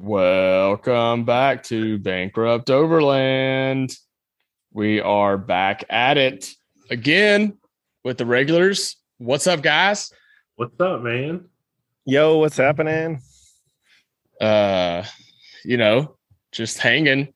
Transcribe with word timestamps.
Welcome 0.00 1.24
back 1.24 1.64
to 1.64 1.98
Bankrupt 1.98 2.70
Overland. 2.70 3.96
We 4.72 5.00
are 5.00 5.36
back 5.36 5.82
at 5.90 6.16
it 6.16 6.54
again 6.88 7.58
with 8.04 8.16
the 8.16 8.24
regulars. 8.24 8.94
What's 9.16 9.48
up, 9.48 9.60
guys? 9.60 10.12
What's 10.54 10.80
up, 10.80 11.02
man? 11.02 11.46
Yo, 12.04 12.38
what's 12.38 12.56
happening? 12.56 13.22
Uh, 14.40 15.02
you 15.64 15.76
know, 15.76 16.14
just 16.52 16.78
hanging. 16.78 17.34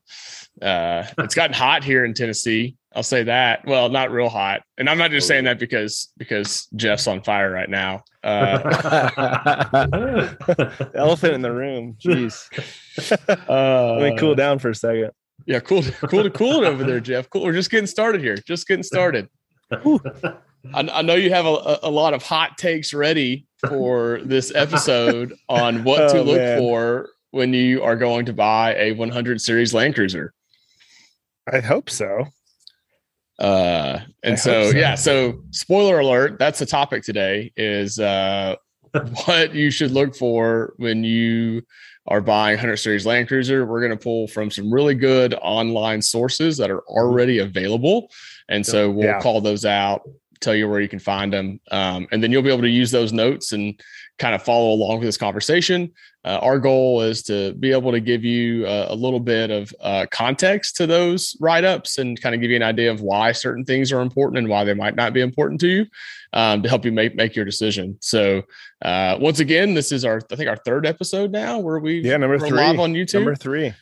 Uh, 0.61 1.03
it's 1.17 1.35
gotten 1.35 1.53
hot 1.53 1.83
here 1.83 2.05
in 2.05 2.13
Tennessee. 2.13 2.77
I'll 2.95 3.03
say 3.03 3.23
that. 3.23 3.65
Well, 3.65 3.89
not 3.89 4.11
real 4.11 4.29
hot, 4.29 4.61
and 4.77 4.89
I'm 4.89 4.97
not 4.97 5.11
just 5.11 5.27
saying 5.27 5.45
that 5.45 5.59
because 5.59 6.11
because 6.17 6.67
Jeff's 6.75 7.07
on 7.07 7.21
fire 7.23 7.51
right 7.51 7.69
now. 7.69 8.03
Uh, 8.23 8.59
Elephant 10.95 11.33
in 11.33 11.41
the 11.41 11.51
room. 11.51 11.97
Jeez. 12.03 12.47
uh, 13.49 13.95
Let 13.99 14.13
me 14.13 14.17
cool 14.17 14.35
down 14.35 14.59
for 14.59 14.69
a 14.69 14.75
second. 14.75 15.11
Yeah, 15.45 15.59
cool, 15.59 15.83
cool 16.07 16.23
to 16.23 16.29
cool 16.29 16.63
it 16.63 16.67
over 16.67 16.83
there, 16.83 16.99
Jeff. 16.99 17.29
Cool. 17.29 17.43
We're 17.43 17.53
just 17.53 17.69
getting 17.71 17.87
started 17.87 18.21
here. 18.21 18.37
Just 18.37 18.67
getting 18.67 18.83
started. 18.83 19.27
I, 19.71 19.99
I 20.73 21.01
know 21.01 21.15
you 21.15 21.31
have 21.31 21.45
a, 21.45 21.79
a 21.83 21.89
lot 21.89 22.13
of 22.13 22.23
hot 22.23 22.57
takes 22.57 22.93
ready 22.93 23.45
for 23.67 24.21
this 24.23 24.53
episode 24.55 25.33
on 25.49 25.83
what 25.83 26.09
to 26.11 26.19
Oh, 26.19 26.23
look 26.23 26.37
man. 26.37 26.59
for 26.59 27.09
when 27.31 27.53
you 27.53 27.83
are 27.83 27.95
going 27.97 28.25
to 28.27 28.33
buy 28.33 28.75
a 28.75 28.93
100 28.93 29.41
series 29.41 29.73
Land 29.73 29.95
Cruiser. 29.95 30.33
I 31.51 31.59
hope 31.59 31.89
so. 31.89 32.25
Uh, 33.39 33.99
and 34.23 34.37
so, 34.37 34.71
so. 34.71 34.77
yeah, 34.77 34.95
so 34.95 35.41
spoiler 35.51 35.99
alert, 35.99 36.37
that's 36.39 36.59
the 36.59 36.65
topic 36.65 37.03
today 37.03 37.51
is 37.57 37.99
uh, 37.99 38.55
what 39.25 39.53
you 39.53 39.71
should 39.71 39.91
look 39.91 40.15
for 40.15 40.73
when 40.77 41.03
you 41.03 41.61
are 42.07 42.21
buying 42.21 42.55
100 42.55 42.77
series 42.77 43.05
Land 43.05 43.27
Cruiser. 43.27 43.65
We're 43.65 43.79
going 43.79 43.97
to 43.97 44.03
pull 44.03 44.27
from 44.27 44.51
some 44.51 44.71
really 44.71 44.95
good 44.95 45.33
online 45.41 46.01
sources 46.01 46.57
that 46.57 46.69
are 46.69 46.81
already 46.81 47.39
available. 47.39 48.09
And 48.49 48.65
so 48.65 48.91
we'll 48.91 49.05
Yeah. 49.07 49.19
call 49.21 49.39
those 49.41 49.65
out, 49.65 50.01
tell 50.41 50.53
you 50.53 50.69
where 50.69 50.81
you 50.81 50.89
can 50.89 50.99
find 50.99 51.31
them. 51.31 51.59
Um, 51.71 52.07
and 52.11 52.21
then 52.21 52.31
you'll 52.31 52.41
be 52.41 52.49
able 52.51 52.61
to 52.63 52.69
use 52.69 52.91
those 52.91 53.13
notes 53.13 53.53
and 53.53 53.79
kind 54.19 54.35
of 54.35 54.43
follow 54.43 54.71
along 54.71 54.99
with 54.99 55.07
this 55.07 55.17
conversation. 55.17 55.91
Uh, 56.25 56.39
our 56.41 56.57
goal 56.57 57.01
is 57.01 57.23
to 57.23 57.53
be 57.55 57.71
able 57.71 57.91
to 57.91 57.99
give 57.99 58.23
you 58.23 58.65
uh, 58.65 58.87
a 58.89 58.95
little 58.95 59.19
bit 59.19 59.51
of 59.51 59.73
uh, 59.81 60.05
context 60.11 60.77
to 60.77 60.87
those 60.87 61.35
write 61.41 61.65
ups 61.65 61.97
and 61.97 62.21
kind 62.21 62.33
of 62.33 62.39
give 62.39 62.49
you 62.49 62.55
an 62.55 62.63
idea 62.63 62.89
of 62.91 63.01
why 63.01 63.31
certain 63.31 63.65
things 63.65 63.91
are 63.91 64.01
important 64.01 64.37
and 64.37 64.47
why 64.47 64.63
they 64.63 64.73
might 64.73 64.95
not 64.95 65.13
be 65.13 65.19
important 65.19 65.59
to 65.59 65.67
you 65.67 65.85
um, 66.31 66.63
to 66.63 66.69
help 66.69 66.85
you 66.85 66.91
make, 66.91 67.15
make 67.15 67.35
your 67.35 67.43
decision. 67.43 67.97
So, 67.99 68.43
uh, 68.81 69.17
once 69.19 69.39
again, 69.39 69.73
this 69.73 69.91
is 69.91 70.05
our, 70.05 70.21
I 70.31 70.35
think, 70.35 70.49
our 70.49 70.57
third 70.57 70.85
episode 70.85 71.31
now 71.31 71.59
where 71.59 71.79
we 71.79 71.99
Yeah, 71.99 72.17
number 72.17 72.37
we're 72.37 72.47
three. 72.47 72.57
live 72.57 72.79
on 72.79 72.93
YouTube. 72.93 73.15
Number 73.15 73.35
three. 73.35 73.73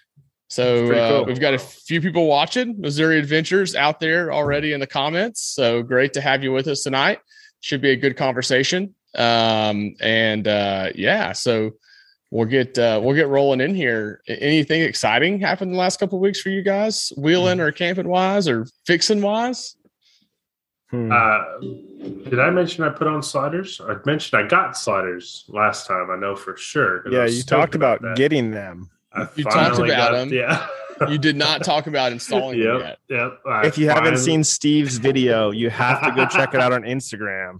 So 0.49 0.91
uh, 0.91 1.09
cool. 1.09 1.25
we've 1.27 1.39
got 1.39 1.53
a 1.53 1.59
few 1.59 2.01
people 2.01 2.27
watching 2.27 2.75
Missouri 2.77 3.19
Adventures 3.19 3.73
out 3.73 4.01
there 4.01 4.33
already 4.33 4.73
in 4.73 4.81
the 4.81 4.87
comments. 4.87 5.41
So 5.41 5.81
great 5.81 6.11
to 6.13 6.21
have 6.21 6.43
you 6.43 6.51
with 6.51 6.67
us 6.67 6.83
tonight. 6.83 7.19
Should 7.61 7.81
be 7.81 7.91
a 7.91 7.95
good 7.95 8.17
conversation. 8.17 8.93
Um, 9.17 9.95
and 9.99 10.47
uh, 10.47 10.89
yeah, 10.95 11.33
so 11.33 11.71
we'll 12.29 12.45
get 12.47 12.77
uh, 12.77 12.99
we'll 13.03 13.15
get 13.15 13.27
rolling 13.27 13.61
in 13.61 13.75
here. 13.75 14.21
Anything 14.27 14.81
exciting 14.81 15.39
happened 15.39 15.69
in 15.69 15.73
the 15.73 15.79
last 15.79 15.99
couple 15.99 16.17
of 16.17 16.21
weeks 16.21 16.41
for 16.41 16.49
you 16.49 16.61
guys, 16.61 17.11
wheeling 17.17 17.59
or 17.59 17.71
camping 17.71 18.07
wise 18.07 18.47
or 18.47 18.65
fixing 18.85 19.21
wise? 19.21 19.75
Hmm. 20.89 21.09
Uh, 21.11 21.39
did 21.61 22.39
I 22.39 22.49
mention 22.49 22.83
I 22.83 22.89
put 22.89 23.07
on 23.07 23.23
sliders? 23.23 23.79
I 23.81 23.95
mentioned 24.05 24.43
I 24.43 24.47
got 24.47 24.77
sliders 24.77 25.45
last 25.47 25.87
time. 25.87 26.09
I 26.11 26.17
know 26.17 26.35
for 26.35 26.57
sure. 26.57 27.07
Yeah, 27.09 27.25
you 27.25 27.43
talked 27.43 27.75
about, 27.75 28.01
that. 28.01 28.17
getting 28.17 28.51
them. 28.51 28.89
I 29.13 29.27
You 29.35 29.45
talked 29.45 29.77
about 29.77 29.87
got- 29.87 30.11
them. 30.13 30.33
Yeah. 30.33 30.67
You 31.09 31.17
did 31.17 31.35
not 31.35 31.63
talk 31.63 31.87
about 31.87 32.11
installing 32.11 32.59
them 32.59 32.79
yet. 32.81 32.99
Yep. 33.09 33.39
I 33.47 33.65
If 33.65 33.75
you 33.79 33.89
haven't 33.89 34.17
seen 34.19 34.43
Steve's 34.43 34.97
video, 34.97 35.49
you 35.49 35.71
have 35.71 35.99
to 36.03 36.11
go 36.11 36.27
check 36.27 36.53
it 36.53 36.59
out 36.61 36.73
on 36.73 36.83
Instagram. 36.83 37.57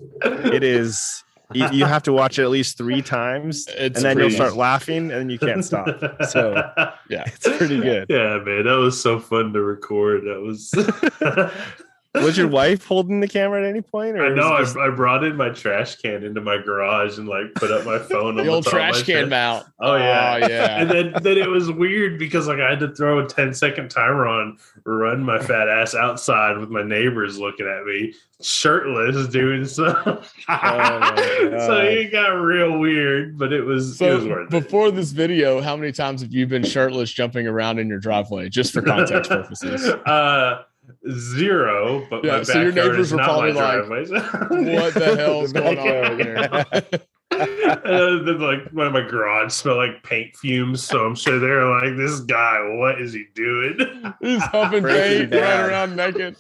It 0.54 0.62
is 0.64 1.24
you, 1.54 1.68
you 1.72 1.86
have 1.86 2.04
to 2.04 2.14
watch 2.14 2.40
it 2.40 2.44
at 2.44 2.50
least 2.50 2.78
three 2.78 3.02
times, 3.20 3.68
It's 3.68 3.98
and 3.98 4.06
then 4.06 4.18
you'll 4.20 4.30
start 4.32 4.56
laughing, 4.56 5.12
and 5.12 5.32
you 5.32 5.40
can't 5.40 5.64
stop. 5.64 5.88
So 6.30 6.54
Yeah. 7.10 7.24
it's 7.28 7.48
pretty 7.58 7.80
good. 7.80 8.06
yeah, 8.10 8.38
man, 8.44 8.66
that 8.66 8.78
was 8.78 9.02
so 9.02 9.20
fun 9.20 9.54
to 9.54 9.62
record. 9.62 10.24
That 10.24 10.42
was. 10.42 10.72
Was 12.14 12.38
your 12.38 12.50
wife 12.50 12.86
holding 12.86 13.22
the 13.22 13.28
camera 13.28 13.64
at 13.64 13.70
any 13.70 13.80
point? 13.82 14.18
Or 14.18 14.26
I 14.26 14.36
know. 14.36 14.52
I, 14.52 14.60
just- 14.60 14.76
I 14.76 14.90
brought 14.90 15.24
in 15.24 15.38
my 15.38 15.48
trash 15.50 15.96
can 15.96 16.26
into 16.26 16.42
my 16.42 16.58
garage 16.58 17.18
and 17.18 17.26
like 17.26 17.54
put 17.56 17.72
up 17.72 17.86
my 17.86 18.00
phone. 18.10 18.38
on 18.38 18.46
The 18.46 18.52
old 18.52 18.66
top 18.66 18.74
trash 18.74 18.98
can 19.04 19.16
shed. 19.24 19.30
mount. 19.30 19.66
Oh 19.80 19.96
yeah, 19.96 20.36
yeah. 20.48 20.82
and 20.82 20.90
then 20.92 21.14
then 21.22 21.38
it 21.38 21.50
was 21.50 21.72
weird 21.72 22.20
because 22.20 22.48
like 22.48 22.60
I 22.60 22.70
had 22.70 22.82
to 22.82 22.94
throw 22.94 23.20
a 23.24 23.28
10 23.28 23.54
second 23.54 23.90
timer 23.90 24.28
on, 24.28 24.58
run 24.86 25.24
my 25.24 25.40
fat 25.40 25.70
ass 25.70 25.96
outside 25.96 26.58
with 26.58 26.70
my 26.70 26.84
neighbors 26.84 27.40
looking 27.40 27.66
at 27.66 27.86
me, 27.86 28.14
shirtless, 28.42 29.28
doing 29.30 29.64
so. 29.64 29.86
Oh 30.50 31.14
so 31.16 31.68
God. 31.68 31.86
it 31.86 32.12
got 32.12 32.28
real 32.32 32.78
weird, 32.78 33.38
but 33.38 33.54
it 33.54 33.62
was 33.62 34.02
it 34.02 34.14
was 34.14 34.24
So 34.24 34.30
worth 34.30 34.54
it. 34.54 34.64
before 34.64 34.92
this 34.92 35.12
video, 35.12 35.62
how 35.62 35.78
many 35.78 35.94
times 35.94 36.22
have 36.22 36.34
you 36.34 36.46
been 36.46 36.64
shirtless 36.66 37.10
jumping 37.12 37.48
around 37.48 37.80
in 37.80 37.88
your 37.88 38.00
driveway, 38.00 38.50
just 38.50 38.74
for 38.74 38.82
context 38.82 39.30
purposes? 39.32 39.88
Uh, 39.88 40.64
zero, 41.12 42.06
but 42.10 42.24
Yeah, 42.24 42.38
my 42.38 42.44
so 42.44 42.62
your 42.62 42.72
backyard 42.72 42.92
neighbors 42.92 43.08
is 43.08 43.12
were 43.14 43.18
not 43.18 43.26
probably 43.26 43.54
my 43.54 43.76
like. 43.76 44.10
What 44.82 44.94
the 44.94 45.16
hell's 45.18 45.54
going 45.54 45.80
on 45.80 45.88
over 45.88 46.24
Backyard. 46.24 46.86
here? 46.92 47.00
and 47.32 48.28
then 48.28 48.40
like 48.42 48.74
my, 48.74 48.90
my 48.90 49.02
garage 49.02 49.54
smelled 49.54 49.78
like 49.78 50.04
paint 50.04 50.36
fumes, 50.36 50.84
so 50.84 51.06
I'm 51.06 51.16
sure 51.16 51.40
they're 51.40 51.66
like, 51.66 51.96
"This 51.96 52.20
guy, 52.20 52.60
what 52.78 53.00
is 53.02 53.14
he 53.14 53.26
doing?" 53.34 53.78
He's 54.22 54.42
humping 54.44 54.84
Pretty 54.84 55.20
paint, 55.20 55.32
bad. 55.32 55.70
running 55.72 55.72
around 55.72 55.96
naked. 55.96 56.36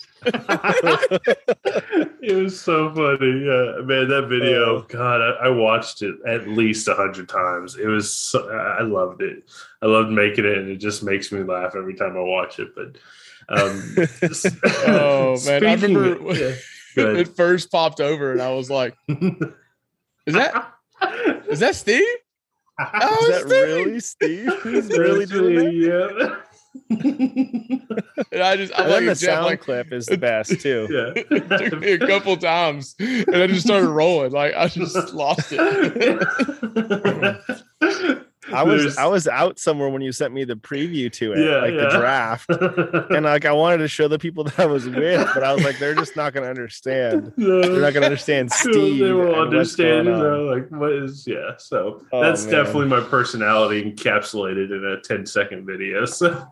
it 2.22 2.35
was 2.35 2.59
so 2.59 2.94
funny. 2.94 3.45
Yeah, 3.45 3.81
man, 3.85 4.09
that 4.09 4.28
video. 4.29 4.79
Oh. 4.79 4.85
God, 4.89 5.22
I, 5.22 5.45
I 5.45 5.50
watched 5.50 6.01
it 6.01 6.16
at 6.28 6.47
least 6.50 6.88
a 6.89 6.94
hundred 6.94 7.29
times. 7.29 7.78
It 7.78 7.88
was. 7.88 8.13
So, 8.13 8.50
I 8.51 8.81
loved 8.83 9.22
it. 9.22 9.44
I 9.81 9.85
loved 9.85 10.09
making 10.12 10.45
it, 10.45 10.57
and 10.57 10.69
it 10.69 10.78
just 10.78 11.03
makes 11.03 11.31
me 11.31 11.41
laugh 11.41 11.73
every 11.75 11.95
time 11.95 12.18
I 12.18 12.22
watch 12.22 12.59
it. 12.59 12.75
But. 12.75 12.97
Um, 13.51 13.84
Oh, 14.88 15.38
man, 15.45 15.66
I 15.66 15.75
speaking- 15.78 15.97
remember- 15.97 16.34
yeah. 16.34 16.56
It 16.95 17.29
first 17.29 17.72
popped 17.72 18.01
over, 18.01 18.31
and 18.34 18.41
I 18.41 18.51
was 18.53 18.69
like, 18.69 18.95
"Is 19.07 20.34
that 20.34 20.73
is 21.50 21.59
that 21.62 21.75
Steve?" 21.75 22.03
Oh, 22.79 23.17
Is 23.22 23.28
that 23.29 23.41
Steve! 23.41 23.51
really 23.51 24.00
Steve? 24.01 24.63
He's 24.63 24.89
really 24.89 25.25
doing 25.25 25.56
that? 25.56 26.41
yeah. 26.89 26.97
And 28.34 28.41
I 28.44 28.56
just, 28.57 28.73
I'm 28.78 28.84
And 28.85 28.91
like, 28.91 29.00
the 29.01 29.07
Jeff, 29.07 29.17
sound 29.19 29.45
like, 29.45 29.62
clip 29.62 29.94
is 29.94 30.06
the 30.06 30.18
best 30.18 30.59
too. 30.62 30.88
yeah. 30.89 31.13
it 31.31 31.69
took 31.69 31.79
me 31.79 31.91
a 31.94 32.00
couple 32.00 32.35
times, 32.38 32.95
and 33.00 33.35
I 33.35 33.47
just 33.47 33.66
started 33.66 33.88
rolling. 33.89 34.31
Like 34.31 34.53
I 34.56 34.68
just 34.68 35.13
lost 35.13 35.47
it. 35.51 36.22
I 38.59 38.63
was 38.63 38.81
There's- 38.81 38.97
I 38.97 39.06
was 39.06 39.28
out 39.28 39.59
somewhere 39.59 39.89
when 39.89 40.01
you 40.01 40.12
sent 40.12 40.34
me 40.34 40.44
the 40.44 40.56
preview 40.56 41.12
to 41.13 41.34
it, 41.34 41.39
Yeah, 41.39 41.57
like 41.62 41.73
yeah. 41.73 41.89
the 41.89 41.97
draft, 41.97 42.50
and 43.12 43.25
like 43.25 43.45
I 43.45 43.51
wanted 43.51 43.78
to 43.79 43.88
show 43.88 44.07
the 44.07 44.19
people 44.19 44.44
that 44.45 44.59
I 44.59 44.66
was 44.66 44.88
with, 44.88 45.29
but 45.34 45.44
I 45.44 45.53
was 45.53 45.63
like, 45.63 45.79
they're 45.79 45.95
just 45.95 46.16
not 46.16 46.34
going 46.34 46.44
to 46.44 46.50
understand. 46.50 47.34
They're 47.38 47.81
not 47.81 47.94
going 47.94 48.01
to 48.01 48.06
understand 48.06 48.51
Steve. 48.51 49.00
They 49.00 49.12
will 49.12 49.28
and 49.34 49.35
understand. 49.53 50.06
going 50.06 50.07
and 50.07 50.16
on. 50.16 50.19
they're 50.22 50.56
like, 50.62 50.69
what 50.69 50.91
is? 50.91 51.25
Yeah. 51.28 51.51
So 51.57 52.06
Oh, 52.12 52.22
that's 52.23 52.45
man. 52.45 52.53
definitely 52.53 52.88
my 52.88 53.01
personality 53.01 53.91
encapsulated 53.91 54.72
in 54.72 54.85
a 54.85 55.01
10 55.01 55.25
second 55.25 55.66
video. 55.66 56.06
So 56.06 56.45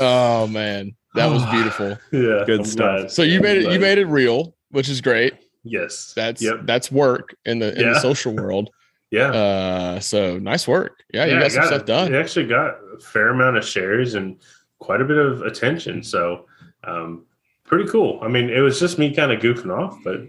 Oh 0.00 0.46
man, 0.46 0.94
that 1.14 1.26
was 1.26 1.44
beautiful. 1.46 1.90
yeah, 2.12 2.44
Good 2.46 2.60
I'm 2.60 2.64
stuff. 2.64 2.98
glad. 2.98 3.10
So 3.10 3.22
you 3.22 3.36
I'm 3.36 3.42
made 3.42 3.58
it. 3.58 3.72
You 3.72 3.78
made 3.80 3.98
it 3.98 4.06
real, 4.06 4.54
which 4.70 4.88
is 4.88 5.00
great. 5.00 5.34
Yes. 5.64 6.12
That's 6.14 6.42
Yep. 6.42 6.60
that's 6.64 6.92
work 6.92 7.34
in 7.44 7.58
the 7.58 7.74
in 7.74 7.80
Yeah. 7.86 7.92
the 7.94 8.00
social 8.00 8.32
world. 8.34 8.70
Yeah. 9.10 9.30
Uh, 9.30 10.00
so 10.00 10.38
nice 10.38 10.66
work. 10.66 11.02
Yeah, 11.12 11.24
you 11.26 11.32
Yeah, 11.34 11.40
got 11.40 11.52
some 11.52 11.66
stuff 11.66 11.84
done. 11.86 12.14
It 12.14 12.18
actually 12.18 12.46
got 12.46 12.74
a 12.96 12.98
fair 13.00 13.28
amount 13.28 13.56
of 13.56 13.64
shares 13.64 14.14
and 14.14 14.40
quite 14.78 15.00
a 15.00 15.04
bit 15.04 15.16
of 15.18 15.42
attention. 15.42 16.02
So, 16.02 16.46
um, 16.84 17.24
pretty 17.64 17.88
cool. 17.88 18.18
I 18.22 18.28
mean, 18.28 18.50
it 18.50 18.60
was 18.60 18.78
just 18.80 18.98
me 18.98 19.14
kind 19.14 19.30
of 19.32 19.40
goofing 19.40 19.76
off, 19.76 19.98
but 20.04 20.22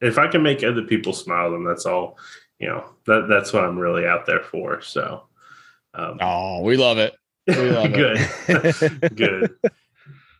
if 0.00 0.18
I 0.18 0.26
can 0.28 0.42
make 0.42 0.62
other 0.64 0.82
people 0.82 1.12
smile, 1.12 1.52
then 1.52 1.64
that's 1.64 1.86
all. 1.86 2.18
You 2.60 2.68
know, 2.68 2.84
that 3.06 3.26
that's 3.28 3.52
what 3.52 3.64
I'm 3.64 3.78
really 3.78 4.06
out 4.06 4.26
there 4.26 4.40
for. 4.42 4.80
So, 4.80 5.24
um, 5.94 6.18
Oh, 6.20 6.60
we 6.62 6.76
love 6.76 6.98
it. 6.98 7.14
we 7.46 7.54
love 7.70 7.92
it. 7.94 7.94
good, 8.46 9.14
good. 9.16 9.54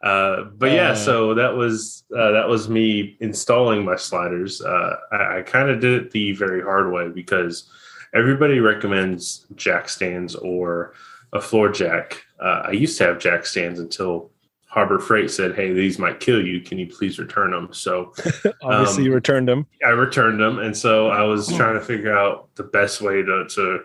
Uh, 0.03 0.45
but 0.57 0.71
yeah, 0.73 0.91
Uh, 0.91 0.95
so 0.95 1.35
that 1.35 1.55
was 1.55 2.05
uh, 2.17 2.33
that 2.33 2.49
was 2.49 2.69
me 2.69 3.17
installing 3.21 3.85
my 3.85 3.97
sliders. 3.97 4.61
Uh, 4.61 4.97
I, 5.13 5.39
I 5.39 5.43
kind 5.43 5.71
of 5.71 5.81
did 5.81 6.03
it 6.05 6.11
the 6.13 6.33
very 6.33 6.63
hard 6.63 6.93
way 6.93 7.09
because 7.09 7.71
everybody 8.15 8.61
recommends 8.61 9.47
jack 9.57 9.89
stands 9.89 10.35
or 10.35 10.95
a 11.33 11.41
floor 11.41 11.69
jack. 11.71 12.25
Uh, 12.41 12.63
I 12.67 12.71
used 12.73 12.97
to 12.99 13.05
have 13.05 13.19
jack 13.19 13.45
stands 13.47 13.81
until 13.81 14.31
Harbor 14.67 14.99
Freight 14.99 15.31
said, 15.31 15.55
"Hey, 15.55 15.73
these 15.73 15.99
might 15.99 16.21
kill 16.21 16.45
you. 16.45 16.61
Can 16.61 16.79
you 16.79 16.87
please 16.87 17.19
return 17.19 17.51
them?" 17.53 17.69
So 17.73 18.13
Obviously, 18.63 19.03
Um, 19.03 19.07
you 19.07 19.15
returned 19.15 19.49
them. 19.49 19.67
I 19.85 19.91
returned 19.91 20.41
them, 20.41 20.59
and 20.59 20.77
so 20.77 21.09
I 21.09 21.23
was 21.23 21.49
trying 21.55 21.75
to 21.75 21.81
figure 21.81 22.17
out 22.17 22.49
the 22.57 22.65
best 22.65 23.01
way 23.01 23.23
to 23.23 23.47
to 23.49 23.81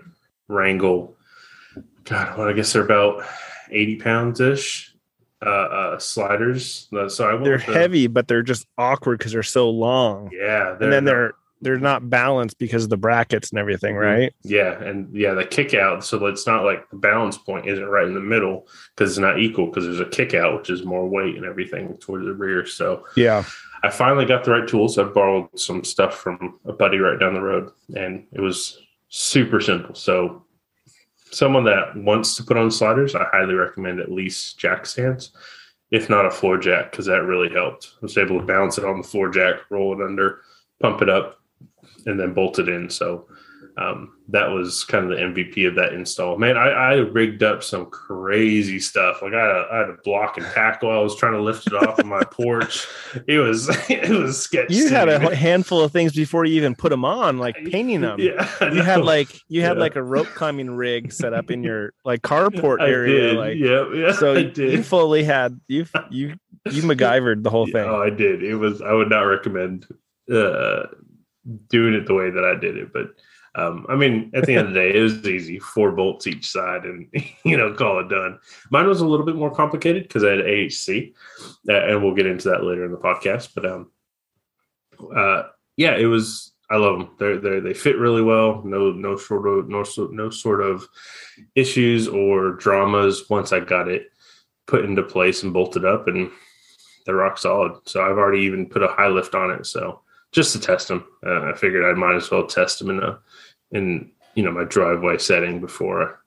wrangle 0.48 1.16
God, 2.06 2.38
well, 2.38 2.48
I 2.48 2.54
guess 2.54 2.74
they're 2.74 2.84
about 2.84 3.24
eighty 3.72 3.98
pounds 3.98 4.40
ish. 4.40 4.88
Uh, 5.46 5.50
uh, 5.50 6.00
sliders. 6.00 6.90
So 7.08 7.30
I 7.30 7.42
They're 7.42 7.60
the- 7.60 7.64
heavy, 7.64 8.08
but 8.08 8.28
they're 8.28 8.42
just 8.44 8.68
awkward 8.78 9.20
because 9.20 9.32
they're 9.32 9.42
so 9.44 9.70
long. 9.70 10.30
Yeah, 10.34 10.76
and 10.82 10.92
then 10.92 11.06
they're 11.06 11.32
they're 11.62 11.78
not 11.80 12.10
balanced 12.10 12.58
because 12.58 12.84
of 12.86 12.90
the 12.90 12.98
brackets 12.98 13.50
and 13.50 13.60
everything, 13.60 13.96
Mhm. 13.96 14.00
right? 14.02 14.34
Yeah, 14.44 14.82
and 14.82 15.14
yeah, 15.16 15.34
the 15.34 15.46
kick 15.46 15.74
out. 15.74 16.04
So 16.06 16.26
it's 16.28 16.48
not 16.48 16.64
like 16.64 16.90
the 16.90 16.96
balance 16.98 17.38
point 17.38 17.68
isn't 17.68 17.86
right 17.86 18.08
in 18.08 18.14
the 18.14 18.20
middle 18.20 18.68
because 18.96 19.12
it's 19.12 19.20
not 19.20 19.40
equal 19.40 19.68
because 19.68 19.86
there's 19.86 20.00
a 20.00 20.06
kick 20.06 20.34
out, 20.34 20.58
which 20.58 20.70
is 20.70 20.86
more 20.86 21.08
weight 21.10 21.36
and 21.36 21.46
everything 21.46 21.98
towards 21.98 22.26
the 22.26 22.34
rear. 22.34 22.66
So 22.66 23.06
Yeah. 23.16 23.44
I 23.84 23.90
finally 23.90 24.26
got 24.26 24.44
the 24.44 24.52
right 24.52 24.68
tools. 24.68 24.98
I 24.98 25.04
borrowed 25.04 25.58
some 25.58 25.84
stuff 25.84 26.18
from 26.20 26.60
a 26.66 26.74
buddy 26.74 26.98
right 27.00 27.20
down 27.20 27.34
the 27.34 27.42
road, 27.42 27.72
and 27.96 28.26
it 28.34 28.42
was 28.42 28.78
super 29.10 29.60
simple. 29.62 29.96
So 29.96 30.44
someone 31.32 31.64
that 31.66 31.96
wants 31.96 32.36
to 32.38 32.44
put 32.44 32.58
on 32.58 32.72
sliders, 32.72 33.16
I 33.16 33.26
highly 33.32 33.54
recommend 33.54 34.00
at 34.00 34.12
least 34.12 34.60
jack 34.60 34.86
stands, 34.86 35.32
if 35.92 36.10
not 36.10 36.26
a 36.26 36.32
floor 36.32 36.58
jack, 36.58 36.92
because 36.92 37.06
that 37.06 37.24
really 37.24 37.50
helped. 37.50 37.94
I 37.96 37.98
was 38.06 38.18
able 38.18 38.40
to 38.40 38.46
balance 38.46 38.78
it 38.78 38.84
on 38.86 38.98
the 39.02 39.08
floor 39.08 39.30
jack, 39.30 39.56
roll 39.70 39.94
it 40.00 40.04
under, 40.04 40.42
pump 40.82 41.02
it 41.02 41.10
up, 41.10 41.39
and 42.06 42.20
then 42.20 42.34
bolted 42.34 42.70
in. 42.70 42.90
So 42.90 43.28
um, 43.78 44.18
that 44.28 44.48
was 44.50 44.84
kind 44.84 45.06
of 45.06 45.12
the 45.12 45.24
MVP 45.24 45.66
of 45.66 45.76
that 45.76 45.94
install. 45.94 46.38
Man, 46.38 46.58
I, 46.58 46.68
I 46.70 46.94
rigged 46.96 47.44
up 47.44 47.64
some 47.64 47.86
crazy 47.86 48.78
stuff. 48.78 49.22
Like 49.22 49.34
I 49.34 49.40
had, 49.40 49.50
a, 49.50 49.68
I 49.72 49.78
had 49.78 49.90
a 49.90 49.98
block 50.04 50.38
and 50.38 50.46
tackle. 50.48 50.92
I 50.92 51.00
was 51.00 51.16
trying 51.16 51.32
to 51.34 51.42
lift 51.42 51.66
it 51.68 51.74
off 51.74 51.98
of 51.98 52.06
my 52.06 52.22
porch. 52.32 52.86
It 53.26 53.38
was 53.38 53.70
it 53.90 54.10
was 54.10 54.38
sketchy. 54.42 54.76
You 54.76 54.90
had 54.90 55.08
a 55.08 55.34
handful 55.34 55.82
of 55.82 55.94
things 55.94 56.14
before 56.14 56.44
you 56.44 56.56
even 56.56 56.76
put 56.76 56.90
them 56.90 57.06
on, 57.06 57.38
like 57.38 57.56
painting 57.72 58.02
them. 58.02 58.20
Yeah, 58.20 58.50
You 58.74 58.82
had 58.82 59.02
like 59.02 59.30
you 59.48 59.62
had 59.62 59.78
Yeah. 59.78 59.82
like 59.84 59.96
a 59.96 60.04
rope 60.04 60.28
climbing 60.28 60.72
rig 60.72 61.14
set 61.14 61.34
up 61.34 61.50
in 61.50 61.64
your 61.64 61.94
like 62.04 62.22
carport 62.22 62.82
area. 62.82 63.34
Like 63.34 63.58
yeah, 63.58 63.86
yeah. 63.94 64.12
so 64.12 64.34
you, 64.34 64.84
fully 64.84 65.24
had 65.24 65.58
you 65.70 65.86
you 66.10 66.34
you 66.70 66.82
MacGyvered 66.82 67.44
the 67.44 67.50
whole 67.50 67.66
thing. 67.66 67.88
Oh, 67.88 68.02
I 68.02 68.10
did. 68.10 68.44
It 68.44 68.56
was. 68.56 68.82
I 68.82 68.92
would 68.92 69.10
not 69.10 69.22
recommend 69.22 69.88
uh, 70.30 70.88
doing 71.70 71.94
it 71.94 72.06
the 72.06 72.14
way 72.14 72.30
that 72.30 72.46
I 72.46 72.60
did 72.60 72.78
it, 72.78 72.94
but 72.94 73.12
um, 73.56 73.86
I 73.90 73.96
mean, 73.96 74.32
at 74.34 74.46
the 74.46 74.56
end 74.56 74.68
of 74.68 74.74
the 74.74 74.80
day, 74.80 74.96
it 74.96 75.02
was 75.02 75.28
easy. 75.28 75.60
Four 75.60 75.92
bolts 75.92 76.28
each 76.28 76.50
side, 76.50 76.86
and 76.86 77.08
you 77.44 77.58
know, 77.58 77.74
call 77.74 78.00
it 78.00 78.10
done. 78.10 78.40
Mine 78.72 78.88
was 78.88 79.02
a 79.02 79.08
little 79.08 79.26
bit 79.26 79.36
more 79.36 79.54
complicated 79.54 80.04
because 80.04 80.24
I 80.24 80.32
had 80.32 80.40
AHC, 80.40 81.14
uh, 81.68 81.74
and 81.74 82.04
we'll 82.04 82.16
get 82.16 82.28
into 82.28 82.50
that 82.50 82.64
later 82.64 82.86
in 82.86 82.92
the 82.92 82.98
podcast. 82.98 83.50
But 83.56 83.66
um, 83.66 83.92
uh, 85.16 85.44
yeah, 85.78 85.96
it 85.96 86.06
was. 86.06 86.54
I 86.72 86.76
love 86.76 87.00
them. 87.00 87.10
They're, 87.18 87.40
they're 87.40 87.62
they 87.62 87.74
fit 87.74 87.98
really 87.98 88.22
well. 88.22 88.62
No 88.64 88.92
no 88.92 89.18
sort 89.18 89.48
of 89.48 89.70
no 89.70 89.84
no 90.12 90.30
sort 90.30 90.62
of 90.62 90.88
issues 91.56 92.08
or 92.08 92.52
dramas 92.52 93.28
once 93.30 93.52
I 93.52 93.60
got 93.60 93.88
it 93.88 94.12
put 94.68 94.86
into 94.86 95.02
place 95.02 95.42
and 95.42 95.52
bolted 95.52 95.84
up, 95.84 96.08
and 96.08 96.30
they're 97.06 97.16
rock 97.16 97.40
solid. 97.40 97.74
So 97.86 98.04
I've 98.04 98.20
already 98.20 98.44
even 98.44 98.68
put 98.70 98.84
a 98.84 98.88
high 98.88 99.08
lift 99.08 99.34
on 99.34 99.50
it. 99.50 99.66
So 99.66 100.02
just 100.32 100.54
to 100.54 100.60
test 100.60 100.88
them, 100.88 101.06
uh, 101.26 101.44
I 101.52 101.54
figured 101.54 101.84
I 101.86 101.98
might 101.98 102.16
as 102.16 102.30
well 102.30 102.46
test 102.46 102.80
them 102.80 102.90
in 102.92 103.00
a 103.04 103.20
in 103.72 104.12
you 104.36 104.44
know 104.44 104.52
my 104.52 104.64
driveway 104.64 105.18
setting 105.18 105.60
before 105.60 106.22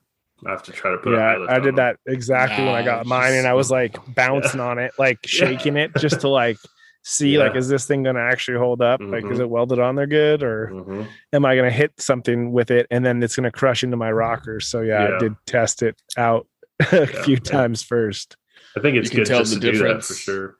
I 0.45 0.51
have 0.51 0.63
to 0.63 0.71
try 0.71 0.91
to 0.91 0.97
put. 0.97 1.13
a 1.13 1.17
yeah, 1.17 1.37
lift 1.37 1.51
I 1.51 1.55
did 1.59 1.69
them. 1.69 1.75
that 1.77 1.97
exactly 2.05 2.65
when 2.65 2.75
I 2.75 2.83
got 2.83 3.05
Nice. 3.05 3.05
mine, 3.07 3.33
and 3.33 3.47
I 3.47 3.53
was 3.53 3.71
like 3.71 3.97
bouncing 4.15 4.59
on 4.59 4.77
it, 4.79 4.91
like 4.99 5.19
shaking 5.25 5.77
it, 5.77 5.91
just 5.97 6.21
to 6.21 6.29
like 6.29 6.57
see 7.05 7.37
like 7.37 7.55
is 7.55 7.67
this 7.69 7.85
thing 7.85 8.03
gonna 8.03 8.19
actually 8.21 8.57
hold 8.57 8.81
up? 8.81 8.99
Like 9.01 9.23
is 9.25 9.39
Mhm. 9.39 9.41
it 9.41 9.49
welded 9.49 9.79
on 9.79 9.95
there 9.95 10.07
good, 10.07 10.43
or 10.43 10.69
Mhm. 10.73 11.07
am 11.33 11.45
I 11.45 11.55
gonna 11.55 11.71
hit 11.71 11.93
something 11.99 12.51
with 12.51 12.71
it 12.71 12.87
and 12.91 13.05
then 13.05 13.21
it's 13.23 13.35
gonna 13.35 13.51
crush 13.51 13.83
into 13.83 13.97
my 13.97 14.11
rockers? 14.11 14.67
So 14.67 14.81
yeah, 14.81 15.09
Yeah. 15.09 15.15
I 15.15 15.19
did 15.19 15.35
test 15.45 15.81
it 15.83 15.95
out 16.17 16.47
a 16.91 17.07
few 17.07 17.35
yeah. 17.35 17.39
times 17.51 17.83
first. 17.83 18.35
I 18.75 18.79
think 18.81 18.97
it's 18.97 19.05
You 19.05 19.11
can 19.11 19.19
good 19.19 19.27
tell 19.27 19.39
just 19.39 19.53
the 19.53 19.59
to 19.59 19.71
do 19.71 19.77
that 19.79 19.83
difference. 19.83 20.07
for 20.07 20.13
sure. 20.13 20.55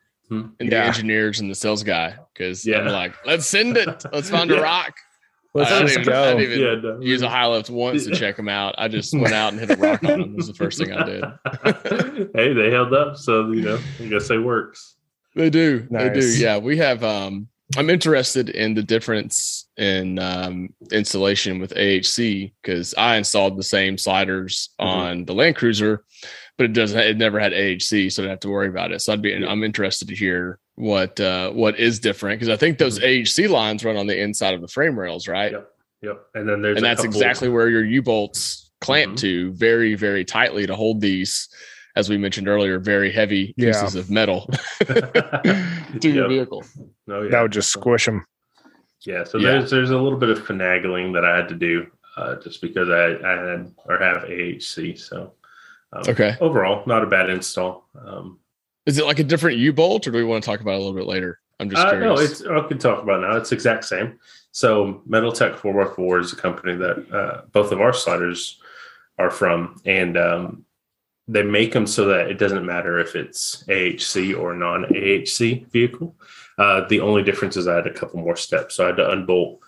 And 0.59 0.71
the 0.71 0.77
engineers 0.77 1.39
and 1.39 1.49
the 1.49 1.55
sales 1.55 1.83
guy 1.83 2.15
because 2.33 2.65
Yeah. 2.65 2.79
I'm 2.79 2.87
like, 2.87 3.13
let's 3.25 3.45
send 3.45 3.77
it. 3.77 4.03
Let's 4.11 4.29
find 4.29 4.51
a 4.51 4.61
rock. 4.61 4.93
Let's 5.55 5.71
I 5.71 5.81
just 5.81 5.93
didn't 5.93 6.01
even, 6.07 6.13
I 6.13 6.15
go. 6.15 6.37
didn't 6.37 6.51
even 6.51 6.59
Yeah, 6.83 6.91
no. 6.95 6.99
use 7.01 7.21
a 7.21 7.29
high 7.29 7.45
lift 7.47 7.69
once 7.69 8.05
to 8.05 8.11
check 8.15 8.37
them 8.37 8.49
out. 8.49 8.73
I 8.79 8.87
just 8.87 9.13
went 9.13 9.33
out 9.33 9.53
and 9.53 9.59
hit 9.59 9.69
a 9.69 9.75
rock 9.75 10.03
on 10.03 10.09
them. 10.21 10.21
It 10.31 10.35
was 10.35 10.47
the 10.47 10.53
first 10.55 10.79
thing 10.79 10.91
I 10.91 11.05
did. 11.05 11.23
hey, 12.35 12.53
they 12.53 12.71
held 12.71 12.91
up, 12.93 13.17
so 13.17 13.51
you 13.51 13.61
know, 13.61 13.79
I 13.99 14.05
guess 14.07 14.29
it 14.31 14.39
works. 14.39 14.95
They 15.35 15.49
do. 15.51 15.87
They 15.91 16.09
do. 16.09 16.25
Yeah, 16.37 16.57
we 16.57 16.77
have. 16.77 17.03
Um, 17.03 17.47
I'm 17.77 17.89
interested 17.89 18.49
in 18.49 18.73
the 18.75 18.83
difference 18.83 19.67
in 19.77 20.17
um, 20.19 20.69
installation 20.91 21.59
with 21.59 21.73
AHC 21.75 22.51
because 22.61 22.93
I 22.97 23.17
installed 23.17 23.57
the 23.57 23.63
same 23.63 23.97
sliders 23.97 24.69
Mhm. 24.79 24.85
on 24.85 25.25
the 25.25 25.33
Land 25.33 25.55
Cruiser, 25.55 26.03
but 26.57 26.65
it 26.65 26.73
doesn't. 26.73 26.99
It 26.99 27.17
never 27.17 27.39
had 27.39 27.51
AHC, 27.51 28.11
so 28.11 28.21
I 28.21 28.23
didn't 28.23 28.31
have 28.31 28.39
to 28.41 28.49
worry 28.49 28.67
about 28.67 28.91
it. 28.91 29.01
So 29.01 29.13
I'd 29.13 29.21
be. 29.21 29.33
I'm 29.33 29.63
interested 29.63 30.07
to 30.09 30.15
hear 30.15 30.59
what 30.75 31.19
uh, 31.19 31.51
what 31.51 31.79
is 31.79 31.99
different 31.99 32.39
because 32.39 32.49
I 32.53 32.57
think 32.57 32.77
those 32.77 32.99
AHC 32.99 33.49
lines 33.49 33.83
run 33.85 33.95
on 33.97 34.07
the 34.07 34.19
inside 34.19 34.53
of 34.53 34.61
the 34.61 34.67
frame 34.67 34.97
rails, 34.97 35.27
right? 35.27 35.51
Yep. 35.51 35.69
Yep. 36.01 36.25
And 36.35 36.49
then 36.49 36.61
there's 36.61 36.77
and 36.77 36.85
that's 36.85 37.01
couple- 37.01 37.15
exactly 37.15 37.49
where 37.49 37.69
your 37.69 37.85
U 37.85 38.01
bolts 38.01 38.71
clamp 38.81 39.13
Mhm. 39.13 39.17
to 39.19 39.51
very, 39.53 39.95
very 39.95 40.25
tightly 40.25 40.67
to 40.67 40.75
hold 40.75 40.99
these, 40.99 41.47
as 41.95 42.09
we 42.09 42.17
mentioned 42.17 42.47
earlier, 42.49 42.79
very 42.79 43.11
heavy 43.11 43.53
Yeah. 43.55 43.71
pieces 43.71 43.95
of 43.95 44.09
metal 44.11 44.49
to 44.85 46.09
your 46.09 46.27
vehicle. 46.27 46.63
No, 47.07 47.21
yeah. 47.21 47.29
That 47.31 47.41
would 47.43 47.51
just 47.53 47.71
squish 47.71 48.05
them. 48.05 48.25
Yeah, 49.05 49.23
so 49.23 49.37
Yeah. 49.37 49.51
there's 49.59 49.71
there's 49.71 49.91
a 49.91 49.97
little 49.97 50.19
bit 50.19 50.29
of 50.29 50.39
finagling 50.45 51.13
that 51.13 51.23
I 51.25 51.35
had 51.37 51.47
to 51.49 51.55
do 51.55 51.87
uh, 52.17 52.35
just 52.41 52.61
because 52.61 52.89
I, 52.89 53.15
I 53.25 53.49
had 53.51 53.71
or 53.85 53.97
have 53.99 54.23
AHC. 54.23 54.97
So 54.99 55.33
um, 55.93 56.03
Okay. 56.07 56.35
overall, 56.41 56.83
not 56.85 57.03
a 57.03 57.07
bad 57.07 57.29
install. 57.29 57.87
Um, 57.99 58.39
Is 58.85 58.97
it 58.97 59.05
like 59.05 59.19
a 59.19 59.23
different 59.23 59.57
U 59.57 59.71
bolt, 59.73 60.07
or 60.07 60.11
do 60.11 60.17
we 60.17 60.23
want 60.23 60.43
to 60.43 60.49
talk 60.49 60.59
about 60.59 60.71
it 60.71 60.75
a 60.75 60.79
little 60.79 60.93
bit 60.93 61.05
later? 61.07 61.39
I'm 61.59 61.69
just 61.69 61.85
uh, 61.85 61.91
curious. 61.91 62.05
no, 62.09 62.17
it's 62.17 62.65
I 62.65 62.67
can 62.67 62.77
talk 62.79 63.01
about 63.03 63.23
it 63.23 63.27
now. 63.27 63.37
It's 63.37 63.51
exact 63.51 63.85
same. 63.85 64.19
So 64.51 65.01
Metal 65.05 65.31
Tech 65.31 65.53
4x4 65.53 66.21
is 66.21 66.33
a 66.33 66.35
company 66.35 66.75
that 66.75 67.11
uh, 67.13 67.41
both 67.51 67.71
of 67.71 67.79
our 67.79 67.93
sliders 67.93 68.59
are 69.17 69.29
from, 69.29 69.79
and 69.85 70.17
um, 70.17 70.65
they 71.27 71.43
make 71.43 71.71
them 71.71 71.87
so 71.87 72.05
that 72.05 72.29
it 72.29 72.37
doesn't 72.39 72.65
matter 72.65 72.99
if 72.99 73.15
it's 73.15 73.63
AHC 73.67 74.37
or 74.37 74.53
non 74.55 74.83
AHC 74.85 75.67
vehicle. 75.71 76.15
Uh, 76.57 76.85
the 76.87 76.99
only 76.99 77.23
difference 77.23 77.55
is 77.55 77.67
I 77.67 77.75
had 77.75 77.87
a 77.87 77.93
couple 77.93 78.19
more 78.19 78.35
steps. 78.35 78.75
So 78.75 78.83
I 78.83 78.87
had 78.87 78.97
to 78.97 79.09
unbolt 79.11 79.59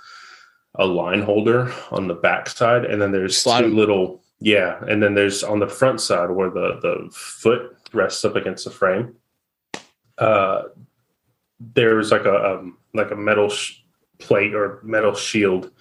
a 0.75 0.85
line 0.85 1.21
holder 1.21 1.71
on 1.91 2.07
the 2.07 2.13
back 2.13 2.49
side, 2.49 2.83
and 2.85 3.01
then 3.01 3.11
there's 3.11 3.37
Slide 3.37 3.61
two 3.61 3.67
little 3.73 4.21
yeah, 4.39 4.79
and 4.87 5.01
then 5.01 5.13
there's 5.15 5.43
on 5.43 5.59
the 5.59 5.67
front 5.67 6.01
side 6.01 6.29
where 6.29 6.49
the 6.49 6.79
the 6.81 7.09
foot 7.11 7.77
rests 7.93 8.23
up 8.25 8.35
against 8.35 8.65
the 8.65 8.71
frame. 8.71 9.15
Uh, 10.17 10.63
there's 11.59 12.11
like 12.11 12.25
a 12.25 12.53
um, 12.53 12.77
like 12.93 13.11
a 13.11 13.15
metal 13.15 13.49
sh- 13.49 13.79
plate 14.19 14.53
or 14.53 14.79
metal 14.83 15.13
shield 15.15 15.71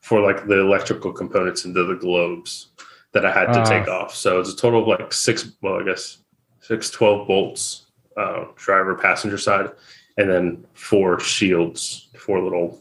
for 0.00 0.20
like 0.20 0.46
the 0.46 0.58
electrical 0.60 1.12
components 1.12 1.64
into 1.64 1.84
the 1.84 1.94
globes 1.96 2.68
that 3.12 3.24
I 3.26 3.32
had 3.32 3.52
to 3.52 3.60
Ah. 3.60 3.64
take 3.64 3.88
off. 3.88 4.14
So 4.14 4.40
it's 4.40 4.52
a 4.52 4.56
total 4.56 4.82
of 4.82 4.88
like 4.88 5.12
six, 5.12 5.52
well, 5.62 5.80
I 5.80 5.84
guess 5.84 6.18
six 6.60 6.90
12 6.90 7.26
bolts, 7.26 7.86
uh, 8.16 8.44
driver 8.56 8.94
passenger 8.94 9.38
side, 9.38 9.70
and 10.16 10.28
then 10.30 10.64
four 10.74 11.18
shields, 11.20 12.08
four 12.16 12.40
little 12.42 12.80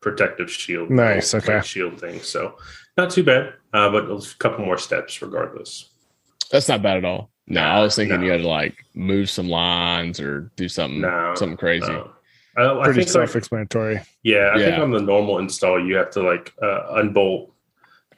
protective 0.00 0.50
shield, 0.50 0.90
Nice, 0.90 1.34
okay. 1.34 1.60
shield 1.62 2.00
thing. 2.00 2.20
So 2.20 2.56
not 2.96 3.10
too 3.10 3.22
bad, 3.24 3.54
uh, 3.72 3.90
but 3.90 4.04
a 4.10 4.20
couple 4.38 4.64
more 4.64 4.78
steps 4.78 5.20
regardless. 5.22 5.88
That's 6.50 6.68
not 6.68 6.82
bad 6.82 6.98
at 6.98 7.04
all. 7.04 7.30
No, 7.46 7.62
I 7.62 7.80
was 7.80 7.96
thinking 7.96 8.20
No. 8.20 8.26
you 8.26 8.32
had 8.32 8.42
to 8.42 8.48
like 8.48 8.84
move 8.94 9.28
some 9.30 9.48
lines 9.48 10.20
or 10.20 10.50
do 10.56 10.68
something 10.68 11.00
No, 11.00 11.34
something 11.36 11.56
crazy. 11.56 11.86
Uh, 11.92 12.04
I, 12.56 12.80
I 12.80 12.84
Pretty 12.84 13.06
self-explanatory. 13.06 14.00
Yeah, 14.22 14.50
I 14.54 14.58
think 14.58 14.78
on 14.78 14.90
the 14.90 15.00
normal 15.00 15.38
install, 15.38 15.84
you 15.84 15.94
have 15.96 16.10
to 16.10 16.22
like 16.22 16.52
uh, 16.62 16.94
unbolt 16.96 17.52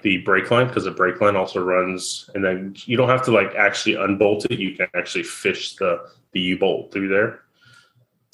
the 0.02 0.19
brake 0.19 0.50
line 0.50 0.67
because 0.67 0.85
the 0.85 0.91
brake 0.91 1.21
line 1.21 1.37
also 1.37 1.62
runs, 1.62 2.29
and 2.35 2.45
then 2.45 2.75
you 2.87 2.97
don't 2.97 3.09
have 3.09 3.23
to 3.25 3.31
like 3.31 3.55
actually 3.55 3.95
unbolt 3.95 4.47
it. 4.47 4.59
You 4.59 4.75
can 4.75 4.88
actually 4.95 5.25
fish 5.25 5.76
the 5.76 6.00
the 6.33 6.41
U 6.41 6.59
bolt 6.59 6.93
through 6.93 7.09
there. 7.09 7.41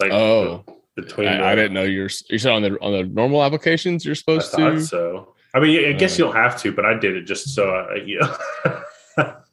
Like 0.00 0.12
Oh. 0.12 0.64
the- 0.66 0.72
between. 1.02 1.26
the, 1.28 1.44
I, 1.44 1.52
I 1.52 1.54
didn't 1.54 1.74
know 1.74 1.84
you're 1.84 2.08
you 2.28 2.38
said 2.38 2.52
on 2.52 2.62
the 2.62 2.76
on 2.80 2.92
the 2.92 3.04
normal 3.04 3.44
applications 3.44 4.04
you're 4.04 4.12
I 4.12 4.16
supposed 4.16 4.50
thought 4.50 4.70
to. 4.70 4.80
so. 4.80 5.34
I 5.54 5.60
mean, 5.60 5.88
I 5.88 5.92
guess 5.92 6.12
Uh. 6.14 6.16
you 6.18 6.24
don't 6.32 6.36
have 6.36 6.60
to, 6.62 6.72
but 6.72 6.84
I 6.84 6.94
did 6.98 7.16
it 7.16 7.22
just 7.22 7.54
so 7.54 7.70
I, 7.70 7.94
you 7.96 8.20
know. 8.20 9.34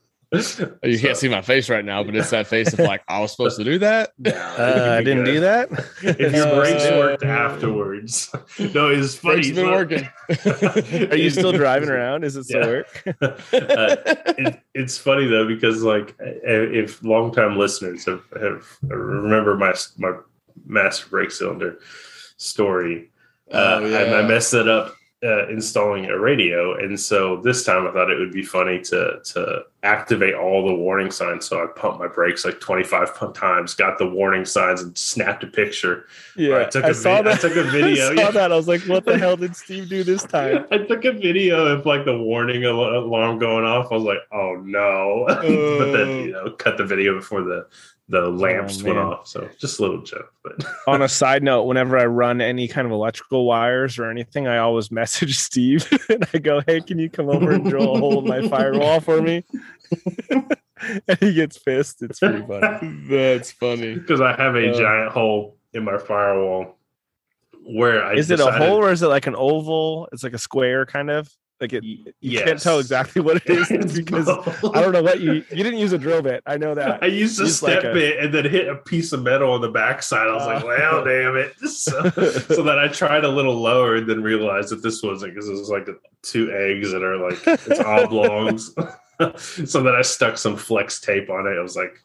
You 0.84 1.00
can't 1.00 1.16
see 1.16 1.30
my 1.30 1.42
face 1.42 1.70
right 1.70 1.86
now, 1.86 2.04
but 2.04 2.14
it's 2.14 2.32
that 2.32 2.48
face 2.48 2.74
of 2.74 2.80
like 2.80 3.02
I 3.08 3.20
was 3.22 3.32
supposed 3.32 3.58
to 3.58 3.64
do 3.64 3.80
that. 3.80 4.12
Uh, 4.26 4.96
I 4.98 5.02
didn't 5.02 5.24
do 5.26 5.40
that. 5.42 5.70
If 6.02 6.34
your 6.34 6.56
brakes 6.56 6.84
Uh, 6.86 6.98
worked 6.98 7.24
afterwards, 7.24 8.32
no, 8.74 8.90
it's 8.90 9.16
funny. 9.16 9.36
Brakes 9.36 9.52
been 9.52 9.70
working. 9.72 10.10
Are 11.12 11.16
you 11.16 11.30
still 11.30 11.52
driving 11.54 11.88
around? 11.90 12.24
Is 12.26 12.36
it 12.36 12.46
still 12.46 12.62
Yeah. 12.62 12.68
work? 12.68 13.04
uh, 13.22 13.96
it, 14.38 14.60
it's 14.74 14.98
funny 14.98 15.28
though 15.28 15.48
because 15.48 15.84
like 15.84 16.16
if 16.20 17.02
longtime 17.04 17.58
listeners 17.58 18.04
have, 18.06 18.24
have 18.42 18.66
remember 18.84 19.56
my 19.56 19.74
my 19.98 20.14
master 20.66 21.08
brake 21.10 21.32
cylinder 21.32 21.80
story, 22.38 23.12
uh, 23.52 23.80
Oh, 23.82 23.86
and 23.86 23.96
I 23.96 24.22
yeah. 24.22 24.28
messed 24.28 24.52
that 24.52 24.68
up 24.68 24.96
uh, 25.26 25.48
installing 25.48 26.06
a 26.06 26.18
radio, 26.20 26.76
and 26.78 27.00
so 27.00 27.38
this 27.38 27.64
time 27.64 27.88
I 27.88 27.92
thought 27.92 28.12
it 28.12 28.20
would 28.20 28.32
be 28.32 28.44
funny 28.44 28.80
to 28.82 29.20
to 29.24 29.64
activate 29.84 30.34
all 30.34 30.66
the 30.66 30.74
warning 30.74 31.12
signs. 31.12 31.46
So 31.46 31.64
I 31.64 31.68
pumped 31.68 32.00
my 32.00 32.08
brakes 32.08 32.46
like 32.46 32.60
twenty 32.60 32.84
five 32.84 33.10
times, 33.34 33.74
got 33.74 33.98
the 33.98 34.08
warning 34.08 34.46
signs, 34.46 34.82
and 34.82 34.98
snapped 34.98 35.44
a 35.44 35.48
picture. 35.48 36.06
Yeah, 36.36 36.62
I 36.62 36.64
took 36.66 36.86
I 36.86 36.90
a 36.90 36.94
saw 36.94 37.22
vid- 37.22 37.34
I 37.34 37.38
took 37.38 37.56
a 37.56 37.64
video, 37.72 38.12
I 38.12 38.16
saw 38.16 38.22
yeah. 38.22 38.32
that. 38.32 38.52
I 38.52 38.56
was 38.56 38.68
like, 38.68 38.82
"What 38.84 39.06
the 39.06 39.18
hell 39.18 39.36
did 39.36 39.56
Steve 39.56 39.90
do 39.90 40.04
this 40.04 40.24
time?" 40.24 40.66
I 40.72 40.78
took 40.80 41.04
a 41.06 41.12
video 41.12 41.66
of 41.66 41.86
like 41.86 42.06
the 42.06 42.18
warning 42.18 42.64
al- 42.64 42.98
alarm 42.98 43.40
going 43.40 43.66
off. 43.66 43.92
I 43.92 43.96
was 43.96 44.04
like, 44.04 44.20
"Oh 44.32 44.62
no!" 44.64 45.26
but 45.28 45.92
then 45.92 46.10
you 46.26 46.32
know, 46.34 46.52
cut 46.52 46.78
the 46.78 46.86
video 46.86 47.16
before 47.16 47.42
the 47.42 47.68
the 48.08 48.22
lamps 48.30 48.84
went 48.84 48.98
off. 49.00 49.28
So 49.28 49.50
just 49.60 49.80
a 49.80 49.82
little 49.82 50.02
joke, 50.04 50.32
but 50.44 50.64
On 50.88 51.02
a 51.02 51.10
side 51.10 51.42
note, 51.44 51.64
whenever 51.64 51.98
I 51.98 52.06
run 52.06 52.40
any 52.42 52.68
kind 52.68 52.86
of 52.86 52.92
electrical 52.92 53.46
wires 53.46 53.98
or 53.98 54.10
anything, 54.12 54.48
I 54.48 54.58
always 54.60 54.92
message 55.02 55.38
Steve 55.38 55.88
and 56.10 56.28
I 56.34 56.38
go, 56.38 56.62
"Hey, 56.68 56.82
can 56.82 57.00
you 57.00 57.10
come 57.10 57.30
over 57.30 57.52
and 57.52 57.68
drill 57.70 57.96
a 57.96 58.00
hole 58.00 58.20
in 58.20 58.28
my 58.28 58.48
firewall 58.48 59.00
for 59.00 59.22
me?" 59.22 59.44
and 61.08 61.18
he 61.20 61.34
gets 61.34 61.58
pissed. 61.58 62.02
It's 62.02 62.20
pretty 62.20 62.46
funny. 62.46 63.06
That's 63.10 63.52
funny. 63.52 63.96
because 63.96 64.22
I 64.22 64.36
have 64.36 64.56
a 64.56 64.72
Uh, 64.72 64.78
giant 64.78 65.12
hole 65.12 65.58
in 65.74 65.84
my 65.84 65.98
firewall 65.98 66.78
where 67.64 68.04
I 68.06 68.14
Is 68.14 68.30
it 68.30 68.40
a 68.40 68.52
hole 68.52 68.78
or 68.78 68.92
is 68.92 69.02
it 69.02 69.08
like 69.08 69.26
an 69.28 69.36
oval? 69.36 70.08
It's 70.12 70.24
like 70.24 70.34
a 70.34 70.38
square, 70.38 70.86
kind 70.86 71.10
of. 71.10 71.28
Like 71.62 71.72
it. 71.72 71.84
You 72.20 72.40
can't 72.42 72.60
tell 72.62 72.80
exactly 72.80 73.22
what 73.22 73.38
it 73.38 73.50
is 73.50 73.72
It's 73.72 73.94
because 73.98 74.26
both. 74.26 74.76
I 74.76 74.82
don't 74.82 74.92
know 74.92 75.02
what 75.02 75.22
you. 75.22 75.36
You 75.52 75.64
didn't 75.64 75.80
use 75.80 75.94
a 75.94 75.98
drill 75.98 76.22
bit. 76.22 76.44
I 76.46 76.58
know 76.58 76.76
that. 76.76 77.02
I 77.02 77.06
used 77.08 77.40
a 77.40 77.44
like 77.44 77.52
step 77.54 77.84
a- 77.86 77.94
bit 77.94 78.20
and 78.20 78.34
then 78.34 78.44
hit 78.44 78.68
a 78.68 78.76
piece 78.76 79.14
of 79.14 79.22
metal 79.24 79.52
on 79.54 79.62
the 79.62 79.70
backside. 79.70 80.28
I 80.28 80.34
was 80.34 80.46
like, 80.46 80.64
Oh. 80.64 80.68
well, 80.68 81.06
damn 81.06 81.38
it. 81.38 81.54
So, 81.70 82.10
so 82.10 82.62
then 82.64 82.78
I 82.78 82.88
tried 82.90 83.24
a 83.24 83.30
little 83.30 83.56
lower 83.56 83.96
and 83.96 84.10
then 84.10 84.22
realized 84.22 84.70
that 84.70 84.84
this 84.84 85.02
wasn't 85.02 85.34
because 85.34 85.48
it 85.48 85.54
was 85.54 85.70
like 85.70 85.88
two 86.24 86.52
eggs 86.52 86.92
that 86.92 87.04
are 87.04 87.18
like, 87.18 87.40
it's 87.48 87.80
oblongs. 87.80 88.74
so 89.72 89.82
then 89.82 89.96
I 89.96 90.02
stuck 90.02 90.38
some 90.38 90.58
flex 90.58 91.00
tape 91.00 91.30
on 91.30 91.48
it. 91.48 91.58
I 91.58 91.62
was 91.62 91.76
like, 91.78 91.96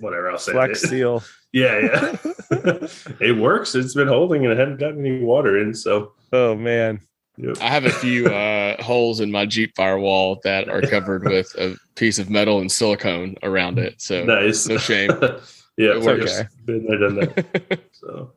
whatever, 0.00 0.30
I'll 0.30 0.38
say 0.38 0.52
Flex 0.52 0.84
it. 0.84 0.88
seal. 0.88 1.22
Yeah, 1.52 1.80
yeah. 1.80 2.86
it 3.20 3.36
works. 3.38 3.74
It's 3.74 3.94
been 3.94 4.06
holding 4.08 4.44
and 4.44 4.52
it 4.52 4.58
hadn't 4.58 4.78
gotten 4.78 5.04
any 5.04 5.24
water 5.24 5.58
in. 5.58 5.74
So, 5.74 6.12
Oh 6.32 6.54
man. 6.54 7.00
Yep. 7.38 7.56
I 7.60 7.68
have 7.68 7.84
a 7.84 7.90
few 7.90 8.26
uh, 8.26 8.82
holes 8.82 9.20
in 9.20 9.30
my 9.30 9.46
Jeep 9.46 9.74
firewall 9.76 10.40
that 10.44 10.68
are 10.68 10.82
covered 10.82 11.24
with 11.24 11.54
a 11.58 11.76
piece 11.94 12.18
of 12.18 12.28
metal 12.30 12.60
and 12.60 12.70
silicone 12.70 13.36
around 13.42 13.78
it. 13.78 14.00
So 14.00 14.24
nice. 14.24 14.66
no 14.68 14.76
shame. 14.76 15.10
yeah, 15.76 15.92
It 15.96 16.00
works. 16.02 16.38
okay. 16.40 16.48
Been 16.66 16.84
there, 16.86 16.98
done 16.98 17.14
that. 17.16 17.80
So, 17.92 18.32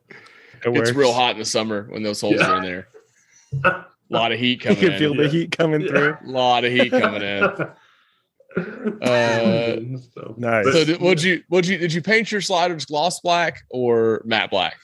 It 0.64 0.76
it's 0.76 0.92
real 0.92 1.12
hot 1.12 1.32
in 1.32 1.38
the 1.38 1.44
summer 1.44 1.86
when 1.90 2.02
those 2.02 2.20
holes 2.20 2.36
Yeah. 2.40 2.50
are 2.50 2.56
in 2.58 2.62
there. 2.64 2.88
A 3.64 3.84
lot 4.10 4.32
of 4.32 4.38
heat 4.38 4.64
You 4.64 4.74
coming 4.74 4.80
can 4.80 4.92
in. 4.92 4.98
feel 4.98 5.14
the 5.14 5.24
Yeah. 5.24 5.28
heat 5.30 5.56
coming 5.56 5.80
Yeah. 5.82 5.88
through. 5.88 6.16
A 6.26 6.30
lot 6.30 6.64
of 6.64 6.72
heat 6.72 6.90
coming 6.90 7.22
in. 7.22 7.48
Uh, 9.00 9.76
so, 10.14 10.34
Nice. 10.36 10.64
So 10.66 10.84
did, 10.84 11.00
would 11.00 11.22
you 11.22 11.42
would 11.48 11.66
you 11.66 11.78
did 11.78 11.92
you 11.92 12.02
paint 12.02 12.30
your 12.30 12.42
sliders 12.42 12.84
gloss 12.84 13.18
black 13.20 13.62
or 13.70 14.20
matte 14.26 14.50
black? 14.50 14.76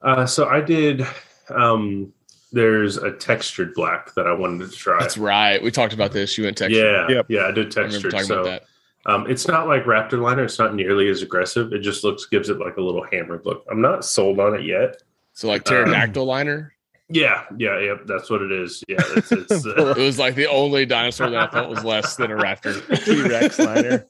Uh, 0.00 0.24
so 0.24 0.48
I 0.48 0.60
did. 0.62 1.06
Um, 1.50 2.12
there's 2.54 2.96
a 2.96 3.10
textured 3.12 3.74
black 3.74 4.14
that 4.14 4.26
I 4.26 4.32
wanted 4.32 4.70
to 4.70 4.76
try. 4.76 4.98
That's 5.00 5.18
right. 5.18 5.62
We 5.62 5.70
talked 5.70 5.92
about 5.92 6.12
this. 6.12 6.38
You 6.38 6.44
went 6.44 6.56
textured. 6.56 6.82
Yeah, 6.82 7.08
Yep. 7.16 7.26
yeah, 7.28 7.46
I 7.46 7.50
did 7.50 7.70
textured. 7.70 8.10
talking 8.12 8.26
So 8.26 8.40
about 8.42 8.62
that. 9.04 9.10
um, 9.12 9.28
it's 9.30 9.48
not 9.48 9.66
like 9.68 9.84
Raptor 9.84 10.20
liner. 10.20 10.44
It's 10.44 10.58
not 10.58 10.74
nearly 10.74 11.08
as 11.08 11.22
aggressive. 11.22 11.72
It 11.72 11.80
just 11.80 12.04
looks 12.04 12.26
gives 12.26 12.48
it 12.50 12.58
like 12.58 12.76
a 12.76 12.80
little 12.80 13.04
hammered 13.10 13.44
look. 13.44 13.64
I'm 13.70 13.80
not 13.80 14.04
sold 14.04 14.38
on 14.40 14.54
it 14.54 14.64
yet. 14.64 15.02
So 15.32 15.48
like 15.48 15.64
pterodactyl 15.64 16.24
liner. 16.24 16.73
Yeah, 17.14 17.44
yeah, 17.56 17.78
yeah. 17.78 17.94
That's 18.06 18.28
what 18.28 18.42
it 18.42 18.50
is. 18.50 18.82
Yeah, 18.88 18.96
it's, 19.16 19.30
it's 19.30 19.64
uh, 19.66 19.94
It 19.96 20.02
was 20.02 20.18
like 20.18 20.34
the 20.34 20.48
only 20.48 20.84
dinosaur 20.84 21.30
that 21.30 21.40
I 21.40 21.46
thought 21.46 21.70
was 21.70 21.84
less 21.84 22.16
than 22.16 22.32
a 22.32 22.34
raptor. 22.34 22.74
T-Rex 23.04 23.58
liner. 23.60 24.04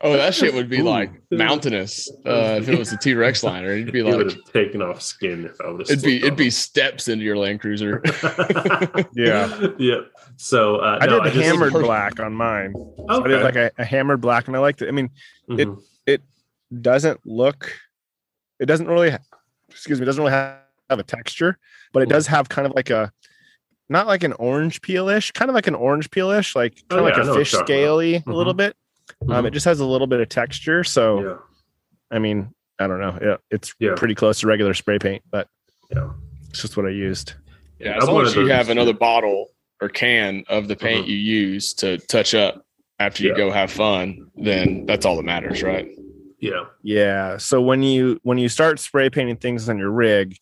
oh, 0.00 0.16
that 0.16 0.34
shit 0.34 0.54
would 0.54 0.70
be 0.70 0.80
Ooh. 0.80 0.84
like 0.84 1.10
mountainous 1.30 2.10
uh, 2.26 2.56
if 2.60 2.68
it 2.70 2.78
was 2.78 2.92
a 2.92 2.96
T 2.96 3.12
Rex 3.12 3.42
liner. 3.42 3.72
It'd 3.72 3.92
be 3.92 4.00
it 4.00 4.04
would 4.04 4.28
like 4.28 4.36
have 4.36 4.52
taken 4.54 4.80
off 4.80 5.02
skin 5.02 5.44
if 5.44 5.60
I 5.60 5.68
would 5.70 5.82
it'd 5.82 6.02
be 6.02 6.16
it'd 6.16 6.34
be 6.36 6.48
steps 6.48 7.08
into 7.08 7.24
your 7.26 7.36
Land 7.36 7.60
Cruiser. 7.60 8.02
Yeah. 9.12 9.68
Yep. 9.78 10.10
So 10.36 10.76
uh, 10.76 10.98
I 11.02 11.06
no, 11.06 11.22
did 11.24 11.34
just- 11.34 11.44
hammered 11.46 11.74
black 11.74 12.20
on 12.20 12.32
mine. 12.32 12.74
I 13.08 13.20
did 13.28 13.42
like 13.42 13.56
a, 13.56 13.70
a 13.76 13.84
hammered 13.84 14.22
black, 14.22 14.46
and 14.46 14.56
I 14.56 14.60
liked 14.60 14.80
it. 14.80 14.88
I 14.88 14.92
mean, 14.92 15.10
it- 15.48 15.68
it 16.06 16.22
doesn't 16.80 17.20
look. 17.26 17.70
It 18.58 18.66
doesn't 18.66 18.86
really. 18.88 19.10
Ha- 19.10 19.18
excuse 19.70 20.00
me. 20.00 20.04
It 20.04 20.06
doesn't 20.06 20.22
really 20.24 20.32
have, 20.32 20.56
have 20.90 20.98
a 20.98 21.02
texture, 21.02 21.58
but 21.92 22.02
it 22.02 22.08
does 22.08 22.26
have 22.26 22.48
kind 22.48 22.66
of 22.66 22.74
like 22.74 22.90
a, 22.90 23.12
not 23.88 24.06
like 24.06 24.24
an 24.24 24.32
orange 24.34 24.80
peelish, 24.80 25.32
kind 25.32 25.48
of 25.48 25.54
like 25.54 25.66
an 25.66 25.74
orange 25.74 26.10
peelish, 26.10 26.54
like 26.54 26.82
Oh, 26.90 26.96
kind 26.96 27.00
of 27.00 27.06
yeah, 27.08 27.16
like 27.18 27.26
know 27.26 27.34
a 27.34 27.36
fish 27.38 27.52
you're 27.52 27.60
talking 27.62 27.74
scaly 27.76 28.14
a 28.16 28.20
Mhm. 28.22 28.34
little 28.34 28.54
bit. 28.54 28.76
Um, 29.28 29.44
Mhm. 29.44 29.46
it 29.48 29.50
just 29.52 29.64
has 29.64 29.80
a 29.80 29.86
little 29.86 30.06
bit 30.06 30.20
of 30.20 30.28
texture. 30.28 30.82
So 30.84 31.22
yeah. 31.22 31.36
I 32.10 32.18
mean, 32.18 32.52
I 32.78 32.86
don't 32.86 33.00
know. 33.00 33.18
Yeah, 33.20 33.36
it's 33.50 33.74
Yeah. 33.78 33.94
pretty 33.96 34.14
close 34.14 34.40
to 34.40 34.46
regular 34.46 34.74
spray 34.74 34.98
paint, 34.98 35.22
but 35.30 35.48
Yeah. 35.94 36.10
it's 36.50 36.62
just 36.62 36.76
what 36.76 36.86
I 36.86 36.90
used. 36.90 37.34
Yeah, 37.78 37.92
I'm 37.96 38.02
as 38.02 38.08
long 38.08 38.22
as 38.24 38.34
you 38.34 38.46
have 38.46 38.70
another 38.70 38.92
bottle 38.94 39.48
or 39.80 39.88
can 39.88 40.44
of 40.48 40.68
the 40.68 40.76
paint 40.76 41.06
Mhm. 41.06 41.10
you 41.10 41.16
use 41.16 41.74
to 41.74 41.98
touch 41.98 42.34
up 42.34 42.64
after 42.98 43.22
you 43.22 43.30
Yeah. 43.30 43.36
go 43.36 43.50
have 43.50 43.70
fun, 43.70 44.30
then 44.36 44.86
that's 44.86 45.04
all 45.04 45.16
that 45.16 45.24
matters, 45.24 45.62
right? 45.62 45.88
Yeah. 46.40 46.64
Yeah. 46.82 47.36
So 47.38 47.60
when 47.60 47.82
you 47.82 48.18
when 48.22 48.38
you 48.38 48.48
start 48.48 48.78
spray 48.78 49.10
painting 49.10 49.36
things 49.36 49.68
on 49.68 49.78
your 49.78 49.90
rig, 49.90 50.36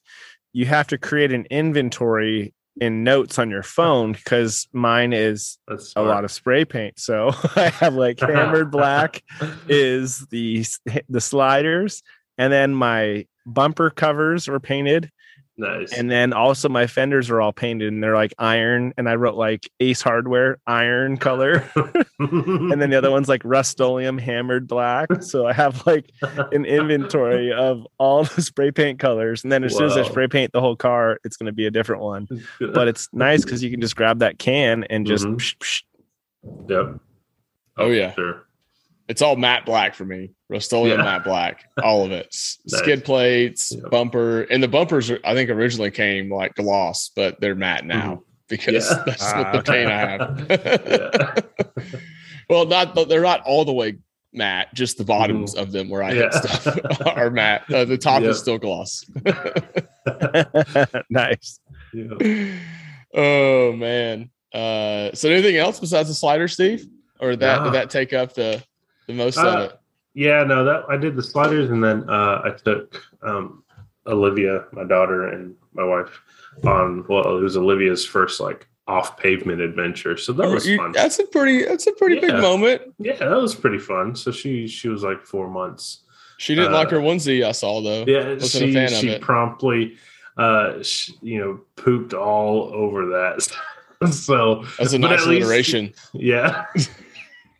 you 0.54 0.64
have 0.66 0.86
to 0.86 0.96
create 0.96 1.32
an 1.32 1.46
inventory 1.50 2.54
in 2.80 3.04
notes 3.04 3.38
on 3.38 3.50
your 3.50 3.62
phone 3.62 4.12
because 4.12 4.68
mine 4.72 5.12
is 5.12 5.58
a 5.96 6.02
lot 6.02 6.24
of 6.24 6.30
spray 6.30 6.64
paint. 6.64 6.98
So 6.98 7.32
I 7.56 7.68
have 7.68 7.94
like 7.94 8.20
hammered 8.20 8.70
black 8.70 9.22
is 9.68 10.26
the 10.30 10.64
the 11.08 11.20
sliders, 11.20 12.02
and 12.38 12.52
then 12.52 12.74
my 12.74 13.26
bumper 13.44 13.90
covers 13.90 14.48
were 14.48 14.60
painted, 14.60 15.10
nice. 15.56 15.92
and 15.92 16.10
then 16.10 16.32
also 16.32 16.68
my 16.68 16.86
fenders 16.86 17.30
are 17.30 17.40
all 17.40 17.52
painted, 17.52 17.92
and 17.92 18.02
they're 18.02 18.14
like 18.14 18.34
iron. 18.38 18.92
And 18.96 19.08
I 19.08 19.14
wrote 19.14 19.36
like 19.36 19.70
Ace 19.80 20.02
Hardware 20.02 20.58
iron 20.66 21.16
color, 21.16 21.68
and 22.18 22.80
then 22.80 22.90
the 22.90 22.96
other 22.96 23.10
one's 23.10 23.28
like 23.28 23.42
Rust-Oleum 23.44 24.18
hammered 24.18 24.66
black. 24.66 25.22
So 25.22 25.46
I 25.46 25.52
have 25.52 25.86
like 25.86 26.10
an 26.52 26.64
inventory 26.64 27.52
of 27.52 27.86
all 27.98 28.24
the 28.24 28.42
spray 28.42 28.70
paint 28.70 28.98
colors, 28.98 29.42
and 29.44 29.52
then 29.52 29.64
as 29.64 29.76
soon 29.76 29.86
as 29.86 29.96
I 29.96 30.02
spray 30.02 30.28
paint 30.28 30.52
the 30.52 30.60
whole 30.60 30.76
car, 30.76 31.18
it's 31.24 31.36
going 31.36 31.46
to 31.46 31.52
be 31.52 31.66
a 31.66 31.70
different 31.70 32.02
one. 32.02 32.26
But 32.60 32.88
it's 32.88 33.08
nice 33.12 33.44
because 33.44 33.62
you 33.62 33.70
can 33.70 33.80
just 33.80 33.96
grab 33.96 34.20
that 34.20 34.38
can 34.38 34.84
and 34.84 35.06
just 35.06 35.24
Mhm. 35.26 35.36
psh, 35.36 35.56
psh. 35.58 35.82
yep. 36.68 37.00
Oh, 37.76 37.90
yeah. 37.90 38.12
Sure. 38.14 38.46
It's 39.08 39.20
all 39.20 39.36
matte 39.36 39.66
black 39.66 39.94
for 39.94 40.04
me. 40.04 40.30
Rust-Oleum 40.50 40.98
Yeah. 40.98 41.04
matte 41.04 41.24
black, 41.24 41.64
all 41.82 42.04
of 42.04 42.12
it. 42.12 42.26
S- 42.32 42.58
Nice. 42.70 42.80
Skid 42.80 43.04
plates, 43.04 43.72
Yeah. 43.74 43.88
bumper, 43.90 44.42
and 44.42 44.62
the 44.62 44.68
bumpers 44.68 45.10
are, 45.10 45.18
I 45.24 45.34
think 45.34 45.48
originally 45.50 45.90
came 45.90 46.32
like 46.32 46.54
gloss, 46.54 47.10
but 47.16 47.40
they're 47.40 47.54
matte 47.54 47.84
now 47.86 48.22
because 48.48 48.84
Mm-hmm. 48.90 49.08
Yeah. 49.08 49.16
that's 49.16 49.32
what 49.34 49.52
the 49.52 49.58
Ah. 49.58 49.72
paint 49.72 49.90
I 49.90 51.34
have. 51.34 51.44
Well, 52.50 52.66
not 52.66 52.94
they're 53.08 53.22
not 53.22 53.40
all 53.46 53.64
the 53.64 53.72
way 53.72 53.96
matte, 54.34 54.74
just 54.74 54.98
the 54.98 55.04
bottoms 55.04 55.54
of 55.54 55.72
them 55.72 55.88
where 55.88 56.02
I 56.02 56.12
hit 56.12 56.30
Mm-hmm. 56.30 56.78
Yeah. 56.78 56.94
stuff 56.94 57.06
are 57.16 57.30
matte. 57.30 57.62
Uh, 57.72 57.86
the 57.86 57.96
top 57.96 58.22
Yeah. 58.22 58.28
is 58.28 58.38
still 58.38 58.58
gloss. 58.58 59.02
nice. 61.10 61.58
Yeah. 61.94 62.58
oh 63.14 63.72
man. 63.72 64.30
Uh, 64.52 65.10
so 65.14 65.30
anything 65.30 65.56
else 65.56 65.80
besides 65.80 66.08
the 66.08 66.14
slider, 66.14 66.48
Steve? 66.48 66.86
Or 67.20 67.34
that 67.36 67.58
Nah. 67.58 67.64
did 67.64 67.72
that 67.74 67.90
take 67.90 68.12
up 68.12 68.34
the 68.34 68.62
the 69.06 69.14
most 69.14 69.38
Uh, 69.38 69.46
of 69.48 69.70
it? 69.70 69.78
Yeah, 70.14 70.44
no, 70.44 70.64
that 70.64 70.84
I 70.88 70.96
did 70.96 71.16
the 71.16 71.22
sliders, 71.22 71.70
and 71.70 71.82
then 71.82 72.08
uh, 72.08 72.42
I 72.44 72.50
took 72.50 73.02
um, 73.22 73.64
Olivia, 74.06 74.64
my 74.72 74.84
daughter, 74.84 75.28
and 75.28 75.54
my 75.72 75.84
wife 75.84 76.20
on. 76.64 77.04
Well, 77.08 77.36
it 77.36 77.40
was 77.42 77.56
Olivia's 77.56 78.06
first 78.06 78.40
like 78.40 78.68
off 78.86 79.16
pavement 79.18 79.60
adventure, 79.60 80.16
so 80.16 80.32
that 80.34 80.48
was 80.48 80.66
You- 80.66 80.76
fun. 80.76 80.92
that's 80.92 81.18
a 81.18 81.24
pretty 81.26 81.64
that's 81.64 81.86
a 81.88 81.92
pretty 81.92 82.20
big 82.20 82.34
moment. 82.34 82.82
Yeah, 82.98 83.16
that 83.16 83.30
was 83.40 83.54
pretty 83.54 83.78
fun. 83.78 84.14
So 84.14 84.30
she 84.30 84.66
she 84.68 84.88
was 84.88 85.02
like 85.02 85.24
four 85.26 85.48
months. 85.50 86.00
She 86.38 86.54
didn't 86.54 86.74
Uh, 86.74 86.78
like 86.78 86.90
her 86.90 86.98
onesie. 86.98 87.44
I 87.44 87.52
saw 87.52 87.80
though. 87.80 88.04
Yeah, 88.06 88.34
Wasn't 88.34 88.42
a 88.62 88.66
she 88.68 88.72
fan 88.74 88.84
of 88.92 88.98
she 88.98 89.08
it. 89.10 89.20
promptly, 89.22 89.96
uh, 90.36 90.82
sh 90.82 91.10
you 91.22 91.38
know, 91.40 91.60
pooped 91.76 92.12
all 92.14 92.70
over 92.74 93.06
that. 93.06 93.48
so 94.12 94.64
That's 94.78 94.92
a 94.92 94.98
nice 94.98 95.22
at 95.22 95.28
least- 95.28 95.94
Yeah, 96.12 96.66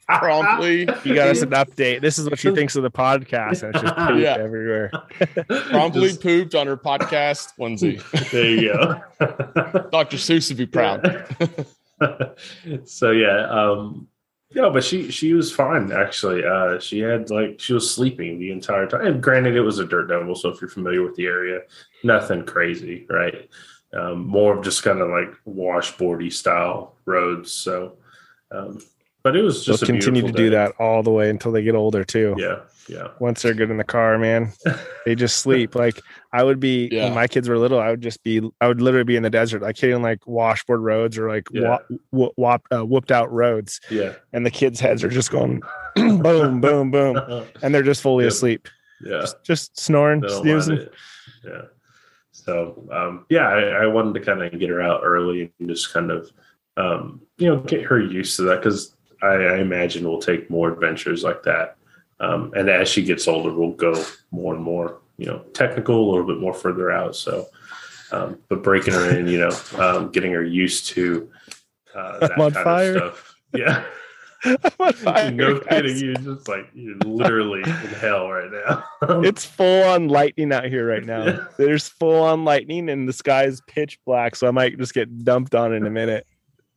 Promptly, 0.07 0.81
You 1.05 1.15
got 1.15 1.29
us 1.29 1.43
an 1.43 1.51
update. 1.51 2.01
This 2.01 2.19
is 2.19 2.29
what 2.29 2.39
she 2.39 2.51
thinks 2.55 2.77
of 2.77 2.83
the 2.83 2.91
podcast, 2.91 3.63
and 3.63 3.75
it's 3.75 3.83
just 3.83 3.97
poop 3.97 4.21
Yeah. 4.21 4.37
everywhere. 4.39 4.91
promptly 5.71 6.09
Just- 6.09 6.23
pooped 6.23 6.55
on 6.55 6.67
her 6.67 6.77
podcast 6.77 7.53
onesie. 7.59 8.01
there 8.31 8.45
you 8.51 8.73
go. 8.73 9.89
Dr. 9.91 10.17
Seuss 10.17 10.49
would 10.51 10.59
be 10.59 10.67
proud. 10.67 11.27
so 12.85 13.11
yeah, 13.13 13.47
um, 13.49 14.09
yeah, 14.51 14.69
but 14.69 14.85
she 14.85 15.11
she 15.11 15.33
was 15.33 15.51
fine 15.53 15.91
actually. 15.93 16.45
Uh, 16.45 16.79
she 16.79 17.01
had 17.01 17.31
like 17.31 17.59
she 17.61 17.73
was 17.73 17.93
sleeping 17.93 18.39
the 18.39 18.51
entire 18.53 18.87
time. 18.87 19.07
And 19.07 19.23
granted, 19.23 19.57
it 19.57 19.63
was 19.63 19.79
a 19.79 19.87
dirt 19.87 20.07
devil, 20.09 20.35
so 20.35 20.51
if 20.51 20.61
you're 20.61 20.71
familiar 20.71 21.03
with 21.03 21.17
the 21.17 21.27
area, 21.27 21.61
nothing 22.03 22.45
crazy, 22.45 23.07
right? 23.09 23.49
um, 23.97 24.27
more 24.27 24.57
of 24.57 24.65
just 24.65 24.83
kind 24.83 25.01
of 25.01 25.09
like 25.09 25.33
washboardy 25.47 26.33
style 26.33 26.97
roads. 27.05 27.53
So, 27.53 27.97
um, 28.51 28.81
but 29.25 29.35
it 29.35 29.43
was 29.43 29.64
They'll 29.64 29.73
just 29.75 29.83
a 29.83 29.87
continue 29.87 30.21
to 30.21 30.26
beautiful 30.33 30.37
do 30.37 30.50
that 30.50 30.73
all 30.78 31.02
the 31.02 31.11
way 31.11 31.31
until 31.31 31.50
they 31.50 31.62
get 31.62 31.75
older 31.75 32.04
too. 32.04 32.35
Yeah, 32.38 32.61
yeah, 32.88 33.09
Once 33.19 33.40
they're 33.43 33.54
good 33.54 33.71
in 33.71 33.78
the 33.78 33.85
car, 33.85 34.19
man, 34.19 34.52
they 35.07 35.14
just 35.14 35.40
sleep. 35.40 35.75
Like 35.75 35.99
I 36.33 36.45
would 36.45 36.61
be 36.61 36.88
Yeah. 36.93 37.04
when 37.04 37.14
my 37.14 37.26
kids 37.26 37.49
were 37.49 37.57
little. 37.59 37.81
I 37.81 37.88
would 37.90 38.02
just 38.02 38.23
be. 38.23 38.43
I 38.61 38.69
would 38.69 38.83
literally 38.83 39.04
be 39.04 39.16
in 39.16 39.23
the 39.23 39.31
desert, 39.31 39.62
like 39.62 39.78
hitting 39.78 40.02
like 40.02 40.26
washboard 40.26 40.81
roads 40.83 41.16
or 41.19 41.28
like 41.28 41.49
Yeah. 41.50 41.78
wa- 42.12 42.28
wh- 42.28 42.38
whop, 42.38 42.62
uh, 42.71 42.85
whooped 42.85 43.11
out 43.11 43.33
roads, 43.33 43.81
yeah, 43.90 44.12
and 44.35 44.45
the 44.45 44.50
kids' 44.50 44.78
heads 44.78 45.02
are 45.02 45.09
just 45.09 45.31
going 45.31 45.62
boom, 45.97 46.61
boom, 46.61 46.90
boom, 46.90 47.19
and 47.62 47.75
they're 47.75 47.83
just 47.83 48.02
fully 48.02 48.25
Yep. 48.25 48.33
asleep, 48.33 48.69
yeah. 49.02 49.21
just, 49.21 49.43
just 49.43 49.81
snoring, 49.81 50.21
They 50.21 50.28
don't 50.28 50.47
mind 50.47 50.62
snoozing. 50.64 50.88
Yeah. 51.43 51.62
So 52.33 52.87
um, 52.93 53.25
yeah, 53.31 53.49
I, 53.49 53.85
I 53.85 53.87
wanted 53.87 54.14
to 54.14 54.21
kind 54.21 54.43
of 54.43 54.59
get 54.61 54.69
her 54.69 54.83
out 54.83 55.00
early 55.02 55.50
and 55.59 55.69
just 55.69 55.93
kind 55.95 56.11
of 56.11 56.31
um, 56.76 57.23
you 57.38 57.49
know 57.49 57.61
get 57.61 57.85
her 57.85 57.99
used 58.00 58.37
to 58.37 58.43
that 58.43 58.57
because 58.61 58.94
I, 59.25 59.35
I 59.35 59.59
imagine 59.59 60.07
we'll 60.09 60.21
take 60.21 60.50
more 60.50 60.73
adventures 60.73 61.25
like 61.25 61.43
that. 61.45 61.76
Um, 62.21 62.52
and 62.54 62.69
as 62.69 62.88
she 62.88 63.02
gets 63.02 63.26
older, 63.26 63.52
we'll 63.52 63.73
go 63.73 64.04
more 64.31 64.54
and 64.54 64.62
more 64.62 65.00
you 65.16 65.26
know 65.26 65.38
technical, 65.52 65.97
a 65.97 66.09
little 66.11 66.26
bit 66.26 66.40
more 66.40 66.54
further 66.54 66.90
out. 66.90 67.16
So, 67.16 67.47
um, 68.12 68.38
but 68.49 68.62
breaking 68.62 68.95
her 68.95 69.16
in, 69.16 69.26
you 69.26 69.38
know, 69.38 69.57
um, 69.78 70.11
getting 70.11 70.33
her 70.33 70.45
used 70.45 70.87
to 70.88 71.31
uh, 71.95 72.19
that 72.21 72.33
I'm 72.33 72.40
on 72.40 72.52
kind 72.52 72.57
of 72.57 72.64
fire. 72.64 72.97
stuff. 72.97 73.35
Yeah. 73.54 73.85
I'm 74.45 74.57
on 74.81 74.93
fire, 74.93 75.31
no 75.31 75.59
guys. 75.59 75.66
kidding. 75.71 75.97
You're 75.97 76.14
just 76.35 76.49
like 76.49 76.69
you're 76.75 76.97
literally 76.99 77.61
in 77.61 77.71
hell 77.71 78.31
right 78.31 78.50
now. 78.50 78.85
It's 79.25 79.45
full 79.45 79.85
on 79.85 80.09
lightning 80.09 80.52
out 80.52 80.64
here 80.64 80.87
right 80.87 81.04
now. 81.04 81.25
Yeah. 81.25 81.45
There's 81.57 81.88
full 81.88 82.23
on 82.23 82.45
lightning 82.45 82.88
and 82.88 83.09
the 83.09 83.12
sky's 83.12 83.61
pitch 83.66 83.99
black, 84.04 84.37
so 84.37 84.47
I 84.47 84.50
might 84.50 84.78
just 84.78 84.95
get 84.95 85.25
dumped 85.25 85.54
on 85.54 85.73
in 85.73 85.87
a 85.87 85.90
minute. 85.90 86.26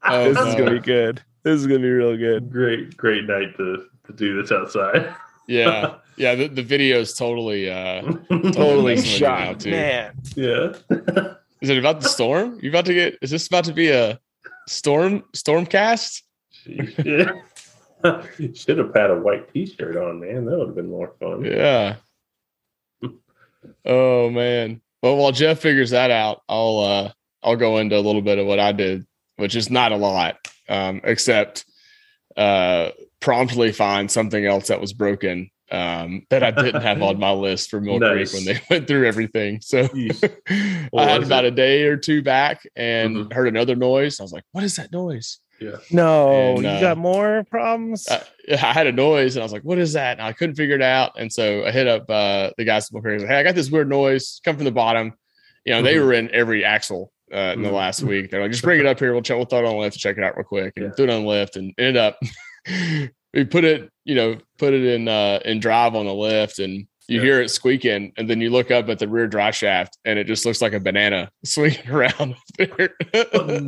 Oh, 0.04 0.34
this 0.34 0.48
is 0.48 0.56
gonna 0.56 0.72
be 0.72 0.80
good. 0.80 1.22
This 1.48 1.62
is 1.62 1.68
gonna 1.68 1.80
be 1.80 1.90
real 1.90 2.18
good. 2.18 2.52
great, 2.52 2.98
great 2.98 3.24
night 3.24 3.56
to 3.56 3.86
to 4.08 4.12
do 4.14 4.42
this 4.42 4.52
outside. 4.52 5.14
Yeah. 5.48 5.96
Yeah. 6.18 6.34
The, 6.34 6.48
the 6.48 6.64
video 6.64 7.00
is 7.00 7.14
totally, 7.14 7.70
uh, 7.70 8.02
Totally 8.52 8.96
That's 8.96 9.22
what 9.22 9.30
I 9.30 9.54
do 9.54 9.54
now, 9.54 9.54
shot, 9.54 9.60
too. 9.60 9.70
man. 9.70 10.14
yeah. 10.36 10.74
is 11.62 11.70
it 11.70 11.78
about 11.78 12.02
the 12.02 12.10
storm? 12.10 12.58
You 12.60 12.72
about 12.72 12.86
to 12.88 12.94
get, 12.96 13.20
is 13.22 13.30
this 13.30 13.46
about 13.46 13.66
to 13.66 13.74
be 13.74 13.90
a 13.90 14.20
storm, 14.68 15.24
storm 15.36 15.68
cast? 15.68 16.24
yeah. 16.66 17.34
Should 18.56 18.80
have 18.80 18.96
had 18.96 19.12
a 19.12 19.16
white 19.20 19.54
T-shirt 19.54 19.96
on, 19.96 20.20
man. 20.20 20.46
That 20.46 20.58
would 20.58 20.68
have 20.70 20.76
been 20.76 20.90
more 20.90 21.14
fun. 21.20 21.46
Yeah. 21.46 21.98
Oh 23.86 24.30
man. 24.32 24.82
Well, 25.04 25.18
while 25.18 25.32
Jeff 25.32 25.60
figures 25.60 25.92
that 25.92 26.10
out, 26.10 26.42
I'll 26.50 26.80
uh 26.80 27.12
I'll 27.44 27.56
go 27.56 27.78
into 27.78 27.96
a 27.96 28.02
little 28.02 28.24
bit 28.24 28.40
of 28.40 28.48
what 28.48 28.60
I 28.60 28.72
did, 28.72 29.06
which 29.36 29.56
is 29.56 29.70
not 29.70 29.92
a 29.92 29.98
lot, 29.98 30.38
um, 30.70 31.02
except 31.04 31.66
uh 32.36 32.92
promptly 33.20 33.72
find 33.72 34.12
something 34.12 34.46
else 34.46 34.68
that 34.68 34.80
was 34.80 34.94
broken 34.94 35.50
um 35.72 36.24
that 36.30 36.44
I 36.44 36.52
didn't 36.52 36.82
have 36.82 37.02
on 37.02 37.18
my 37.20 37.32
list 37.32 37.70
for 37.72 37.82
Mill 37.82 38.00
Nice. 38.00 38.30
Creek 38.32 38.34
when 38.34 38.46
they 38.46 38.62
went 38.70 38.88
through 38.88 39.08
everything. 39.08 39.60
So 39.64 39.80
I 40.96 41.04
had 41.06 41.24
about 41.24 41.46
it? 41.46 41.54
a 41.54 41.56
day 41.56 41.84
or 41.84 41.98
two 41.98 42.22
back 42.22 42.62
and 42.76 43.16
Mhm. 43.16 43.34
heard 43.34 43.48
another 43.48 43.76
noise. 43.76 44.20
I 44.20 44.24
was 44.24 44.32
like, 44.32 44.44
what 44.52 44.64
is 44.64 44.76
that 44.78 44.92
noise? 44.92 45.40
Yeah. 45.60 45.78
No, 45.92 46.30
And, 46.58 46.62
you 46.64 46.70
uh, 46.70 46.80
got 46.80 46.98
more 46.98 47.44
problems. 47.50 48.08
I, 48.10 48.22
I 48.54 48.56
had 48.74 48.86
a 48.88 48.92
noise 48.92 49.36
and 49.36 49.42
I 49.42 49.46
was 49.46 49.52
like, 49.52 49.64
what 49.64 49.80
is 49.80 49.94
that? 49.94 50.20
And 50.20 50.22
I 50.28 50.32
couldn't 50.32 50.56
figure 50.56 50.76
it 50.76 50.82
out. 50.84 51.14
And 51.20 51.34
so 51.34 51.66
I 51.66 51.72
hit 51.72 51.88
up 51.88 52.08
uh, 52.10 52.52
the 52.58 52.64
guys 52.64 52.86
at 52.86 52.94
Mill 52.94 53.02
Creek. 53.02 53.22
Like, 53.22 53.30
hey, 53.30 53.40
I 53.40 53.44
got 53.44 53.56
this 53.56 53.72
weird 53.72 53.90
noise 53.90 54.40
come 54.46 54.56
from 54.56 54.66
the 54.66 54.72
bottom. 54.72 55.14
You 55.66 55.74
know, 55.74 55.82
they 55.82 55.96
Mhm. 55.96 56.06
were 56.06 56.14
in 56.14 56.30
every 56.32 56.64
axle 56.64 57.12
uh, 57.34 57.54
in 57.56 57.62
the 57.62 57.70
Mhm. 57.70 57.74
last 57.74 58.04
week. 58.04 58.30
They're 58.32 58.42
like, 58.42 58.52
just 58.52 58.64
bring 58.64 58.80
it 58.80 58.86
up 58.86 59.00
here. 59.00 59.14
We'll 59.14 59.22
check. 59.22 59.38
We'll 59.38 59.46
throw 59.46 59.60
it 59.60 59.66
on 59.66 59.78
lift, 59.78 59.98
check 60.00 60.18
it 60.18 60.24
out 60.24 60.36
real 60.38 60.46
quick, 60.46 60.74
and 60.78 60.86
Yeah. 60.86 60.92
threw 60.92 61.06
it 61.06 61.12
on 61.12 61.26
lift, 61.26 61.56
and 61.58 61.74
ended 61.78 61.98
up 61.98 62.20
we 63.34 63.44
put 63.46 63.64
it, 63.64 63.90
you 64.06 64.16
know, 64.16 64.38
put 64.58 64.74
it 64.74 64.84
in 64.84 65.08
uh, 65.08 65.40
in 65.46 65.60
drive 65.60 65.96
on 65.96 66.06
the 66.06 66.14
lift, 66.14 66.60
and 66.60 66.88
you 67.10 67.18
Yeah. 67.20 67.22
hear 67.22 67.42
it 67.42 67.50
squeaking, 67.50 68.14
and 68.18 68.30
then 68.30 68.42
you 68.42 68.50
look 68.50 68.72
up 68.72 68.90
at 68.90 69.00
the 69.00 69.08
rear 69.08 69.28
drive 69.28 69.56
shaft, 69.56 69.98
and 70.06 70.18
it 70.20 70.26
just 70.28 70.46
looks 70.46 70.62
like 70.62 70.74
a 70.74 70.80
banana 70.80 71.30
swinging 71.46 71.88
around 71.90 72.36
there. 72.58 72.90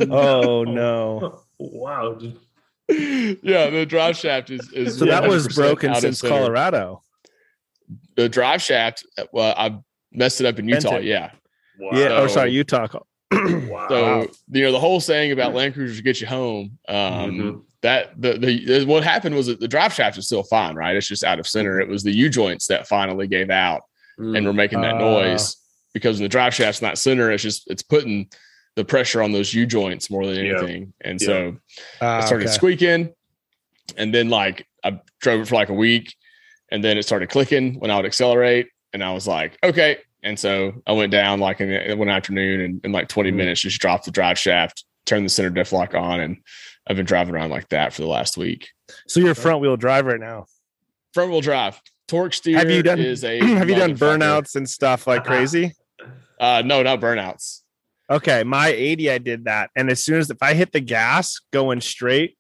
oh 0.10 0.64
no. 0.64 1.42
Wow. 1.58 2.20
yeah, 2.90 3.70
the 3.70 3.86
drive 3.88 4.18
shaft 4.18 4.50
is 4.50 4.72
is 4.74 4.98
So 4.98 5.06
that 5.06 5.28
was 5.28 5.48
broken 5.54 5.94
since. 5.96 6.22
Colorado. 6.22 7.02
The 8.16 8.30
drive 8.30 8.62
shaft, 8.62 9.06
well, 9.32 9.54
I 9.58 9.78
messed 10.12 10.42
it 10.42 10.46
up 10.48 10.60
in 10.60 10.68
Utah. 10.68 10.96
it. 10.98 11.06
Yeah. 11.06 11.32
Wow. 11.80 11.90
Yeah. 11.98 12.08
Oh, 12.18 12.28
sorry, 12.28 12.52
Utah. 12.52 12.88
Wow. 13.70 13.88
So 13.90 14.28
you 14.52 14.64
know 14.64 14.72
the 14.72 14.80
whole 14.80 15.00
saying 15.00 15.32
about 15.32 15.54
Land 15.54 15.74
Cruisers 15.76 16.02
get 16.02 16.20
you 16.22 16.28
home. 16.28 16.78
Um, 16.88 16.96
Mhm. 16.98 17.62
That 17.82 18.20
the, 18.22 18.38
the 18.38 18.84
what 18.86 19.06
happened 19.06 19.36
was 19.36 19.48
that 19.48 19.62
the 19.62 19.68
drive 19.68 19.94
shaft 19.94 20.18
is 20.18 20.26
still 20.26 20.44
fine, 20.44 20.76
right? 20.76 20.98
It's 20.98 21.08
just 21.08 21.24
out 21.24 21.40
of 21.40 21.48
center. 21.48 21.80
It 21.80 21.88
was 21.88 22.04
the 22.04 22.12
U 22.12 22.28
joints 22.30 22.68
that 22.68 22.88
finally 22.90 23.26
gave 23.28 23.50
out 23.50 23.84
and 24.18 24.46
were 24.46 24.52
making 24.52 24.82
that 24.82 24.96
Ah. 24.96 25.00
noise 25.00 25.56
because 25.94 26.18
when 26.18 26.24
the 26.24 26.30
drive 26.30 26.54
shaft's 26.54 26.82
not 26.82 26.98
center, 26.98 27.32
it's 27.32 27.42
just 27.44 27.70
it's 27.72 27.82
putting 27.84 28.28
the 28.76 28.84
pressure 28.84 29.22
on 29.22 29.32
those 29.32 29.54
U 29.54 29.66
joints 29.66 30.10
more 30.10 30.26
than 30.26 30.38
anything. 30.38 30.92
And 31.02 31.22
Yeah. 31.22 31.26
so 31.28 31.58
Ah, 32.02 32.20
it 32.20 32.24
started 32.28 32.48
okay. 32.48 32.54
squeaking 32.54 33.14
and 33.98 34.14
then 34.14 34.30
like 34.30 34.68
i 34.84 35.00
drove 35.20 35.42
it 35.42 35.48
for 35.48 35.56
like 35.56 35.70
a 35.70 35.74
week 35.74 36.14
and 36.72 36.84
then 36.84 36.96
it 36.98 37.04
started 37.04 37.28
clicking 37.28 37.74
when 37.80 37.90
i 37.90 37.96
would 37.96 38.06
accelerate 38.06 38.68
and 38.94 39.04
i 39.04 39.12
was 39.12 39.26
like 39.28 39.58
okay 39.64 39.98
and 40.24 40.38
so 40.38 40.74
i 40.88 40.92
went 40.92 41.12
down 41.12 41.40
like 41.40 41.62
in, 41.62 41.70
the, 41.70 41.94
one 41.96 42.10
afternoon 42.10 42.62
and 42.62 42.86
in 42.86 42.92
like 42.92 43.08
20 43.08 43.32
Mhm. 43.32 43.36
minutes 43.36 43.62
just 43.62 43.80
dropped 43.80 44.06
the 44.06 44.12
drive 44.12 44.38
shaft 44.38 44.84
turned 45.06 45.26
the 45.26 45.30
center 45.30 45.50
diff 45.50 45.72
lock 45.72 45.94
on 45.96 46.20
and 46.20 46.38
i've 46.88 46.96
been 46.98 47.06
driving 47.06 47.34
around 47.36 47.50
like 47.50 47.70
that 47.70 47.94
for 47.94 48.02
the 48.02 48.08
last 48.08 48.38
week 48.38 48.70
So 49.08 49.20
you're 49.20 49.36
front 49.36 49.62
wheel 49.62 49.78
drive 49.78 50.06
right 50.06 50.20
now. 50.20 50.46
front 51.14 51.32
wheel 51.32 51.42
drive 51.42 51.80
torque 52.08 52.34
steer 52.34 52.58
Have 52.58 52.70
you 52.70 52.84
done- 52.84 53.00
is 53.00 53.24
a 53.24 53.40
Have 53.58 53.70
you 53.70 53.76
done 53.76 53.96
burnouts 53.96 54.56
and 54.56 54.70
stuff 54.70 55.08
like 55.08 55.24
crazy? 55.24 55.74
uh 56.40 56.62
no 56.66 56.84
not 56.84 57.00
burnouts 57.00 57.62
Okay, 58.12 58.44
my 58.44 58.70
80, 58.70 59.12
I 59.12 59.18
did 59.20 59.46
that. 59.46 59.70
And 59.76 59.88
as 59.92 60.04
soon 60.04 60.18
as 60.18 60.32
if 60.32 60.38
I 60.42 60.56
hit 60.56 60.72
the 60.72 60.80
gas 60.80 61.42
going 61.54 61.80
straight, 61.80 62.40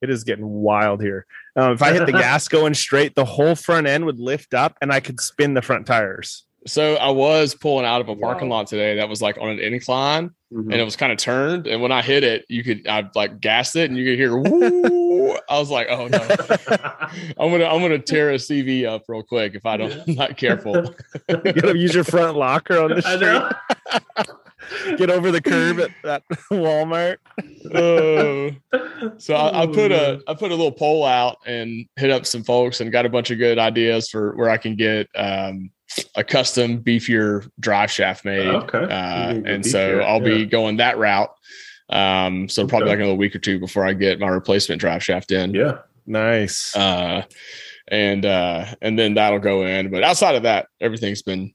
it 0.00 0.08
is 0.08 0.24
getting 0.24 0.48
wild 0.48 1.02
here. 1.02 1.26
Um, 1.54 1.72
if 1.72 1.82
I 1.82 1.92
hit 1.92 2.06
the 2.06 2.12
gas 2.26 2.48
going 2.48 2.72
straight, 2.72 3.14
the 3.14 3.26
whole 3.26 3.54
front 3.54 3.86
end 3.86 4.06
would 4.06 4.18
lift 4.18 4.54
up 4.54 4.78
and 4.80 4.90
I 4.90 5.00
could 5.00 5.20
spin 5.20 5.52
the 5.52 5.60
front 5.60 5.86
tires. 5.86 6.45
So 6.66 6.94
i 6.96 7.08
was 7.08 7.54
pulling 7.54 7.84
out 7.86 8.00
of 8.00 8.08
a 8.08 8.16
parking 8.16 8.48
Wow. 8.48 8.56
lot 8.58 8.66
today 8.66 8.96
that 8.96 9.08
was 9.08 9.22
like 9.22 9.38
on 9.38 9.48
an 9.50 9.60
incline 9.60 10.30
Mhm. 10.52 10.70
and 10.72 10.74
it 10.74 10.84
was 10.84 10.94
kind 10.94 11.10
of 11.10 11.18
turned. 11.18 11.66
And 11.66 11.82
when 11.82 11.90
I 11.90 12.02
hit 12.02 12.22
it, 12.22 12.44
you 12.48 12.62
could 12.62 12.86
I 12.86 13.10
like 13.16 13.40
gassed 13.40 13.74
it, 13.74 13.90
and 13.90 13.98
you 13.98 14.04
could 14.04 14.16
hear 14.16 14.36
woo. 14.38 15.36
I 15.50 15.58
was 15.58 15.70
like, 15.72 15.88
oh 15.90 16.06
no, 16.06 16.18
I'm 17.40 17.50
gonna 17.50 17.64
I'm 17.64 17.80
gonna 17.82 17.98
tear 17.98 18.30
a 18.30 18.34
CV 18.36 18.86
up 18.86 19.02
real 19.08 19.24
quick 19.24 19.56
if 19.56 19.66
I 19.66 19.76
don't 19.76 19.92
I'm 20.06 20.14
not 20.22 20.36
careful. 20.36 20.94
You 21.28 21.52
gotta 21.52 21.76
use 21.76 21.92
your 21.96 22.04
front 22.04 22.36
locker 22.36 22.78
on 22.80 22.90
the 22.90 23.02
I 23.04 23.16
street. 23.16 24.98
Get 24.98 25.10
over 25.10 25.32
the 25.32 25.40
curb 25.42 25.80
at 25.80 25.90
that 26.04 26.22
Walmart. 26.52 27.16
Uh, 27.66 28.52
so 29.18 29.34
I, 29.34 29.62
I 29.62 29.66
put 29.66 29.90
Oh, 29.92 30.20
a 30.26 30.30
I 30.30 30.34
put 30.34 30.52
a 30.52 30.54
little 30.54 30.70
poll 30.72 31.04
out 31.04 31.38
and 31.46 31.86
hit 31.96 32.10
up 32.10 32.24
some 32.24 32.44
folks 32.44 32.80
and 32.80 32.92
got 32.92 33.04
a 33.04 33.08
bunch 33.08 33.32
of 33.32 33.38
good 33.38 33.58
ideas 33.58 34.08
for 34.08 34.34
where 34.36 34.48
I 34.50 34.56
can 34.58 34.76
get 34.76 35.08
um, 35.16 35.70
a 36.14 36.24
custom 36.24 36.82
beefier 36.82 37.48
drive 37.60 37.90
shaft 37.90 38.24
made. 38.24 38.46
Okay. 38.46 38.78
Uh, 38.78 39.32
can 39.32 39.42
go 39.42 39.50
and 39.50 39.66
so 39.66 40.00
I'll 40.00 40.20
be 40.20 40.44
going 40.46 40.78
that 40.78 40.98
route. 40.98 41.30
Um, 41.88 42.48
so 42.48 42.66
probably 42.66 42.86
Okay. 42.86 42.90
like 42.90 42.98
another 43.00 43.14
week 43.14 43.34
or 43.36 43.38
two 43.38 43.58
before 43.60 43.86
I 43.86 43.92
get 43.92 44.18
my 44.18 44.28
replacement 44.28 44.80
drive 44.80 45.02
shaft 45.04 45.30
in. 45.32 45.54
yeah. 45.54 45.78
Nice. 46.08 46.74
uh 46.76 47.22
and 47.88 48.24
uh 48.26 48.64
and 48.82 48.98
then 48.98 49.14
that'll 49.14 49.38
go 49.38 49.64
in 49.64 49.90
but 49.92 50.02
outside 50.02 50.34
of 50.34 50.42
that 50.44 50.66
everything's 50.80 51.22
been 51.22 51.52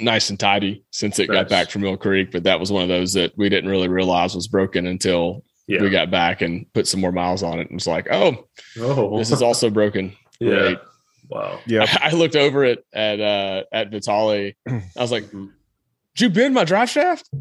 nice 0.00 0.30
and 0.30 0.38
tidy 0.40 0.84
since 0.90 1.18
it 1.18 1.28
Nice. 1.28 1.34
got 1.42 1.48
back 1.48 1.70
from 1.70 1.82
mill 1.82 1.96
creek 1.96 2.30
but 2.32 2.44
that 2.44 2.58
was 2.58 2.72
one 2.72 2.82
of 2.82 2.88
those 2.88 3.12
that 3.12 3.32
we 3.36 3.48
didn't 3.48 3.70
really 3.70 3.88
realize 3.88 4.34
was 4.34 4.48
broken 4.48 4.86
until 4.86 5.44
Yeah. 5.68 5.80
we 5.82 5.90
got 5.90 6.10
back 6.10 6.40
and 6.42 6.66
put 6.72 6.86
some 6.88 7.00
more 7.00 7.12
miles 7.12 7.42
on 7.42 7.58
it 7.60 7.68
and 7.68 7.74
was 7.74 7.86
like 7.86 8.06
oh 8.10 8.48
oh, 8.80 9.18
this 9.18 9.30
is 9.30 9.42
also 9.42 9.70
broken 9.70 10.16
yeah. 10.40 10.50
Great. 10.50 10.78
Wow. 11.32 11.58
Yep. 11.66 11.88
I, 12.00 12.10
looked 12.12 12.36
over 12.36 12.64
it 12.64 12.84
at 12.92 13.20
uh 13.20 13.62
at 13.72 13.90
vitali 13.90 14.56
i 14.68 14.82
was 14.96 15.10
like 15.12 15.30
did 15.30 16.20
you 16.20 16.28
bend 16.30 16.52
my 16.54 16.64
drive 16.64 16.90
shaft 16.90 17.28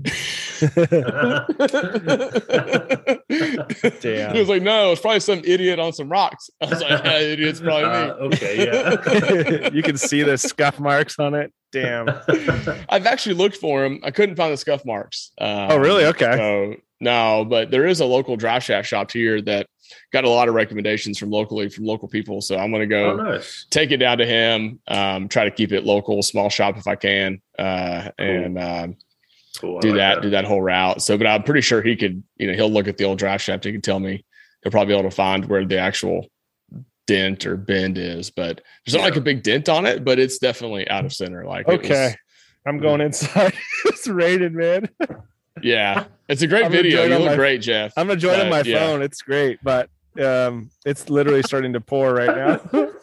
Damn. 4.02 4.34
he 4.34 4.40
was 4.40 4.50
like 4.50 4.62
no 4.62 4.92
it's 4.92 5.02
probably 5.02 5.20
some 5.20 5.42
idiot 5.44 5.80
on 5.80 5.94
some 5.94 6.10
rocks 6.10 6.50
i 6.62 6.66
was 6.66 6.82
like 6.82 7.04
yeah, 7.04 7.18
idiot's 7.20 7.60
probably 7.60 7.84
me 7.84 7.90
Uh, 7.92 8.14
okay. 8.26 8.66
Yeah. 8.66 9.70
you 9.74 9.84
can 9.84 9.98
see 9.98 10.24
the 10.24 10.38
scuff 10.38 10.80
marks 10.80 11.18
on 11.20 11.34
it. 11.34 11.52
Damn. 11.72 12.08
I've 12.90 13.06
actually 13.06 13.36
looked 13.36 13.58
for 13.58 13.82
them. 13.84 14.00
I 14.04 14.12
couldn't 14.12 14.36
find 14.36 14.52
the 14.52 14.58
scuff 14.58 14.86
marks. 14.86 15.32
Um, 15.40 15.48
Oh, 15.72 15.78
really? 15.78 16.06
Okay. 16.06 16.36
So 16.36 16.76
no, 17.00 17.46
but 17.46 17.72
there 17.72 17.86
is 17.86 18.00
a 18.00 18.06
local 18.06 18.36
drive 18.38 18.64
shaft 18.64 18.88
shop 18.88 19.12
here 19.12 19.42
that 19.44 19.68
got 20.12 20.24
a 20.24 20.30
lot 20.30 20.48
of 20.48 20.56
recommendations 20.56 21.18
from 21.18 21.30
locally 21.30 21.70
from 21.70 21.86
local 21.86 22.08
people. 22.08 22.42
So 22.42 22.58
I'm 22.58 22.72
going 22.72 22.88
to 22.90 22.96
oh, 22.96 23.18
go 23.18 23.24
nice. 23.24 23.66
take 23.70 23.92
it 23.92 23.98
down 23.98 24.18
to 24.20 24.26
him. 24.26 24.80
Um, 24.88 25.28
try 25.28 25.46
to 25.46 25.52
keep 25.52 25.72
it 25.72 25.84
local, 25.86 26.22
small 26.22 26.50
shop 26.50 26.78
if 26.78 26.88
I 26.88 26.96
can, 26.96 27.42
uh, 27.60 28.10
Cool. 28.18 28.28
and 28.28 28.60
um, 28.60 28.98
Cool. 29.60 29.80
Do 29.82 29.90
like 29.90 29.98
that, 29.98 30.22
do 30.22 30.30
that 30.32 30.46
whole 30.46 30.62
route. 30.62 31.02
So, 31.02 31.18
but 31.18 31.28
I'm 31.28 31.44
pretty 31.44 31.62
sure 31.62 31.82
he 31.82 31.96
could, 31.96 32.24
you 32.38 32.48
know, 32.48 32.54
he'll 32.54 32.72
look 32.72 32.88
at 32.88 32.98
the 32.98 33.04
old 33.04 33.18
drive 33.20 33.42
shaft. 33.42 33.66
He 33.66 33.72
can 33.72 33.82
tell 33.82 34.00
me 34.00 34.24
he'll 34.64 34.72
probably 34.72 34.94
be 34.94 34.98
able 35.00 35.10
to 35.10 35.16
find 35.16 35.46
where 35.46 35.66
the 35.66 35.78
actual 35.78 36.28
dent 37.06 37.46
or 37.46 37.58
bend 37.58 37.98
is. 37.98 38.32
But 38.32 38.62
there's 38.86 38.96
not 38.96 39.04
like 39.04 39.18
a 39.18 39.22
big 39.22 39.44
dent 39.44 39.68
on 39.70 39.86
it, 39.86 40.06
but 40.06 40.20
it's 40.20 40.38
definitely 40.38 40.88
out 40.90 41.06
of 41.06 41.14
center. 41.14 41.46
Like, 41.46 41.68
it 41.68 41.82
was- 41.82 41.92
Okay. 41.92 42.16
I'm 42.66 42.78
going 42.80 43.02
inside. 43.02 43.54
it's 43.86 44.08
rated, 44.08 44.54
man. 44.54 44.88
yeah, 45.62 46.06
it's 46.30 46.42
a 46.42 46.48
great 46.48 46.66
I'm 46.68 46.72
video. 46.72 47.04
You 47.04 47.18
look 47.18 47.26
my- 47.32 47.36
great, 47.36 47.62
Jeff. 47.62 47.94
I'm 47.98 48.10
enjoying 48.10 48.50
But, 48.50 48.66
my 48.66 48.70
yeah. 48.70 48.80
phone. 48.80 49.02
It's 49.02 49.22
great, 49.22 49.60
but 49.64 49.90
um, 50.22 50.70
it's 50.86 51.10
literally 51.10 51.44
starting 51.44 51.74
to 51.74 51.82
pour 51.82 52.14
right 52.14 52.36
now. 52.74 52.90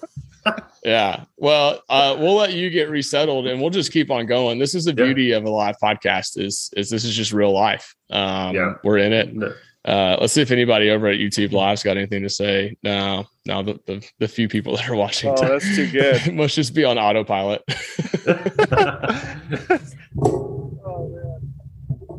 Yeah. 0.84 1.24
Well, 1.36 1.82
uh, 1.90 2.16
we'll 2.18 2.36
let 2.36 2.54
you 2.54 2.70
get 2.70 2.88
resettled 2.88 3.46
and 3.48 3.60
we'll 3.60 3.68
just 3.68 3.92
keep 3.92 4.10
on 4.10 4.24
going. 4.24 4.58
This 4.58 4.74
is 4.74 4.86
the 4.86 4.92
Yeah. 4.92 5.04
beauty 5.04 5.32
of 5.32 5.44
a 5.44 5.50
live 5.50 5.76
podcast 5.82 6.38
is, 6.40 6.70
is 6.74 6.88
this 6.88 7.04
is 7.04 7.14
just 7.14 7.32
real 7.32 7.52
life. 7.52 7.94
Um, 8.08 8.54
Yeah. 8.54 8.74
we're 8.82 8.96
in 8.98 9.12
it. 9.12 9.52
Uh, 9.84 10.16
let's 10.20 10.32
see 10.32 10.40
if 10.40 10.50
anybody 10.50 10.88
over 10.88 11.08
at 11.08 11.18
YouTube 11.18 11.52
Live's 11.52 11.82
got 11.82 11.98
anything 11.98 12.22
to 12.22 12.30
say. 12.30 12.76
No, 12.82 13.26
no, 13.44 13.62
the, 13.62 13.78
the, 13.84 14.08
the 14.20 14.28
few 14.28 14.48
people 14.48 14.76
that 14.76 14.88
are 14.88 14.94
watching 14.96 15.30
oh, 15.36 15.48
that's 15.48 15.76
too 15.76 15.90
good. 15.90 16.34
must 16.34 16.54
just 16.54 16.72
be 16.72 16.84
on 16.84 16.96
autopilot. 16.96 17.62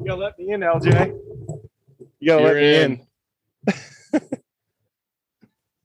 You 0.10 0.16
gotta 0.16 0.26
let 0.26 0.40
me 0.40 0.52
in, 0.54 0.62
LJ. 0.62 1.14
You 2.20 2.26
gotta 2.26 2.42
You're 2.42 2.42
let 2.42 2.56
me 2.56 3.06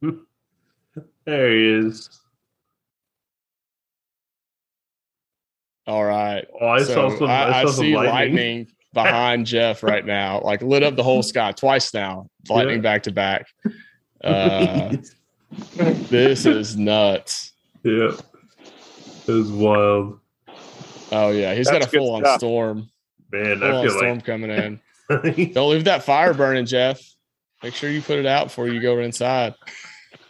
in. 0.00 0.14
there 1.26 1.50
he 1.52 1.68
is. 1.86 2.08
All 5.86 6.02
right. 6.06 6.46
Oh, 6.58 6.68
I 6.68 6.78
So 6.84 7.10
saw 7.10 7.18
some. 7.18 7.28
I, 7.28 7.34
I, 7.44 7.48
I 7.58 7.64
saw 7.64 7.72
some 7.72 7.84
see 7.84 7.94
lightning. 7.94 8.14
lightning 8.14 8.66
behind 8.94 9.44
Jeff 9.44 9.82
right 9.82 10.06
now, 10.06 10.40
like 10.40 10.62
lit 10.62 10.82
up 10.82 10.96
the 10.96 11.02
whole 11.02 11.22
sky 11.22 11.52
twice 11.52 11.92
now, 11.92 12.28
lightning 12.48 12.76
Yeah. 12.76 12.80
back 12.82 13.02
to 13.02 13.12
back. 13.12 13.46
Uh, 14.24 14.90
this 16.08 16.46
is 16.46 16.78
nuts. 16.78 17.52
yeah, 17.82 18.12
it 19.28 19.30
was 19.32 19.52
wild, 19.52 20.18
Oh 21.12 21.30
yeah, 21.30 21.54
he's 21.54 21.66
That's 21.66 21.84
got 21.84 21.94
a 21.94 21.98
full 21.98 22.14
on 22.14 22.24
storm. 22.38 22.88
Man. 23.34 23.58
Full 23.60 23.78
I 23.78 23.82
feel 23.82 23.96
storm 23.98 24.20
coming 24.20 24.50
in. 24.50 24.80
Don't 25.52 25.70
leave 25.70 25.84
that 25.84 26.02
fire 26.04 26.32
burning, 26.34 26.66
Jeff. 26.66 27.00
Make 27.62 27.74
sure 27.74 27.90
you 27.90 28.00
put 28.02 28.18
it 28.18 28.26
out 28.26 28.44
before 28.48 28.68
you 28.68 28.80
go 28.80 28.98
inside. 28.98 29.54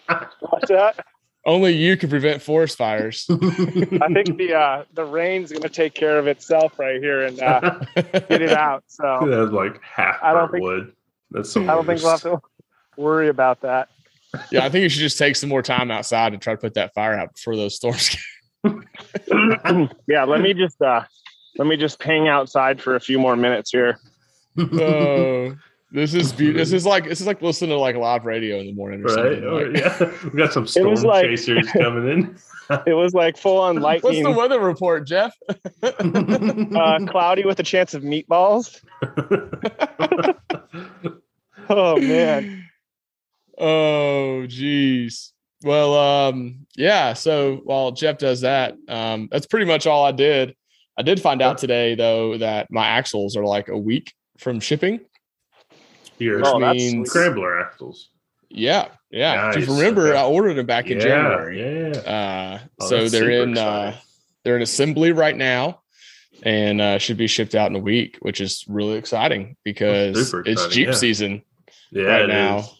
Watch 0.08 0.64
that. 0.68 1.04
Only 1.46 1.72
you 1.72 1.96
can 1.96 2.08
prevent 2.08 2.40
forest 2.40 2.78
fires. 2.78 3.26
I 3.30 3.34
think 3.34 4.38
the 4.38 4.54
uh, 4.56 4.84
the 4.94 5.04
rain's 5.04 5.52
gonna 5.52 5.68
take 5.68 5.92
care 5.94 6.18
of 6.18 6.26
itself 6.26 6.78
right 6.78 7.00
here 7.00 7.22
and 7.24 7.38
uh, 7.40 7.80
get 7.94 8.40
it 8.42 8.52
out. 8.52 8.84
So 8.86 9.20
That's 9.28 9.52
like 9.52 9.80
half 9.82 10.16
I 10.22 10.32
don't 10.32 10.50
think- 10.50 10.62
wood. 10.62 10.92
That's 11.30 11.50
so. 11.50 11.62
I 11.62 11.66
don't 11.66 11.84
think 11.86 12.00
we'll 12.00 12.10
have 12.12 12.22
to 12.22 12.40
worry 12.96 13.28
about 13.28 13.60
that. 13.62 13.88
yeah, 14.52 14.64
I 14.64 14.68
think 14.70 14.84
you 14.84 14.88
should 14.88 15.00
just 15.00 15.18
take 15.18 15.36
some 15.36 15.48
more 15.50 15.62
time 15.62 15.90
outside 15.90 16.32
and 16.32 16.40
try 16.40 16.54
to 16.54 16.60
put 16.60 16.74
that 16.74 16.94
fire 16.94 17.14
out 17.14 17.34
before 17.34 17.56
those 17.56 17.74
storms. 17.76 18.16
yeah, 20.08 20.24
let 20.24 20.40
me 20.40 20.54
just 20.54 20.80
uh, 20.80 21.02
let 21.56 21.66
me 21.66 21.76
just 21.76 22.02
hang 22.02 22.28
outside 22.28 22.80
for 22.80 22.96
a 22.96 23.00
few 23.00 23.18
more 23.18 23.36
minutes 23.36 23.70
here. 23.70 23.98
oh, 24.58 25.54
this 25.92 26.14
is 26.14 26.32
beautiful. 26.32 26.58
This 26.60 26.72
is 26.72 26.84
like 26.86 27.04
this 27.04 27.20
is 27.20 27.26
like 27.26 27.40
listening 27.42 27.70
to 27.70 27.76
like 27.78 27.96
live 27.96 28.24
radio 28.24 28.58
in 28.58 28.66
the 28.66 28.72
morning 28.72 29.00
or 29.00 29.04
right? 29.04 29.14
something. 29.14 29.44
Oh, 29.44 29.56
like- 29.56 29.76
yeah, 29.76 30.12
we 30.32 30.38
got 30.38 30.52
some 30.52 30.66
storm 30.66 30.94
like- 31.02 31.24
chasers 31.26 31.68
coming 31.72 32.08
in. 32.08 32.36
It 32.86 32.94
was 32.94 33.12
like 33.12 33.36
full 33.36 33.58
on 33.58 33.76
lightning. 33.76 34.24
What's 34.24 34.34
the 34.34 34.40
weather 34.40 34.58
report, 34.58 35.06
Jeff? 35.06 35.36
uh, 35.82 37.06
cloudy 37.10 37.44
with 37.44 37.60
a 37.60 37.62
chance 37.62 37.92
of 37.92 38.02
meatballs. 38.02 38.80
Oh 41.68 42.00
man, 42.00 42.64
Oh, 43.58 44.46
geez. 44.46 45.32
Well, 45.62 45.94
um, 45.94 46.66
yeah. 46.76 47.12
So 47.14 47.56
while 47.64 47.92
Jeff 47.92 48.18
does 48.18 48.40
that, 48.42 48.76
um, 48.88 49.28
that's 49.30 49.46
pretty 49.46 49.66
much 49.66 49.86
all 49.86 50.04
I 50.04 50.12
did. 50.12 50.56
I 50.96 51.02
did 51.02 51.20
find 51.20 51.42
out 51.42 51.58
today 51.58 51.94
though 51.94 52.38
that 52.38 52.70
my 52.70 52.86
axles 52.86 53.36
are 53.36 53.44
like 53.44 53.68
a 53.68 53.78
week 53.78 54.12
from 54.38 54.60
shipping. 54.60 55.00
Your 56.18 56.42
Oh, 56.46 56.60
that's 56.60 56.76
means- 56.78 56.92
sweet. 56.92 57.06
scrambler 57.08 57.60
axles. 57.60 58.10
Yeah, 58.48 58.88
yeah. 59.10 59.50
Just 59.52 59.68
Nice, 59.68 59.78
remember, 59.78 60.08
okay. 60.10 60.18
I 60.18 60.24
ordered 60.24 60.54
them 60.54 60.66
back 60.66 60.88
in 60.88 60.98
yeah, 60.98 61.04
January. 61.04 61.60
Yeah. 61.60 61.98
Uh, 61.98 62.58
Oh, 62.80 62.86
so 62.88 63.08
they're 63.08 63.42
in 63.42 63.58
uh, 63.58 63.96
they're 64.44 64.54
in 64.56 64.62
assembly 64.62 65.10
right 65.10 65.36
now, 65.36 65.80
and 66.44 66.80
uh, 66.80 66.98
should 66.98 67.16
be 67.16 67.26
shipped 67.26 67.56
out 67.56 67.68
in 67.70 67.74
a 67.76 67.80
week, 67.80 68.18
which 68.20 68.40
is 68.40 68.64
really 68.68 68.96
exciting 68.96 69.56
because 69.64 70.30
super 70.30 70.48
it's 70.48 70.68
Jeep 70.68 70.86
yeah. 70.88 70.92
season. 70.94 71.42
yeah, 71.90 72.02
right 72.04 72.22
it 72.22 72.28
now. 72.28 72.58
is. 72.58 72.70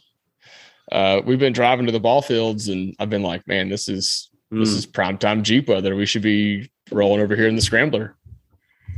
Uh, 0.93 1.23
we've 1.25 1.41
been 1.41 1.53
driving 1.53 1.87
to 1.87 1.93
the 1.93 1.99
ball 1.99 2.23
fields, 2.23 2.69
and 2.69 2.95
I've 3.01 3.11
been 3.11 3.23
like, 3.23 3.49
man, 3.49 3.69
this 3.69 3.89
is 3.89 4.31
this 4.53 4.71
Mm. 4.73 4.77
is 4.79 4.87
prime 4.87 5.19
time 5.19 5.43
Jeep 5.43 5.69
weather. 5.69 5.97
We 5.97 6.07
should 6.07 6.23
be 6.23 6.71
rolling 6.91 7.21
over 7.23 7.35
here 7.37 7.49
in 7.49 7.57
the 7.57 7.63
Scrambler. 7.63 8.17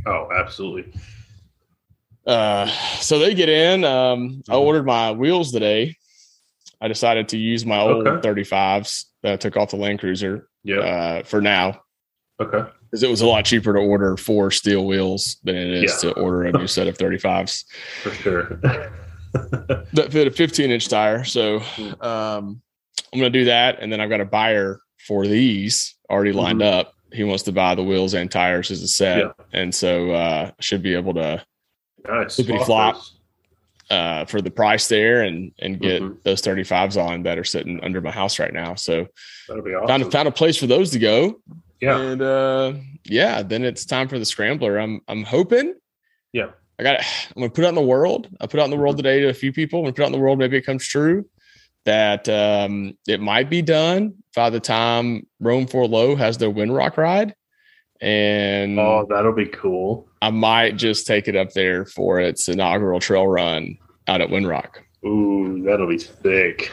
Oh, 0.07 0.29
absolutely. 0.35 0.93
Uh, 2.27 2.67
so 3.01 3.19
they 3.19 3.35
get 3.35 3.49
in. 3.49 3.85
Um, 3.85 4.43
I 4.49 4.55
Mhm. 4.55 4.61
ordered 4.61 4.87
my 4.87 5.13
wheels 5.13 5.53
today. 5.53 5.95
I 6.81 6.89
decided 6.89 7.29
to 7.31 7.39
use 7.39 7.65
my 7.65 7.79
old 7.79 8.07
Okay. 8.07 8.21
35s 8.29 9.07
that 9.23 9.33
I 9.33 9.37
took 9.37 9.57
off 9.57 9.71
the 9.71 9.77
Land 9.77 10.01
Cruiser 10.01 10.49
Yeah. 10.65 10.79
uh, 10.81 11.23
for 11.23 11.41
now 11.41 11.81
okay. 12.41 12.65
because 12.85 13.03
it 13.03 13.09
was 13.09 13.21
a 13.23 13.27
lot 13.27 13.45
cheaper 13.45 13.73
to 13.73 13.79
order 13.79 14.17
four 14.17 14.51
steel 14.51 14.85
wheels 14.87 15.39
than 15.45 15.57
it 15.57 15.85
is 15.85 16.03
Yeah. 16.05 16.11
to 16.13 16.21
order 16.21 16.45
a 16.45 16.53
new 16.53 16.67
set 16.67 16.87
of 16.89 16.99
35s 16.99 17.65
For 18.03 18.11
sure. 18.11 18.61
that 19.93 20.09
fit 20.11 20.27
a 20.27 20.31
15 20.31 20.71
inch 20.71 20.89
tire. 20.89 21.25
So 21.25 21.61
Hmm. 21.61 22.03
um, 22.03 22.63
I'm 23.13 23.21
going 23.21 23.33
to 23.33 23.39
do 23.39 23.45
that. 23.47 23.79
And 23.81 23.91
then 23.93 24.01
I've 24.01 24.11
got 24.11 24.21
a 24.21 24.25
buyer 24.27 24.81
for 25.07 25.27
these 25.27 25.95
already 26.11 26.33
lined 26.33 26.63
up. 26.63 26.93
He 27.17 27.25
wants 27.25 27.43
to 27.45 27.53
buy 27.53 27.75
the 27.75 27.83
wheels 27.83 28.15
and 28.15 28.31
tires 28.31 28.71
as 28.71 28.83
a 28.83 28.89
set. 28.89 29.19
Mm-hmm. 29.25 29.41
Yeah. 29.53 29.61
And 29.61 29.75
so 29.75 30.11
uh, 30.13 30.51
should 30.61 30.83
be 30.83 30.95
able 30.95 31.15
to 31.15 31.45
nice. 32.09 32.37
Flippity 32.37 32.63
flop. 32.65 32.97
Uh, 33.89 34.25
for 34.25 34.43
the 34.43 34.51
price 34.51 34.89
there 34.89 35.23
and 35.23 35.53
and 35.61 35.79
get 35.81 36.03
Mhm. 36.03 36.21
those 36.25 36.43
35s 36.43 36.97
on 36.97 37.23
that 37.23 37.39
are 37.39 37.45
sitting 37.45 37.79
under 37.85 38.01
my 38.01 38.11
house 38.11 38.41
right 38.41 38.53
now. 38.53 38.75
So 38.75 39.07
That'll 39.47 39.63
be 39.63 39.71
found, 39.73 39.89
awesome. 39.91 40.11
found 40.11 40.27
a 40.29 40.33
place 40.33 40.57
for 40.57 40.67
those 40.67 40.91
to 40.91 40.99
go. 40.99 41.41
yeah. 41.81 41.97
And 41.97 42.21
uh, 42.21 42.73
yeah, 43.05 43.43
then 43.45 43.63
it's 43.65 43.85
time 43.85 44.09
for 44.09 44.19
the 44.19 44.25
scrambler. 44.25 44.79
I'm 44.81 45.03
I'm 45.07 45.23
hoping. 45.23 45.75
Yeah. 46.33 46.49
I 46.81 46.83
got 46.83 46.97
it. 46.97 47.03
I'm 47.37 47.43
gonna 47.43 47.51
put 47.51 47.63
it 47.63 47.67
out 47.67 47.71
in 47.71 47.75
the 47.77 47.81
world. 47.83 48.29
I 48.41 48.47
put 48.49 48.55
it 48.59 48.61
out 48.63 48.65
in 48.65 48.71
the 48.73 48.77
world 48.77 48.97
today 48.97 49.21
to 49.21 49.29
a 49.29 49.33
few 49.35 49.53
people. 49.53 49.79
I'm 49.79 49.85
gonna 49.85 49.93
put 49.93 50.03
it 50.03 50.05
out 50.07 50.09
in 50.09 50.13
the 50.15 50.19
world. 50.19 50.41
Maybe 50.41 50.57
it 50.57 50.63
comes 50.67 50.85
true 50.85 51.25
that 51.87 52.29
um, 52.29 52.97
it 53.09 53.21
might 53.21 53.49
be 53.49 53.63
done 53.63 54.15
by 54.35 54.51
the 54.51 54.61
time 54.61 55.27
Rome 55.41 55.67
for 55.67 55.87
Low 55.89 56.15
has 56.17 56.37
their 56.37 56.51
Windrock 56.51 56.97
ride, 56.99 57.35
and 58.01 58.79
Oh, 58.79 59.07
that'll 59.09 59.33
be 59.33 59.47
cool. 59.47 60.09
I 60.21 60.31
might 60.31 60.77
just 60.77 61.07
take 61.07 61.29
it 61.29 61.37
up 61.37 61.53
there 61.53 61.87
for 61.87 62.21
its 62.21 62.49
inaugural 62.49 63.01
trail 63.01 63.27
run 63.27 63.79
out 64.09 64.21
at 64.21 64.29
Windrock. 64.29 64.77
Ooh, 65.07 65.63
that'll 65.65 65.89
be 65.89 65.99
sick. 65.99 66.73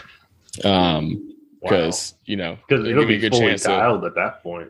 Um, 0.63 1.29
because 1.61 2.15
you 2.25 2.35
know, 2.35 2.57
because 2.67 2.81
it'll 2.85 2.89
it'll 2.91 3.01
give 3.03 3.09
me 3.09 3.17
be 3.19 3.25
a 3.25 3.29
good 3.29 3.37
chance 3.39 3.63
to 3.63 3.71
at 3.71 4.15
that 4.15 4.43
point. 4.43 4.69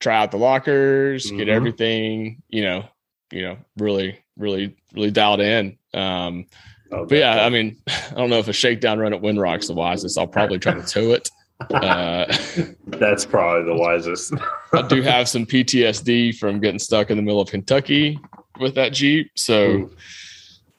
try 0.00 0.16
out 0.16 0.30
the 0.32 0.36
lockers, 0.38 1.30
get 1.30 1.46
Mhm. 1.48 1.52
everything, 1.52 2.42
you 2.48 2.62
know, 2.62 2.84
you 3.30 3.42
know, 3.42 3.56
really, 3.78 4.18
really, 4.36 4.76
really 4.94 5.10
dialed 5.12 5.40
in. 5.40 5.78
Um, 5.94 6.46
Oh, 6.94 7.06
but 7.06 7.18
yeah, 7.18 7.44
I 7.44 7.48
mean, 7.48 7.76
I 7.88 8.14
don't 8.14 8.30
know 8.30 8.38
if 8.38 8.48
a 8.48 8.52
shakedown 8.52 8.98
run 8.98 9.12
at 9.12 9.20
Windrock's 9.20 9.66
the 9.66 9.74
wisest. 9.74 10.18
I'll 10.18 10.26
probably 10.26 10.58
try 10.58 10.74
to 10.74 10.82
tow 10.86 11.12
it. 11.12 11.30
Uh, 11.70 12.26
that's 12.86 13.24
probably 13.24 13.72
the 13.72 13.78
wisest. 13.78 14.34
I 14.72 14.82
do 14.82 15.02
have 15.02 15.28
some 15.28 15.46
PTSD 15.46 16.36
from 16.36 16.60
getting 16.60 16.78
stuck 16.78 17.10
in 17.10 17.16
the 17.16 17.22
middle 17.22 17.40
of 17.40 17.48
Kentucky 17.48 18.18
with 18.58 18.74
that 18.74 18.92
Jeep. 18.92 19.30
So, 19.36 19.88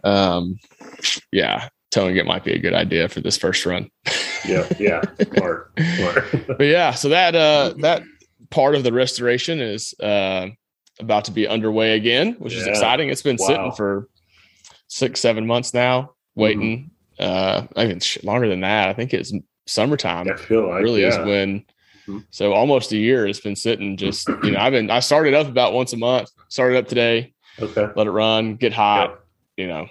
Ooh. 0.06 0.10
um, 0.10 0.60
yeah, 1.32 1.70
towing 1.92 2.18
it 2.18 2.26
might 2.26 2.44
be 2.44 2.54
a 2.54 2.60
good 2.60 2.74
idea 2.74 3.08
for 3.08 3.22
this 3.22 3.38
first 3.38 3.66
run. 3.66 3.90
yeah, 4.46 4.68
yeah, 4.80 5.02
smart, 5.34 5.72
smart. 5.98 6.48
but 6.58 6.66
yeah, 6.66 6.92
so 6.92 7.10
that 7.10 7.36
uh 7.36 7.74
that 7.80 8.04
part 8.52 8.76
of 8.76 8.84
the 8.84 8.92
restoration 8.94 9.60
is 9.62 9.94
uh 10.02 10.48
about 11.00 11.26
to 11.26 11.32
be 11.32 11.48
underway 11.48 11.96
again, 11.96 12.34
which 12.34 12.54
is 12.54 12.68
exciting. 12.68 13.10
It's 13.10 13.22
been 13.22 13.38
sitting 13.38 13.72
for 13.72 14.08
six, 14.96 15.20
seven 15.20 15.46
months 15.46 15.74
now, 15.74 16.12
waiting. 16.36 16.90
Uh 17.20 17.68
even 17.78 18.00
sh- 18.00 18.24
longer 18.24 18.48
than 18.48 18.62
that. 18.62 18.90
I 18.90 18.94
think 18.94 19.14
it's 19.14 19.34
summertime 19.68 20.28
I 20.30 20.36
feel 20.36 20.70
like 20.70 20.84
really 20.84 21.04
is 21.04 21.16
yeah. 21.16 21.26
when 21.26 21.66
Mhm. 22.08 22.24
so 22.30 22.54
almost 22.54 22.92
a 22.92 22.98
year 22.98 23.26
it's 23.26 23.40
been 23.40 23.56
sitting 23.56 23.98
just 23.98 24.28
you 24.44 24.52
know, 24.52 24.60
I've 24.60 24.72
been 24.74 24.92
I 24.92 25.00
started 25.00 25.34
up 25.34 25.48
about 25.48 25.74
once 25.74 25.92
a 25.94 25.98
month, 25.98 26.30
started 26.50 26.78
up 26.78 26.88
today, 26.88 27.34
okay. 27.60 27.88
let 27.96 28.06
it 28.08 28.12
run, 28.12 28.56
get 28.58 28.74
hot, 28.74 29.20
you 29.58 29.68
know, 29.68 29.88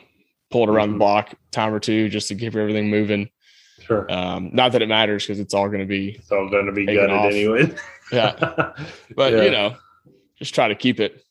pull 0.50 0.62
it 0.64 0.68
around 0.72 0.90
the 0.90 0.94
Mhm. 0.96 0.98
block 0.98 1.34
time 1.50 1.72
or 1.74 1.80
two 1.80 2.08
just 2.08 2.28
to 2.28 2.34
keep 2.36 2.54
everything 2.54 2.88
moving. 2.90 3.30
Sure. 3.80 4.06
Um, 4.12 4.50
not 4.52 4.72
that 4.72 4.82
it 4.82 4.88
matters 4.88 5.24
because 5.26 5.40
it's 5.40 5.54
all 5.54 5.66
going 5.68 5.80
to 5.80 5.86
be 5.86 6.10
it's 6.10 6.30
all 6.30 6.48
going 6.48 6.66
to 6.66 6.72
be 6.72 6.86
gutted 6.86 7.10
off. 7.10 7.32
anyway. 7.32 7.74
Yeah. 8.12 8.32
but 9.16 9.32
Yeah. 9.32 9.42
you 9.42 9.50
know, 9.50 9.76
just 10.38 10.54
try 10.54 10.68
to 10.68 10.74
keep 10.74 11.00
it 11.00 11.23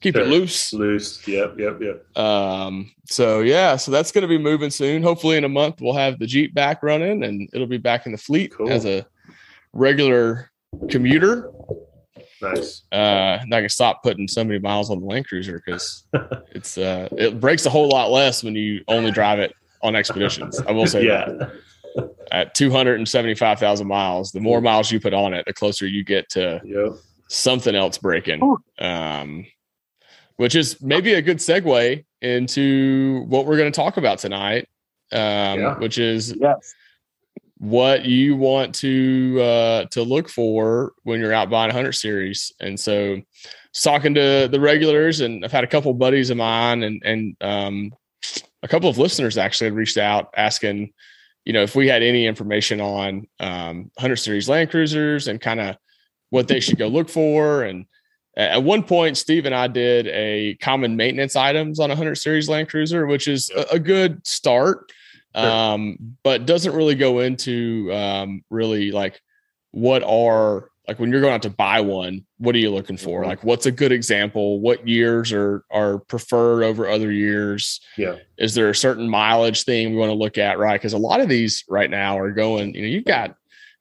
keep 0.00 0.14
Sure. 0.14 0.22
it 0.24 0.28
loose. 0.28 0.72
Loose. 0.72 1.26
Yep. 1.26 1.58
Yep. 1.58 1.80
Yep. 1.80 2.18
Um, 2.18 2.90
so 3.08 3.40
yeah, 3.40 3.76
so 3.76 3.90
that's 3.90 4.12
going 4.12 4.22
to 4.22 4.28
be 4.28 4.38
moving 4.38 4.70
soon. 4.70 5.02
Hopefully, 5.02 5.36
in 5.36 5.44
a 5.44 5.48
month, 5.48 5.80
we'll 5.80 5.94
have 5.94 6.18
the 6.18 6.26
Jeep 6.26 6.54
back 6.54 6.82
running, 6.82 7.24
and 7.24 7.48
it'll 7.52 7.66
be 7.66 7.78
back 7.78 8.06
in 8.06 8.12
the 8.12 8.18
fleet 8.18 8.52
Cool. 8.52 8.70
as 8.70 8.84
a 8.86 9.06
regular 9.72 10.50
commuter. 10.90 11.50
Nice. 12.40 12.82
Uh, 12.92 13.38
and 13.40 13.52
I 13.52 13.60
can 13.60 13.68
stop 13.68 14.02
putting 14.04 14.28
so 14.28 14.44
many 14.44 14.60
miles 14.60 14.90
on 14.90 15.00
the 15.00 15.06
Land 15.06 15.26
Cruiser 15.26 15.60
because 15.64 16.04
it's 16.52 16.78
uh, 16.78 17.08
it 17.12 17.40
breaks 17.40 17.66
a 17.66 17.70
whole 17.70 17.88
lot 17.88 18.10
less 18.10 18.44
when 18.44 18.54
you 18.54 18.82
only 18.88 19.10
drive 19.10 19.40
it 19.40 19.52
on 19.82 19.96
expeditions. 19.96 20.60
I 20.60 20.70
will 20.72 20.86
say 20.86 21.06
that 21.08 21.52
at 22.32 22.54
two 22.54 22.70
hundred 22.70 22.96
and 22.96 23.08
seventy-five 23.08 23.58
thousand 23.58 23.88
miles, 23.88 24.30
the 24.30 24.40
more 24.40 24.60
miles 24.60 24.92
you 24.92 25.00
put 25.00 25.14
on 25.14 25.34
it, 25.34 25.44
the 25.46 25.52
closer 25.52 25.86
you 25.86 26.04
get 26.04 26.28
to 26.30 26.60
Yep. 26.64 26.92
something 27.28 27.74
else 27.74 27.98
breaking. 27.98 28.40
Um, 28.78 29.44
which 30.38 30.54
is 30.54 30.80
maybe 30.80 31.14
a 31.14 31.22
good 31.22 31.38
segue 31.38 32.04
into 32.22 33.24
what 33.28 33.44
we're 33.44 33.56
going 33.58 33.70
to 33.70 33.76
talk 33.76 33.96
about 33.96 34.18
tonight, 34.18 34.66
um, 35.12 35.60
Yeah. 35.60 35.78
which 35.78 35.98
is 35.98 36.34
Yes. 36.40 36.74
what 37.58 38.04
you 38.04 38.36
want 38.36 38.72
to 38.76 39.40
uh, 39.42 39.84
to 39.86 40.02
look 40.02 40.28
for 40.28 40.92
when 41.02 41.20
you're 41.20 41.32
out 41.32 41.50
buying 41.50 41.70
a 41.70 41.74
hundred 41.74 41.92
series. 41.92 42.52
And 42.60 42.78
so, 42.78 43.20
talking 43.82 44.14
to 44.14 44.48
the 44.50 44.60
regulars, 44.60 45.20
and 45.20 45.44
I've 45.44 45.52
had 45.52 45.64
a 45.64 45.68
couple 45.68 45.92
buddies 45.92 46.30
of 46.30 46.36
mine, 46.36 46.84
and 46.84 47.02
and 47.04 47.36
um, 47.40 47.92
a 48.62 48.68
couple 48.68 48.88
of 48.88 48.96
listeners 48.96 49.38
actually 49.38 49.66
had 49.66 49.74
reached 49.76 49.98
out 49.98 50.32
asking, 50.36 50.92
you 51.44 51.52
know, 51.52 51.62
if 51.62 51.74
we 51.74 51.88
had 51.88 52.02
any 52.04 52.26
information 52.26 52.80
on 52.80 53.26
um, 53.40 53.90
hundred 53.98 54.16
series 54.16 54.48
Land 54.48 54.70
Cruisers 54.70 55.26
and 55.26 55.40
kind 55.40 55.60
of 55.60 55.76
what 56.30 56.46
they 56.46 56.60
should 56.60 56.78
go 56.78 56.86
look 56.86 57.08
for. 57.08 57.64
And 57.64 57.86
at 58.38 58.62
one 58.62 58.82
point, 58.84 59.16
Steve 59.16 59.46
and 59.46 59.54
I 59.54 59.66
did 59.66 60.06
a 60.08 60.54
common 60.62 60.96
maintenance 60.96 61.36
items 61.36 61.80
on 61.80 61.90
a 61.90 61.96
hundred 61.96 62.14
series 62.16 62.48
Land 62.48 62.68
Cruiser, 62.68 63.06
which 63.06 63.28
is 63.28 63.50
a, 63.50 63.74
a 63.74 63.78
good 63.78 64.26
start 64.26 64.90
Sure. 65.36 65.44
um, 65.50 66.16
but 66.22 66.46
doesn't 66.46 66.74
really 66.74 66.94
go 66.94 67.20
into 67.20 67.92
um, 67.92 68.42
really 68.50 68.90
like 68.92 69.20
what 69.72 70.02
are 70.02 70.70
like 70.88 70.98
when 70.98 71.12
you're 71.12 71.20
going 71.20 71.34
out 71.34 71.42
to 71.42 71.50
buy 71.50 71.82
one 71.82 72.24
what 72.38 72.54
are 72.54 72.58
you 72.58 72.70
looking 72.70 72.96
for 72.96 73.22
Mhm. 73.22 73.26
like 73.26 73.44
what's 73.44 73.66
a 73.66 73.70
good 73.70 73.92
example 73.92 74.58
what 74.60 74.88
years 74.88 75.30
are 75.32 75.64
are 75.70 75.98
preferred 75.98 76.62
over 76.64 76.88
other 76.88 77.12
years 77.12 77.80
Yeah. 77.98 78.16
is 78.38 78.54
there 78.54 78.70
a 78.70 78.74
certain 78.74 79.06
mileage 79.08 79.64
thing 79.64 79.90
we 79.90 79.96
want 79.96 80.08
to 80.08 80.14
look 80.14 80.38
at 80.38 80.58
right 80.58 80.80
because 80.80 80.94
a 80.94 80.98
lot 80.98 81.20
of 81.20 81.28
these 81.28 81.62
right 81.68 81.90
now 81.90 82.18
are 82.18 82.32
going 82.32 82.74
you 82.74 82.80
know 82.80 82.88
you've 82.88 83.04
got 83.04 83.36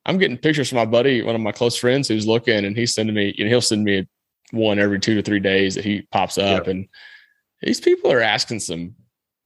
i'm 0.06 0.18
getting 0.18 0.38
pictures 0.38 0.68
from 0.68 0.76
my 0.80 0.86
buddy 0.86 1.22
one 1.24 1.34
of 1.34 1.40
my 1.42 1.54
close 1.54 1.78
friends 1.78 2.10
who's 2.10 2.28
looking 2.28 2.66
and 2.66 2.76
he's 2.76 2.94
sending 2.94 3.16
me 3.16 3.34
you 3.38 3.46
know 3.46 3.50
he'll 3.50 3.62
send 3.62 3.86
me 3.86 4.06
one 4.52 4.80
every 4.80 5.00
two 5.00 5.16
to 5.16 5.22
three 5.22 5.40
days 5.40 5.76
that 5.76 5.84
he 5.86 6.02
pops 6.12 6.38
up 6.38 6.68
and 6.68 6.88
these 7.62 7.80
people 7.82 8.12
are 8.12 8.22
asking 8.22 8.60
some 8.60 8.96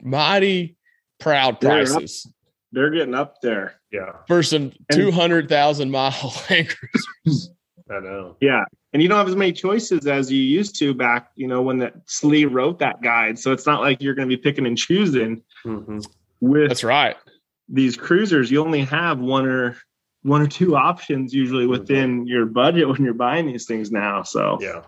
mighty 0.01 0.75
proud 1.19 1.59
They're 1.61 1.81
up. 1.83 1.87
prices 1.87 2.31
They're 2.71 2.89
getting 2.91 3.15
up 3.15 3.41
there. 3.41 3.75
Yeah. 3.91 4.13
for 4.27 4.41
some 4.43 4.71
And- 4.89 4.97
200,000 4.99 5.91
mile 5.91 6.11
Land 6.49 6.69
Cruisers. 6.69 7.49
I 7.89 7.99
know. 7.99 8.37
Yeah. 8.39 8.63
And 8.93 9.01
you 9.01 9.09
don't 9.09 9.17
have 9.17 9.27
as 9.27 9.35
many 9.35 9.51
choices 9.53 10.07
as 10.07 10.31
you 10.31 10.41
used 10.41 10.77
to 10.79 10.93
back, 10.93 11.29
you 11.35 11.47
know, 11.47 11.61
when 11.61 11.77
that 11.79 11.93
Slee 12.05 12.45
wrote 12.45 12.79
that 12.79 13.01
guide. 13.01 13.37
So 13.39 13.51
it's 13.51 13.65
not 13.65 13.81
like 13.81 14.01
you're 14.01 14.13
going 14.15 14.29
to 14.29 14.35
be 14.35 14.41
picking 14.41 14.65
and 14.65 14.77
choosing 14.77 15.41
hmm 15.63 15.99
with 16.39 16.69
That's 16.69 16.83
right. 16.83 17.15
these 17.69 17.95
cruisers. 17.97 18.49
You 18.49 18.63
only 18.63 18.81
have 18.85 19.19
one 19.19 19.45
or 19.45 19.77
one 20.23 20.41
or 20.41 20.47
two 20.47 20.75
options 20.75 21.33
usually 21.33 21.67
within 21.67 22.25
your 22.27 22.45
budget 22.45 22.87
when 22.87 23.03
you're 23.03 23.13
buying 23.13 23.45
these 23.47 23.65
things 23.65 23.91
now. 23.91 24.23
So 24.23 24.57
Yeah. 24.61 24.83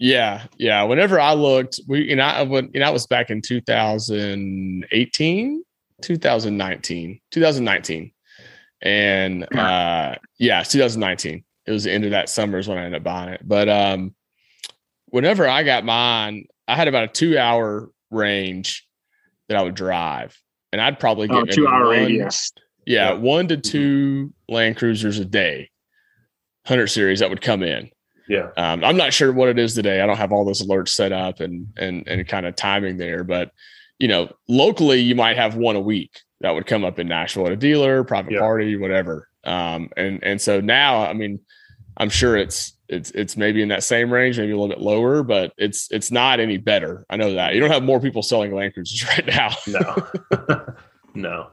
Yeah. 0.00 0.44
Yeah. 0.56 0.82
Whenever 0.84 1.20
I 1.20 1.34
looked, 1.34 1.78
we, 1.86 2.10
and 2.10 2.20
I, 2.22 2.42
when, 2.42 2.70
you 2.72 2.80
know, 2.80 2.86
I 2.86 2.90
was 2.90 3.06
back 3.06 3.28
in 3.30 3.42
2018, 3.42 5.62
2019, 6.02 7.20
2019. 7.30 8.12
And 8.82 9.44
uh, 9.56 10.14
yeah, 10.38 10.62
2019. 10.62 11.44
It 11.66 11.70
was 11.70 11.84
the 11.84 11.92
end 11.92 12.04
of 12.04 12.12
that 12.12 12.30
summer 12.30 12.56
is 12.58 12.66
when 12.66 12.78
I 12.78 12.84
ended 12.86 13.02
up 13.02 13.04
buying 13.04 13.28
it. 13.34 13.46
But 13.46 13.68
um, 13.68 14.14
whenever 15.06 15.46
I 15.46 15.62
got 15.64 15.84
mine, 15.84 16.46
I 16.66 16.76
had 16.76 16.88
about 16.88 17.04
a 17.04 17.08
two 17.08 17.38
hour 17.38 17.90
range 18.10 18.86
that 19.48 19.58
I 19.58 19.62
would 19.62 19.74
drive. 19.74 20.36
And 20.72 20.80
I'd 20.80 20.98
probably 20.98 21.28
get 21.28 21.36
oh, 21.36 21.44
two 21.44 21.68
hour 21.68 21.88
one- 21.88 21.96
radius. 21.96 22.52
Yeah, 22.86 23.10
Yeah. 23.12 23.18
one 23.18 23.48
to 23.48 23.58
two 23.58 24.32
Land 24.48 24.78
Cruisers 24.78 25.18
a 25.18 25.24
day, 25.26 25.68
hundred 26.64 26.86
series 26.86 27.20
that 27.20 27.28
would 27.28 27.42
come 27.42 27.62
in. 27.62 27.90
Yeah. 28.30 28.50
Um, 28.56 28.84
I'm 28.84 28.96
not 28.96 29.12
sure 29.12 29.32
what 29.32 29.48
it 29.48 29.58
is 29.58 29.74
today. 29.74 30.00
I 30.00 30.06
don't 30.06 30.16
have 30.16 30.30
all 30.32 30.44
those 30.44 30.64
alerts 30.64 30.90
set 30.90 31.10
up 31.10 31.40
and 31.40 31.66
and 31.76 32.06
and 32.06 32.26
kind 32.28 32.46
of 32.46 32.54
timing 32.54 32.96
there, 32.96 33.24
but 33.24 33.50
you 33.98 34.06
know, 34.06 34.32
locally 34.48 35.00
you 35.00 35.16
might 35.16 35.36
have 35.36 35.56
one 35.56 35.74
a 35.74 35.80
week 35.80 36.20
that 36.40 36.52
would 36.52 36.64
come 36.64 36.84
up 36.84 37.00
in 37.00 37.08
Nashville 37.08 37.46
at 37.46 37.52
a 37.52 37.56
dealer, 37.56 38.04
private 38.04 38.32
Yeah. 38.34 38.38
party, 38.38 38.76
whatever. 38.76 39.28
Um, 39.42 39.90
and 39.96 40.22
and 40.22 40.40
so 40.40 40.60
now, 40.60 41.02
I 41.02 41.12
mean, 41.12 41.40
I'm 41.96 42.08
sure 42.08 42.36
it's 42.36 42.72
it's 42.88 43.10
it's 43.10 43.36
maybe 43.36 43.62
in 43.62 43.68
that 43.70 43.82
same 43.82 44.12
range, 44.12 44.38
maybe 44.38 44.52
a 44.52 44.56
little 44.56 44.68
bit 44.68 44.80
lower, 44.80 45.24
but 45.24 45.52
it's 45.58 45.88
it's 45.90 46.12
not 46.12 46.38
any 46.38 46.56
better. 46.56 47.04
I 47.10 47.16
know 47.16 47.34
that 47.34 47.54
you 47.54 47.60
don't 47.60 47.70
have 47.72 47.82
more 47.82 47.98
people 48.00 48.22
selling 48.22 48.54
Land 48.54 48.74
Cruisers 48.74 49.08
right 49.08 49.26
now. 49.26 49.50
No. 49.66 50.66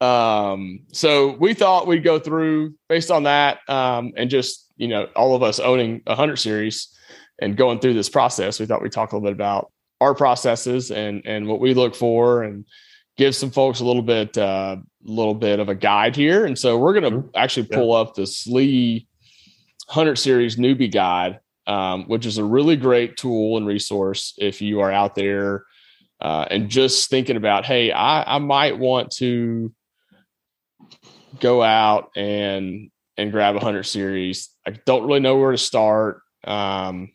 no. 0.00 0.06
Um, 0.06 0.80
so 0.92 1.36
we 1.36 1.54
thought 1.54 1.86
we'd 1.86 2.02
go 2.02 2.18
through 2.18 2.74
based 2.88 3.10
on 3.10 3.22
that, 3.24 3.58
um, 3.68 4.12
and 4.16 4.30
just 4.30 4.66
you 4.80 4.88
know, 4.88 5.04
all 5.14 5.36
of 5.36 5.42
us 5.42 5.60
owning 5.60 6.00
a 6.06 6.14
hundred 6.16 6.36
series 6.36 6.88
and 7.38 7.54
going 7.56 7.78
through 7.80 7.94
this 7.94 8.08
process. 8.08 8.58
We 8.58 8.64
thought 8.66 8.80
we'd 8.82 8.92
talk 8.92 9.12
a 9.12 9.16
little 9.16 9.28
bit 9.28 9.34
about 9.36 9.70
our 10.00 10.14
processes 10.14 10.90
and 10.90 11.22
and 11.26 11.46
what 11.46 11.60
we 11.60 11.74
look 11.74 11.94
for, 11.94 12.42
and 12.42 12.64
give 13.18 13.34
some 13.36 13.50
folks 13.50 13.80
a 13.80 13.84
little 13.84 14.02
bit 14.02 14.38
uh, 14.38 14.76
little 15.02 15.34
bit 15.34 15.60
of 15.60 15.68
a 15.68 15.74
guide 15.74 16.16
here. 16.16 16.46
And 16.46 16.58
so 16.58 16.78
we're 16.78 16.94
gonna 16.94 17.10
Mhm. 17.10 17.30
actually 17.34 17.68
Yeah. 17.70 17.76
pull 17.76 17.92
up 17.92 18.14
the 18.14 18.26
Slee 18.26 19.06
hundred 19.88 20.16
series 20.16 20.56
newbie 20.56 20.90
guide, 20.90 21.40
um, 21.66 22.04
which 22.04 22.24
is 22.24 22.38
a 22.38 22.44
really 22.44 22.76
great 22.76 23.16
tool 23.18 23.58
and 23.58 23.66
resource 23.66 24.34
if 24.38 24.62
you 24.62 24.80
are 24.80 24.90
out 24.92 25.14
there. 25.14 25.64
Uh, 26.22 26.46
and 26.50 26.70
just 26.70 27.10
thinking 27.10 27.36
about, 27.36 27.64
hey, 27.66 27.90
I, 27.92 28.36
I 28.36 28.38
might 28.38 28.78
want 28.78 29.10
to 29.16 29.72
go 31.40 31.62
out 31.62 32.10
and 32.16 32.90
and 33.20 33.30
grab 33.30 33.54
a 33.54 33.60
hundred 33.60 33.84
series. 33.84 34.48
I 34.66 34.70
don't 34.70 35.06
really 35.06 35.20
know 35.20 35.36
where 35.38 35.52
to 35.52 35.58
start. 35.58 36.22
Um, 36.44 37.12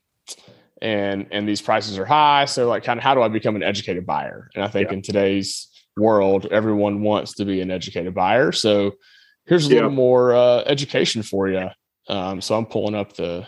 and 0.82 1.28
and 1.32 1.48
these 1.48 1.62
prices 1.62 1.98
are 1.98 2.06
high. 2.06 2.46
So 2.46 2.68
like 2.68 2.84
kind 2.84 3.00
of 3.00 3.04
how 3.04 3.16
do 3.16 3.22
I 3.22 3.28
become 3.28 3.56
an 3.56 3.64
educated 3.64 4.06
buyer? 4.06 4.50
And 4.54 4.64
I 4.64 4.68
think 4.68 4.90
Yeah. 4.90 4.96
in 4.96 5.02
today's 5.02 5.68
world, 5.98 6.46
everyone 6.52 7.02
wants 7.02 7.34
to 7.36 7.46
be 7.46 7.62
an 7.62 7.72
educated 7.72 8.14
buyer. 8.14 8.52
So 8.52 8.94
here's 9.46 9.66
a 9.66 9.70
little 9.70 9.90
more 9.90 10.36
uh, 10.36 10.62
education 10.66 11.24
for 11.24 11.48
you. 11.48 11.70
Um, 12.08 12.40
so 12.42 12.56
I'm 12.56 12.66
pulling 12.66 12.94
up 12.94 13.14
the 13.14 13.48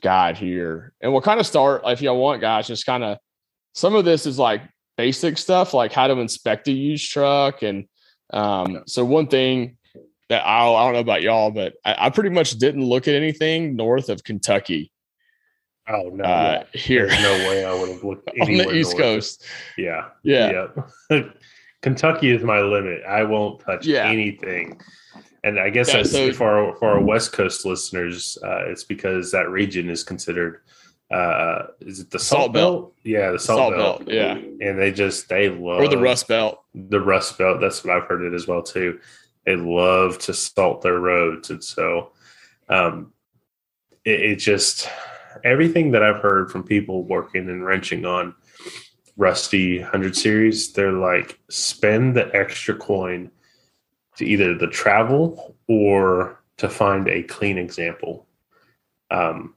guide 0.00 0.38
here, 0.38 0.94
and 1.02 1.12
we'll 1.12 1.20
kind 1.20 1.40
of 1.40 1.46
start 1.46 1.82
if 1.84 2.00
y'all 2.00 2.18
want, 2.18 2.40
guys. 2.40 2.66
Just 2.66 2.86
kind 2.86 3.04
of 3.04 3.18
some 3.74 3.94
of 3.94 4.04
this 4.06 4.24
is 4.24 4.38
like 4.38 4.62
basic 4.96 5.36
stuff, 5.36 5.74
like 5.74 5.92
how 5.92 6.06
to 6.06 6.18
inspect 6.20 6.68
a 6.68 6.72
used 6.72 7.10
truck, 7.10 7.62
and 7.62 7.86
um, 8.32 8.82
so 8.86 9.04
one 9.04 9.26
thing 9.26 9.76
that 10.30 10.42
I'll, 10.46 10.74
I 10.74 10.84
don't 10.84 10.94
know 10.94 11.00
about 11.00 11.20
y'all, 11.22 11.50
but 11.50 11.74
I, 11.84 12.06
I 12.06 12.10
pretty 12.10 12.30
much 12.30 12.52
didn't 12.52 12.84
look 12.84 13.06
at 13.06 13.14
anything 13.14 13.76
north 13.76 14.08
of 14.08 14.24
Kentucky 14.24 14.90
Oh 15.88 16.08
no. 16.14 16.22
uh, 16.24 16.64
here 16.72 17.08
There's 17.08 17.20
no 17.22 17.48
way 17.48 17.64
I 17.64 17.72
would 17.78 17.88
have 17.90 18.04
looked 18.04 18.28
on 18.40 18.46
the 18.46 18.70
East 18.72 18.92
north. 18.92 19.02
Coast. 19.02 19.44
Yeah. 19.76 20.08
Yeah. 20.22 20.66
Yeah. 21.10 21.20
Kentucky 21.82 22.30
is 22.30 22.42
my 22.44 22.60
limit. 22.60 23.02
I 23.08 23.24
won't 23.24 23.60
touch 23.60 23.86
Yeah. 23.86 24.06
anything. 24.06 24.80
And 25.42 25.58
I 25.58 25.70
guess 25.70 25.88
Yeah, 25.88 25.96
that's 25.98 26.12
so- 26.12 26.32
for 26.32 26.48
our, 26.48 26.76
for 26.76 26.88
our 26.90 27.00
West 27.00 27.32
Coast 27.32 27.64
listeners, 27.64 28.38
uh, 28.44 28.66
it's 28.66 28.84
because 28.84 29.32
that 29.32 29.48
region 29.48 29.90
is 29.90 30.04
considered. 30.04 30.60
Uh, 31.10 31.62
is 31.80 31.98
it 31.98 32.10
the 32.10 32.18
Salt, 32.20 32.42
Salt 32.42 32.52
Belt. 32.52 32.80
Belt? 32.82 32.94
Yeah, 33.02 33.32
the 33.32 33.38
Salt, 33.40 33.58
Salt 33.58 33.74
Belt. 33.74 33.98
Belt, 34.06 34.08
yeah. 34.10 34.34
And 34.68 34.78
they 34.78 34.92
just 34.92 35.28
they 35.28 35.48
love 35.48 35.80
or 35.80 35.88
the 35.88 35.98
Rust 35.98 36.28
Belt. 36.28 36.60
the 36.72 37.00
Rust 37.00 37.36
Belt. 37.36 37.60
That's 37.60 37.82
what 37.82 37.96
I've 37.96 38.04
heard 38.04 38.22
it 38.22 38.32
as 38.32 38.46
well 38.46 38.62
too. 38.62 39.00
They 39.46 39.56
love 39.56 40.18
to 40.20 40.34
salt 40.34 40.82
their 40.82 40.98
roads, 40.98 41.50
and 41.50 41.62
so 41.62 42.12
um, 42.68 43.12
it, 44.04 44.20
it 44.20 44.36
just 44.36 44.88
everything 45.44 45.92
that 45.92 46.02
I've 46.02 46.20
heard 46.20 46.50
from 46.50 46.62
people 46.62 47.04
working 47.04 47.48
and 47.48 47.64
wrenching 47.64 48.04
on 48.04 48.34
Rusty 49.16 49.80
Hundred 49.80 50.16
Series, 50.16 50.72
they're 50.72 50.92
like 50.92 51.38
spend 51.48 52.16
the 52.16 52.34
extra 52.34 52.74
coin 52.74 53.30
to 54.16 54.24
either 54.24 54.56
the 54.56 54.66
travel 54.66 55.56
or 55.68 56.42
to 56.58 56.68
find 56.68 57.08
a 57.08 57.22
clean 57.22 57.58
example. 57.58 58.26
Um, 59.10 59.54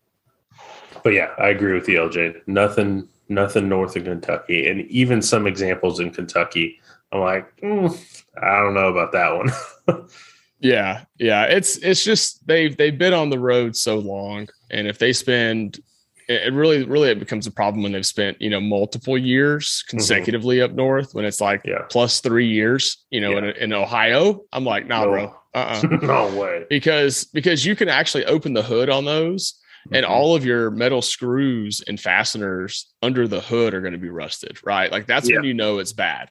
but 1.04 1.14
yeah, 1.14 1.32
I 1.38 1.50
agree 1.50 1.74
with 1.74 1.88
you, 1.90 2.00
LJ. 2.00 2.48
Nothing, 2.48 3.08
nothing 3.30 3.68
north 3.68 3.96
of 3.96 4.06
Kentucky, 4.06 4.68
and 4.70 4.82
even 4.90 5.22
some 5.22 5.48
examples 5.48 6.00
in 6.00 6.12
Kentucky. 6.12 6.80
I'm 7.12 7.20
like, 7.20 7.56
mm, 7.58 8.23
I 8.42 8.60
don't 8.62 8.74
know 8.74 8.88
about 8.88 9.12
that 9.14 9.36
one. 9.36 10.08
Yeah, 10.60 11.04
yeah. 11.20 11.44
It's 11.44 11.76
it's 11.80 12.06
just 12.06 12.48
they've 12.48 12.76
they've 12.78 12.98
been 12.98 13.14
on 13.14 13.30
the 13.30 13.38
road 13.38 13.76
so 13.76 13.98
long, 13.98 14.48
and 14.72 14.88
if 14.88 14.98
they 14.98 15.12
spend 15.12 15.82
it 16.30 16.54
really 16.54 16.86
really 16.86 17.10
it 17.10 17.20
becomes 17.20 17.48
a 17.48 17.52
problem 17.52 17.84
when 17.84 17.92
they've 17.92 18.06
spent 18.06 18.42
you 18.42 18.50
know 18.50 18.62
multiple 18.62 19.18
years 19.18 19.84
consecutively 19.90 20.62
up 20.62 20.72
north 20.72 21.14
when 21.14 21.26
it's 21.26 21.42
like 21.42 21.62
Yeah. 21.66 21.80
plus 21.90 22.22
three 22.22 22.48
years 22.48 23.04
you 23.10 23.20
know 23.20 23.38
in, 23.38 23.44
in 23.44 23.74
ohio 23.74 24.40
i'm 24.54 24.64
like 24.64 24.88
nah 24.88 25.04
No. 25.04 25.10
bro 25.10 25.36
uh-uh. 25.54 25.82
no 26.02 26.40
way. 26.40 26.64
because 26.70 27.26
because 27.26 27.66
you 27.66 27.76
can 27.76 27.90
actually 27.90 28.24
open 28.26 28.54
the 28.54 28.64
hood 28.64 28.90
on 28.90 29.04
those 29.04 29.60
and 29.92 30.06
Mhm. 30.06 30.10
all 30.10 30.34
of 30.34 30.46
your 30.46 30.72
metal 30.72 31.02
screws 31.02 31.82
and 31.90 32.00
fasteners 32.00 32.94
under 33.02 33.28
the 33.28 33.42
hood 33.42 33.74
are 33.74 33.82
going 33.82 33.92
to 33.92 34.00
be 34.00 34.08
rusted 34.08 34.58
right 34.66 34.94
like 34.94 35.06
that's 35.08 35.30
when 35.30 35.44
you 35.44 35.54
know 35.54 35.80
it's 35.80 35.92
bad 35.92 36.30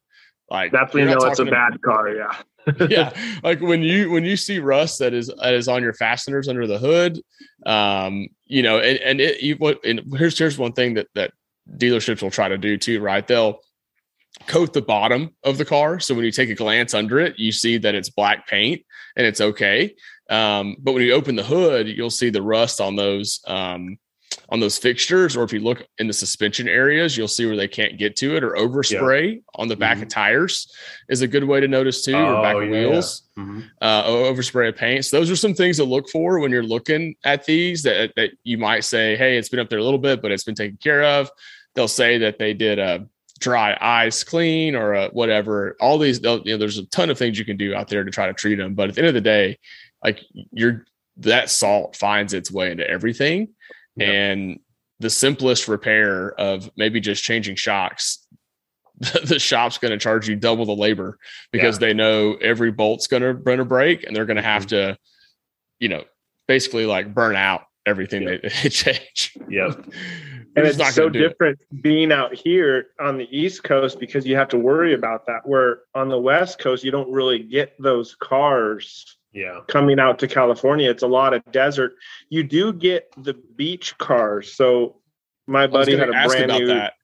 like 0.53 0.71
That's 0.71 0.93
when 0.93 1.05
you're 1.05 1.11
you 1.11 1.17
not 1.17 1.25
know 1.25 1.31
it's 1.31 1.41
a 1.41 1.45
bad 1.47 1.81
car. 1.83 2.15
Yeah. 2.15 2.37
yeah 2.89 3.13
like 3.43 3.61
when 3.61 3.83
you 3.83 4.09
when 4.11 4.25
you 4.25 4.37
see 4.37 4.61
rust 4.61 5.01
that 5.01 5.13
is 5.13 5.33
that 5.43 5.53
is 5.53 5.67
on 5.67 5.83
your 5.83 5.93
fasteners 5.95 6.47
under 6.47 6.65
the 6.65 6.79
hood 6.79 7.21
um 7.67 8.29
you 8.47 8.63
know 8.63 8.79
and 8.79 8.99
and 9.01 9.21
it 9.21 9.43
you 9.43 9.57
what 9.57 9.85
and 9.85 10.01
here's 10.17 10.39
here's 10.39 10.57
one 10.57 10.73
thing 10.73 10.95
that 10.95 11.09
that 11.17 11.33
dealerships 11.77 12.23
will 12.23 12.31
try 12.31 12.47
to 12.49 12.57
do 12.57 12.77
too 12.77 13.01
right 13.01 13.27
they'll 13.27 13.59
coat 14.47 14.73
the 14.73 14.81
bottom 14.81 15.35
of 15.43 15.59
the 15.59 15.65
car 15.65 15.99
so 15.99 16.15
when 16.15 16.25
you 16.25 16.31
take 16.31 16.51
a 16.51 16.55
glance 16.55 16.95
under 16.95 17.19
it 17.19 17.37
you 17.37 17.51
see 17.51 17.79
that 17.79 17.97
it's 17.97 18.11
black 18.11 18.47
paint 18.47 18.81
and 19.17 19.27
it's 19.27 19.41
okay 19.41 19.93
um, 20.31 20.77
but 20.79 20.93
when 20.93 21.03
you 21.03 21.13
open 21.15 21.35
the 21.35 21.43
hood 21.43 21.89
you'll 21.89 22.11
see 22.11 22.31
the 22.31 22.43
rust 22.43 22.81
on 22.81 22.95
those 22.95 23.41
um, 23.49 23.99
on 24.49 24.61
those 24.61 24.79
fixtures 24.79 25.37
or 25.37 25.45
if 25.45 25.53
you 25.53 25.61
look 25.61 25.87
in 25.99 26.07
the 26.07 26.13
suspension 26.13 26.69
areas 26.69 27.17
you'll 27.17 27.29
see 27.29 27.47
where 27.47 27.57
they 27.57 27.69
can't 27.69 27.99
get 27.99 28.17
to 28.17 28.37
it 28.37 28.43
or 28.45 28.51
overspray 28.53 29.43
on 29.57 29.69
the 29.69 29.77
back 29.77 30.01
of 30.03 30.09
tires 30.09 30.71
is 31.09 31.23
a 31.23 31.27
good 31.29 31.45
way 31.45 31.61
to 31.61 31.69
notice 31.69 32.05
too 32.05 32.15
or 32.17 32.43
back 32.43 32.55
Oh, 32.57 32.61
of 32.61 32.65
yeah. 32.71 32.71
wheels 32.89 33.23
Mhm. 33.39 33.65
uh, 33.81 34.05
overspray 34.05 34.69
of 34.69 34.77
paint. 34.77 35.05
So 35.05 35.19
those 35.19 35.31
are 35.31 35.37
some 35.37 35.55
things 35.55 35.77
to 35.79 35.85
look 35.85 36.09
for 36.11 36.39
when 36.39 36.51
you're 36.51 36.63
looking 36.63 37.15
at 37.25 37.45
these 37.47 37.83
that, 37.85 38.13
that 38.17 38.31
you 38.45 38.59
might 38.59 38.85
say, 38.85 39.17
Hey, 39.17 39.37
it's 39.39 39.49
been 39.49 39.61
up 39.61 39.71
there 39.71 39.79
a 39.79 39.85
little 39.85 39.99
bit, 39.99 40.21
but 40.21 40.31
it's 40.31 40.45
been 40.45 40.55
taken 40.55 40.77
care 40.83 41.03
of. 41.03 41.31
They'll 41.75 41.89
say 41.89 42.19
that 42.19 42.39
they 42.39 42.53
did 42.53 42.79
a 42.79 43.07
dry 43.41 43.77
ice 43.81 44.23
clean 44.23 44.77
or 44.77 44.93
a 44.95 45.09
whatever. 45.09 45.77
All 45.81 45.99
these, 45.99 46.21
you 46.23 46.43
know, 46.45 46.57
there's 46.59 46.79
a 46.79 46.87
ton 46.87 47.09
of 47.11 47.19
things 47.19 47.39
you 47.39 47.45
can 47.45 47.57
do 47.57 47.75
out 47.75 47.89
there 47.89 48.05
to 48.05 48.11
try 48.11 48.27
to 48.27 48.35
treat 48.35 48.57
them. 48.57 48.75
But 48.75 48.91
at 48.91 48.95
the 48.95 49.01
end 49.01 49.09
of 49.09 49.15
the 49.15 49.21
day, 49.23 49.59
like 50.05 50.21
you're, 50.53 50.85
that 51.19 51.51
salt 51.51 51.97
finds 51.97 52.35
its 52.35 52.51
way 52.51 52.71
into 52.71 52.89
everything. 52.89 53.49
Yep. 53.97 54.09
And 54.09 54.61
the 55.01 55.11
simplest 55.11 55.69
repair 55.69 56.33
of 56.41 56.71
maybe 56.77 57.01
just 57.01 57.25
changing 57.25 57.57
shocks 57.57 58.27
the 59.25 59.39
shop's 59.39 59.79
going 59.79 59.91
to 59.91 59.99
charge 59.99 60.29
you 60.29 60.37
double 60.37 60.65
the 60.65 60.77
labor 60.77 61.19
because 61.51 61.79
they 61.79 61.93
know 61.93 62.35
every 62.35 62.71
bolt's 62.71 63.09
going 63.09 63.23
to 63.23 63.35
burn 63.35 63.59
a 63.59 63.65
break 63.65 64.05
and 64.05 64.15
they're 64.15 64.27
going 64.27 64.37
to 64.37 64.43
have 64.43 64.67
mm-hmm. 64.67 64.93
to, 64.93 64.99
you 65.81 65.89
know, 65.89 66.05
basically 66.47 66.87
like 66.87 67.13
burn 67.13 67.35
out 67.35 67.63
everything 67.87 68.23
Yeah. 68.23 68.37
they, 68.43 68.49
change. 68.69 69.37
Yep. 69.49 69.87
They're 70.55 70.65
and 70.65 70.67
it's 70.69 70.79
not 70.79 70.93
so 70.93 71.09
gonna 71.09 71.19
it. 71.25 71.29
different 71.29 71.59
being 71.83 72.13
out 72.13 72.35
here 72.35 72.89
on 73.01 73.17
the 73.17 73.27
east 73.37 73.65
coast 73.65 73.99
because 73.99 74.27
you 74.27 74.37
have 74.37 74.49
to 74.49 74.59
worry 74.59 74.93
about 74.93 75.27
that 75.27 75.41
where 75.47 75.81
on 75.95 76.09
the 76.11 76.19
west 76.21 76.59
coast 76.59 76.85
you 76.85 76.91
don't 76.91 77.11
really 77.11 77.39
get 77.39 77.73
those 77.81 78.15
cars 78.17 79.17
Yeah. 79.33 79.61
coming 79.69 79.99
out 79.99 80.19
to 80.19 80.29
california 80.29 80.91
it's 80.91 81.03
a 81.03 81.07
lot 81.07 81.33
of 81.33 81.43
desert 81.53 81.95
you 82.29 82.43
do 82.43 82.71
get 82.73 83.09
the 83.17 83.33
beach 83.57 83.97
cars 83.97 84.53
so 84.53 84.97
my 85.47 85.67
buddy 85.67 85.97
had 85.97 86.11
a 86.11 86.27
brand 86.29 86.53
new 86.53 86.67
that. 86.67 86.95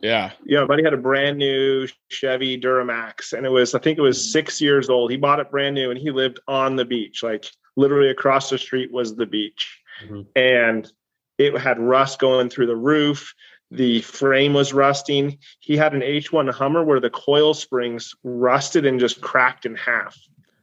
Yeah. 0.00 0.30
yeah 0.46 0.60
my 0.60 0.66
buddy 0.66 0.84
had 0.84 0.94
a 0.94 0.98
brand 0.98 1.36
new 1.36 1.88
chevy 2.10 2.60
duramax 2.60 3.32
and 3.32 3.44
it 3.44 3.50
was 3.50 3.74
i 3.74 3.80
think 3.80 3.98
it 3.98 4.02
was 4.02 4.30
six 4.32 4.60
years 4.60 4.88
old 4.88 5.10
he 5.10 5.16
bought 5.16 5.40
it 5.40 5.50
brand 5.50 5.74
new 5.74 5.90
and 5.90 5.98
he 5.98 6.12
lived 6.12 6.38
on 6.46 6.76
the 6.76 6.84
beach 6.84 7.24
like 7.24 7.44
literally 7.76 8.10
across 8.10 8.50
the 8.50 8.58
street 8.58 8.92
was 8.92 9.16
the 9.16 9.26
beach 9.26 9.80
Mhm. 10.02 10.26
and 10.36 10.92
it 11.38 11.56
had 11.58 11.78
rust 11.78 12.18
going 12.18 12.48
through 12.48 12.66
the 12.66 12.76
roof 12.76 13.34
the 13.70 14.00
frame 14.02 14.52
was 14.52 14.72
rusting 14.72 15.38
he 15.60 15.76
had 15.76 15.94
an 15.94 16.02
h1 16.02 16.50
hummer 16.52 16.84
where 16.84 17.00
the 17.00 17.10
coil 17.10 17.54
springs 17.54 18.14
rusted 18.22 18.86
and 18.86 19.00
just 19.00 19.20
cracked 19.20 19.66
in 19.66 19.74
half 19.76 20.16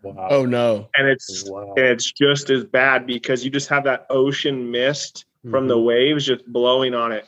Wow. 0.04 0.28
Oh 0.32 0.46
no. 0.46 0.90
and 0.96 1.08
it's 1.08 1.48
wow. 1.50 1.74
and 1.78 1.86
it's 1.86 2.12
just 2.12 2.50
as 2.50 2.64
bad 2.64 3.06
because 3.06 3.44
you 3.46 3.52
just 3.52 3.70
have 3.70 3.84
that 3.84 4.06
ocean 4.10 4.72
mist 4.72 5.26
from 5.44 5.52
Mm-hmm. 5.64 5.68
the 5.70 5.80
waves 5.80 6.26
just 6.26 6.46
blowing 6.48 6.94
on 6.96 7.12
it. 7.12 7.28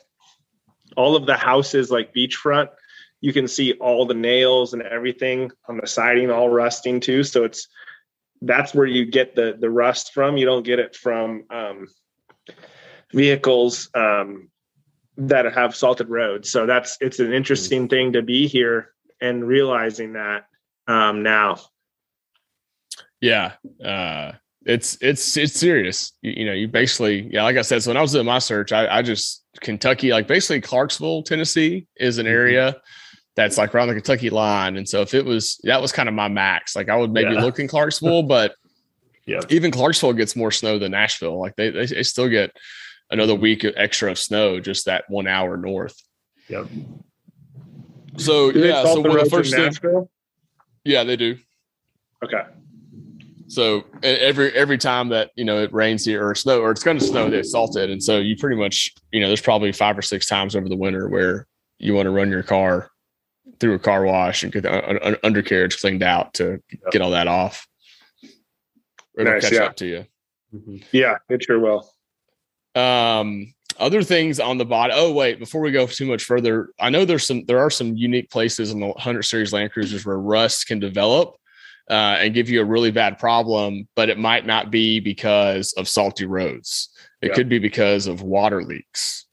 All 0.96 1.14
of 1.16 1.26
the 1.26 1.36
houses, 1.36 1.90
like 1.90 2.12
beachfront, 2.14 2.68
you 3.20 3.32
can 3.32 3.46
see 3.48 3.72
all 3.74 4.06
the 4.06 4.14
nails 4.14 4.72
and 4.72 4.82
everything 4.82 5.50
on 5.68 5.76
the 5.78 5.86
siding 5.86 6.30
all 6.30 6.48
rusting 6.48 6.98
too. 7.00 7.22
So 7.24 7.44
it's 7.44 7.68
that's 8.46 8.74
where 8.74 8.86
you 8.86 9.04
get 9.06 9.34
the 9.34 9.56
the 9.58 9.70
rust 9.70 10.12
from. 10.12 10.36
You 10.36 10.46
don't 10.46 10.64
get 10.64 10.78
it 10.78 10.94
from 10.96 11.44
um, 11.50 11.88
vehicles 13.12 13.88
um, 13.94 14.50
that 15.16 15.52
have 15.52 15.74
salted 15.74 16.08
roads. 16.08 16.50
So 16.50 16.66
that's 16.66 16.96
it's 17.00 17.20
an 17.20 17.32
interesting 17.32 17.88
thing 17.88 18.12
to 18.12 18.22
be 18.22 18.46
here 18.46 18.92
and 19.20 19.46
realizing 19.46 20.14
that 20.14 20.46
um, 20.86 21.22
now. 21.22 21.58
Yeah. 23.20 23.52
Uh, 23.82 24.32
it's 24.66 24.98
it's 25.00 25.36
it's 25.36 25.54
serious. 25.54 26.12
You, 26.22 26.32
you 26.38 26.46
know, 26.46 26.52
you 26.52 26.68
basically, 26.68 27.28
yeah, 27.30 27.42
like 27.42 27.56
I 27.56 27.62
said, 27.62 27.82
so 27.82 27.90
when 27.90 27.96
I 27.96 28.02
was 28.02 28.12
doing 28.12 28.26
my 28.26 28.38
search, 28.38 28.72
I, 28.72 28.98
I 28.98 29.02
just 29.02 29.44
Kentucky, 29.60 30.10
like 30.10 30.26
basically 30.26 30.60
Clarksville, 30.60 31.22
Tennessee 31.22 31.86
is 31.96 32.18
an 32.18 32.26
Mhm. 32.26 32.30
area 32.30 32.76
that's 33.36 33.58
like 33.58 33.74
around 33.74 33.88
the 33.88 33.94
Kentucky 33.94 34.30
line. 34.30 34.76
And 34.76 34.88
so 34.88 35.00
if 35.02 35.12
it 35.14 35.24
was 35.24 35.58
that 35.64 35.80
was 35.82 35.90
kind 35.92 36.08
of 36.08 36.14
my 36.14 36.28
max. 36.28 36.76
Like 36.76 36.88
I 36.88 36.96
would 36.96 37.12
maybe 37.12 37.34
Yeah. 37.34 37.42
look 37.42 37.58
in 37.58 37.68
Clarksville, 37.68 38.22
but 38.24 38.54
Yeah. 39.26 39.40
even 39.48 39.70
Clarksville 39.70 40.12
gets 40.12 40.36
more 40.36 40.50
snow 40.50 40.78
than 40.78 40.92
Nashville. 40.92 41.38
Like 41.40 41.56
they 41.56 41.70
they, 41.70 41.86
they 41.86 42.02
still 42.02 42.28
get 42.28 42.54
another 43.10 43.34
week 43.34 43.64
extra 43.76 44.10
of 44.10 44.18
snow 44.18 44.60
just 44.60 44.86
that 44.86 45.04
one 45.08 45.26
hour 45.26 45.56
north. 45.56 45.96
Yep. 46.48 46.66
So 48.18 48.52
Do 48.52 48.60
yeah, 48.60 48.82
so 48.84 48.94
the 49.02 49.08
one 49.08 49.18
of 49.18 49.24
the 49.24 49.30
first 49.30 49.52
thing, 49.52 49.64
Nashville? 49.64 50.10
yeah, 50.84 51.02
they 51.04 51.16
do. 51.16 51.36
Okay. 52.24 52.42
So 53.48 53.84
every 54.02 54.52
every 54.52 54.78
time 54.78 55.08
that 55.10 55.30
you 55.36 55.44
know 55.44 55.62
it 55.62 55.72
rains 55.72 56.04
here 56.04 56.26
or 56.26 56.34
snow 56.34 56.60
or 56.60 56.70
it's 56.70 56.82
going 56.82 56.98
to 56.98 57.04
snow, 57.04 57.28
they 57.28 57.42
salt 57.42 57.76
it, 57.76 57.90
and 57.90 58.02
so 58.02 58.18
you 58.18 58.36
pretty 58.36 58.56
much 58.56 58.94
you 59.10 59.20
know 59.20 59.26
there's 59.28 59.40
probably 59.40 59.72
five 59.72 59.98
or 59.98 60.02
six 60.02 60.26
times 60.26 60.54
over 60.56 60.68
the 60.68 60.76
winter 60.76 61.08
where 61.08 61.46
you 61.78 61.94
want 61.94 62.06
to 62.06 62.10
run 62.10 62.30
your 62.30 62.42
car 62.42 62.90
through 63.60 63.74
a 63.74 63.78
car 63.78 64.04
wash 64.04 64.42
and 64.42 64.52
get 64.52 64.62
the 64.62 64.88
un- 64.88 64.98
un- 65.02 65.16
undercarriage 65.22 65.78
cleaned 65.80 66.02
out 66.02 66.34
to 66.34 66.60
get 66.92 67.00
all 67.02 67.10
that 67.10 67.28
off. 67.28 67.66
It'll 69.18 69.32
Nice, 69.32 69.42
catch 69.44 69.52
yeah. 69.52 69.62
up 69.64 69.76
to 69.76 69.86
you. 69.86 70.06
Mhm. 70.54 70.84
Yeah, 70.92 71.16
it 71.28 71.44
sure 71.44 71.60
will. 71.60 71.88
Um, 72.74 73.54
other 73.78 74.02
things 74.02 74.40
on 74.40 74.58
the 74.58 74.64
body. 74.64 74.92
Oh 74.96 75.12
wait, 75.12 75.38
before 75.38 75.60
we 75.60 75.70
go 75.72 75.86
too 75.86 76.06
much 76.06 76.24
further, 76.24 76.70
I 76.80 76.90
know 76.90 77.04
there's 77.04 77.26
some 77.26 77.44
there 77.46 77.58
are 77.60 77.70
some 77.70 77.96
unique 77.96 78.30
places 78.30 78.70
in 78.70 78.80
the 78.80 78.86
100 78.88 79.22
series 79.22 79.52
Land 79.52 79.72
Cruisers 79.72 80.04
where 80.06 80.18
rust 80.18 80.66
can 80.66 80.78
develop 80.78 81.36
uh, 81.90 82.16
and 82.18 82.34
give 82.34 82.48
you 82.48 82.60
a 82.60 82.64
really 82.64 82.90
bad 82.90 83.18
problem, 83.18 83.86
but 83.94 84.08
it 84.08 84.18
might 84.18 84.46
not 84.46 84.70
be 84.70 85.00
because 85.00 85.72
of 85.74 85.88
salty 85.88 86.24
roads. 86.24 86.88
It 87.20 87.28
Yeah. 87.28 87.34
could 87.34 87.48
be 87.48 87.58
because 87.58 88.06
of 88.06 88.22
water 88.22 88.62
leaks. 88.62 89.26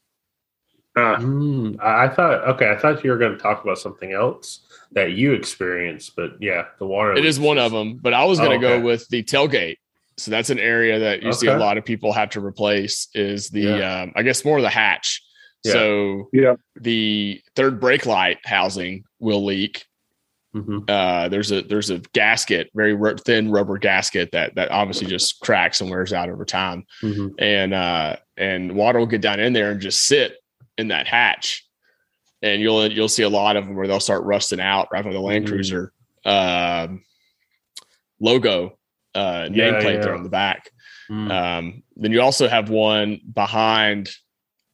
Uh, 0.95 1.15
Mm, 1.17 1.79
I 1.81 2.05
I 2.05 2.09
thought 2.09 2.47
okay. 2.49 2.69
I 2.69 2.77
thought 2.77 3.03
you 3.03 3.11
were 3.11 3.17
going 3.17 3.31
to 3.31 3.37
talk 3.37 3.63
about 3.63 3.77
something 3.79 4.11
else 4.11 4.61
that 4.91 5.13
you 5.13 5.31
experienced, 5.33 6.15
but 6.17 6.31
yeah, 6.41 6.65
the 6.79 6.85
water. 6.85 7.13
It 7.13 7.23
is 7.25 7.39
one 7.39 7.57
of 7.57 7.71
them, 7.71 7.97
but 8.01 8.13
I 8.13 8.25
was 8.25 8.39
going 8.39 8.59
to 8.59 8.67
Oh, 8.67 8.79
go 8.79 8.85
with 8.85 9.07
the 9.07 9.23
tailgate. 9.23 9.77
So 10.17 10.29
that's 10.31 10.49
an 10.49 10.59
area 10.59 10.99
that 10.99 11.23
you 11.23 11.31
see 11.31 11.47
a 11.47 11.57
lot 11.57 11.77
of 11.77 11.85
people 11.85 12.11
have 12.11 12.29
to 12.31 12.43
replace. 12.45 13.07
Is 13.13 13.49
the 13.49 13.61
Yeah. 13.61 14.01
um, 14.01 14.11
I 14.17 14.23
guess 14.23 14.43
more 14.43 14.57
of 14.57 14.63
the 14.63 14.69
hatch. 14.69 15.21
Yeah. 15.63 15.71
So 15.71 16.29
Yeah. 16.33 16.55
the 16.75 17.39
third 17.55 17.79
brake 17.79 18.05
light 18.05 18.39
housing 18.43 19.05
will 19.19 19.45
leak. 19.45 19.85
Mhm. 20.53 20.83
uh, 20.89 21.29
there's 21.29 21.53
a 21.53 21.61
there's 21.61 21.89
a 21.89 21.99
gasket, 22.11 22.69
very 22.75 22.93
ru- 22.93 23.15
thin 23.15 23.49
rubber 23.49 23.77
gasket 23.77 24.33
that 24.33 24.53
that 24.55 24.69
obviously 24.69 25.07
just 25.07 25.39
cracks 25.39 25.79
and 25.79 25.89
wears 25.89 26.11
out 26.11 26.27
over 26.29 26.43
time, 26.43 26.83
Mhm. 27.01 27.31
and 27.39 27.73
uh, 27.73 28.17
and 28.35 28.75
water 28.75 28.99
will 28.99 29.05
get 29.05 29.21
down 29.21 29.39
in 29.39 29.53
there 29.53 29.71
and 29.71 29.79
just 29.79 30.03
sit 30.05 30.35
in 30.77 30.87
that 30.89 31.07
hatch, 31.07 31.65
and 32.41 32.61
you'll 32.61 32.91
you'll 32.91 33.07
see 33.09 33.23
a 33.23 33.29
lot 33.29 33.55
of 33.55 33.65
them 33.65 33.75
where 33.75 33.87
they'll 33.87 33.99
start 33.99 34.23
rusting 34.23 34.59
out 34.59 34.87
right 34.91 35.05
on 35.05 35.11
the 35.13 35.19
Land 35.19 35.45
Mhm. 35.45 35.49
Cruiser 35.49 35.93
um, 36.25 37.03
logo 38.19 38.77
uh, 39.15 39.49
Yeah, 39.51 39.71
nameplate 39.73 40.01
there 40.01 40.09
yeah. 40.11 40.15
on 40.17 40.23
the 40.23 40.29
back. 40.29 40.69
Mm. 41.09 41.31
Um, 41.31 41.83
then 41.97 42.11
you 42.11 42.21
also 42.21 42.47
have 42.47 42.69
one 42.69 43.19
behind 43.33 44.09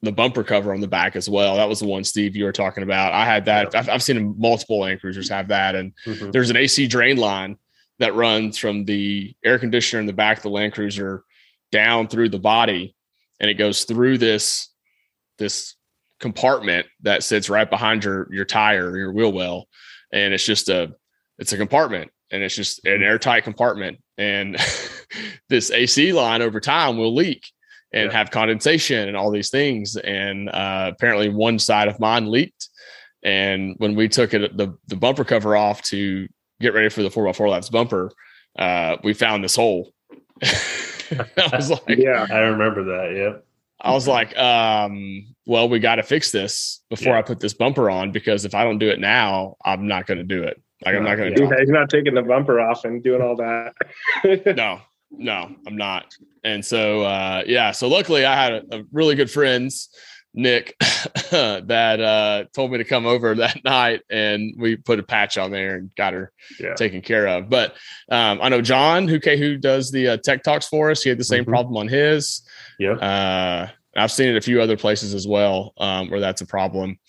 the 0.03 0.11
bumper 0.11 0.43
cover 0.43 0.73
on 0.73 0.79
the 0.81 0.87
back 0.87 1.15
as 1.15 1.27
well. 1.27 1.55
That 1.55 1.67
was 1.67 1.79
the 1.79 1.87
one, 1.87 2.03
Steve, 2.03 2.35
you 2.35 2.43
were 2.43 2.51
talking 2.51 2.83
about. 2.83 3.13
I 3.13 3.25
had 3.25 3.45
that. 3.45 3.73
I've, 3.73 3.89
I've 3.89 4.03
seen 4.03 4.35
multiple 4.37 4.81
Land 4.81 4.99
Cruisers 5.01 5.27
have 5.29 5.47
that, 5.47 5.73
and 5.75 5.91
Mhm. 6.05 6.31
there's 6.31 6.51
an 6.51 6.57
AC 6.57 6.85
drain 6.87 7.17
line 7.17 7.57
that 7.99 8.13
runs 8.13 8.59
from 8.59 8.85
the 8.85 9.35
air 9.43 9.57
conditioner 9.57 9.99
in 9.99 10.05
the 10.05 10.13
back 10.13 10.37
of 10.37 10.43
the 10.43 10.49
Land 10.51 10.73
Cruiser 10.73 11.23
down 11.71 12.07
through 12.07 12.29
the 12.29 12.37
body, 12.39 12.95
and 13.39 13.49
it 13.49 13.55
goes 13.55 13.85
through 13.85 14.19
this 14.19 14.69
this 15.39 15.75
compartment 16.19 16.85
that 17.01 17.23
sits 17.23 17.49
right 17.49 17.69
behind 17.69 18.03
your 18.03 18.27
your 18.33 18.45
tire, 18.45 18.97
your 18.97 19.11
wheel 19.13 19.31
well, 19.31 19.67
and 20.11 20.33
it's 20.33 20.45
just 20.45 20.69
a 20.69 20.93
it's 21.39 21.53
a 21.53 21.57
compartment, 21.57 22.11
and 22.31 22.43
it's 22.43 22.55
just 22.55 22.85
an 22.85 23.03
airtight 23.03 23.43
compartment, 23.43 23.99
and 24.17 24.57
this 25.49 25.71
AC 25.71 26.13
line 26.13 26.41
over 26.41 26.59
time 26.59 26.97
will 26.97 27.13
leak. 27.15 27.43
and 27.93 28.11
Yeah. 28.11 28.17
have 28.17 28.31
condensation 28.31 29.07
and 29.07 29.15
all 29.15 29.31
these 29.31 29.49
things. 29.49 29.95
And 29.95 30.49
uh, 30.49 30.91
apparently, 30.93 31.29
one 31.29 31.57
side 31.59 31.87
of 31.87 31.99
mine 31.99 32.25
leaked. 32.29 32.67
And 33.23 33.75
when 33.77 33.95
we 33.95 34.07
took 34.09 34.33
it, 34.33 34.57
the 34.57 34.75
the 34.87 34.95
bumper 34.95 35.23
cover 35.23 35.55
off 35.55 35.81
to 35.83 36.27
get 36.59 36.73
ready 36.73 36.89
for 36.89 37.01
the 37.03 37.09
four 37.09 37.27
x 37.27 37.37
four 37.37 37.49
Labs 37.49 37.69
bumper, 37.69 38.11
uh, 38.59 38.97
we 39.03 39.13
found 39.13 39.43
this 39.43 39.55
hole. 39.55 39.93
I 40.43 41.49
was 41.53 41.69
like, 41.87 41.97
Yeah. 41.97 42.25
I 42.29 42.39
remember 42.39 42.83
that. 42.85 43.15
Yeah. 43.15 43.37
I 43.79 43.91
was 43.93 44.07
like, 44.07 44.35
um, 44.37 45.27
well, 45.45 45.69
we 45.69 45.79
got 45.79 45.95
to 45.95 46.03
fix 46.03 46.31
this 46.31 46.81
before 46.89 47.13
Yeah. 47.13 47.19
I 47.19 47.21
put 47.21 47.39
this 47.39 47.53
bumper 47.53 47.89
on 47.89 48.11
because 48.11 48.43
if 48.43 48.55
I 48.55 48.63
don't 48.63 48.79
do 48.79 48.89
it 48.89 48.99
now, 48.99 49.55
I'm 49.63 49.87
not 49.87 50.07
going 50.07 50.17
to 50.17 50.23
do 50.23 50.43
it. 50.43 50.61
Like, 50.83 50.95
I'm 50.95 51.03
not 51.03 51.15
going 51.15 51.29
to 51.33 51.39
He's 51.39 51.39
drop 51.39 51.51
not, 51.51 51.59
he's 51.59 51.69
not 51.69 51.89
taking 51.89 52.13
the 52.15 52.21
bumper 52.23 52.59
off 52.59 52.85
and 52.85 53.03
doing 53.03 53.21
all 53.21 53.35
that. 53.37 53.73
no, 54.57 54.79
no, 55.11 55.55
I'm 55.67 55.75
not. 55.77 56.05
And 56.43 56.63
so, 56.65 57.01
uh, 57.03 57.43
yeah. 57.45 57.71
So 57.71 57.87
luckily, 57.87 58.25
I 58.25 58.35
had 58.35 58.53
a, 58.53 58.79
a 58.79 58.83
really 58.91 59.15
good 59.15 59.29
friends, 59.29 59.89
Nick, 60.33 60.75
that 61.31 61.99
uh, 61.99 62.45
told 62.55 62.71
me 62.71 62.77
to 62.79 62.83
come 62.83 63.05
over 63.05 63.33
that 63.35 63.61
night, 63.65 64.01
and 64.09 64.53
we 64.57 64.75
put 64.75 64.99
a 64.99 65.03
patch 65.03 65.37
on 65.37 65.49
there 65.51 65.75
and 65.75 65.89
got 65.95 66.13
her 66.13 66.31
Yeah. 66.59 66.73
taken 66.75 67.01
care 67.01 67.27
of. 67.27 67.49
But 67.49 67.75
um, 68.09 68.39
I 68.41 68.49
know 68.49 68.61
John, 68.61 69.07
who 69.07 69.19
who 69.19 69.57
does 69.57 69.91
the 69.91 70.09
uh, 70.09 70.17
tech 70.17 70.43
talks 70.43 70.67
for 70.67 70.91
us, 70.91 71.01
he 71.03 71.09
had 71.09 71.19
the 71.19 71.23
same 71.23 71.43
Mhm. 71.45 71.49
problem 71.49 71.77
on 71.77 71.87
his. 71.87 72.41
Yeah. 72.79 72.93
Uh, 72.93 73.69
I've 73.95 74.11
seen 74.11 74.29
it 74.29 74.35
a 74.37 74.41
few 74.41 74.61
other 74.61 74.77
places 74.77 75.15
as 75.15 75.27
well 75.27 75.73
um, 75.77 76.09
where 76.11 76.19
that's 76.19 76.41
a 76.41 76.45
problem. 76.45 76.99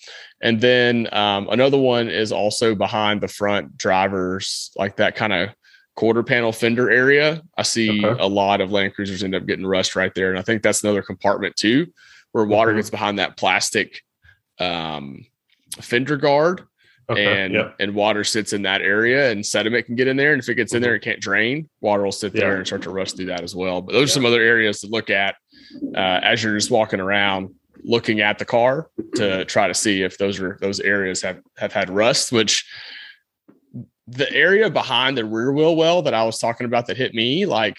And 0.41 0.59
then 0.61 1.07
um, 1.13 1.49
another 1.51 1.77
one 1.77 2.09
is 2.09 2.33
also 2.33 2.75
behind 2.75 3.21
the 3.21 3.29
front 3.29 3.77
drivers, 3.77 4.71
like 4.77 4.97
that 4.97 5.15
kind 5.15 5.33
of 5.35 5.51
quarter 5.97 6.23
panel 6.23 6.51
fender 6.53 6.91
area. 6.91 7.43
I 7.59 7.63
see 7.63 8.05
Okay. 8.05 8.23
a 8.23 8.27
lot 8.27 8.61
of 8.63 8.73
Land 8.73 8.95
Cruisers 8.95 9.23
end 9.23 9.35
up 9.35 9.45
getting 9.47 9.67
rust 9.67 9.97
right 9.97 10.15
there. 10.15 10.31
And 10.31 10.39
I 10.39 10.43
think 10.43 10.63
that's 10.63 10.83
another 10.83 11.03
compartment 11.03 11.57
too, 11.57 11.89
where 12.33 12.45
water 12.47 12.73
Mhm. 12.73 12.77
gets 12.77 12.91
behind 12.91 13.19
that 13.19 13.37
plastic 13.37 14.01
um, 14.61 15.25
fender 15.81 16.17
guard 16.17 16.63
Okay. 17.11 17.25
and 17.45 17.55
yeah. 17.55 17.71
and 17.81 17.95
water 17.95 18.23
sits 18.23 18.53
in 18.53 18.63
that 18.63 18.83
area 18.83 19.31
and 19.31 19.45
sediment 19.45 19.87
can 19.87 19.95
get 19.97 20.09
in 20.09 20.17
there 20.19 20.33
and 20.35 20.43
if 20.43 20.49
it 20.49 20.57
gets 20.57 20.75
in 20.75 20.83
there 20.83 20.95
it 20.95 21.01
can't 21.01 21.21
drain 21.21 21.67
water 21.81 22.03
will 22.03 22.13
sit 22.13 22.33
there 22.35 22.43
Mm-hmm. 22.43 22.51
Yeah. 22.51 22.57
and 22.59 22.67
start 22.67 22.83
to 22.83 22.91
rust 22.91 23.17
through 23.17 23.27
that 23.27 23.43
as 23.43 23.55
well 23.55 23.81
but 23.81 23.93
those 23.93 24.11
are 24.11 24.13
some 24.13 24.27
other 24.27 24.43
areas 24.43 24.81
to 24.81 24.89
look 24.89 25.09
at 25.09 25.37
uh, 25.95 26.21
as 26.23 26.43
you're 26.43 26.57
just 26.57 26.71
walking 26.71 27.01
around 27.01 27.55
looking 27.85 28.21
at 28.21 28.39
the 28.39 28.45
car 28.45 28.89
to 29.15 29.45
try 29.45 29.69
to 29.69 29.75
see 29.75 30.03
if 30.03 30.19
those 30.19 30.41
are 30.41 30.59
those 30.61 30.81
areas 30.81 31.23
have 31.23 31.39
have 31.57 31.73
had 31.73 31.89
rust 31.91 32.33
which 32.33 32.67
the 34.07 34.31
area 34.33 34.69
behind 34.71 35.17
the 35.17 35.25
rear 35.25 35.53
wheel 35.53 35.77
well 35.77 36.03
that 36.03 36.15
i 36.15 36.25
was 36.25 36.39
talking 36.39 36.65
about 36.65 36.87
that 36.87 36.97
hit 36.97 37.15
me 37.15 37.47
like 37.47 37.77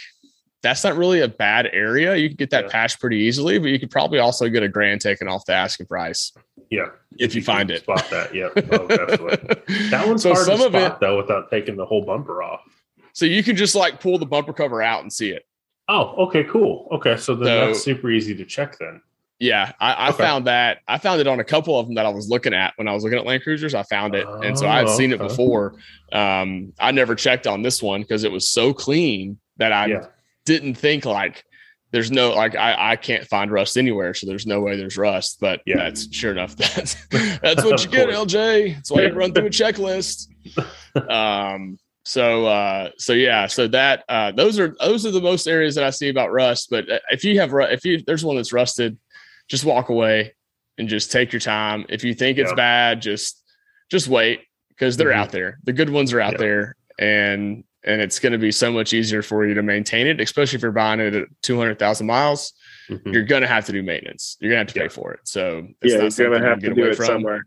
that's 0.62 0.84
not 0.84 0.96
really 0.96 1.22
a 1.22 1.28
bad 1.28 1.68
area 1.74 2.16
you 2.16 2.30
can 2.30 2.36
get 2.38 2.50
that 2.52 2.66
Yeah. 2.66 2.72
patch 2.72 3.00
pretty 3.00 3.18
easily 3.18 3.60
but 3.60 3.68
you 3.70 3.80
could 3.80 3.92
probably 3.92 4.20
also 4.20 4.48
get 4.48 4.64
a 4.64 4.68
grand 4.70 5.02
taken 5.02 5.28
off 5.28 5.46
the 5.46 5.54
asking 5.54 5.88
price 5.88 6.32
Yeah. 6.70 6.88
if 7.18 7.34
you 7.36 7.42
find 7.44 7.70
it 7.72 7.82
Spot 7.82 8.06
that. 8.10 8.34
Yeah. 8.36 8.50
Oh, 8.56 8.88
definitely. 8.88 9.56
That 9.90 10.08
one's 10.08 10.24
so 10.24 10.34
hard 10.34 10.46
some 10.46 10.60
to 10.60 10.66
of 10.68 10.76
it 10.76 10.86
spot 10.86 11.00
though 11.02 11.18
without 11.18 11.50
taking 11.50 11.76
the 11.76 11.86
whole 11.86 12.04
bumper 12.06 12.42
off. 12.44 12.62
So 13.14 13.26
you 13.26 13.42
can 13.44 13.56
just 13.56 13.74
like 13.76 14.00
pull 14.00 14.18
the 14.18 14.26
bumper 14.26 14.54
cover 14.54 14.82
out 14.82 15.02
and 15.02 15.12
see 15.12 15.30
it. 15.32 15.44
Oh, 15.90 16.14
okay, 16.28 16.44
cool. 16.46 16.88
Okay, 16.92 17.18
so 17.18 17.36
then 17.36 17.48
So- 17.48 17.66
that's 17.68 17.84
super 17.84 18.10
easy 18.12 18.34
to 18.36 18.46
check 18.46 18.78
then. 18.80 19.02
Yeah, 19.42 19.72
I, 19.80 19.94
I 19.94 20.10
Okay. 20.10 20.18
found 20.18 20.48
that. 20.48 20.80
I 20.88 20.98
found 20.98 21.22
it 21.22 21.28
on 21.28 21.40
a 21.40 21.46
couple 21.46 21.80
of 21.80 21.86
them 21.88 21.96
that 21.96 22.06
I 22.06 22.10
was 22.10 22.28
looking 22.30 22.54
at 22.54 22.74
when 22.76 22.90
I 22.90 22.94
was 22.94 23.04
looking 23.06 23.18
at 23.18 23.26
Land 23.26 23.42
Cruisers. 23.44 23.74
I 23.74 23.84
found 23.84 24.14
it, 24.14 24.28
and 24.28 24.58
so 24.60 24.68
I 24.68 24.80
had 24.80 24.88
Oh, 24.88 24.98
seen 24.98 25.14
it 25.14 25.18
before. 25.18 25.76
Um, 26.12 26.74
I 26.78 26.92
never 26.92 27.16
checked 27.16 27.48
on 27.48 27.62
this 27.62 27.82
one 27.82 28.02
because 28.02 28.26
it 28.26 28.32
was 28.34 28.50
so 28.50 28.74
clean 28.74 29.40
that 29.56 29.72
I 29.72 29.86
yeah. 29.88 30.06
didn't 30.44 30.76
think 30.76 31.06
like 31.06 31.46
there's 31.92 32.12
no 32.12 32.34
like 32.34 32.56
I, 32.58 32.92
I 32.92 32.96
can't 32.98 33.26
find 33.28 33.50
rust 33.50 33.78
anywhere, 33.78 34.14
so 34.14 34.28
there's 34.28 34.46
no 34.46 34.60
way 34.60 34.76
there's 34.76 34.98
rust. 34.98 35.38
But 35.40 35.62
Yeah. 35.66 35.78
that's 35.78 36.14
sure 36.14 36.34
enough. 36.34 36.56
That's 36.58 36.96
that's 37.42 37.64
what 37.64 37.82
you 37.86 37.90
get. 37.90 38.10
LJ. 38.10 38.76
That's 38.76 38.92
why 38.92 39.04
you 39.04 39.14
run 39.14 39.32
through 39.34 39.46
a 39.48 39.50
checklist. 39.50 40.28
Um. 41.10 41.78
So 42.10 42.48
uh. 42.48 42.90
So 42.98 43.14
yeah. 43.14 43.46
So 43.46 43.68
that 43.68 44.04
uh. 44.10 44.32
Those 44.32 44.58
are 44.58 44.76
those 44.80 45.06
are 45.06 45.12
the 45.12 45.22
most 45.22 45.46
areas 45.48 45.76
that 45.76 45.84
I 45.84 45.92
see 45.92 46.10
about 46.10 46.32
rust. 46.32 46.70
But 46.72 46.90
uh, 46.92 46.98
if 47.12 47.24
you 47.24 47.40
have 47.40 47.52
if 47.72 47.86
you 47.86 48.02
there's 48.06 48.26
one 48.26 48.36
that's 48.38 48.52
rusted, 48.52 48.98
just 49.48 49.64
walk 49.64 49.90
away 49.90 50.34
and 50.80 50.90
just 50.90 51.12
take 51.12 51.32
your 51.32 51.40
time. 51.40 51.86
If 51.88 52.04
you 52.04 52.16
think 52.16 52.40
it's 52.40 52.50
Yeah. 52.50 52.56
bad, 52.56 53.02
just 53.04 53.44
just 53.92 54.08
wait 54.08 54.42
because 54.70 54.98
they're 54.98 55.10
Mhm. 55.12 55.16
out 55.22 55.32
there. 55.32 55.60
The 55.66 55.74
good 55.74 55.92
ones 55.92 56.12
are 56.12 56.20
out 56.20 56.34
Yeah. 56.34 56.38
there, 56.40 56.76
and 56.98 57.64
and 57.84 58.02
it's 58.02 58.18
going 58.18 58.34
to 58.34 58.40
be 58.40 58.52
so 58.52 58.72
much 58.72 58.92
easier 58.92 59.22
for 59.22 59.46
you 59.46 59.54
to 59.54 59.62
maintain 59.62 60.08
it, 60.08 60.20
especially 60.20 60.58
if 60.58 60.64
you're 60.64 60.72
buying 60.72 61.00
it 61.00 61.14
at 61.14 61.28
two 61.44 61.58
hundred 61.60 61.78
thousand 61.78 62.08
miles. 62.08 62.54
Mhm. 62.90 63.14
You're 63.14 63.24
going 63.24 63.44
to 63.44 63.48
have 63.48 63.66
to 63.68 63.72
do 63.72 63.84
maintenance. 63.84 64.36
You're 64.40 64.50
going 64.52 64.66
to 64.66 64.66
have 64.68 64.74
to 64.74 64.80
Yeah. 64.80 64.86
pay 64.88 64.90
for 64.90 65.14
it. 65.14 65.20
So 65.26 65.68
it's 65.84 65.94
yeah, 65.94 65.98
not 66.00 66.04
he's 66.06 66.18
gonna 66.18 66.38
you 66.40 66.44
have 66.44 66.60
to 66.60 66.74
do 66.74 66.86
it 66.86 66.96
from. 66.96 67.06
somewhere. 67.06 67.44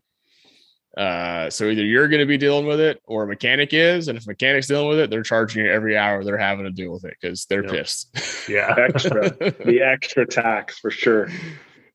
Uh, 0.96 1.48
so 1.48 1.68
either 1.70 1.84
you're 1.84 2.08
going 2.08 2.20
to 2.20 2.26
be 2.26 2.36
dealing 2.36 2.66
with 2.66 2.78
it 2.80 3.00
or 3.06 3.22
a 3.22 3.26
mechanic 3.26 3.72
is, 3.72 4.08
and 4.08 4.18
if 4.18 4.24
a 4.26 4.28
mechanic's 4.30 4.66
dealing 4.66 4.88
with 4.88 4.98
it, 4.98 5.08
they're 5.10 5.22
charging 5.22 5.64
you 5.64 5.70
every 5.72 5.96
hour 5.96 6.22
they're 6.22 6.36
having 6.36 6.64
to 6.66 6.70
deal 6.70 6.92
with 6.92 7.04
it 7.04 7.14
because 7.20 7.46
they're 7.46 7.62
Yep. 7.64 7.72
pissed. 7.72 8.46
Yeah. 8.48 8.74
Extra. 8.76 9.30
the 9.30 9.80
extra 9.82 10.26
tax 10.26 10.78
for 10.78 10.90
sure. 10.90 11.28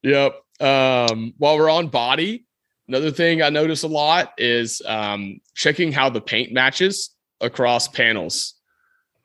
Yep. 0.03 0.35
Um, 0.59 1.33
while 1.37 1.57
we're 1.57 1.69
on 1.69 1.89
body, 1.89 2.45
another 2.87 3.11
thing 3.11 3.41
I 3.43 3.49
notice 3.49 3.83
a 3.83 3.87
lot 3.87 4.31
is 4.37 4.81
um, 4.85 5.39
checking 5.53 5.91
how 5.91 6.09
the 6.09 6.21
paint 6.21 6.51
matches 6.53 7.11
across 7.41 7.87
panels. 7.87 8.55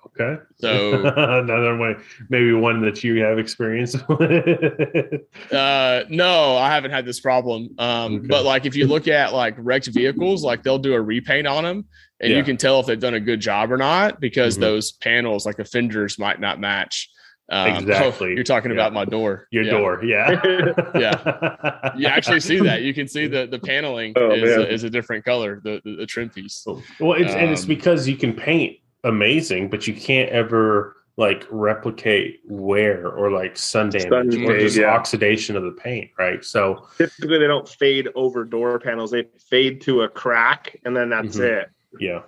Okay. 0.07 0.42
So 0.59 1.05
another 1.16 1.76
one, 1.76 2.03
maybe 2.28 2.53
one 2.53 2.82
that 2.82 3.03
you 3.05 3.22
have 3.22 3.38
experience 3.38 3.94
with. 4.09 5.22
uh, 5.53 6.03
no, 6.09 6.57
I 6.57 6.70
haven't 6.70 6.90
had 6.90 7.05
this 7.07 7.20
problem. 7.20 7.70
Um, 7.78 8.16
Okay. 8.16 8.26
But 8.26 8.44
like 8.44 8.66
if 8.66 8.74
you 8.74 8.86
look 8.86 9.09
at 9.09 9.32
like 9.32 9.55
wrecked 9.59 9.86
vehicles, 9.88 10.42
like 10.44 10.62
they'll 10.62 10.78
do 10.78 10.94
a 10.94 11.00
repaint 11.00 11.46
on 11.46 11.64
them, 11.64 11.84
and 12.20 12.30
Yeah. 12.32 12.38
you 12.38 12.44
can 12.44 12.57
tell 12.57 12.80
if 12.80 12.86
they've 12.86 12.98
done 13.00 13.14
a 13.14 13.20
good 13.20 13.40
job 13.40 13.70
or 13.72 13.76
not 13.76 14.20
because 14.20 14.57
Mhm. 14.57 14.61
those 14.61 14.92
panels, 14.92 15.46
like 15.46 15.57
the 15.57 15.64
fenders, 15.64 16.18
might 16.18 16.40
not 16.40 16.59
match. 16.61 17.09
Um, 17.50 17.68
Exactly. 17.76 18.34
you're 18.34 18.44
talking 18.44 18.70
Yeah. 18.70 18.76
about 18.76 18.92
my 18.92 19.05
door. 19.05 19.46
Your 19.50 19.64
Yeah. 19.64 19.70
door, 19.72 20.05
yeah, 20.05 20.40
Yeah. 20.98 21.90
You 21.96 22.07
actually 22.07 22.40
see 22.40 22.59
that. 22.61 22.82
You 22.82 22.94
can 22.94 23.07
see 23.09 23.26
the 23.26 23.46
the 23.46 23.59
paneling 23.59 24.14
Oh, 24.16 24.30
is, 24.32 24.42
a, 24.57 24.72
is 24.72 24.84
a 24.84 24.90
different 24.90 25.24
color, 25.24 25.61
the, 25.62 25.80
the 25.84 25.96
the 25.96 26.07
trim 26.07 26.28
piece. 26.30 26.64
Well, 26.98 27.12
it's 27.14 27.34
and 27.34 27.50
it's 27.50 27.62
Um, 27.62 27.68
because 27.68 28.09
you 28.09 28.16
can 28.16 28.32
paint 28.32 28.76
amazing, 29.05 29.68
but 29.68 29.86
you 29.86 29.94
can't 29.94 30.30
ever 30.30 30.96
like 31.18 31.46
replicate 31.50 32.40
wear 32.46 33.07
or 33.09 33.30
like 33.30 33.57
sun 33.57 33.90
damage 33.90 34.09
Sun 34.09 34.28
or 34.44 34.53
fade, 34.55 34.61
just 34.61 34.76
yeah. 34.78 34.86
oxidation 34.86 35.57
of 35.57 35.62
the 35.62 35.72
paint, 35.72 36.11
right? 36.18 36.42
So 36.42 36.86
Typically, 36.96 37.38
they 37.38 37.46
don't 37.46 37.68
fade 37.68 38.09
over 38.14 38.44
door 38.44 38.78
panels. 38.78 39.11
They 39.11 39.24
fade 39.50 39.82
to 39.82 40.03
a 40.03 40.09
crack, 40.09 40.74
and 40.84 40.96
then 40.96 41.11
that's 41.11 41.36
Mhm. 41.36 41.44
it. 41.62 41.68
yeah, 42.00 42.22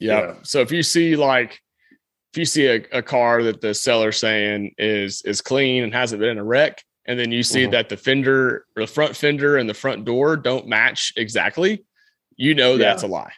Yeah. 0.00 0.20
Yeah. 0.20 0.34
So 0.42 0.60
if 0.60 0.72
you 0.72 0.82
see 0.82 1.14
like 1.16 1.60
if 2.32 2.38
you 2.38 2.44
see 2.44 2.66
a, 2.66 2.84
a 2.92 3.02
car 3.02 3.42
that 3.44 3.60
the 3.60 3.72
seller's 3.72 4.18
saying 4.18 4.74
is 4.78 5.22
is 5.22 5.40
clean 5.40 5.84
and 5.84 5.94
hasn't 5.94 6.20
been 6.20 6.30
in 6.30 6.38
a 6.38 6.44
wreck, 6.44 6.82
and 7.06 7.18
then 7.18 7.30
you 7.30 7.42
see 7.44 7.66
Mhm. 7.66 7.70
that 7.70 7.88
the 7.88 7.96
fender 7.96 8.66
or 8.76 8.82
the 8.82 8.86
front 8.88 9.16
fender 9.16 9.56
and 9.56 9.68
the 9.70 9.74
front 9.74 10.04
door 10.04 10.36
don't 10.36 10.66
match 10.66 11.12
exactly, 11.16 11.84
you 12.36 12.54
know 12.54 12.72
Yeah. 12.72 12.78
that's 12.78 13.04
a 13.04 13.06
lie. 13.06 13.32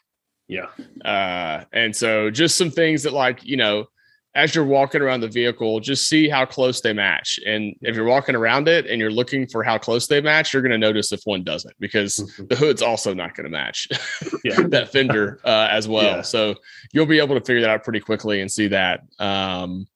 Yeah, 0.51 0.67
Uh, 1.05 1.65
and 1.73 1.95
so 1.95 2.31
just 2.31 2.57
some 2.59 2.71
things 2.71 3.03
that 3.05 3.13
like, 3.13 3.45
you 3.45 3.57
know, 3.57 3.87
as 4.35 4.55
you're 4.55 4.65
walking 4.65 5.01
around 5.01 5.21
the 5.21 5.29
vehicle, 5.29 5.81
just 5.81 6.09
see 6.09 6.29
how 6.29 6.45
close 6.47 6.81
they 6.81 6.93
match. 6.93 7.41
And 7.47 7.75
if 7.83 7.97
you're 7.97 8.05
walking 8.05 8.37
around 8.37 8.69
it 8.69 8.87
and 8.87 9.01
you're 9.01 9.11
looking 9.11 9.47
for 9.47 9.65
how 9.65 9.77
close 9.77 10.07
they 10.07 10.21
match, 10.21 10.53
you're 10.53 10.63
going 10.63 10.71
to 10.73 10.79
notice 10.79 11.11
if 11.11 11.21
one 11.25 11.43
doesn't 11.43 11.75
because 11.81 12.17
the 12.49 12.55
hood's 12.55 12.81
also 12.83 13.13
not 13.13 13.35
going 13.35 13.45
to 13.45 13.51
match 13.51 13.89
yeah. 14.45 14.61
that 14.69 14.93
fender 14.93 15.41
uh, 15.45 15.67
as 15.71 15.89
well. 15.89 16.17
Yeah. 16.19 16.23
So 16.23 16.55
you'll 16.93 17.07
be 17.07 17.19
able 17.19 17.35
to 17.39 17.45
figure 17.45 17.61
that 17.63 17.71
out 17.71 17.83
pretty 17.83 17.99
quickly 18.01 18.41
and 18.41 18.51
see 18.51 18.69
that. 18.69 19.01
Um, 19.19 19.89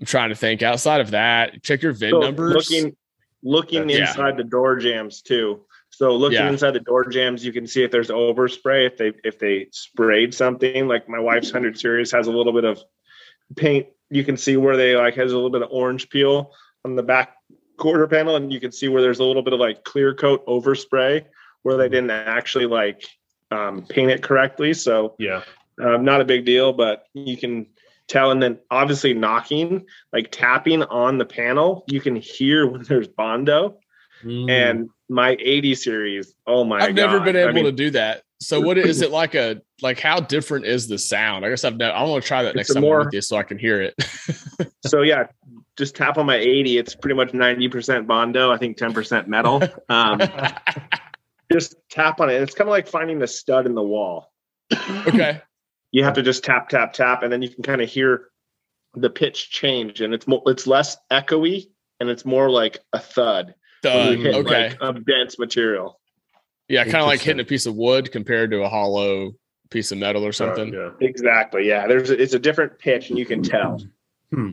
I'm 0.00 0.06
trying 0.06 0.30
to 0.30 0.36
think 0.36 0.62
outside 0.62 1.00
of 1.00 1.12
that, 1.12 1.62
check 1.62 1.82
your 1.82 1.92
VIN 1.92 2.10
So 2.10 2.18
numbers. 2.20 2.54
Looking, 2.54 2.96
looking 3.44 3.88
Yeah. 3.88 4.08
inside 4.08 4.36
the 4.36 4.44
door 4.44 4.76
jams 4.78 5.22
too. 5.22 5.64
So 5.98 6.14
looking 6.14 6.38
Yeah. 6.38 6.48
inside 6.50 6.74
the 6.74 6.80
door 6.80 7.08
jams, 7.08 7.44
you 7.44 7.52
can 7.52 7.66
see 7.66 7.82
if 7.82 7.90
there's 7.90 8.08
overspray. 8.08 8.86
If 8.86 8.98
they 8.98 9.12
if 9.24 9.40
they 9.40 9.66
sprayed 9.72 10.32
something, 10.32 10.86
like 10.86 11.08
my 11.08 11.18
wife's 11.18 11.50
hundred 11.50 11.76
series 11.76 12.12
has 12.12 12.28
a 12.28 12.30
little 12.30 12.52
bit 12.52 12.62
of 12.62 12.80
paint. 13.56 13.88
You 14.08 14.22
can 14.22 14.36
see 14.36 14.56
where 14.56 14.76
they 14.76 14.94
like 14.94 15.16
has 15.16 15.32
a 15.32 15.34
little 15.34 15.50
bit 15.50 15.62
of 15.62 15.70
orange 15.72 16.08
peel 16.08 16.52
on 16.84 16.94
the 16.94 17.02
back 17.02 17.34
quarter 17.78 18.06
panel, 18.06 18.36
and 18.36 18.52
you 18.52 18.60
can 18.60 18.70
see 18.70 18.86
where 18.86 19.02
there's 19.02 19.18
a 19.18 19.24
little 19.24 19.42
bit 19.42 19.52
of 19.52 19.58
like 19.58 19.82
clear 19.82 20.14
coat 20.14 20.46
overspray 20.46 21.24
where 21.62 21.76
they 21.76 21.88
didn't 21.88 22.12
actually 22.12 22.66
like 22.66 23.04
um, 23.50 23.84
paint 23.84 24.12
it 24.12 24.22
correctly. 24.22 24.74
So 24.74 25.16
yeah. 25.18 25.42
um, 25.82 26.04
not 26.04 26.20
a 26.20 26.24
big 26.24 26.44
deal, 26.44 26.72
but 26.72 27.06
you 27.12 27.36
can 27.36 27.66
tell. 28.06 28.30
And 28.30 28.40
then 28.40 28.60
obviously 28.70 29.14
knocking, 29.14 29.86
like 30.12 30.30
tapping 30.30 30.84
on 30.84 31.18
the 31.18 31.26
panel, 31.26 31.82
you 31.88 32.00
can 32.00 32.14
hear 32.14 32.68
when 32.68 32.84
there's 32.84 33.08
Bondo. 33.08 33.80
Mm. 34.22 34.48
And 34.48 34.90
my 35.08 35.36
80 35.40 35.74
series, 35.74 36.34
oh 36.46 36.64
my 36.64 36.78
I've 36.80 36.94
never 36.94 37.18
God. 37.18 37.24
been 37.24 37.36
I 37.36 37.40
able 37.40 37.52
mean, 37.54 37.64
to 37.64 37.72
do 37.72 37.90
that. 37.90 38.22
So 38.40 38.60
what 38.60 38.78
is 38.78 39.02
it 39.02 39.10
like 39.10 39.34
a 39.34 39.62
like 39.82 39.98
how 39.98 40.20
different 40.20 40.66
is 40.66 40.86
the 40.86 40.98
sound? 40.98 41.44
I 41.44 41.48
guess 41.48 41.64
I've 41.64 41.76
never, 41.76 41.92
I 41.92 42.02
want 42.04 42.22
to 42.22 42.28
try 42.28 42.44
that 42.44 42.54
next 42.54 42.68
time 42.68 42.78
I'm 42.78 42.82
more- 42.82 43.04
with 43.04 43.12
you 43.12 43.20
so 43.20 43.36
I 43.36 43.42
can 43.42 43.58
hear 43.58 43.82
it. 43.82 43.94
So 44.86 45.02
yeah, 45.02 45.26
just 45.76 45.96
tap 45.96 46.18
on 46.18 46.26
my 46.26 46.36
80. 46.36 46.78
It's 46.78 46.94
pretty 46.94 47.14
much 47.14 47.32
90% 47.32 48.06
Bondo, 48.06 48.50
I 48.50 48.56
think 48.56 48.78
10% 48.78 49.26
metal. 49.26 49.62
Um, 49.88 50.20
just 51.52 51.76
tap 51.90 52.20
on 52.20 52.30
it. 52.30 52.40
It's 52.40 52.54
kind 52.54 52.68
of 52.68 52.72
like 52.72 52.88
finding 52.88 53.18
the 53.18 53.26
stud 53.26 53.66
in 53.66 53.74
the 53.74 53.82
wall. 53.82 54.32
okay. 55.06 55.42
You 55.92 56.04
have 56.04 56.14
to 56.14 56.22
just 56.22 56.44
tap, 56.44 56.68
tap, 56.68 56.92
tap, 56.92 57.22
and 57.22 57.32
then 57.32 57.42
you 57.42 57.48
can 57.48 57.62
kind 57.62 57.80
of 57.80 57.88
hear 57.88 58.28
the 58.94 59.10
pitch 59.10 59.50
change, 59.50 60.00
and 60.00 60.12
it's 60.12 60.26
more, 60.26 60.42
it's 60.46 60.66
less 60.66 60.96
echoey, 61.10 61.68
and 62.00 62.08
it's 62.08 62.24
more 62.24 62.50
like 62.50 62.78
a 62.92 62.98
thud. 62.98 63.54
When 63.82 63.92
Done. 63.92 64.18
hit, 64.20 64.34
okay. 64.34 64.68
like, 64.70 64.78
a 64.80 65.00
dense 65.00 65.38
material. 65.38 66.00
yeah, 66.68 66.84
kind 66.84 66.96
of 66.96 67.06
like 67.06 67.20
hitting 67.20 67.40
a 67.40 67.44
piece 67.44 67.66
of 67.66 67.74
wood 67.74 68.10
compared 68.12 68.50
to 68.52 68.62
a 68.62 68.68
hollow 68.68 69.32
piece 69.70 69.92
of 69.92 69.98
metal 69.98 70.24
or 70.24 70.32
something. 70.32 70.72
yeah. 70.72 70.90
Exactly. 71.00 71.66
Yeah. 71.68 71.86
There's 71.86 72.10
a, 72.10 72.20
it's 72.20 72.34
a 72.34 72.38
different 72.38 72.78
pitch, 72.78 73.10
and 73.10 73.18
you 73.18 73.26
can 73.26 73.42
tell. 73.42 73.80
Hmm. 74.32 74.50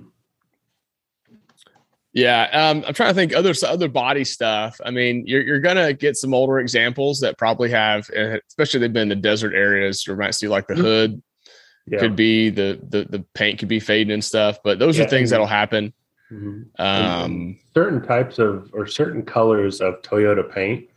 Yeah, 2.13 2.43
um, 2.69 2.85
I'm 2.87 2.93
trying 2.93 3.09
to 3.09 3.13
think 3.13 3.35
other 3.35 3.53
other 3.67 3.89
body 3.89 4.23
stuff. 4.23 4.79
I 4.85 4.91
mean, 4.91 5.25
you're 5.27 5.41
you're 5.41 5.59
gonna 5.59 5.91
get 5.91 6.15
some 6.15 6.33
older 6.33 6.59
examples 6.59 7.19
that 7.19 7.37
probably 7.37 7.69
have, 7.71 8.09
uh, 8.15 8.37
especially 8.47 8.79
they've 8.79 8.93
been 8.93 9.03
in 9.03 9.09
the 9.09 9.15
desert 9.21 9.53
areas. 9.53 10.07
You 10.07 10.15
might 10.15 10.33
see 10.33 10.47
like 10.47 10.65
the 10.67 10.75
hood 10.75 11.21
Yeah. 11.87 11.99
could 11.99 12.15
be 12.15 12.49
the 12.51 12.79
the 12.87 13.03
the 13.09 13.25
paint 13.33 13.59
could 13.59 13.67
be 13.67 13.81
fading 13.81 14.13
and 14.13 14.23
stuff, 14.23 14.59
but 14.63 14.79
those 14.79 14.97
are 14.97 15.05
things 15.05 15.31
and- 15.31 15.35
that'll 15.35 15.45
happen. 15.45 15.93
Mhm. 16.31 16.65
Um, 16.79 17.59
certain 17.73 18.01
types 18.01 18.39
of 18.39 18.69
or 18.73 18.87
certain 18.87 19.23
colors 19.23 19.79
of 19.81 20.01
Toyota 20.01 20.49
paint, 20.51 20.89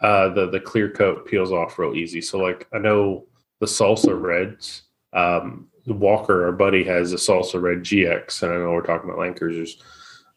uh, 0.00 0.30
the 0.30 0.48
the 0.50 0.60
clear 0.60 0.88
coat 0.90 1.26
peels 1.26 1.52
off 1.52 1.78
real 1.78 1.94
easy. 1.94 2.20
So 2.20 2.38
like 2.38 2.66
I 2.72 2.78
know 2.78 3.26
the 3.60 3.66
salsa 3.66 4.18
reds, 4.20 4.82
um, 5.12 5.68
Walker, 5.86 6.46
our 6.46 6.52
buddy, 6.52 6.84
has 6.84 7.12
a 7.12 7.16
salsa 7.16 7.60
red 7.60 7.78
GX, 7.82 8.42
and 8.42 8.52
I 8.52 8.56
know 8.56 8.70
we're 8.72 8.82
talking 8.82 9.08
about 9.10 9.20
Land 9.20 9.36
Cruisers, 9.36 9.82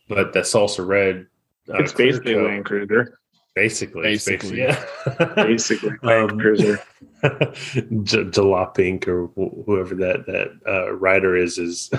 but 0.09 0.33
that 0.33 0.43
salsa 0.43 0.86
red, 0.86 1.27
uh, 1.73 1.77
it's 1.77 1.91
clear 1.93 2.07
basically 2.09 2.33
a 2.33 2.36
coat- 2.36 2.47
Land 2.47 2.65
Cruiser. 2.65 3.17
basically, 3.55 4.13
it's 4.13 4.25
Basically. 4.25 4.59
yeah. 4.61 4.83
Basically, 5.36 5.91
Land 6.03 6.31
Um, 6.33 6.39
Cruiser. 6.39 6.77
J- 7.23 8.25
Jalopnik 8.25 9.07
or 9.07 9.27
wh- 9.27 9.65
whoever 9.65 9.95
that 9.95 10.25
that 10.25 10.49
uh, 10.67 10.91
writer 10.93 11.36
is 11.38 11.57
is 11.57 11.89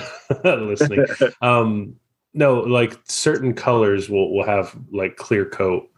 listening. 0.44 1.04
um 1.40 1.96
no 2.36 2.60
like 2.60 2.96
certain 3.04 3.52
colors 3.54 4.08
will 4.08 4.32
will 4.32 4.44
have 4.46 4.76
like 4.92 5.16
clear 5.16 5.44
coat 5.44 5.88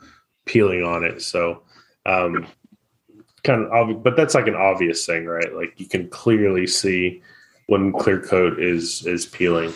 peeling 0.47 0.83
on 0.83 1.05
it 1.05 1.21
so 1.21 1.63
um 2.07 2.47
kind 3.45 3.63
of 3.63 3.71
obvious 3.71 4.01
but 4.03 4.17
that's 4.17 4.35
like 4.35 4.47
an 4.47 4.55
obvious 4.55 5.05
thing 5.05 5.27
right 5.27 5.55
like 5.55 5.79
you 5.79 5.87
can 5.87 6.09
clearly 6.09 6.67
see 6.67 7.23
when 7.67 7.93
clear 7.93 8.21
coat 8.21 8.59
is 8.59 9.07
is 9.07 9.27
peeling 9.27 9.73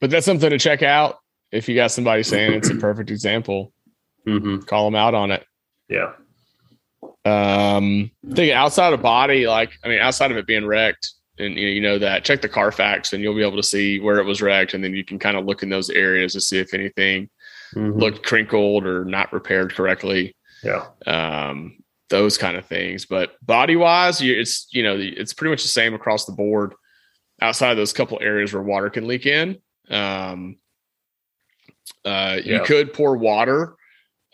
but 0.00 0.10
that's 0.10 0.26
something 0.26 0.50
to 0.50 0.58
check 0.58 0.82
out. 0.82 1.18
If 1.52 1.68
you 1.68 1.74
got 1.74 1.90
somebody 1.90 2.22
saying 2.22 2.52
it's 2.52 2.70
a 2.70 2.74
perfect 2.74 3.10
example, 3.10 3.72
mm-hmm. 4.26 4.58
call 4.60 4.84
them 4.84 4.94
out 4.94 5.14
on 5.14 5.30
it. 5.30 5.44
yeah 5.88 6.12
Um, 7.24 8.10
thinking 8.24 8.52
outside 8.52 8.92
of 8.92 9.00
body, 9.00 9.46
like 9.46 9.72
I 9.84 9.88
mean, 9.88 10.00
outside 10.00 10.30
of 10.30 10.36
it 10.36 10.46
being 10.46 10.66
wrecked, 10.66 11.12
and 11.38 11.54
you 11.56 11.80
know, 11.80 11.98
that 11.98 12.24
check 12.24 12.40
the 12.42 12.48
Carfax, 12.48 13.12
and 13.12 13.22
you'll 13.22 13.34
be 13.34 13.42
able 13.42 13.56
to 13.56 13.62
see 13.62 14.00
where 14.00 14.18
it 14.18 14.24
was 14.24 14.40
wrecked, 14.42 14.74
and 14.74 14.82
then 14.82 14.94
you 14.94 15.04
can 15.04 15.18
kind 15.18 15.36
of 15.36 15.44
look 15.44 15.62
in 15.62 15.68
those 15.68 15.90
areas 15.90 16.32
to 16.32 16.40
see 16.40 16.58
if 16.58 16.72
anything 16.74 17.28
Mhm. 17.74 18.00
looked 18.00 18.22
crinkled 18.24 18.86
or 18.86 19.04
not 19.04 19.32
repaired 19.32 19.74
correctly. 19.74 20.34
yeah 20.62 20.86
Um, 21.06 21.82
those 22.08 22.38
kind 22.38 22.56
of 22.56 22.64
things. 22.66 23.04
But 23.04 23.34
body 23.44 23.76
wise, 23.76 24.22
it's 24.22 24.68
you 24.72 24.82
know 24.82 24.96
it's 24.98 25.34
pretty 25.34 25.50
much 25.50 25.62
the 25.62 25.68
same 25.68 25.92
across 25.94 26.24
the 26.24 26.32
board. 26.32 26.72
Outside 27.42 27.72
of 27.72 27.76
those 27.76 27.92
couple 27.92 28.18
areas 28.22 28.54
where 28.54 28.62
water 28.62 28.88
can 28.88 29.06
leak 29.06 29.26
in, 29.26 29.58
um, 29.90 30.56
uh, 32.04 32.40
you 32.42 32.54
Yeah. 32.54 32.64
could 32.64 32.92
pour 32.94 33.16
water 33.16 33.74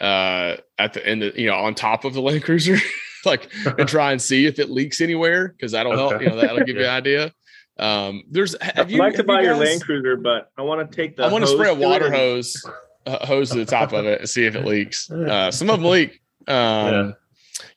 uh, 0.01 0.57
at 0.79 0.93
the 0.95 1.07
end, 1.07 1.23
of, 1.23 1.39
you 1.39 1.47
know, 1.47 1.55
on 1.55 1.75
top 1.75 2.05
of 2.05 2.13
the 2.13 2.21
Land 2.21 2.43
Cruiser, 2.43 2.77
like 3.27 3.51
and 3.79 3.89
try 3.89 4.13
and 4.13 4.21
see 4.21 4.47
if 4.47 4.59
it 4.59 4.71
leaks 4.71 5.01
anywhere 5.01 5.49
because 5.49 5.73
that'll 5.73 5.97
help. 5.97 6.21
You 6.21 6.29
know, 6.31 6.41
that'll 6.41 6.65
give 6.65 6.77
you 6.77 6.85
an 6.85 6.91
idea. 6.91 7.33
Um, 7.79 8.23
there's 8.31 8.55
have 8.61 8.87
I'd 8.87 8.91
you, 8.91 8.99
like 8.99 9.15
to 9.15 9.25
buy 9.25 9.41
you 9.41 9.49
your 9.49 9.57
Land 9.57 9.83
Cruiser, 9.83 10.17
but 10.17 10.51
I 10.59 10.63
want 10.63 10.89
to 10.91 10.97
take 10.97 11.17
the. 11.17 11.25
I 11.25 11.29
want 11.33 11.45
to 11.45 11.51
spray 11.51 11.71
a 11.71 11.75
hose 11.75 11.79
to 11.79 11.83
it 11.83 11.89
water 11.89 12.07
and- 12.07 12.15
hose 12.15 12.65
uh, 13.07 13.27
hose 13.27 13.51
to 13.51 13.59
the 13.59 13.65
top 13.65 13.93
of 13.93 14.05
it 14.07 14.21
and 14.21 14.29
see 14.29 14.45
if 14.45 14.55
it 14.55 14.65
leaks. 14.65 15.11
Uh, 15.13 15.51
some 15.51 15.71
of 15.71 15.81
them 15.81 15.91
leak. 15.91 16.21
Um, 16.49 16.55
Yeah. 16.55 17.11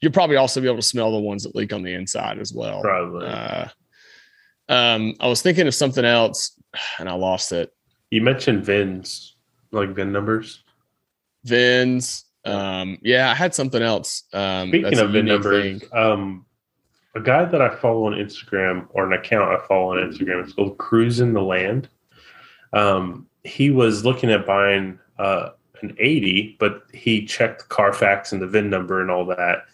You'll 0.01 0.11
probably 0.11 0.35
also 0.35 0.61
be 0.61 0.67
able 0.67 0.77
to 0.77 0.81
smell 0.81 1.11
the 1.11 1.19
ones 1.19 1.43
that 1.43 1.55
leak 1.55 1.71
on 1.73 1.83
the 1.83 1.93
inside 1.93 2.39
as 2.39 2.53
well. 2.53 2.81
probably 2.81 3.27
Uh, 3.27 3.67
um, 4.69 5.13
I 5.19 5.27
was 5.27 5.41
thinking 5.41 5.67
of 5.67 5.75
something 5.75 6.03
else 6.05 6.59
and 6.99 7.07
I 7.07 7.13
lost 7.13 7.51
it. 7.51 7.71
you 8.11 8.21
mentioned 8.21 8.63
vins 8.65 9.35
like 9.71 9.89
vin 9.89 10.11
numbers 10.11 10.63
Vins. 11.43 12.25
Um, 12.45 12.97
yeah, 13.01 13.31
I 13.31 13.33
had 13.35 13.55
something 13.55 13.81
else. 13.81 14.23
Um, 14.33 14.69
Speaking 14.69 14.99
a 14.99 15.03
of 15.05 15.11
VIN 15.11 15.27
unique 15.27 15.43
numbers, 15.43 15.83
um, 15.93 16.45
a 17.15 17.21
guy 17.21 17.45
that 17.45 17.61
I 17.61 17.73
follow 17.75 18.05
on 18.05 18.13
Instagram 18.13 18.87
or 18.91 19.05
an 19.05 19.13
account 19.13 19.49
I 19.49 19.65
follow 19.65 19.97
on 19.97 19.97
Instagram, 20.09 20.43
it's 20.43 20.53
called 20.53 20.77
Cruising 20.77 21.33
the 21.33 21.41
Land. 21.41 21.89
Um, 22.73 23.27
he 23.43 23.69
was 23.71 24.03
looking 24.05 24.31
at 24.31 24.45
buying 24.45 24.99
uh, 25.17 25.49
an 25.81 25.95
80, 25.99 26.57
but 26.59 26.83
he 26.93 27.25
checked 27.25 27.69
Carfax 27.69 28.31
and 28.31 28.41
the 28.41 28.47
VIN 28.47 28.69
number 28.69 29.01
and 29.01 29.09
all 29.09 29.25
that, 29.27 29.65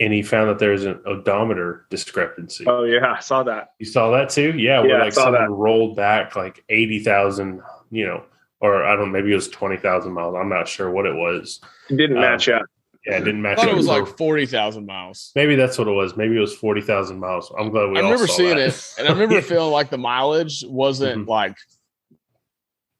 and 0.00 0.12
he 0.12 0.22
found 0.22 0.48
that 0.48 0.58
there's 0.58 0.84
an 0.84 1.00
odometer 1.04 1.86
discrepancy. 1.90 2.64
Oh 2.66 2.84
yeah, 2.84 3.14
I 3.16 3.20
saw 3.20 3.42
that. 3.44 3.74
You 3.78 3.86
saw 3.86 4.10
that 4.12 4.30
too? 4.30 4.52
Yeah, 4.56 4.80
Yeah, 4.82 4.86
where 4.86 5.00
I 5.00 5.04
like 5.04 5.12
saw 5.12 5.24
someone 5.24 5.42
that. 5.42 5.50
rolled 5.50 5.96
back 5.96 6.34
like 6.36 6.64
80,000, 6.68 7.60
you 7.90 8.06
know, 8.06 8.24
or 8.62 8.84
I 8.84 8.96
don't 8.96 9.06
know, 9.06 9.12
maybe 9.12 9.32
it 9.32 9.34
was 9.34 9.48
20,000 9.48 10.12
miles. 10.12 10.34
I'm 10.34 10.48
not 10.48 10.66
sure 10.68 10.90
what 10.90 11.04
it 11.04 11.14
was. 11.14 11.60
It 11.90 11.96
didn't 11.96 12.16
Um, 12.16 12.22
match 12.22 12.48
up. 12.48 12.62
Yeah, 13.04 13.16
it 13.16 13.24
didn't 13.24 13.40
I 13.44 13.50
match. 13.50 13.56
thought 13.58 13.66
up 13.66 13.72
it 13.72 13.76
was 13.76 13.86
like 13.88 14.06
40,000 14.16 14.86
miles. 14.86 15.32
Maybe 15.34 15.56
that's 15.56 15.76
what 15.76 15.88
it 15.88 15.90
was. 15.90 16.16
Maybe 16.16 16.36
it 16.36 16.40
was 16.40 16.54
forty 16.54 16.80
thousand 16.80 17.18
miles. 17.18 17.52
I'm 17.58 17.70
glad 17.70 17.90
we. 17.90 17.98
I 17.98 18.02
all 18.02 18.10
remember 18.12 18.28
saw 18.28 18.34
seeing 18.36 18.56
that. 18.56 18.68
it 18.68 18.94
and 18.98 19.08
I 19.08 19.12
remember 19.12 19.40
feeling 19.42 19.72
like 19.72 19.90
the 19.90 19.98
mileage 19.98 20.64
wasn't 20.66 21.26
Mhm. 21.26 21.28
like, 21.28 21.56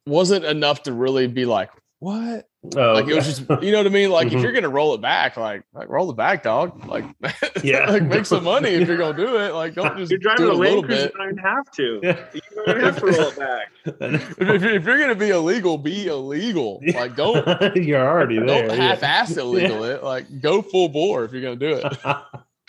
wasn't 0.06 0.44
enough 0.44 0.82
to 0.84 0.92
really 0.92 1.28
be 1.28 1.44
like, 1.44 1.70
what? 2.00 2.48
Oh, 2.76 2.92
like 2.92 3.08
it 3.08 3.14
was 3.16 3.24
just 3.26 3.40
you 3.60 3.72
know 3.72 3.78
what 3.78 3.86
I 3.86 3.90
mean. 3.90 4.10
Like 4.10 4.28
if 4.28 4.34
Mhm. 4.34 4.42
you're 4.42 4.52
gonna 4.52 4.68
roll 4.68 4.94
it 4.94 5.00
back, 5.00 5.36
like 5.36 5.64
like 5.74 5.88
roll 5.88 6.08
it 6.10 6.16
back, 6.16 6.44
dog. 6.44 6.86
Like 6.86 7.04
Yeah. 7.64 7.90
like 7.90 8.04
make 8.04 8.24
some 8.24 8.44
money 8.44 8.68
if 8.68 8.86
you're 8.86 8.96
gonna 8.96 9.16
do 9.16 9.36
it. 9.36 9.52
Like 9.54 9.74
don't 9.74 9.96
just 9.98 10.12
You're 10.12 10.20
driving 10.20 10.46
do 10.46 10.50
a 10.50 10.54
it 10.54 10.54
a 10.54 10.58
Land 10.76 10.84
Cruiser. 10.86 11.02
bit. 11.06 11.12
You 11.12 11.26
don't 11.26 11.36
have 11.38 11.70
to. 11.72 12.00
Yeah. 12.04 12.24
You 12.32 12.40
don't 12.66 12.80
have 12.84 12.98
to 13.00 13.06
roll 13.06 13.14
it 13.20 13.38
back. 13.38 13.68
If, 13.84 14.40
if 14.40 14.62
you're- 14.62 14.76
if 14.76 14.84
you're 14.84 14.98
gonna 15.00 15.16
be 15.16 15.30
illegal, 15.30 15.76
be 15.76 16.06
illegal. 16.06 16.80
Like 16.94 17.16
don't 17.16 17.44
You're 17.76 18.06
already 18.08 18.38
there. 18.38 18.68
don't 18.68 18.78
half-ass 18.78 19.36
illegal 19.36 19.82
it. 19.82 20.04
Like 20.04 20.40
go 20.40 20.62
full 20.62 20.88
bore 20.88 21.24
if 21.24 21.32
you're 21.32 21.42
gonna 21.42 21.56
do 21.56 21.80
it. 21.84 21.96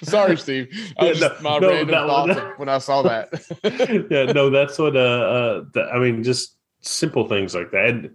Sorry, 0.02 0.36
Steve. 0.38 0.70
I 0.98 1.04
Yeah, 1.06 1.10
was 1.12 1.22
no, 1.22 1.30
just 1.30 1.42
my 1.44 1.60
no, 1.60 1.70
random 1.70 1.88
that 1.92 2.08
was- 2.08 2.36
thoughts 2.36 2.60
when 2.60 2.68
I 2.70 2.78
saw 2.80 3.04
that. 3.04 4.08
yeah, 4.10 4.32
no, 4.34 4.50
that's 4.50 4.80
what. 4.80 4.96
Uh, 4.98 5.00
uh 5.00 5.64
th- 5.72 5.86
I 5.94 6.00
mean, 6.00 6.24
just 6.24 6.58
simple 6.82 7.28
things 7.30 7.54
like 7.54 7.70
that. 7.72 7.86
And 7.90 8.10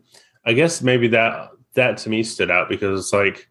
I 0.45 0.55
guess 0.55 0.83
maybe 0.83 1.07
that 1.09 1.51
that 1.75 1.99
to 1.99 2.11
me 2.11 2.23
stood 2.23 2.51
out 2.51 2.69
because 2.69 3.01
it's 3.01 3.13
like, 3.13 3.49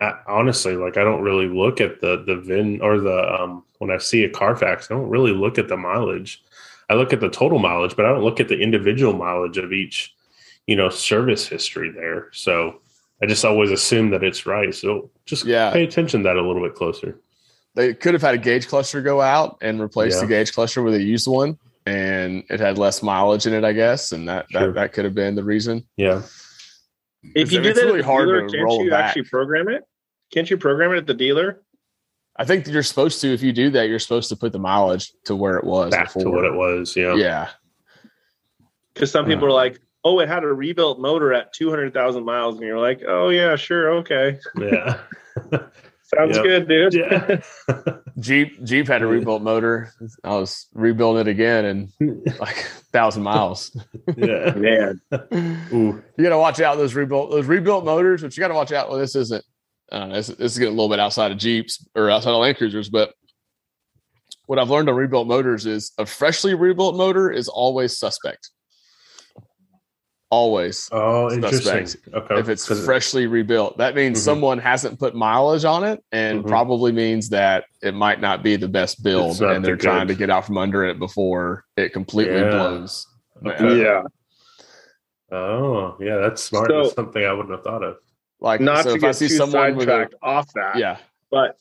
I, 0.00 0.12
honestly, 0.28 0.76
like 0.76 0.96
I 0.96 1.04
don't 1.04 1.22
really 1.22 1.48
look 1.48 1.80
at 1.80 2.00
the 2.00 2.22
the 2.26 2.36
VIN 2.36 2.80
or 2.82 3.00
the 3.00 3.34
um 3.34 3.64
when 3.78 3.90
I 3.90 3.98
see 3.98 4.24
a 4.24 4.28
Carfax, 4.30 4.90
I 4.90 4.94
don't 4.94 5.08
really 5.08 5.32
look 5.32 5.58
at 5.58 5.68
the 5.68 5.76
mileage. 5.76 6.42
I 6.88 6.94
look 6.94 7.12
at 7.12 7.20
the 7.20 7.28
total 7.30 7.58
mileage, 7.58 7.96
but 7.96 8.04
I 8.04 8.08
don't 8.10 8.22
look 8.22 8.38
at 8.40 8.48
the 8.48 8.58
individual 8.58 9.12
mileage 9.12 9.58
of 9.58 9.72
each, 9.72 10.14
you 10.66 10.76
know, 10.76 10.88
service 10.88 11.46
history 11.48 11.90
there. 11.90 12.28
So 12.32 12.80
I 13.22 13.26
just 13.26 13.44
always 13.44 13.70
assume 13.70 14.10
that 14.10 14.22
it's 14.22 14.46
right. 14.46 14.74
So 14.74 15.10
just 15.24 15.44
Yeah. 15.46 15.72
pay 15.72 15.84
attention 15.84 16.20
to 16.20 16.24
that 16.24 16.36
a 16.36 16.42
little 16.46 16.62
bit 16.62 16.74
closer. 16.74 17.18
they 17.74 17.92
could 17.92 18.14
have 18.14 18.22
had 18.22 18.34
a 18.34 18.38
gauge 18.38 18.68
cluster 18.68 19.02
go 19.02 19.20
out 19.20 19.58
and 19.60 19.80
replace 19.80 20.18
the 20.20 20.26
gauge 20.26 20.52
cluster 20.54 20.82
with 20.82 20.94
a 20.94 21.02
used 21.02 21.28
one 21.28 21.58
and 21.84 22.42
it 22.48 22.58
had 22.58 22.78
less 22.78 23.02
mileage 23.02 23.46
in 23.46 23.52
it 23.52 23.64
i 23.64 23.72
guess 23.72 24.12
and 24.12 24.26
that 24.30 24.46
Sure. 24.50 24.68
that, 24.68 24.74
that 24.74 24.92
could 24.94 25.04
have 25.04 25.14
been 25.14 25.34
the 25.34 25.44
reason 25.44 25.84
Yeah. 25.98 26.22
If 27.22 27.52
you 27.52 27.60
It's- 27.60 27.62
do 27.64 27.68
it's 27.70 27.80
that, 27.80 27.86
really 27.86 27.98
at 28.00 28.02
the 28.02 28.10
hard 28.10 28.28
dealer, 28.28 28.40
to 28.46 28.52
can't 28.52 28.64
roll 28.64 28.84
you 28.84 28.90
back. 28.90 29.04
actually 29.06 29.24
program 29.24 29.68
it? 29.68 29.82
Can't 30.32 30.48
you 30.50 30.56
program 30.56 30.92
it 30.92 30.98
at 30.98 31.06
the 31.06 31.14
dealer? 31.14 31.62
i 32.38 32.44
think 32.44 32.66
that 32.66 32.70
you're 32.72 32.82
supposed 32.82 33.22
to 33.22 33.32
if 33.32 33.42
you 33.42 33.50
do 33.50 33.70
that 33.70 33.88
you're 33.88 33.98
supposed 33.98 34.28
to 34.28 34.36
put 34.36 34.52
the 34.52 34.58
mileage 34.58 35.10
to 35.24 35.34
where 35.34 35.56
it 35.56 35.64
was 35.64 35.90
Back 35.90 36.12
to 36.12 36.28
what 36.28 36.44
it 36.44 36.52
was. 36.52 36.94
Yeah. 36.94 37.14
yeah 37.14 37.48
Because 38.92 39.10
some 39.10 39.24
people 39.24 39.46
are 39.46 39.52
like, 39.52 39.80
"Oh, 40.04 40.20
it 40.20 40.28
had 40.28 40.44
a 40.44 40.48
rebuilt 40.48 41.00
motor 41.00 41.32
at 41.32 41.54
two 41.54 41.70
hundred 41.70 41.94
thousand 41.94 42.24
miles," 42.26 42.56
and 42.56 42.66
you're 42.66 42.78
like, 42.78 43.00
"Oh 43.08 43.30
yeah, 43.30 43.56
sure, 43.56 43.90
okay, 44.00 44.38
Yeah. 44.58 44.98
sounds 46.14 46.36
Yep. 46.36 46.44
good, 46.44 46.68
dude." 46.68 46.94
yeah. 46.94 47.40
jeep 48.18 48.62
jeep 48.64 48.86
had 48.88 49.02
a 49.02 49.06
rebuilt 49.06 49.42
motor 49.42 49.92
i 50.24 50.30
was 50.30 50.68
rebuilding 50.72 51.20
it 51.26 51.28
again 51.30 51.64
in 52.00 52.22
like 52.40 52.56
thousand 52.92 53.22
miles 53.22 53.76
yeah. 54.16 54.52
Man, 54.56 55.00
Ooh. 55.72 56.02
you 56.16 56.22
got 56.24 56.30
to 56.30 56.38
watch 56.38 56.60
out 56.60 56.76
those 56.78 56.94
rebuilt 56.94 57.30
those 57.30 57.46
rebuilt 57.46 57.84
motors 57.84 58.22
but 58.22 58.34
you 58.36 58.40
got 58.40 58.48
to 58.48 58.54
watch 58.54 58.72
out 58.72 58.88
well 58.88 58.98
this 58.98 59.14
isn't 59.16 59.44
uh, 59.92 60.08
this, 60.08 60.26
this 60.28 60.52
is 60.52 60.58
getting 60.58 60.72
a 60.72 60.76
little 60.76 60.88
bit 60.88 60.98
outside 60.98 61.30
of 61.30 61.38
jeeps 61.38 61.86
or 61.94 62.10
outside 62.10 62.30
of 62.30 62.40
land 62.40 62.56
cruisers 62.56 62.88
but 62.88 63.12
what 64.46 64.58
I've 64.60 64.70
learned 64.70 64.88
on 64.88 64.94
rebuilt 64.94 65.26
motors 65.26 65.66
is 65.66 65.92
a 65.98 66.06
freshly 66.06 66.54
rebuilt 66.54 66.96
motor 66.96 67.32
is 67.32 67.48
always 67.48 67.98
suspect. 67.98 68.50
Always. 70.30 70.88
Oh, 70.90 71.30
interesting. 71.32 71.86
Suspect. 71.86 72.14
Okay. 72.14 72.40
If 72.40 72.48
it's 72.48 72.66
freshly 72.84 73.26
rebuilt, 73.28 73.78
that 73.78 73.94
means 73.94 74.18
Mhm. 74.18 74.24
someone 74.24 74.58
hasn't 74.58 74.98
put 74.98 75.14
mileage 75.14 75.64
on 75.64 75.84
it 75.84 76.02
and 76.10 76.42
Mhm. 76.44 76.48
probably 76.48 76.90
means 76.90 77.28
that 77.28 77.64
it 77.82 77.94
might 77.94 78.20
not 78.20 78.42
be 78.42 78.56
the 78.56 78.66
best 78.68 79.04
build 79.04 79.40
and 79.40 79.64
they're 79.64 79.76
the 79.76 79.82
trying 79.82 80.08
to 80.08 80.14
get 80.14 80.28
out 80.28 80.44
from 80.44 80.58
under 80.58 80.84
it 80.84 80.98
before 80.98 81.64
it 81.76 81.92
completely 81.92 82.40
Yeah. 82.40 82.50
blows. 82.50 83.06
Okay. 83.46 83.82
Yeah. 83.82 84.02
Oh, 85.30 85.96
yeah, 86.00 86.16
that's 86.18 86.42
smart. 86.42 86.70
So- 86.70 86.82
that's 86.82 86.94
something 86.94 87.24
I 87.24 87.32
wouldn't 87.32 87.54
have 87.54 87.62
thought 87.64 87.82
of. 87.84 87.98
Like 88.40 88.60
Not 88.60 88.84
so 88.84 88.90
to 88.90 88.96
if 88.96 89.04
I 89.04 89.06
get 89.08 89.16
see 89.16 89.28
too 89.28 89.34
someone 89.36 89.76
with 89.76 89.88
a, 89.88 89.92
sidetracked 89.92 90.14
off 90.22 90.52
that. 90.54 90.76
yeah, 90.76 90.98
But 91.30 91.56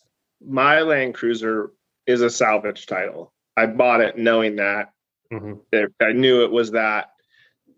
my 0.45 0.81
Land 0.81 1.13
Cruiser 1.15 1.71
is 2.05 2.21
a 2.21 2.29
salvage 2.29 2.85
title. 2.85 3.31
I 3.55 3.65
bought 3.67 4.01
it 4.01 4.17
knowing 4.17 4.57
that. 4.57 4.91
Mhm. 5.31 5.59
I 6.01 6.11
knew 6.13 6.43
it 6.43 6.51
was 6.51 6.71
that. 6.71 7.11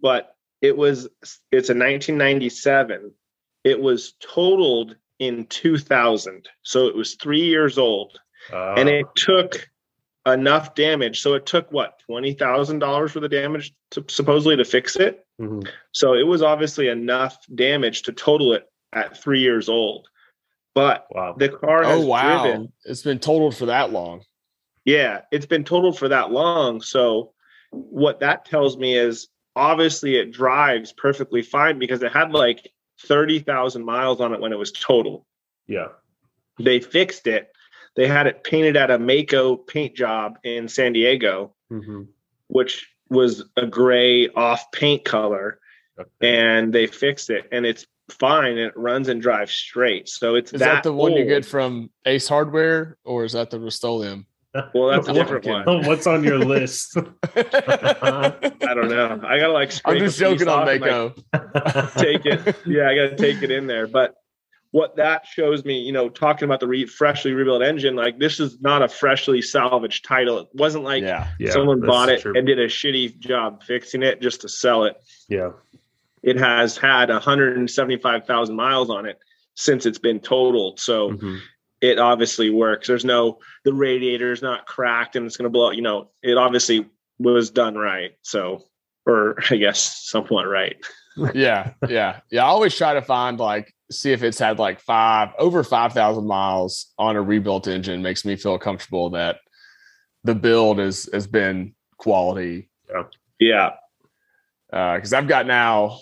But 0.01 0.33
it 0.67 0.75
was 0.77 1.07
it's 1.51 1.69
a 1.69 1.73
1997. 1.73 3.11
It 3.63 3.79
was 3.79 4.13
totaled 4.21 4.95
in 5.19 5.45
2000. 5.47 6.47
So 6.61 6.87
it 6.87 6.95
was 6.95 7.15
3 7.15 7.41
years 7.41 7.77
old 7.77 8.19
and 8.51 8.87
Ah, 8.89 8.91
it 8.91 9.05
took 9.15 9.67
enough 10.25 10.75
damage. 10.75 11.21
So 11.21 11.33
it 11.33 11.45
took 11.45 11.71
what, 11.71 12.01
$20,000 12.09 13.09
for 13.09 13.19
the 13.19 13.29
damage 13.29 13.73
to 13.91 14.03
supposedly 14.09 14.57
to 14.57 14.65
fix 14.65 14.95
it. 14.97 15.25
mhm. 15.41 15.67
So 15.91 16.13
it 16.13 16.27
was 16.27 16.41
obviously 16.41 16.87
enough 16.89 17.37
damage 17.55 18.03
to 18.03 18.11
total 18.13 18.53
it 18.53 18.65
at 18.93 19.17
3 19.17 19.39
years 19.39 19.69
old. 19.69 20.07
But 20.75 21.07
wow. 21.09 21.33
the 21.37 21.49
car 21.49 21.83
has 21.83 22.03
oh 22.03 22.05
wow, 22.05 22.43
driven 22.43 22.71
it's 22.85 23.01
been 23.01 23.19
totaled 23.19 23.55
for 23.57 23.65
that 23.67 23.91
long. 23.91 24.21
yeah, 24.85 25.21
it's 25.31 25.47
been 25.47 25.63
totaled 25.63 25.97
for 25.97 26.09
that 26.09 26.31
long. 26.31 26.81
So 26.81 27.33
what 27.71 28.19
that 28.19 28.45
tells 28.45 28.77
me 28.77 28.95
is 28.95 29.27
obviously 29.57 30.15
it 30.15 30.31
drives 30.31 30.93
perfectly 30.93 31.41
fine 31.41 31.79
because 31.79 32.01
it 32.03 32.11
had 32.13 32.31
like 32.31 32.71
30,000 33.05 33.83
miles 33.83 34.21
on 34.21 34.33
it 34.33 34.39
when 34.39 34.53
it 34.53 34.57
was 34.59 34.71
total. 34.71 35.25
yeah. 35.67 35.87
They 36.59 36.79
fixed 36.79 37.27
it. 37.27 37.51
They 37.95 38.07
had 38.07 38.25
it 38.25 38.43
painted 38.43 38.75
at 38.77 38.89
a 38.89 38.97
Maaco 38.97 39.57
paint 39.67 39.95
job 39.95 40.39
in 40.43 40.67
San 40.67 40.93
Diego, 40.93 41.53
hmm 41.69 42.03
which 42.49 42.87
was 43.09 43.43
a 43.57 43.65
gray 43.67 44.29
off 44.29 44.71
paint 44.71 45.03
color, 45.03 45.59
Okay. 45.99 46.09
and 46.55 46.71
they 46.73 46.87
fixed 46.87 47.29
it 47.29 47.47
and 47.51 47.65
it's 47.65 47.85
fine 48.09 48.51
and 48.51 48.59
it 48.59 48.77
runs 48.77 49.07
and 49.09 49.21
drives 49.21 49.51
straight. 49.51 50.07
So 50.07 50.35
it's 50.35 50.53
Is 50.53 50.59
that, 50.61 50.83
the 50.83 50.93
one 50.93 51.11
you 51.13 51.25
get 51.25 51.43
from 51.45 51.89
Ace 52.05 52.27
Hardware 52.29 52.97
or 53.03 53.25
is 53.25 53.33
that 53.33 53.49
the 53.49 53.59
Rust-Oleum? 53.59 54.25
Well, 54.73 54.89
that's 54.89 55.07
a 55.07 55.11
I'm 55.11 55.15
different 55.15 55.45
one. 55.45 55.85
What's 55.85 56.07
on 56.07 56.23
your 56.23 56.39
list? 56.39 56.97
I 57.35 58.73
don't 58.73 58.89
know. 58.89 59.21
I 59.25 59.39
gotta 59.39 59.53
like. 59.53 59.71
I'm 59.85 59.97
just 59.99 60.19
joking 60.19 60.47
on 60.47 60.63
off 60.63 60.69
and, 60.69 60.81
like, 60.81 60.91
Maaco. 60.91 61.93
take 61.95 62.25
it. 62.25 62.55
Yeah, 62.65 62.89
I 62.89 62.95
got 62.95 63.09
to 63.09 63.15
take 63.15 63.41
it 63.43 63.51
in 63.51 63.67
there. 63.67 63.87
But 63.87 64.15
what 64.71 64.97
that 64.97 65.25
shows 65.25 65.63
me, 65.65 65.79
you 65.79 65.91
know, 65.91 66.09
talking 66.09 66.45
about 66.45 66.59
the 66.59 66.67
re- 66.67 66.85
freshly 66.85 67.31
rebuilt 67.33 67.63
engine, 67.63 67.95
like 67.95 68.19
this 68.19 68.39
is 68.39 68.59
not 68.61 68.81
a 68.81 68.87
freshly 68.87 69.41
salvaged 69.41 70.05
title. 70.05 70.39
It 70.39 70.47
wasn't 70.53 70.83
like 70.83 71.03
yeah. 71.03 71.29
Yeah, 71.39 71.51
someone 71.51 71.79
bought 71.81 72.09
it 72.09 72.21
true. 72.21 72.33
and 72.35 72.45
did 72.45 72.59
a 72.59 72.67
shitty 72.67 73.17
job 73.19 73.63
fixing 73.63 74.03
it 74.03 74.21
just 74.21 74.41
to 74.41 74.49
sell 74.49 74.83
it. 74.85 74.95
Yeah. 75.29 75.51
It 76.23 76.37
has 76.37 76.75
had 76.77 77.09
175,000 77.09 78.55
miles 78.55 78.89
on 78.89 79.05
it 79.05 79.19
since 79.55 79.85
it's 79.85 79.99
been 79.99 80.19
totaled. 80.19 80.79
So 80.79 81.11
Mhm. 81.11 81.39
It 81.81 81.99
obviously 81.99 82.49
works. 82.49 82.87
There's 82.87 83.05
no 83.05 83.39
the 83.63 83.73
radiator 83.73 84.31
is 84.31 84.41
not 84.41 84.65
cracked 84.65 85.15
and 85.15 85.25
it's 85.25 85.37
going 85.37 85.45
to 85.45 85.49
blow. 85.49 85.71
You 85.71 85.81
know, 85.81 86.09
it 86.23 86.37
obviously 86.37 86.87
was 87.19 87.49
done 87.49 87.75
right. 87.75 88.11
So, 88.21 88.63
or 89.05 89.37
I 89.49 89.57
guess 89.57 90.01
somewhat 90.09 90.43
right. 90.43 90.75
yeah, 91.33 91.73
yeah, 91.89 92.19
yeah. 92.29 92.43
I 92.43 92.47
always 92.47 92.75
try 92.75 92.93
to 92.93 93.01
find 93.01 93.39
like 93.39 93.73
see 93.91 94.11
if 94.11 94.21
it's 94.21 94.37
had 94.39 94.59
like 94.59 94.79
five 94.81 95.29
over 95.39 95.63
five 95.63 95.93
thousand 95.93 96.27
miles 96.27 96.93
on 96.97 97.15
a 97.15 97.21
rebuilt 97.21 97.67
engine. 97.67 98.01
Makes 98.01 98.25
me 98.25 98.35
feel 98.35 98.57
comfortable 98.59 99.09
that 99.11 99.37
the 100.23 100.35
build 100.35 100.79
is 100.79 101.09
has 101.13 101.25
been 101.25 101.73
quality. 101.97 102.69
Yeah. 103.39 103.71
Because 104.69 105.13
I've 105.13 105.27
got 105.27 105.47
now, 105.47 105.99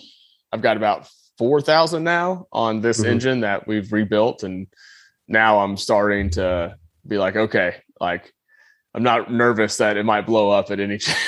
I've 0.52 0.62
got 0.62 0.76
about 0.76 1.08
four 1.38 1.60
thousand 1.60 2.04
now 2.04 2.46
on 2.52 2.80
this 2.80 3.00
Mhm. 3.02 3.06
engine 3.08 3.40
that 3.40 3.66
we've 3.66 3.92
rebuilt, 3.92 4.42
and 4.42 4.66
now 5.28 5.60
I'm 5.60 5.76
starting 5.76 6.30
to 6.30 6.76
be 7.06 7.18
like, 7.18 7.36
okay, 7.36 7.76
like 8.00 8.32
I'm 8.94 9.02
not 9.02 9.30
nervous 9.32 9.76
that 9.78 9.96
it 9.96 10.04
might 10.04 10.26
blow 10.26 10.50
up 10.50 10.70
at 10.70 10.80
any. 10.80 10.98
Time. 10.98 11.16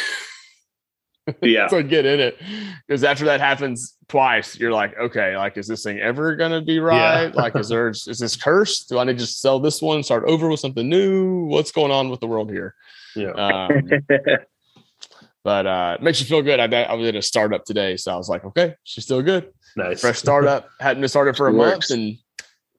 Yeah. 1.42 1.66
so 1.68 1.82
get 1.82 2.06
in 2.06 2.20
it 2.20 2.40
because 2.86 3.04
after 3.04 3.26
that 3.26 3.40
happens 3.40 3.96
twice 4.08 4.58
you're 4.58 4.72
like 4.72 4.98
okay 4.98 5.36
like 5.36 5.58
is 5.58 5.66
this 5.66 5.82
thing 5.82 5.98
ever 5.98 6.34
gonna 6.34 6.62
be 6.62 6.80
right 6.80 7.34
like 7.34 7.54
is 7.54 7.68
there 7.68 7.88
is 7.88 8.04
this 8.06 8.34
cursed 8.34 8.88
do 8.88 8.98
i 8.98 9.04
need 9.04 9.12
to 9.12 9.18
just 9.18 9.42
sell 9.42 9.60
this 9.60 9.82
one 9.82 10.02
start 10.02 10.24
over 10.26 10.48
with 10.48 10.58
something 10.60 10.88
new 10.88 11.44
what's 11.44 11.70
going 11.70 11.92
on 11.92 12.08
with 12.08 12.20
the 12.20 12.26
world 12.26 12.50
here 12.50 12.74
Yeah. 13.14 13.32
um, 13.32 13.90
but 15.44 15.66
uh 15.66 15.96
it 15.98 16.02
makes 16.02 16.20
you 16.20 16.26
feel 16.26 16.40
good 16.40 16.60
I, 16.60 16.84
I 16.90 16.96
did 16.96 17.16
a 17.16 17.20
startup 17.20 17.66
today 17.66 17.98
so 17.98 18.12
i 18.12 18.16
was 18.16 18.30
like 18.30 18.46
okay 18.46 18.74
she's 18.84 19.04
still 19.04 19.20
good 19.20 19.52
nice. 19.76 20.00
fresh 20.00 20.18
startup 20.18 20.70
hadn't 20.80 21.02
been 21.02 21.08
started 21.08 21.36
for 21.36 21.48
a 21.48 21.52
month 21.52 21.90
and 21.90 22.16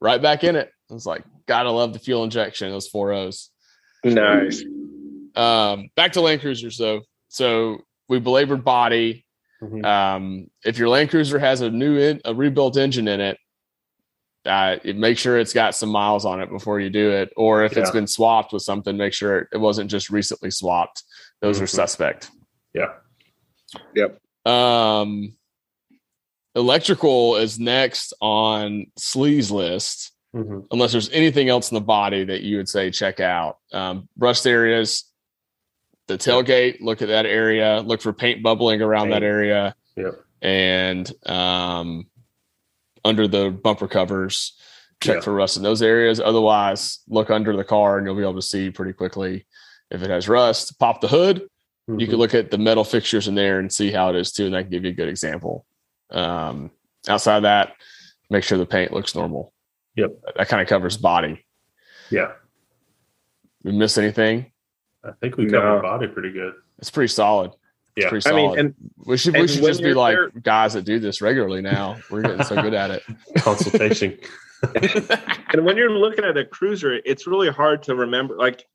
right 0.01 0.19
back 0.21 0.43
in 0.43 0.55
it 0.55 0.71
i 0.89 0.93
was 0.93 1.05
like 1.05 1.23
gotta 1.45 1.69
love 1.71 1.93
the 1.93 1.99
fuel 1.99 2.23
injection 2.23 2.69
those 2.71 2.87
four 2.87 3.11
o's 3.13 3.49
nice. 4.03 4.63
um 5.35 5.89
back 5.95 6.13
to 6.13 6.21
land 6.21 6.41
cruisers 6.41 6.77
though 6.77 7.01
so 7.27 7.79
we 8.07 8.19
belabored 8.19 8.63
body 8.63 9.25
Mhm. 9.61 9.83
um, 9.85 10.47
if 10.63 10.77
your 10.77 10.87
Land 10.87 11.09
Cruiser 11.09 11.37
has 11.37 11.59
a 11.59 11.69
new 11.69 11.97
in, 11.97 12.21
a 12.23 12.33
rebuilt 12.33 12.77
engine 12.77 13.09
in 13.09 13.19
it, 13.19 13.37
uh, 14.45 14.77
make 14.95 15.17
sure 15.17 15.37
it's 15.37 15.51
got 15.51 15.75
some 15.75 15.89
miles 15.89 16.23
on 16.23 16.39
it 16.39 16.49
before 16.49 16.79
you 16.79 16.89
do 16.89 17.11
it. 17.11 17.33
Or 17.35 17.65
if 17.65 17.75
it's 17.75 17.91
been 17.91 18.07
swapped 18.07 18.53
with 18.53 18.61
something, 18.63 18.95
make 18.95 19.11
sure 19.11 19.49
it 19.51 19.57
wasn't 19.57 19.91
just 19.91 20.09
recently 20.09 20.49
swapped. 20.49 21.03
Those 21.41 21.59
are 21.59 21.65
Mhm. 21.65 21.75
suspect. 21.75 22.31
Yeah. 22.73 22.93
Yep. 23.95 24.21
Um, 24.45 25.35
electrical 26.55 27.35
is 27.35 27.59
next 27.59 28.13
on 28.21 28.85
Slee's 28.97 29.51
list, 29.51 30.13
Mhm. 30.35 30.67
unless 30.71 30.91
there's 30.91 31.09
anything 31.09 31.49
else 31.49 31.71
in 31.71 31.75
the 31.75 31.81
body 31.81 32.23
that 32.23 32.41
you 32.41 32.57
would 32.57 32.69
say 32.69 32.91
check 32.91 33.19
out. 33.19 33.57
Um, 33.73 34.07
rust 34.17 34.45
areas, 34.45 35.05
the 36.07 36.17
tailgate, 36.19 36.81
look 36.81 37.01
at 37.01 37.07
that 37.07 37.25
area, 37.25 37.81
look 37.83 37.99
for 38.01 38.13
paint 38.13 38.43
bubbling 38.43 38.81
around 38.81 39.09
that 39.09 39.23
area. 39.23 39.75
Yep. 39.95 40.13
And 40.41 41.11
um, 41.27 42.07
under 43.03 43.27
the 43.27 43.49
bumper 43.49 43.87
covers, 43.87 44.53
check 45.01 45.15
Yeah. 45.15 45.21
for 45.21 45.33
rust 45.33 45.57
in 45.57 45.63
those 45.63 45.81
areas. 45.81 46.19
Otherwise, 46.19 46.99
look 47.07 47.29
under 47.31 47.55
the 47.57 47.63
car 47.63 47.97
and 47.97 48.05
you'll 48.05 48.15
be 48.15 48.21
able 48.21 48.35
to 48.35 48.41
see 48.41 48.69
pretty 48.69 48.93
quickly 48.93 49.45
if 49.89 50.03
it 50.03 50.09
has 50.11 50.29
rust. 50.29 50.77
Pop 50.77 51.01
the 51.01 51.07
hood. 51.07 51.47
You 51.87 51.95
Mhm. 51.95 52.09
can 52.09 52.15
look 52.17 52.35
at 52.35 52.51
the 52.51 52.57
metal 52.59 52.83
fixtures 52.83 53.27
in 53.27 53.33
there 53.33 53.57
and 53.57 53.73
see 53.73 53.91
how 53.91 54.09
it 54.11 54.15
is 54.15 54.31
too, 54.31 54.45
and 54.45 54.53
that 54.53 54.61
can 54.63 54.69
give 54.71 54.83
you 54.85 54.91
a 54.91 54.93
good 54.93 55.07
example. 55.09 55.65
Um, 56.11 56.69
outside 57.07 57.37
of 57.37 57.43
that, 57.43 57.73
make 58.29 58.43
sure 58.43 58.59
the 58.59 58.65
paint 58.67 58.93
looks 58.93 59.15
normal. 59.15 59.53
Yep. 59.95 60.11
That 60.37 60.47
kind 60.47 60.61
of 60.61 60.67
covers 60.67 60.97
body. 60.97 61.45
Yeah. 62.09 62.31
We 63.63 63.71
miss 63.73 63.97
anything? 63.97 64.51
I 65.03 65.11
think 65.21 65.37
we 65.37 65.45
No. 65.45 65.81
body 65.81 66.07
pretty 66.07 66.31
good. 66.31 66.53
It's 66.77 66.89
pretty 66.91 67.07
solid. 67.09 67.51
It's 67.95 68.05
Yeah. 68.05 68.09
pretty 68.09 68.29
I 68.29 68.33
mean, 68.33 68.57
and 68.59 68.73
we 69.05 69.17
should 69.17 69.33
we 69.33 69.47
should 69.47 69.63
just 69.63 69.81
be 69.81 69.87
you're 69.87 69.95
like 69.95 70.15
there- 70.15 70.29
guys 70.29 70.73
that 70.73 70.83
do 70.85 70.99
this 70.99 71.21
regularly 71.21 71.61
now. 71.61 71.97
We're 72.09 72.21
getting 72.21 72.43
so 72.43 72.61
good 72.61 72.73
at 72.73 72.91
it. 72.91 73.03
Consultation. 73.37 74.17
and 75.53 75.65
when 75.65 75.77
you're 75.77 75.89
looking 75.91 76.23
at 76.25 76.37
a 76.37 76.45
cruiser, 76.45 76.99
it's 77.05 77.27
really 77.27 77.49
hard 77.49 77.83
to 77.83 77.95
remember. 77.95 78.35
Like, 78.35 78.65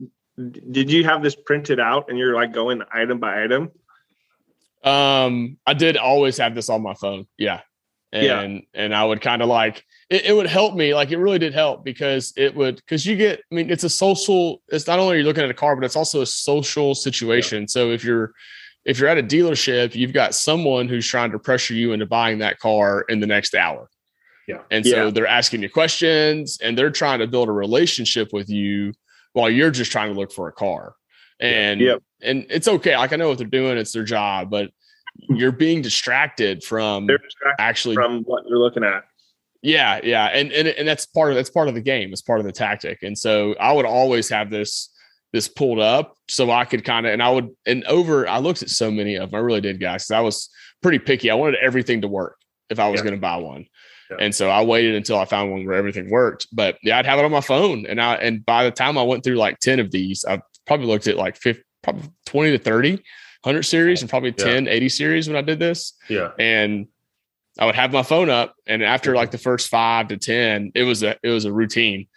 did 0.70 0.90
you 0.90 1.04
have 1.04 1.22
this 1.22 1.34
printed 1.36 1.78
out 1.80 2.08
and 2.08 2.18
you're 2.18 2.34
like 2.34 2.52
going 2.52 2.82
item 2.92 3.18
by 3.18 3.42
item? 3.44 3.70
Um, 4.82 5.56
I 5.66 5.72
did 5.74 5.96
always 5.96 6.36
have 6.38 6.54
this 6.54 6.68
on 6.68 6.82
my 6.82 6.94
phone. 6.94 7.26
Yeah. 7.38 7.60
And 8.14 8.24
Yeah. 8.24 8.60
and 8.74 8.94
I 8.94 9.04
would 9.04 9.20
kind 9.20 9.42
of 9.42 9.48
like 9.48 9.84
it, 10.08 10.24
it 10.26 10.32
would 10.32 10.46
help 10.46 10.74
me. 10.74 10.94
Like 10.94 11.10
it 11.10 11.18
really 11.18 11.38
did 11.40 11.52
help 11.52 11.84
because 11.84 12.32
it 12.36 12.54
would 12.54 12.76
because 12.76 13.04
you 13.04 13.16
get, 13.16 13.40
I 13.50 13.54
mean, 13.54 13.70
it's 13.70 13.84
a 13.84 13.88
social, 13.90 14.62
it's 14.68 14.86
not 14.86 14.98
only 15.00 15.16
you're 15.16 15.24
looking 15.24 15.42
at 15.44 15.50
a 15.50 15.54
car, 15.54 15.74
but 15.74 15.84
it's 15.84 15.96
also 15.96 16.20
a 16.22 16.26
social 16.26 16.94
situation. 16.94 17.66
So 17.68 17.90
if 17.90 18.04
you're 18.04 18.32
if 18.84 18.98
you're 18.98 19.08
at 19.08 19.18
a 19.18 19.22
dealership, 19.22 19.94
you've 19.94 20.12
got 20.12 20.34
someone 20.34 20.88
who's 20.88 21.06
trying 21.08 21.32
to 21.32 21.38
pressure 21.38 21.74
you 21.74 21.92
into 21.92 22.06
buying 22.06 22.38
that 22.38 22.58
car 22.60 23.04
in 23.08 23.18
the 23.18 23.26
next 23.26 23.54
hour. 23.54 23.90
Yeah. 24.46 24.60
And 24.70 24.86
so 24.86 25.06
Yeah. 25.06 25.10
they're 25.10 25.26
asking 25.26 25.62
you 25.62 25.70
questions 25.70 26.58
and 26.62 26.78
they're 26.78 26.90
trying 26.90 27.18
to 27.20 27.26
build 27.26 27.48
a 27.48 27.52
relationship 27.52 28.32
with 28.32 28.48
you 28.50 28.92
while 29.32 29.50
you're 29.50 29.70
just 29.70 29.90
trying 29.90 30.12
to 30.14 30.20
look 30.20 30.30
for 30.32 30.46
a 30.48 30.52
car. 30.52 30.94
And 31.40 31.80
Yep. 31.80 32.02
and 32.22 32.46
it's 32.50 32.68
okay. 32.68 32.96
Like 32.96 33.12
I 33.12 33.16
know 33.16 33.28
what 33.30 33.38
they're 33.38 33.46
doing, 33.46 33.76
it's 33.78 33.92
their 33.92 34.04
job, 34.04 34.50
but 34.50 34.70
you're 35.16 35.52
being 35.52 35.82
distracted 35.82 36.62
from 36.64 37.06
distracted 37.06 37.54
actually 37.62 37.94
from 37.94 38.22
what 38.22 38.44
you're 38.48 38.58
looking 38.58 38.84
at. 38.84 39.04
yeah, 39.62 40.00
yeah. 40.02 40.26
And 40.26 40.52
and 40.52 40.68
and 40.68 40.86
that's 40.86 41.06
part 41.06 41.30
of 41.30 41.36
that's 41.36 41.50
part 41.50 41.68
of 41.68 41.74
the 41.74 41.80
game. 41.80 42.12
It's 42.12 42.22
part 42.22 42.40
of 42.40 42.46
the 42.46 42.52
tactic. 42.52 43.02
And 43.02 43.16
so 43.16 43.54
I 43.60 43.72
would 43.72 43.86
always 43.86 44.28
have 44.28 44.50
this 44.50 44.90
this 45.32 45.48
pulled 45.48 45.80
up 45.80 46.16
so 46.28 46.50
I 46.52 46.64
could 46.64 46.84
kind 46.84 47.06
of, 47.06 47.12
and 47.12 47.20
I 47.20 47.28
would, 47.28 47.48
and 47.66 47.82
over, 47.86 48.28
I 48.28 48.38
looked 48.38 48.62
at 48.62 48.70
so 48.70 48.88
many 48.88 49.16
of 49.16 49.30
them. 49.32 49.36
I 49.36 49.42
really 49.42 49.60
did, 49.60 49.80
guys. 49.80 50.08
I 50.12 50.20
was 50.20 50.48
pretty 50.80 51.00
picky. 51.00 51.28
I 51.28 51.34
wanted 51.34 51.56
everything 51.60 52.02
to 52.02 52.08
work 52.08 52.36
if 52.70 52.78
I 52.78 52.88
was 52.88 53.00
Yeah. 53.00 53.04
going 53.06 53.14
to 53.16 53.20
buy 53.20 53.38
one. 53.38 53.66
Yeah. 54.12 54.18
And 54.20 54.32
so 54.32 54.48
I 54.48 54.62
waited 54.62 54.94
until 54.94 55.18
I 55.18 55.24
found 55.24 55.50
one 55.50 55.66
where 55.66 55.74
everything 55.74 56.08
worked. 56.08 56.46
But 56.52 56.78
yeah, 56.84 56.98
I'd 56.98 57.06
have 57.06 57.18
it 57.18 57.24
on 57.24 57.32
my 57.32 57.40
phone. 57.40 57.84
And 57.84 58.00
I, 58.00 58.14
and 58.14 58.46
by 58.46 58.62
the 58.62 58.70
time 58.70 58.96
I 58.96 59.02
went 59.02 59.24
through 59.24 59.34
like 59.34 59.58
10 59.58 59.80
of 59.80 59.90
these, 59.90 60.24
I 60.24 60.40
probably 60.68 60.86
looked 60.86 61.08
at 61.08 61.16
like 61.16 61.36
50, 61.36 61.64
probably 61.82 62.08
20 62.26 62.50
to 62.52 62.58
30, 62.62 63.02
100 63.44 63.62
series 63.62 64.00
and 64.02 64.08
probably 64.10 64.34
Yeah. 64.38 64.60
80 64.68 64.88
series 64.88 65.28
when 65.28 65.36
I 65.36 65.42
did 65.42 65.58
this 65.58 65.92
Yeah. 66.08 66.30
and 66.38 66.88
I 67.58 67.66
would 67.66 67.74
have 67.76 67.92
my 67.92 68.02
phone 68.02 68.30
up, 68.30 68.56
and 68.66 68.82
after 68.82 69.14
like 69.14 69.30
the 69.30 69.38
first 69.38 69.68
five 69.68 70.08
to 70.08 70.16
ten, 70.16 70.72
it 70.74 70.82
was 70.82 71.04
a 71.04 71.16
it 71.22 71.28
was 71.28 71.44
a 71.44 71.52
routine. 71.52 72.08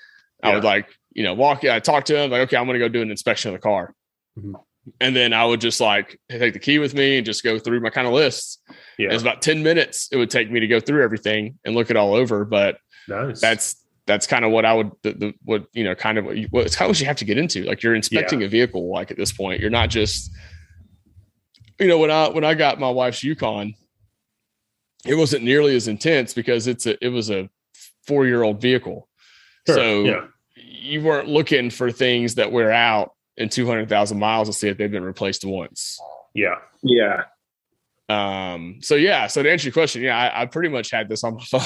I 0.42 0.56
would 0.56 0.64
like 0.64 0.88
you 1.14 1.22
know 1.24 1.36
walk, 1.36 1.64
I 1.64 1.80
talk 1.80 2.06
to 2.06 2.18
him 2.18 2.32
like, 2.32 2.42
okay, 2.42 2.58
I'm 2.58 2.66
going 2.66 2.74
to 2.80 2.84
go 2.84 2.90
do 2.90 3.04
an 3.04 3.12
inspection 3.12 3.50
of 3.50 3.54
the 3.54 3.62
car, 3.62 3.94
Mhm. 4.40 4.56
and 5.00 5.16
then 5.16 5.34
I 5.34 5.46
would 5.46 5.62
just 5.62 5.80
like 5.80 6.20
take 6.28 6.54
the 6.54 6.60
key 6.60 6.80
with 6.80 6.96
me 6.96 7.18
and 7.18 7.26
just 7.26 7.44
go 7.44 7.60
through 7.60 7.82
my 7.82 7.92
kind 7.92 8.08
of 8.08 8.14
lists. 8.14 8.58
Yeah. 8.98 9.10
It 9.10 9.14
was 9.14 9.22
about 9.22 9.44
ten 9.44 9.62
minutes 9.62 10.10
it 10.12 10.18
would 10.18 10.32
take 10.32 10.50
me 10.50 10.60
to 10.60 10.66
go 10.68 10.80
through 10.80 11.04
everything 11.04 11.60
and 11.66 11.76
look 11.76 11.92
it 11.92 11.98
all 11.98 12.16
over, 12.16 12.44
but 12.44 12.80
nice. 13.08 13.40
that's 13.40 13.76
that's 14.08 14.26
kind 14.26 14.44
of 14.44 14.50
what 14.52 14.66
I 14.66 14.74
would 14.74 14.90
the, 15.04 15.12
the 15.14 15.34
what 15.44 15.68
you 15.74 15.84
know 15.84 15.94
kind 15.94 16.18
of 16.18 16.26
what, 16.26 16.36
you, 16.38 16.48
what 16.50 16.66
it's 16.66 16.76
kind 16.76 16.88
of 16.90 16.96
what 16.96 17.00
you 17.00 17.06
have 17.06 17.18
to 17.18 17.26
get 17.26 17.38
into. 17.38 17.62
Like 17.64 17.84
you're 17.84 17.94
inspecting 17.94 18.42
a 18.42 18.48
vehicle. 18.48 18.90
Like 18.92 19.12
at 19.12 19.18
this 19.18 19.32
point, 19.32 19.60
you're 19.62 19.70
not 19.70 19.90
just 19.92 20.32
you 21.80 21.88
know 21.88 21.98
when 21.98 22.12
I 22.12 22.30
when 22.30 22.44
I 22.44 22.54
got 22.54 22.80
my 22.80 22.90
wife's 22.90 23.24
Yukon, 23.24 23.74
it 25.06 25.16
wasn't 25.16 25.44
nearly 25.44 25.76
as 25.76 25.88
intense 25.88 26.34
because 26.34 26.68
it's 26.68 26.86
a 26.86 27.04
it 27.04 27.10
was 27.10 27.30
a 27.30 27.50
four 28.06 28.26
year 28.26 28.44
old 28.44 28.62
vehicle, 28.62 29.08
Sure. 29.68 29.76
so 29.76 30.04
yeah. 30.04 30.26
you 30.56 31.02
weren't 31.02 31.28
looking 31.28 31.70
for 31.70 31.92
things 31.92 32.36
that 32.36 32.52
wear 32.52 32.72
out 32.72 33.12
in 33.38 33.50
two 33.50 33.66
hundred 33.68 33.90
thousand 33.90 34.20
miles 34.20 34.48
to 34.48 34.54
see 34.54 34.68
if 34.70 34.78
they've 34.78 34.92
been 34.92 35.04
replaced 35.04 35.46
once. 35.46 36.00
Yeah. 36.34 36.56
Yeah. 36.84 37.24
Um. 38.10 38.78
So 38.82 38.96
yeah. 38.96 39.28
So 39.28 39.44
to 39.44 39.52
answer 39.52 39.66
your 39.68 39.74
question, 39.74 40.02
yeah, 40.02 40.18
I, 40.18 40.44
I 40.44 40.46
pretty 40.46 40.70
much 40.70 40.92
had 40.92 41.10
this 41.10 41.24
on 41.24 41.36
my 41.36 41.44
phone. 41.44 41.62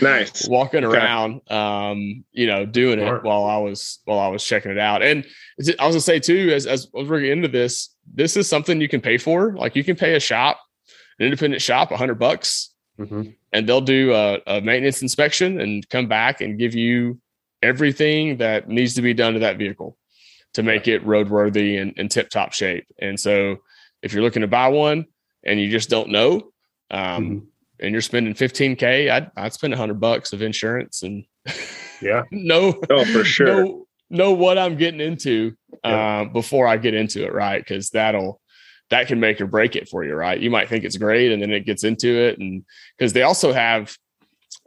Nice. 0.00 0.48
walking 0.48 0.84
Okay. 0.86 0.96
around 0.96 1.42
um 1.52 2.24
you 2.32 2.46
know 2.46 2.64
doing 2.64 2.98
Smart. 2.98 3.18
it 3.18 3.24
while 3.28 3.44
i 3.44 3.58
was 3.58 3.98
while 4.06 4.20
i 4.20 4.28
was 4.28 4.42
checking 4.42 4.70
it 4.70 4.78
out 4.78 5.02
and 5.02 5.26
is 5.58 5.68
i 5.78 5.84
was 5.86 5.94
gonna 5.94 6.00
say 6.00 6.18
too 6.18 6.50
as, 6.54 6.66
as 6.66 6.86
I 6.96 7.00
was 7.00 7.10
getting 7.10 7.30
into 7.32 7.48
this 7.48 7.91
this 8.14 8.36
is 8.36 8.48
something 8.48 8.80
you 8.80 8.88
can 8.88 9.00
pay 9.00 9.18
for 9.18 9.54
like 9.56 9.76
you 9.76 9.84
can 9.84 9.96
pay 9.96 10.14
a 10.14 10.20
shop 10.20 10.60
an 11.18 11.26
independent 11.26 11.62
shop 11.62 11.90
a 11.90 11.96
hundred 11.96 12.18
bucks 12.18 12.70
Mhm. 12.98 13.34
and 13.52 13.66
they'll 13.68 13.80
do 13.80 14.12
a, 14.12 14.38
a 14.46 14.60
maintenance 14.60 15.00
inspection 15.02 15.60
and 15.60 15.88
come 15.88 16.06
back 16.08 16.40
and 16.42 16.58
give 16.58 16.74
you 16.74 17.18
everything 17.62 18.36
that 18.38 18.68
needs 18.68 18.94
to 18.94 19.02
be 19.02 19.14
done 19.14 19.34
to 19.34 19.38
that 19.40 19.56
vehicle 19.56 19.96
to 20.54 20.62
make 20.62 20.86
it 20.88 21.04
roadworthy 21.06 21.80
and, 21.80 21.94
and 21.96 22.10
tip 22.10 22.28
top 22.28 22.52
shape 22.52 22.86
and 22.98 23.18
so 23.18 23.56
if 24.02 24.12
you're 24.12 24.22
looking 24.22 24.42
to 24.42 24.48
buy 24.48 24.68
one 24.68 25.06
and 25.44 25.58
you 25.60 25.70
just 25.70 25.88
don't 25.88 26.10
know 26.10 26.52
um, 26.90 27.24
Mhm. 27.30 27.46
and 27.80 27.92
you're 27.92 28.00
spending 28.02 28.34
15k 28.34 29.10
I'd, 29.10 29.30
I'd 29.36 29.52
spend 29.54 29.72
100 29.72 29.98
bucks 30.00 30.32
of 30.32 30.42
insurance 30.42 31.02
and 31.02 31.24
Yeah. 32.02 32.22
no, 32.32 32.80
Oh, 32.90 33.04
for 33.06 33.24
sure. 33.24 33.64
know 33.64 33.86
know 34.12 34.32
what 34.32 34.58
i'm 34.58 34.76
getting 34.76 35.00
into 35.00 35.54
uh, 35.84 36.24
before 36.26 36.66
i 36.66 36.76
get 36.76 36.94
into 36.94 37.24
it 37.24 37.32
right? 37.32 37.58
Because 37.58 37.90
that'll 37.90 38.40
that 38.90 39.06
can 39.06 39.18
make 39.18 39.40
or 39.40 39.46
break 39.46 39.74
it 39.74 39.88
for 39.88 40.04
you 40.04 40.14
right? 40.14 40.38
You 40.38 40.50
might 40.50 40.68
think 40.68 40.84
it's 40.84 40.98
great 40.98 41.32
and 41.32 41.40
then 41.40 41.50
it 41.50 41.64
gets 41.64 41.82
into 41.82 42.08
it 42.08 42.38
and 42.38 42.64
because 42.96 43.12
they 43.12 43.22
also 43.22 43.52
have 43.52 43.96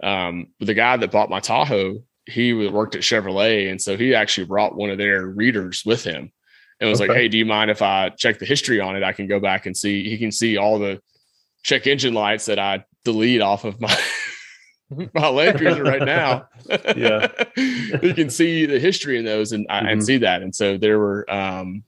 um, 0.04 0.48
the 0.60 0.74
guy 0.74 0.98
that 0.98 1.12
bought 1.12 1.30
my 1.30 1.40
tahoe 1.40 2.00
he 2.26 2.54
worked 2.54 2.96
at 2.96 3.02
chevrolet 3.02 3.70
and 3.70 3.80
so 3.80 3.96
he 3.96 4.16
actually 4.16 4.48
brought 4.48 4.76
one 4.76 4.90
of 4.90 4.98
their 4.98 5.28
readers 5.28 5.84
with 5.86 6.04
him 6.04 6.32
and 6.82 6.90
was 6.90 7.00
like 7.00 7.12
hey 7.12 7.28
do 7.28 7.38
you 7.38 7.46
mind 7.46 7.70
if 7.70 7.82
i 7.82 8.10
check 8.10 8.40
the 8.40 8.46
history 8.46 8.80
on 8.82 8.96
it? 8.96 9.04
I 9.04 9.14
can 9.14 9.28
go 9.28 9.40
back 9.40 9.68
and 9.68 9.78
see 9.78 10.10
he 10.10 10.18
can 10.18 10.32
see 10.32 10.58
all 10.58 10.80
the 10.80 11.00
check 11.64 11.86
engine 11.86 12.16
lights 12.16 12.48
that 12.48 12.58
i 12.58 12.84
delete 13.04 13.42
off 13.42 13.64
of 13.64 13.80
my 13.80 13.96
my 15.14 15.28
Land 15.30 15.58
Cruiser 15.58 15.84
right 15.84 16.04
now. 16.04 16.48
Yeah. 16.96 17.28
you 18.02 18.14
can 18.16 18.30
see 18.30 18.66
the 18.66 18.80
history 18.80 19.20
in 19.20 19.26
those 19.26 19.52
and 19.52 19.68
I 19.70 19.80
and 19.80 20.02
Mhm. 20.02 20.06
see 20.06 20.18
that. 20.18 20.42
And 20.42 20.54
so 20.56 20.78
there 20.78 20.98
were, 20.98 21.30
um, 21.32 21.84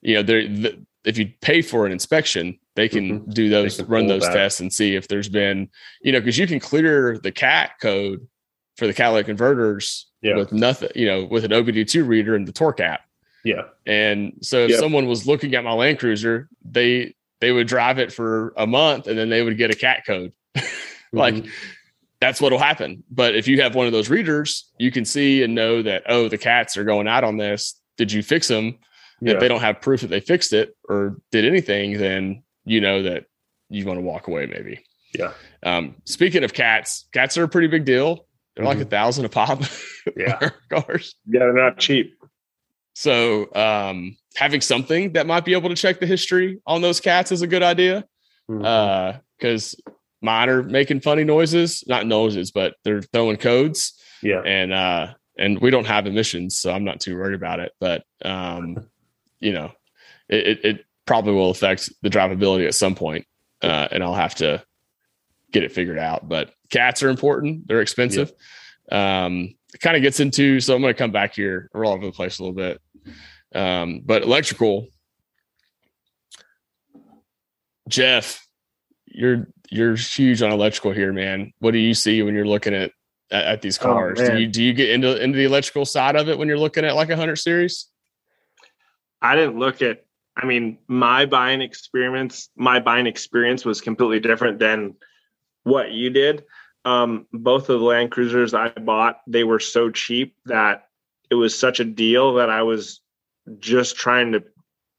you 0.00 0.14
know, 0.14 0.22
there 0.22 0.46
the, 0.46 0.78
if 1.04 1.18
you 1.18 1.32
pay 1.40 1.60
for 1.60 1.84
an 1.86 1.90
inspection, 1.92 2.58
they 2.76 2.88
can 2.88 3.20
Mhm. 3.20 3.34
do 3.34 3.48
those, 3.48 3.76
can 3.78 3.86
run 3.86 4.06
those 4.06 4.22
that. 4.22 4.32
tests 4.32 4.60
and 4.60 4.72
see 4.72 4.94
if 4.94 5.08
there's 5.08 5.28
been, 5.28 5.68
you 6.02 6.12
know, 6.12 6.20
because 6.20 6.38
you 6.38 6.46
can 6.46 6.60
clear 6.60 7.18
the 7.18 7.32
CAT 7.32 7.72
code 7.80 8.26
for 8.76 8.86
the 8.86 8.94
catalytic 8.94 9.26
converters 9.26 10.06
Yeah. 10.22 10.36
with 10.36 10.52
nothing, 10.52 10.90
you 10.94 11.06
know, 11.06 11.24
with 11.24 11.44
an 11.44 11.50
OBD2 11.52 12.06
reader 12.06 12.36
and 12.36 12.46
the 12.46 12.52
torque 12.52 12.80
app. 12.80 13.00
Yeah. 13.44 13.62
And 13.86 14.34
so 14.40 14.64
if 14.64 14.70
Yep. 14.70 14.78
someone 14.80 15.06
was 15.06 15.26
looking 15.26 15.54
at 15.56 15.64
my 15.64 15.72
Land 15.72 15.98
Cruiser, 15.98 16.48
they 16.64 17.14
they 17.40 17.50
would 17.52 17.66
drive 17.66 17.98
it 17.98 18.10
for 18.12 18.54
a 18.56 18.66
month 18.66 19.06
and 19.08 19.18
then 19.18 19.28
they 19.28 19.42
would 19.42 19.58
get 19.58 19.70
a 19.70 19.74
cat 19.74 20.04
code. 20.06 20.32
like 21.12 21.34
Mhm. 21.34 21.50
That's 22.24 22.40
what'll 22.40 22.58
happen. 22.58 23.04
But 23.10 23.34
if 23.34 23.46
you 23.46 23.60
have 23.60 23.74
one 23.74 23.86
of 23.86 23.92
those 23.92 24.08
readers, 24.08 24.70
you 24.78 24.90
can 24.90 25.04
see 25.04 25.42
and 25.42 25.54
know 25.54 25.82
that 25.82 26.04
oh, 26.08 26.26
the 26.28 26.38
cats 26.38 26.74
are 26.78 26.84
going 26.84 27.06
out 27.06 27.22
on 27.22 27.36
this. 27.36 27.78
Did 27.98 28.10
you 28.10 28.22
fix 28.22 28.48
them? 28.48 28.78
yeah. 29.20 29.34
If 29.34 29.40
they 29.40 29.48
don't 29.48 29.60
have 29.60 29.82
proof 29.82 30.00
that 30.00 30.08
they 30.08 30.20
fixed 30.20 30.54
it 30.54 30.74
or 30.88 31.18
did 31.30 31.44
anything, 31.44 31.98
then 31.98 32.42
you 32.64 32.80
know 32.80 33.02
that 33.02 33.26
you 33.68 33.84
want 33.84 33.98
to 33.98 34.02
walk 34.02 34.26
away 34.26 34.46
maybe. 34.46 34.82
Yeah. 35.18 35.32
Um, 35.62 35.96
speaking 36.06 36.44
of 36.44 36.54
cats, 36.54 37.06
cats 37.12 37.36
are 37.36 37.44
a 37.44 37.48
pretty 37.48 37.68
big 37.68 37.84
deal. 37.84 38.26
They're 38.56 38.64
like 38.64 38.78
a 38.78 38.84
thousand 38.84 39.26
a 39.26 39.28
pop. 39.28 39.62
Yeah. 40.18 40.50
cars. 40.70 41.14
Yeah, 41.26 41.40
they're 41.40 41.54
not 41.54 41.78
cheap. 41.78 42.14
So 42.94 43.48
um, 43.54 44.18
having 44.36 44.60
something 44.60 45.14
that 45.14 45.26
might 45.26 45.46
be 45.46 45.54
able 45.54 45.70
to 45.70 45.74
check 45.74 45.98
the 45.98 46.06
history 46.06 46.60
on 46.66 46.82
those 46.82 47.00
cats 47.00 47.32
is 47.32 47.40
a 47.40 47.46
good 47.46 47.62
idea. 47.62 48.04
Because 48.46 49.74
mine 50.24 50.48
are 50.48 50.62
making 50.62 51.00
funny 51.00 51.22
noises, 51.22 51.84
not 51.86 52.06
noises, 52.06 52.50
but 52.50 52.74
they're 52.82 53.02
throwing 53.02 53.36
codes, 53.36 53.92
yeah. 54.22 54.40
and 54.40 54.72
uh, 54.72 55.14
and 55.38 55.60
we 55.60 55.70
don't 55.70 55.86
have 55.86 56.06
emissions, 56.06 56.58
so 56.58 56.72
I'm 56.72 56.84
not 56.84 57.00
too 57.00 57.16
worried 57.16 57.34
about 57.34 57.60
it. 57.60 57.72
But 57.78 58.04
um, 58.24 58.88
you 59.40 59.52
know, 59.52 59.72
it, 60.28 60.46
it, 60.46 60.64
it 60.64 60.84
probably 61.06 61.34
will 61.34 61.50
affect 61.50 61.92
the 62.02 62.08
drivability 62.08 62.66
at 62.66 62.74
some 62.74 62.94
point, 62.94 63.26
uh, 63.62 63.88
and 63.92 64.02
I'll 64.02 64.14
have 64.14 64.34
to 64.36 64.64
get 65.52 65.62
it 65.62 65.72
figured 65.72 65.98
out. 65.98 66.28
But 66.28 66.52
cats 66.70 67.02
are 67.02 67.10
important; 67.10 67.68
they're 67.68 67.82
expensive. 67.82 68.32
Um, 68.90 69.54
it 69.74 69.80
kind 69.80 69.96
of 69.96 70.02
gets 70.02 70.20
into 70.20 70.60
so 70.60 70.74
I'm 70.74 70.80
going 70.80 70.94
to 70.94 70.98
come 70.98 71.12
back 71.12 71.34
here. 71.34 71.68
We're 71.74 71.84
all 71.84 71.94
over 71.94 72.06
the 72.06 72.12
place 72.12 72.38
a 72.38 72.42
little 72.42 72.56
bit, 72.56 72.80
um, 73.54 74.00
but 74.04 74.22
electrical. 74.22 74.88
Jeff, 77.86 78.44
you're 79.14 79.46
you're 79.70 79.96
huge 79.96 80.42
on 80.42 80.52
electrical 80.52 80.92
here, 80.92 81.12
man. 81.12 81.52
What 81.60 81.70
do 81.70 81.78
you 81.78 81.94
see 81.94 82.22
when 82.22 82.34
you're 82.34 82.46
looking 82.46 82.74
at 82.74 82.90
at, 83.30 83.44
at 83.44 83.62
these 83.62 83.78
Oh, 83.78 83.84
cars? 83.84 84.18
do 84.18 84.38
you 84.38 84.46
do 84.46 84.62
you 84.62 84.72
get 84.72 84.90
into 84.90 85.22
into 85.22 85.38
the 85.38 85.44
electrical 85.44 85.84
side 85.84 86.16
of 86.16 86.28
it 86.28 86.36
when 86.36 86.48
you're 86.48 86.58
looking 86.58 86.84
at 86.84 86.94
like 86.94 87.10
a 87.10 87.16
hundred 87.16 87.36
series? 87.36 87.88
I 89.22 89.36
didn't 89.36 89.58
look 89.58 89.80
at. 89.80 90.04
I 90.36 90.46
mean, 90.46 90.78
my 90.88 91.26
buying 91.26 91.62
experience, 91.62 92.50
my 92.56 92.80
buying 92.80 93.06
experience 93.06 93.64
was 93.64 93.80
completely 93.80 94.18
different 94.18 94.58
than 94.58 94.96
what 95.62 95.92
you 95.92 96.10
did. 96.10 96.44
Um, 96.84 97.26
both 97.32 97.70
of 97.70 97.78
the 97.78 97.86
Land 97.86 98.10
Cruisers 98.10 98.52
I 98.52 98.68
bought, 98.68 99.20
they 99.28 99.44
were 99.44 99.60
so 99.60 99.90
cheap 99.90 100.34
that 100.46 100.88
it 101.30 101.36
was 101.36 101.56
such 101.56 101.78
a 101.78 101.84
deal 101.84 102.34
that 102.34 102.50
I 102.50 102.62
was 102.62 103.00
just 103.60 103.96
trying 103.96 104.32
to 104.32 104.42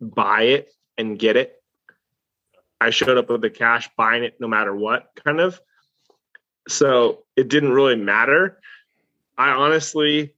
buy 0.01 0.43
it 0.43 0.71
and 0.97 1.19
get 1.19 1.35
it. 1.35 1.61
I 2.79 2.89
showed 2.89 3.17
up 3.17 3.29
with 3.29 3.41
the 3.41 3.49
cash 3.49 3.89
buying 3.97 4.23
it 4.23 4.35
no 4.39 4.47
matter 4.47 4.75
what, 4.75 5.09
kind 5.23 5.39
of. 5.39 5.59
So 6.67 7.23
it 7.35 7.47
didn't 7.47 7.71
really 7.71 7.95
matter. 7.95 8.59
I 9.37 9.51
honestly 9.51 10.33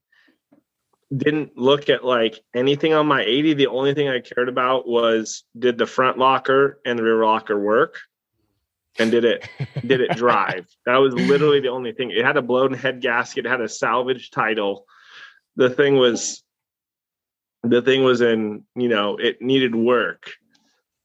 didn't 1.16 1.58
look 1.58 1.90
at 1.90 2.04
like 2.04 2.40
anything 2.54 2.94
on 2.94 3.08
my 3.08 3.24
80. 3.24 3.54
The 3.54 3.68
only 3.68 3.94
thing 3.94 4.10
I 4.10 4.20
cared 4.20 4.50
about 4.50 4.88
was 4.88 5.44
did 5.58 5.78
the 5.78 5.86
front 5.86 6.18
locker 6.18 6.80
and 6.86 7.00
the 7.00 7.04
rear 7.04 7.24
locker 7.24 7.58
work? 7.58 8.00
And 9.00 9.12
did 9.12 9.26
it 9.26 9.48
did 9.86 10.02
it 10.02 10.12
drive? 10.18 10.68
That 10.86 10.98
was 10.98 11.14
literally 11.14 11.60
the 11.60 11.70
only 11.70 11.92
thing. 11.92 12.12
It 12.12 12.26
had 12.26 12.38
a 12.38 12.42
blown 12.42 12.74
head 12.74 13.02
gasket, 13.02 13.46
it 13.46 13.50
had 13.50 13.62
a 13.62 13.70
salvage 13.70 14.32
title. 14.32 14.86
The 15.56 15.70
thing 15.70 15.96
was 15.98 16.44
the 17.64 17.82
thing 17.82 18.04
was 18.04 18.22
in, 18.22 18.64
you 18.76 18.90
know, 18.90 19.18
it 19.18 19.42
needed 19.42 19.76
work. 19.76 20.32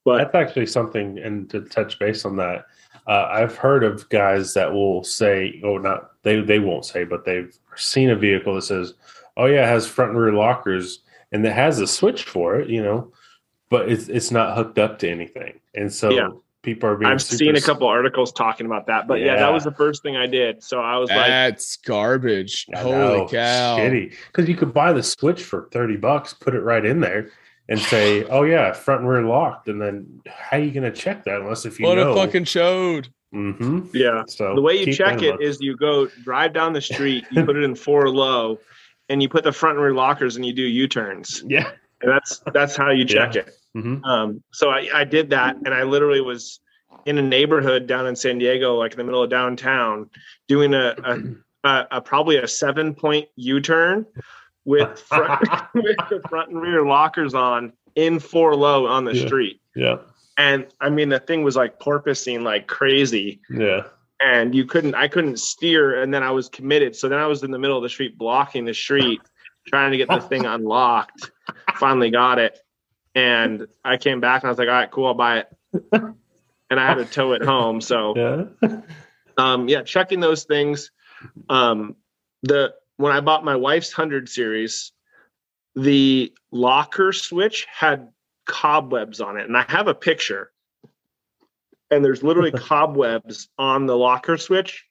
But 0.05 0.19
That's 0.19 0.35
actually 0.35 0.67
something, 0.67 1.19
and 1.19 1.49
to 1.51 1.61
touch 1.61 1.99
base 1.99 2.25
on 2.25 2.37
that, 2.37 2.67
uh, 3.07 3.29
I've 3.31 3.57
heard 3.57 3.85
of 3.85 4.09
guys 4.09 4.53
that 4.55 4.73
will 4.73 5.05
say, 5.05 5.61
"Oh, 5.65 5.79
not 5.79 6.11
they 6.23 6.41
they 6.41 6.59
won't 6.59 6.85
say, 6.85 7.05
but 7.05 7.25
they've 7.25 7.57
seen 7.77 8.11
a 8.11 8.17
vehicle 8.17 8.55
that 8.57 8.63
says, 8.63 8.95
oh 9.37 9.47
yeah, 9.47 9.63
it 9.65 9.69
has 9.69 9.87
front 9.87 10.11
and 10.13 10.21
rear 10.21 10.33
lockers, 10.33 11.01
and 11.31 11.45
it 11.47 11.53
has 11.53 11.79
a 11.81 11.87
switch 11.87 12.25
for 12.25 12.57
it, 12.61 12.69
you 12.69 12.83
know, 12.83 13.13
but 13.71 13.89
it's 13.89 14.09
it's 14.09 14.31
not 14.31 14.57
hooked 14.57 14.79
up 14.79 14.99
to 15.01 15.09
anything, 15.11 15.59
and 15.75 15.93
so 15.93 16.11
Yeah. 16.11 16.29
people 16.63 16.89
are 16.91 16.97
being. 16.97 17.11
I've 17.11 17.23
seen 17.23 17.57
a 17.57 17.61
couple 17.61 17.87
articles 17.87 18.33
talking 18.33 18.67
about 18.67 18.87
that, 18.89 19.07
but 19.09 19.21
yeah. 19.21 19.27
Yeah. 19.27 19.37
that 19.37 19.53
was 19.53 19.65
the 19.65 19.73
first 19.73 20.03
thing 20.03 20.17
I 20.17 20.27
did. 20.27 20.63
So 20.63 20.81
I 20.81 20.97
was 20.99 21.09
like, 21.11 21.27
That's 21.29 21.77
garbage. 21.77 22.67
I 22.75 22.79
Holy 22.81 22.95
know, 22.97 23.29
cow. 23.29 23.79
shitty. 23.79 24.15
Because 24.27 24.49
you 24.49 24.57
could 24.57 24.75
buy 24.75 24.93
the 24.93 25.03
switch 25.03 25.43
for 25.45 25.69
thirty 25.73 25.97
bucks, 25.97 26.35
put 26.35 26.55
it 26.55 26.61
right 26.61 26.85
in 26.85 27.01
there, 27.01 27.31
and 27.73 27.81
say, 27.81 28.25
"Oh 28.25 28.43
yeah, 28.45 28.73
front 28.73 29.01
and 29.01 29.09
rear 29.11 29.23
locked." 29.23 29.69
And 29.69 29.81
then 29.81 30.21
how 30.29 30.59
are 30.59 30.61
you 30.61 30.71
going 30.71 30.85
to 30.91 30.97
check 30.97 31.25
that 31.25 31.41
unless 31.41 31.65
if 31.65 31.81
you 31.81 31.87
What 31.87 31.97
know? 31.97 32.13
a 32.13 32.15
fucking 32.15 32.45
chode. 32.45 33.09
hmm 33.33 33.81
yeah. 33.95 34.23
So 34.29 34.55
The 34.55 34.61
way 34.61 34.75
you 34.85 34.93
check 34.93 35.17
that 35.19 35.19
in 35.19 35.25
it 35.25 35.31
mind. 35.31 35.43
is 35.43 35.59
you 35.61 35.77
go 35.77 36.07
drive 36.23 36.53
down 36.53 36.73
the 36.75 36.81
street, 36.83 37.25
you 37.31 37.45
put 37.45 37.57
it 37.57 37.65
in 37.65 37.75
four 37.75 38.09
low, 38.11 38.59
and 39.09 39.23
you 39.23 39.29
put 39.29 39.43
the 39.45 39.53
front 39.53 39.77
and 39.77 39.85
rear 39.85 39.95
lockers, 39.95 40.37
and 40.37 40.45
you 40.45 40.53
do 40.53 40.63
U 40.63 40.87
turns. 40.87 41.43
yeah. 41.49 41.71
And 42.03 42.11
that's 42.11 42.41
that's 42.53 42.77
how 42.77 42.91
you 42.91 43.05
check 43.05 43.37
it. 43.37 43.51
hmm 43.75 44.05
Um, 44.05 44.43
so 44.53 44.71
I, 44.71 44.89
I 44.95 45.05
did 45.05 45.31
that, 45.31 45.57
and 45.65 45.73
I 45.73 45.85
literally 45.85 46.21
was 46.21 46.61
in 47.07 47.17
a 47.19 47.23
neighborhood 47.23 47.87
down 47.87 48.07
in 48.07 48.15
San 48.15 48.39
Diego, 48.39 48.75
like 48.77 48.93
in 48.93 48.99
the 48.99 49.05
middle 49.05 49.23
of 49.23 49.31
downtown, 49.31 50.11
doing 50.47 50.75
a, 50.75 50.95
a, 51.05 51.19
a, 51.65 51.87
a 51.93 52.01
probably 52.03 52.37
a 52.37 52.47
seven 52.47 52.95
point 52.95 53.29
U 53.37 53.61
turn 53.61 54.05
with 54.65 54.99
front, 55.09 55.41
with 55.75 55.97
the 56.11 56.21
front 56.29 56.51
and 56.51 56.61
rear 56.61 56.85
lockers 56.85 57.35
on 57.35 57.73
in 57.95 58.19
four 58.19 58.55
low 58.55 58.87
on 58.87 59.05
the 59.05 59.15
Yeah. 59.15 59.27
street. 59.27 59.61
Yeah. 59.75 59.97
And 60.39 60.67
I 60.81 60.89
mean, 60.91 61.09
the 61.11 61.21
thing 61.21 61.43
was 61.43 61.57
like 61.57 61.79
porpoising 61.79 62.43
like 62.43 62.67
crazy, 62.67 63.41
Yeah. 63.51 63.83
and 64.21 64.55
you 64.55 64.65
couldn't, 64.65 64.95
I 64.95 65.09
couldn't 65.09 65.39
steer, 65.39 66.03
and 66.03 66.13
then 66.13 66.23
I 66.23 66.31
was 66.31 66.49
committed. 66.49 66.97
So 66.97 67.09
then 67.09 67.19
I 67.19 67.27
was 67.27 67.43
in 67.43 67.51
the 67.51 67.59
middle 67.59 67.77
of 67.77 67.83
the 67.83 67.89
street, 67.91 68.17
blocking 68.17 68.65
the 68.65 68.73
street, 68.73 69.21
trying 69.69 69.91
to 69.93 69.99
get 69.99 70.09
the 70.09 70.21
thing 70.21 70.47
unlocked. 70.47 71.31
Finally 71.79 72.11
got 72.11 72.39
it, 72.39 72.59
and 73.15 73.67
I 73.85 73.99
came 73.99 74.21
back 74.21 74.43
and 74.43 74.49
I 74.49 74.51
was 74.53 74.59
like, 74.59 74.69
"All 74.69 74.75
right, 74.75 74.91
cool, 74.91 75.07
I'll 75.07 75.15
buy 75.15 75.41
it." 75.41 75.49
And 76.71 76.81
I 76.81 76.87
had 76.87 76.95
to 76.95 77.05
tow 77.05 77.33
it 77.33 77.43
home. 77.45 77.81
So 77.83 78.15
Yeah. 78.17 78.71
um 79.37 79.69
yeah 79.69 79.83
checking 79.83 80.21
those 80.21 80.45
things 80.45 80.91
um 81.49 81.97
the 82.43 82.75
when 83.03 83.13
i 83.13 83.21
bought 83.21 83.45
my 83.45 83.57
wife's 83.57 83.97
100 83.97 84.29
series 84.29 84.93
the 85.75 86.33
locker 86.51 87.13
switch 87.13 87.67
had 87.71 88.09
cobwebs 88.47 89.21
on 89.21 89.37
it 89.39 89.47
and 89.47 89.57
i 89.57 89.65
have 89.69 89.89
a 89.89 89.95
picture 89.95 90.51
and 91.91 92.05
there's 92.05 92.23
literally 92.23 92.53
cobwebs 92.71 93.49
on 93.59 93.87
the 93.87 93.97
locker 93.97 94.37
switch 94.37 94.85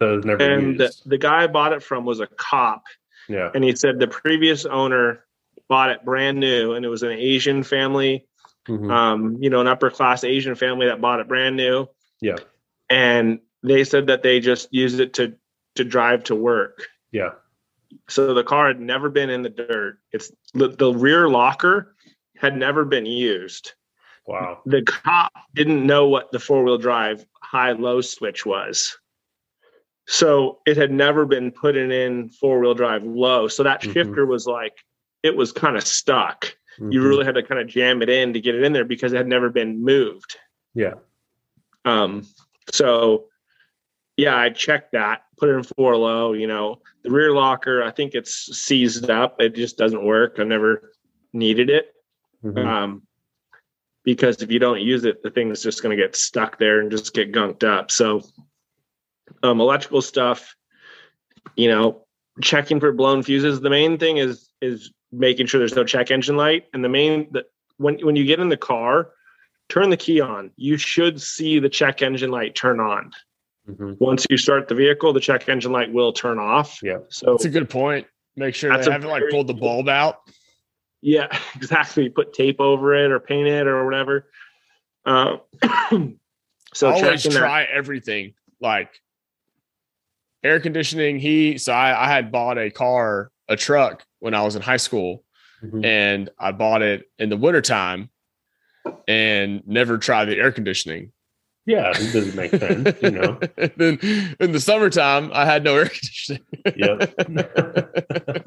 So 0.00 0.16
it's 0.16 0.26
never 0.26 0.42
and 0.42 0.78
the, 0.78 0.92
the 1.06 1.18
guy 1.18 1.44
I 1.44 1.46
bought 1.46 1.72
it 1.72 1.82
from 1.82 2.04
was 2.04 2.20
a 2.20 2.26
cop 2.26 2.84
yeah. 3.28 3.50
and 3.54 3.62
he 3.62 3.74
said 3.76 3.98
the 3.98 4.08
previous 4.08 4.64
owner 4.66 5.24
bought 5.68 5.90
it 5.90 6.04
brand 6.04 6.40
new 6.40 6.72
and 6.72 6.84
it 6.84 6.88
was 6.88 7.02
an 7.02 7.12
asian 7.12 7.62
family 7.62 8.26
Mhm. 8.68 8.90
um, 8.90 9.38
you 9.40 9.50
know, 9.50 9.60
an 9.60 9.66
upper 9.66 9.90
class 9.90 10.22
Asian 10.22 10.54
family 10.54 10.86
that 10.86 11.00
bought 11.00 11.18
it 11.18 11.26
brand 11.26 11.56
new. 11.56 11.88
Yeah. 12.20 12.36
And 12.88 13.40
they 13.62 13.82
said 13.84 14.06
that 14.06 14.22
they 14.22 14.38
just 14.40 14.72
used 14.72 15.00
it 15.00 15.14
to 15.14 15.34
to 15.74 15.84
drive 15.84 16.24
to 16.24 16.36
work. 16.36 16.88
Yeah. 17.12 17.30
So 18.08 18.34
the 18.34 18.42
car 18.44 18.68
had 18.68 18.80
never 18.80 19.08
been 19.10 19.30
in 19.30 19.42
the 19.42 19.50
dirt. 19.50 19.98
It's 20.12 20.32
the, 20.54 20.68
the 20.68 20.92
rear 20.92 21.28
locker 21.28 21.94
had 22.36 22.56
never 22.56 22.84
been 22.84 23.06
used. 23.06 23.72
Wow. 24.26 24.60
The 24.66 24.82
cop 24.82 25.32
didn't 25.54 25.86
know 25.86 26.08
what 26.08 26.32
the 26.32 26.38
four 26.38 26.64
wheel 26.64 26.78
drive 26.78 27.24
high 27.42 27.72
low 27.72 28.00
switch 28.00 28.46
was. 28.46 28.96
So 30.06 30.60
it 30.66 30.76
had 30.76 30.90
never 30.90 31.26
been 31.26 31.50
put 31.50 31.76
in, 31.76 32.28
four 32.30 32.60
wheel 32.60 32.74
drive 32.74 33.04
low. 33.04 33.46
So 33.48 33.62
that 33.62 33.82
Mhm. 33.82 33.92
shifter 33.92 34.26
was 34.26 34.46
like, 34.46 34.84
it 35.22 35.36
was 35.36 35.52
kind 35.52 35.76
of 35.76 35.86
stuck 35.86 36.56
you 36.78 37.00
Mhm. 37.00 37.08
really 37.08 37.24
had 37.24 37.34
to 37.34 37.42
kind 37.42 37.60
of 37.60 37.66
jam 37.66 38.00
it 38.00 38.08
in 38.08 38.32
to 38.32 38.40
get 38.40 38.54
it 38.54 38.62
in 38.64 38.72
there 38.72 38.84
because 38.84 39.12
it 39.12 39.18
had 39.18 39.28
never 39.28 39.50
been 39.50 39.84
moved. 39.84 40.38
Yeah. 40.74 40.94
Um, 41.84 42.26
so 42.70 43.28
yeah, 44.22 44.36
I 44.36 44.50
checked 44.50 44.92
that, 44.92 45.22
put 45.36 45.48
it 45.48 45.54
in 45.54 45.64
four 45.64 45.96
low, 45.96 46.32
you 46.32 46.46
know, 46.46 46.80
the 47.02 47.10
rear 47.10 47.32
locker, 47.32 47.82
I 47.82 47.90
think 47.90 48.14
it's 48.14 48.56
seized 48.56 49.10
up. 49.10 49.40
It 49.40 49.56
just 49.56 49.76
doesn't 49.76 50.04
work. 50.04 50.36
I 50.38 50.44
never 50.44 50.92
needed 51.32 51.70
it. 51.70 51.92
Mhm. 52.44 52.64
Um, 52.64 53.02
because 54.04 54.40
if 54.40 54.52
you 54.52 54.60
don't 54.60 54.80
use 54.80 55.04
it, 55.04 55.24
the 55.24 55.30
thing 55.30 55.50
is 55.50 55.60
just 55.60 55.82
going 55.82 55.96
to 55.96 56.00
get 56.00 56.14
stuck 56.14 56.58
there 56.58 56.78
and 56.80 56.90
just 56.90 57.14
get 57.14 57.32
gunked 57.32 57.64
up. 57.64 57.90
So, 57.90 58.22
um, 59.42 59.60
electrical 59.60 60.02
stuff, 60.02 60.54
you 61.56 61.68
know, 61.68 62.06
checking 62.40 62.78
for 62.78 62.92
blown 62.92 63.24
fuses. 63.24 63.60
The 63.60 63.70
main 63.70 63.98
thing 63.98 64.18
is 64.18 64.50
is 64.60 64.92
making 65.10 65.46
sure 65.46 65.58
there's 65.58 65.74
no 65.74 65.84
check 65.84 66.12
engine 66.12 66.36
light. 66.36 66.66
And 66.72 66.84
the 66.84 66.88
main 66.88 67.28
the, 67.32 67.44
when 67.78 67.98
when 68.06 68.14
you 68.14 68.24
get 68.24 68.38
in 68.38 68.48
the 68.48 68.56
car, 68.56 69.10
turn 69.68 69.90
the 69.90 69.96
key 69.96 70.20
on. 70.20 70.52
You 70.56 70.76
should 70.76 71.20
see 71.20 71.58
the 71.58 71.68
check 71.68 72.02
engine 72.02 72.30
light 72.30 72.54
turn 72.54 72.78
on. 72.78 73.10
Mhm. 73.68 73.96
Once 74.00 74.26
you 74.28 74.36
start 74.36 74.68
the 74.68 74.74
vehicle, 74.74 75.12
the 75.12 75.20
check 75.20 75.48
engine 75.48 75.72
light 75.72 75.92
will 75.92 76.12
turn 76.12 76.38
off. 76.38 76.82
Yeah. 76.82 76.98
So 77.08 77.32
That's 77.32 77.44
a 77.44 77.48
good 77.50 77.70
point. 77.70 78.06
Make 78.36 78.54
sure 78.54 78.70
That's 78.70 78.86
they 78.86 78.92
haven't 78.92 79.10
like 79.10 79.24
pulled 79.30 79.46
the 79.46 79.54
bulb 79.54 79.88
out. 79.88 80.20
Yeah, 81.00 81.28
exactly. 81.54 82.08
Put 82.08 82.32
tape 82.32 82.60
over 82.60 82.94
it 82.94 83.10
or 83.12 83.20
paint 83.20 83.46
it 83.48 83.66
or 83.66 83.84
whatever. 83.84 84.28
Uh, 85.04 85.36
so 86.74 86.88
always 86.88 87.22
checking 87.22 87.32
that. 87.32 87.38
try 87.40 87.64
everything 87.64 88.34
like 88.60 88.90
air 90.44 90.60
conditioning 90.60 91.18
heat 91.18 91.58
so 91.60 91.72
I, 91.72 92.04
I 92.04 92.08
had 92.08 92.30
bought 92.32 92.56
a 92.58 92.70
car 92.70 93.30
a 93.48 93.56
truck 93.56 94.04
when 94.20 94.32
i 94.34 94.42
was 94.42 94.54
in 94.56 94.62
high 94.62 94.76
school 94.76 95.24
Mhm. 95.62 95.84
and 95.84 96.30
i 96.38 96.50
bought 96.52 96.82
it 96.82 97.10
in 97.18 97.28
the 97.28 97.36
wintertime 97.36 98.10
and 99.08 99.62
never 99.66 99.98
tried 99.98 100.26
the 100.26 100.36
air 100.38 100.50
conditioning 100.52 101.12
Yeah. 101.64 101.90
It 101.94 102.12
doesn't 102.12 102.34
make 102.34 102.50
sense. 102.50 103.00
You 103.02 103.10
know. 103.12 103.38
And 103.56 103.72
then 103.76 103.98
in 104.40 104.52
the 104.52 104.60
summertime 104.60 105.30
i 105.32 105.44
had 105.44 105.62
no 105.64 105.76
air 105.76 105.86
conditioning 105.86 106.42
Yep. 106.76 107.14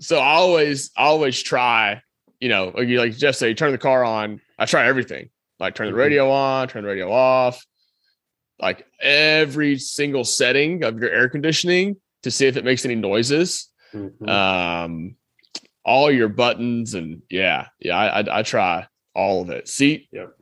so 0.00 0.18
i 0.18 0.34
always 0.34 0.90
always 0.96 1.42
try 1.42 2.02
you 2.40 2.48
know 2.48 2.72
like 2.74 2.88
you 2.88 2.98
like 2.98 3.16
jeff 3.16 3.34
say 3.34 3.54
turn 3.54 3.72
the 3.72 3.78
car 3.78 4.04
on 4.04 4.40
i 4.58 4.66
try 4.66 4.86
everything 4.86 5.30
like 5.58 5.74
turn 5.74 5.86
the 5.86 5.92
Mhm. 5.94 5.96
radio 5.98 6.30
on 6.30 6.68
turn 6.68 6.82
the 6.82 6.88
radio 6.88 7.10
off 7.10 7.64
like 8.60 8.86
every 9.00 9.78
single 9.78 10.24
setting 10.24 10.84
of 10.84 10.98
your 11.00 11.10
air 11.10 11.28
conditioning 11.28 11.96
to 12.22 12.30
see 12.30 12.46
if 12.46 12.56
it 12.56 12.64
makes 12.64 12.84
any 12.84 12.94
noises 12.94 13.68
Mhm. 13.94 14.28
um 14.28 15.16
all 15.84 16.10
your 16.10 16.28
buttons 16.28 16.94
and 16.94 17.22
yeah 17.30 17.68
yeah 17.80 17.96
i 17.96 18.20
i, 18.20 18.38
I 18.40 18.42
try 18.42 18.86
all 19.14 19.40
of 19.42 19.50
it 19.50 19.66
seat 19.68 20.08
Yep. 20.12 20.32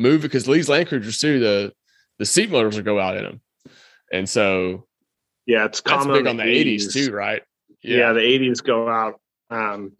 Move 0.00 0.20
it 0.24 0.28
because 0.28 0.44
these 0.46 0.68
land 0.68 0.88
cruisers 0.88 1.18
too 1.18 1.38
the 1.38 1.72
the 2.18 2.24
seat 2.26 2.50
motors 2.50 2.76
will 2.76 2.82
go 2.84 2.98
out 2.98 3.16
in 3.16 3.24
them 3.24 3.40
and 4.12 4.28
so 4.28 4.86
Yeah, 5.46 5.64
it's 5.66 5.80
common 5.80 6.12
big 6.18 6.26
on 6.26 6.36
the 6.36 6.42
80s 6.44 6.92
too 6.92 7.12
right 7.12 7.42
Yeah. 7.82 8.12
the 8.12 8.20
80s 8.20 8.62
go 8.62 8.88
out. 8.88 9.20
Um, 9.50 9.92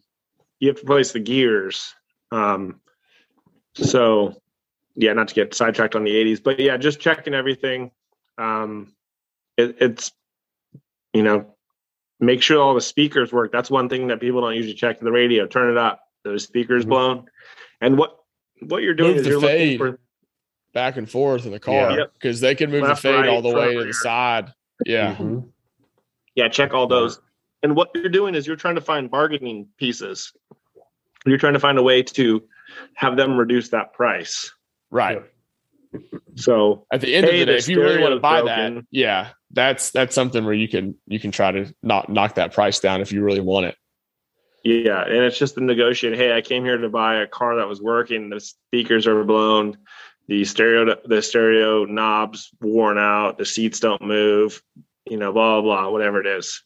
you 0.58 0.68
have 0.68 0.76
to 0.76 0.82
replace 0.84 1.12
the 1.12 1.20
gears. 1.20 1.94
Um, 2.30 2.80
so, 3.74 4.40
yeah, 4.94 5.12
not 5.14 5.28
to 5.28 5.34
get 5.34 5.54
sidetracked 5.54 5.96
on 5.96 6.04
the 6.04 6.10
80s, 6.12 6.42
but 6.42 6.58
yeah, 6.60 6.76
just 6.76 7.00
checking 7.00 7.34
everything. 7.34 7.90
Um, 8.38 8.92
it, 9.56 9.76
it's, 9.80 10.12
you 11.14 11.22
know, 11.22 11.54
make 12.20 12.42
sure 12.42 12.60
all 12.60 12.74
the 12.74 12.80
speakers 12.80 13.32
work. 13.32 13.50
That's 13.50 13.70
one 13.70 13.88
thing 13.88 14.08
that 14.08 14.20
people 14.20 14.40
don't 14.42 14.54
usually 14.54 14.74
check 14.74 15.00
the 15.00 15.10
radio. 15.10 15.46
Turn 15.46 15.70
it 15.70 15.78
up. 15.78 16.00
The 16.24 16.38
speakers 16.38 16.84
Mhm. 16.84 16.88
blown. 16.90 17.24
And 17.80 17.96
what 17.96 18.18
what 18.62 18.82
you're 18.82 18.94
doing 18.94 19.10
Move 19.10 19.18
is 19.18 19.24
the 19.24 19.30
you're 19.30 19.40
fade. 19.40 19.80
looking 19.80 19.94
for 19.96 20.00
back 20.72 20.96
and 20.96 21.10
forth 21.10 21.44
in 21.46 21.50
the 21.52 21.56
Yeah. 21.56 21.88
car 21.88 21.98
Yep. 21.98 22.12
because 22.14 22.40
they 22.40 22.54
can 22.54 22.70
move 22.70 22.82
Left, 22.82 23.02
the 23.02 23.08
fade 23.12 23.26
all 23.28 23.42
the 23.42 23.48
way 23.48 23.72
to 23.72 23.78
rear. 23.78 23.84
the 23.86 23.94
side 23.94 24.52
yeah 24.86 25.14
Mhm. 25.16 25.48
Yeah, 26.36 26.48
check 26.48 26.72
all 26.72 26.86
those. 26.86 27.20
And 27.62 27.74
what 27.76 27.90
you're 27.94 28.08
doing 28.08 28.34
is 28.34 28.46
you're 28.46 28.56
trying 28.56 28.76
to 28.76 28.80
find 28.80 29.10
bargaining 29.10 29.68
pieces. 29.76 30.32
You're 31.26 31.36
trying 31.38 31.52
to 31.54 31.58
find 31.58 31.76
a 31.76 31.82
way 31.82 32.02
to 32.02 32.42
have 32.94 33.16
them 33.16 33.36
reduce 33.36 33.68
that 33.70 33.92
price. 33.92 34.52
right 34.90 35.22
So 36.36 36.86
at 36.92 37.00
the 37.00 37.14
end 37.14 37.26
Hey, 37.26 37.32
of 37.32 37.38
the 37.40 37.46
day 37.46 37.52
the 37.52 37.58
if 37.58 37.68
you 37.68 37.80
really 37.80 38.00
want 38.00 38.12
to 38.14 38.18
stereo's 38.20 38.22
buy 38.22 38.42
that 38.42 38.84
yeah 38.92 39.30
that's 39.50 39.90
that's 39.90 40.14
something 40.14 40.44
where 40.44 40.54
you 40.54 40.68
can 40.68 40.94
you 41.08 41.18
can 41.18 41.32
try 41.32 41.50
to 41.50 41.74
not 41.82 42.08
knock 42.08 42.36
that 42.36 42.52
price 42.54 42.78
down 42.78 43.00
if 43.00 43.10
you 43.12 43.22
really 43.24 43.40
want 43.40 43.66
it 43.66 43.74
yeah, 44.64 45.02
and 45.02 45.24
it's 45.24 45.38
just 45.38 45.54
the 45.54 45.60
negotiate. 45.60 46.16
Hey, 46.16 46.36
I 46.36 46.40
came 46.40 46.64
here 46.64 46.76
to 46.78 46.88
buy 46.88 47.16
a 47.16 47.26
car 47.26 47.56
that 47.56 47.68
was 47.68 47.80
working. 47.80 48.30
The 48.30 48.40
speakers 48.40 49.06
are 49.06 49.24
blown. 49.24 49.78
The 50.28 50.44
stereo 50.44 50.96
the 51.04 51.22
stereo 51.22 51.84
knobs 51.86 52.50
worn 52.60 52.98
out. 52.98 53.38
The 53.38 53.44
seats 53.46 53.80
don't 53.80 54.02
move. 54.02 54.62
You 55.08 55.16
know, 55.16 55.32
blah 55.32 55.60
blah 55.60 55.82
blah. 55.82 55.90
Whatever 55.90 56.20
it 56.20 56.26
is. 56.26 56.62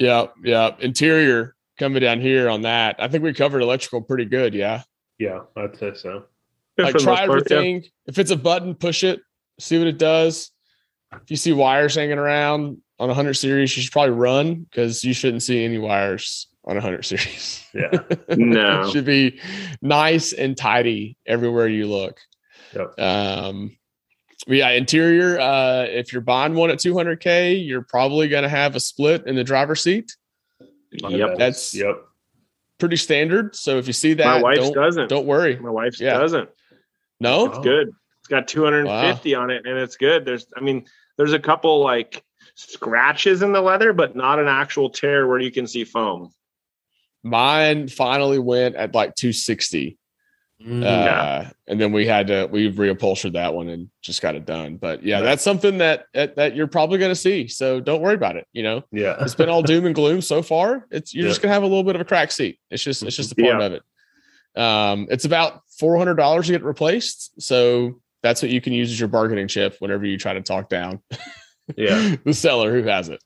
yeah 0.00 0.26
yeah 0.44 0.74
interior 0.80 1.54
coming 1.78 2.00
down 2.00 2.20
here 2.20 2.48
on 2.48 2.62
that 2.62 2.96
i 2.98 3.08
think 3.08 3.22
we 3.24 3.32
covered 3.32 3.62
electrical 3.62 4.00
pretty 4.02 4.24
good 4.24 4.54
yeah 4.54 4.82
Yeah. 5.18 5.40
I'd 5.56 5.76
say 5.76 5.94
so. 5.94 6.24
like 6.78 6.96
try 6.96 7.26
most 7.26 7.26
part, 7.26 7.50
yeah. 7.50 7.56
everything 7.56 7.84
if 8.06 8.18
it's 8.18 8.30
a 8.30 8.36
button 8.36 8.74
push 8.74 9.04
it 9.04 9.20
see 9.58 9.78
what 9.78 9.86
it 9.86 9.98
does 9.98 10.50
if 11.12 11.30
you 11.30 11.36
see 11.36 11.52
wires 11.52 11.94
hanging 11.94 12.18
around 12.18 12.78
on 12.98 13.08
a 13.08 13.12
100 13.12 13.34
series 13.34 13.76
you 13.76 13.82
should 13.82 13.92
probably 13.92 14.14
run 14.14 14.54
because 14.70 15.04
you 15.04 15.12
shouldn't 15.12 15.42
see 15.42 15.64
any 15.64 15.78
wires 15.78 16.48
on 16.64 16.76
a 16.76 16.80
hundred 16.80 17.04
series. 17.04 17.64
Yeah. 17.74 17.90
No. 18.36 18.82
it 18.82 18.90
should 18.92 19.04
be 19.04 19.40
nice 19.82 20.32
and 20.32 20.56
tidy 20.56 21.16
everywhere 21.26 21.68
you 21.68 21.86
look. 21.86 22.18
Yep. 22.74 22.98
Um, 22.98 23.76
yeah, 24.48 24.70
interior. 24.70 25.38
Uh, 25.38 25.84
if 25.88 26.12
you're 26.12 26.22
buying 26.22 26.54
one 26.54 26.70
at 26.70 26.78
200k, 26.78 27.66
you're 27.66 27.82
probably 27.82 28.28
going 28.28 28.42
to 28.42 28.48
have 28.48 28.74
a 28.76 28.80
split 28.80 29.26
in 29.26 29.36
the 29.36 29.44
driver's 29.44 29.82
seat. 29.82 30.16
Yep. 30.92 31.38
That's- 31.38 31.74
yep. 31.74 31.96
Pretty 32.78 32.96
standard. 32.96 33.54
So 33.56 33.78
if 33.78 33.86
you 33.86 33.92
see 33.94 34.14
that, 34.14 34.24
My 34.26 34.42
wife 34.42 34.56
don't, 34.58 34.74
doesn't. 34.74 35.08
don't 35.08 35.26
worry. 35.26 35.56
My 35.58 35.70
wife 35.70 35.98
Yeah. 36.00 36.18
doesn't. 36.18 36.50
No, 37.20 37.46
It's 37.46 37.58
good. 37.60 37.88
It's 38.18 38.28
got 38.28 38.48
250 38.48 39.34
on 39.34 39.50
it 39.50 39.64
and 39.66 39.78
it's 39.78 39.96
good. 39.96 40.24
There's 40.26 40.46
I 40.56 40.60
mean, 40.60 40.84
there's 41.16 41.32
a 41.32 41.38
couple 41.38 41.82
like 41.82 42.22
scratches 42.56 43.42
in 43.42 43.52
the 43.52 43.60
leather, 43.60 43.92
but 43.92 44.16
not 44.16 44.38
an 44.40 44.48
actual 44.48 44.90
tear 44.90 45.28
where 45.28 45.38
you 45.38 45.52
can 45.52 45.66
see 45.66 45.84
foam. 45.84 46.32
mine 47.22 47.86
finally 47.88 48.38
went 48.38 48.74
at 48.76 48.94
like 48.94 49.14
260. 49.14 49.98
Mm-hmm. 50.62 50.82
Uh, 50.82 51.50
and 51.66 51.78
then 51.78 51.92
we 51.92 52.06
had 52.06 52.28
to 52.28 52.48
we 52.50 52.72
reupholstered 52.72 53.34
that 53.34 53.52
one 53.52 53.68
and 53.68 53.90
just 54.00 54.22
got 54.22 54.34
it 54.36 54.46
done. 54.46 54.76
But 54.78 55.02
yeah, 55.02 55.20
that's 55.20 55.42
something 55.42 55.76
that 55.78 56.06
that, 56.14 56.36
that 56.36 56.56
you're 56.56 56.66
probably 56.66 56.98
going 56.98 57.10
to 57.10 57.14
see. 57.14 57.46
So 57.46 57.78
don't 57.78 58.00
worry 58.00 58.14
about 58.14 58.36
it. 58.36 58.46
You 58.54 58.62
know, 58.62 58.82
yeah. 58.90 59.16
it's 59.20 59.34
been 59.34 59.50
all 59.50 59.60
doom 59.62 59.84
and 59.84 59.94
gloom 59.94 60.22
so 60.22 60.40
far. 60.40 60.86
It's 60.90 61.12
you're 61.12 61.24
Yeah. 61.26 61.30
just 61.30 61.42
gonna 61.42 61.52
have 61.52 61.62
a 61.62 61.66
little 61.66 61.84
bit 61.84 61.94
of 61.94 62.00
a 62.00 62.06
crack 62.06 62.32
seat. 62.32 62.58
It's 62.70 62.82
just 62.82 63.02
it's 63.02 63.16
just 63.16 63.32
a 63.32 63.34
part 63.34 63.60
Yeah. 63.60 63.66
of 63.66 63.72
it. 63.74 63.82
Um, 64.58 65.06
it's 65.10 65.26
about 65.26 65.60
four 65.78 65.98
hundred 65.98 66.14
dollars 66.14 66.46
to 66.46 66.52
get 66.52 66.64
replaced. 66.64 67.38
So 67.42 68.00
that's 68.22 68.40
what 68.40 68.50
you 68.50 68.62
can 68.62 68.72
use 68.72 68.90
as 68.90 68.98
your 68.98 69.10
bargaining 69.10 69.48
chip 69.48 69.76
whenever 69.80 70.06
you 70.06 70.16
try 70.16 70.32
to 70.32 70.40
talk 70.40 70.70
down 70.70 71.02
Yeah. 71.76 72.16
the 72.24 72.34
seller 72.34 72.72
who 72.72 72.86
has 72.88 73.08
it. 73.08 73.20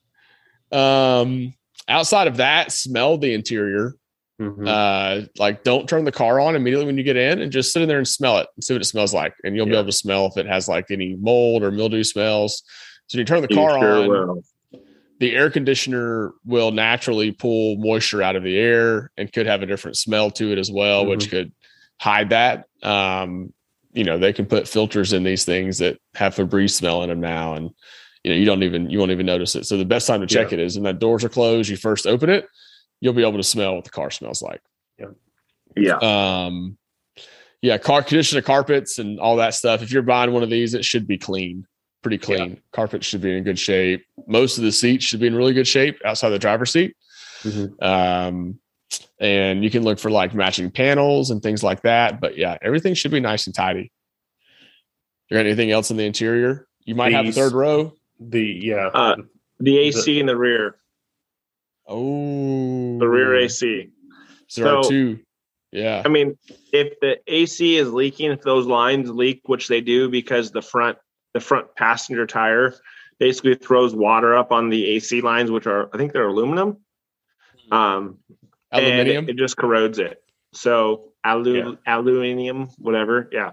Um, 0.77 1.55
outside 1.89 2.29
of 2.29 2.37
that, 2.39 2.73
smell 2.73 3.19
the 3.19 3.35
interior. 3.35 3.95
Mhm. 4.41 4.67
Uh, 4.67 5.27
like 5.39 5.65
don't 5.65 5.87
turn 5.87 6.05
the 6.05 6.13
car 6.13 6.41
on 6.41 6.57
immediately 6.57 6.87
when 6.87 6.97
you 6.97 7.05
get 7.05 7.17
in, 7.17 7.41
and 7.43 7.53
just 7.53 7.73
sit 7.75 7.83
in 7.83 7.89
there 7.89 7.99
and 7.99 8.09
smell 8.09 8.39
it 8.39 8.47
and 8.57 8.65
see 8.65 8.73
what 8.73 8.81
it 8.81 8.87
smells 8.87 9.13
like, 9.13 9.35
and 9.45 9.55
you'll 9.55 9.67
be 9.67 9.73
able 9.75 9.85
to 9.85 9.93
smell 9.93 10.25
if 10.27 10.39
it 10.39 10.47
has 10.47 10.67
like 10.67 10.91
any 10.91 11.15
mold 11.17 11.63
or 11.63 11.71
mildew 11.71 12.03
smells. 12.03 12.63
So 13.09 13.19
you 13.19 13.25
turn 13.27 13.43
the 13.43 13.49
You 13.51 13.57
car 13.57 13.79
sure 13.79 14.03
on, 14.05 14.09
will. 14.09 14.43
the 15.19 15.37
air 15.37 15.51
conditioner 15.51 16.33
will 16.47 16.71
naturally 16.71 17.33
pull 17.33 17.77
moisture 17.77 18.23
out 18.23 18.35
of 18.37 18.43
the 18.43 18.57
air 18.57 19.11
and 19.19 19.31
could 19.31 19.45
have 19.47 19.63
a 19.63 19.67
different 19.67 19.99
smell 19.99 20.31
to 20.31 20.53
it 20.53 20.59
as 20.59 20.71
well, 20.71 21.05
which 21.05 21.29
could 21.29 21.53
hide 22.01 22.31
that. 22.31 22.65
Um, 22.83 23.53
you 23.93 24.05
know, 24.05 24.17
they 24.17 24.33
can 24.33 24.47
put 24.47 24.67
filters 24.69 25.13
in 25.13 25.23
these 25.23 25.45
things 25.45 25.79
that 25.79 25.99
have 26.15 26.35
Febreze 26.35 26.71
smell 26.71 27.03
in 27.03 27.11
them 27.11 27.21
now, 27.21 27.55
and 27.55 27.71
you 28.25 28.31
know, 28.33 28.37
you 28.37 28.45
don't 28.45 28.63
even 28.63 28.91
you 28.91 28.99
won't 28.99 29.11
even 29.13 29.27
notice 29.27 29.55
it. 29.57 29.67
So 29.67 29.77
the 29.77 29.85
best 29.85 30.07
time 30.07 30.21
to 30.21 30.27
check 30.27 30.51
Yeah. 30.51 30.59
it 30.59 30.61
is 30.61 30.77
when 30.77 30.85
that 30.85 30.99
doors 30.99 31.25
are 31.25 31.29
closed. 31.29 31.69
You 31.71 31.77
first 31.77 32.07
open 32.07 32.29
it, 32.31 32.47
you'll 33.01 33.15
be 33.15 33.23
able 33.23 33.39
to 33.39 33.43
smell 33.43 33.75
what 33.77 33.85
the 33.85 33.91
car 33.91 34.11
smells 34.11 34.43
like. 34.43 34.61
Yeah. 34.99 35.07
Yeah. 35.77 35.97
Um, 36.47 36.77
yeah, 37.63 37.77
car 37.79 38.03
conditioner 38.03 38.43
carpets 38.43 38.99
and 38.99 39.21
all 39.21 39.37
that 39.37 39.55
stuff. 39.55 39.83
If 39.83 39.93
you're 39.93 40.03
buying 40.03 40.33
one 40.33 40.43
of 40.43 40.51
these, 40.51 40.75
it 40.75 40.85
should 40.85 41.07
be 41.07 41.19
clean, 41.19 41.67
pretty 42.03 42.19
clean. 42.19 42.61
Carpets 42.73 43.07
should 43.07 43.21
be 43.21 43.37
in 43.37 43.45
good 43.45 43.59
shape. 43.59 44.05
Most 44.27 44.57
of 44.59 44.65
the 44.65 44.73
seats 44.73 45.05
should 45.05 45.21
be 45.21 45.27
in 45.27 45.35
really 45.35 45.53
good 45.53 45.67
shape 45.69 46.01
outside 46.05 46.31
the 46.31 46.39
driver's 46.39 46.71
seat. 46.73 46.97
Mhm. 47.43 47.83
Um, 47.83 48.59
and 49.19 49.63
you 49.63 49.71
can 49.71 49.83
look 49.83 49.99
for 49.99 50.11
like 50.11 50.35
matching 50.35 50.71
panels 50.71 51.31
and 51.31 51.43
things 51.43 51.63
like 51.63 51.83
that. 51.83 52.21
But 52.21 52.37
yeah, 52.39 52.57
everything 52.63 52.95
should 52.95 53.11
be 53.11 53.21
nice 53.21 53.47
and 53.47 53.55
tidy. 53.55 53.93
You 55.31 55.37
got 55.37 55.47
anything 55.47 55.71
else 55.71 55.91
in 55.91 55.97
the 55.99 56.05
interior? 56.05 56.67
You 56.85 56.95
might 56.95 57.13
have 57.13 57.27
a 57.27 57.33
third 57.33 57.53
row. 57.53 57.93
The 58.21 58.45
yeah. 58.63 58.87
Uh, 58.93 59.17
The 59.59 59.79
AC 59.79 60.21
in 60.21 60.27
the 60.27 60.37
rear. 60.37 60.77
Oh, 61.87 62.99
The 62.99 63.09
rear 63.09 63.37
AC. 63.37 63.91
So 64.47 64.79
are 64.79 64.85
two. 64.85 65.21
Yeah. 65.73 66.03
I 66.05 66.09
mean, 66.09 66.37
if 66.73 66.99
the 67.01 67.19
AC 67.27 67.77
is 67.77 67.93
leaking, 67.93 68.33
if 68.33 68.43
those 68.43 68.67
lines 68.67 69.09
leak, 69.11 69.43
which 69.47 69.69
they 69.69 69.81
do 69.81 70.09
because 70.09 70.51
the 70.51 70.63
front 70.63 70.99
the 71.33 71.41
front 71.41 71.75
passenger 71.77 72.27
tire 72.27 72.75
basically 73.19 73.55
throws 73.55 73.95
water 73.95 74.37
up 74.37 74.51
on 74.51 74.71
the 74.71 74.87
AC 74.91 75.21
lines, 75.21 75.51
which 75.51 75.67
are 75.67 75.89
I 75.95 75.99
think 75.99 76.13
they're 76.13 76.29
aluminum. 76.29 76.79
Um, 77.71 78.19
Aluminium. 78.73 79.29
and 79.29 79.31
it 79.31 79.37
just 79.37 79.57
corrodes 79.57 79.99
it. 79.99 80.23
So 80.53 81.13
alu- 81.25 81.79
aluminium, 81.87 82.69
whatever, 82.79 83.29
yeah. 83.31 83.53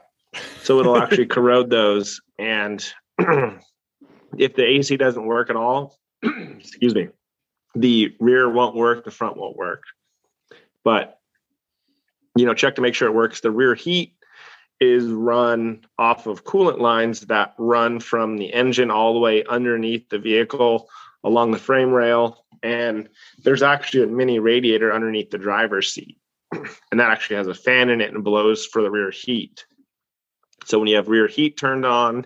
So 0.64 0.80
it'll 0.80 0.98
actually 1.02 1.28
corrode 1.28 1.70
those, 1.70 2.22
and 2.40 2.84
if 4.38 4.56
the 4.56 4.66
AC 4.66 4.98
doesn't 4.98 5.26
work 5.26 5.50
at 5.50 5.56
all, 5.56 5.98
excuse 6.24 6.96
me, 6.96 7.10
the 7.76 8.16
rear 8.20 8.50
won't 8.50 8.76
work, 8.76 9.06
the 9.06 9.12
front 9.12 9.38
won't 9.38 9.56
work. 9.56 9.84
But 10.84 11.20
you 12.36 12.46
know, 12.46 12.54
check 12.54 12.76
to 12.76 12.82
make 12.82 12.94
sure 12.94 13.08
it 13.08 13.16
works. 13.16 13.42
The 13.42 13.52
rear 13.52 13.74
heat 13.74 14.14
is 14.80 15.06
run 15.06 15.82
off 15.98 16.28
of 16.28 16.44
coolant 16.44 16.80
lines 16.80 17.22
that 17.22 17.56
run 17.58 18.00
from 18.00 18.38
the 18.38 18.54
engine 18.54 18.92
all 18.92 19.14
the 19.14 19.20
way 19.20 19.44
underneath 19.46 20.08
the 20.10 20.20
vehicle 20.20 20.88
along 21.24 21.52
the 21.52 21.58
frame 21.58 21.92
rail 21.92 22.46
and 22.64 23.10
there's 23.44 23.64
actually 23.64 24.04
a 24.04 24.08
mini 24.08 24.40
radiator 24.40 24.94
underneath 24.94 25.30
the 25.32 25.38
driver's 25.38 25.92
seat 25.92 26.18
and 26.52 27.00
that 27.00 27.10
actually 27.10 27.36
has 27.36 27.48
a 27.48 27.54
fan 27.54 27.90
in 27.90 28.02
it 28.02 28.14
and 28.14 28.24
blows 28.24 28.66
for 28.66 28.82
the 28.82 28.92
rear 28.92 29.10
heat 29.10 29.66
so 30.66 30.78
when 30.78 30.88
you 30.88 30.96
have 30.96 31.08
rear 31.08 31.28
heat 31.28 31.58
turned 31.58 31.86
on 31.86 32.26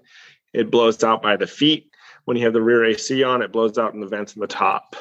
it 0.54 0.70
blows 0.70 1.04
out 1.04 1.22
by 1.22 1.38
the 1.38 1.48
feet 1.48 1.91
when 2.26 2.38
you 2.38 2.44
have 2.46 2.54
the 2.54 2.62
rear 2.62 2.86
ac 2.86 3.24
on 3.24 3.42
it 3.42 3.52
blows 3.52 3.78
out 3.78 3.94
in 3.94 4.00
the 4.00 4.08
vents 4.08 4.36
in 4.36 4.40
the 4.42 4.48
top 4.48 4.96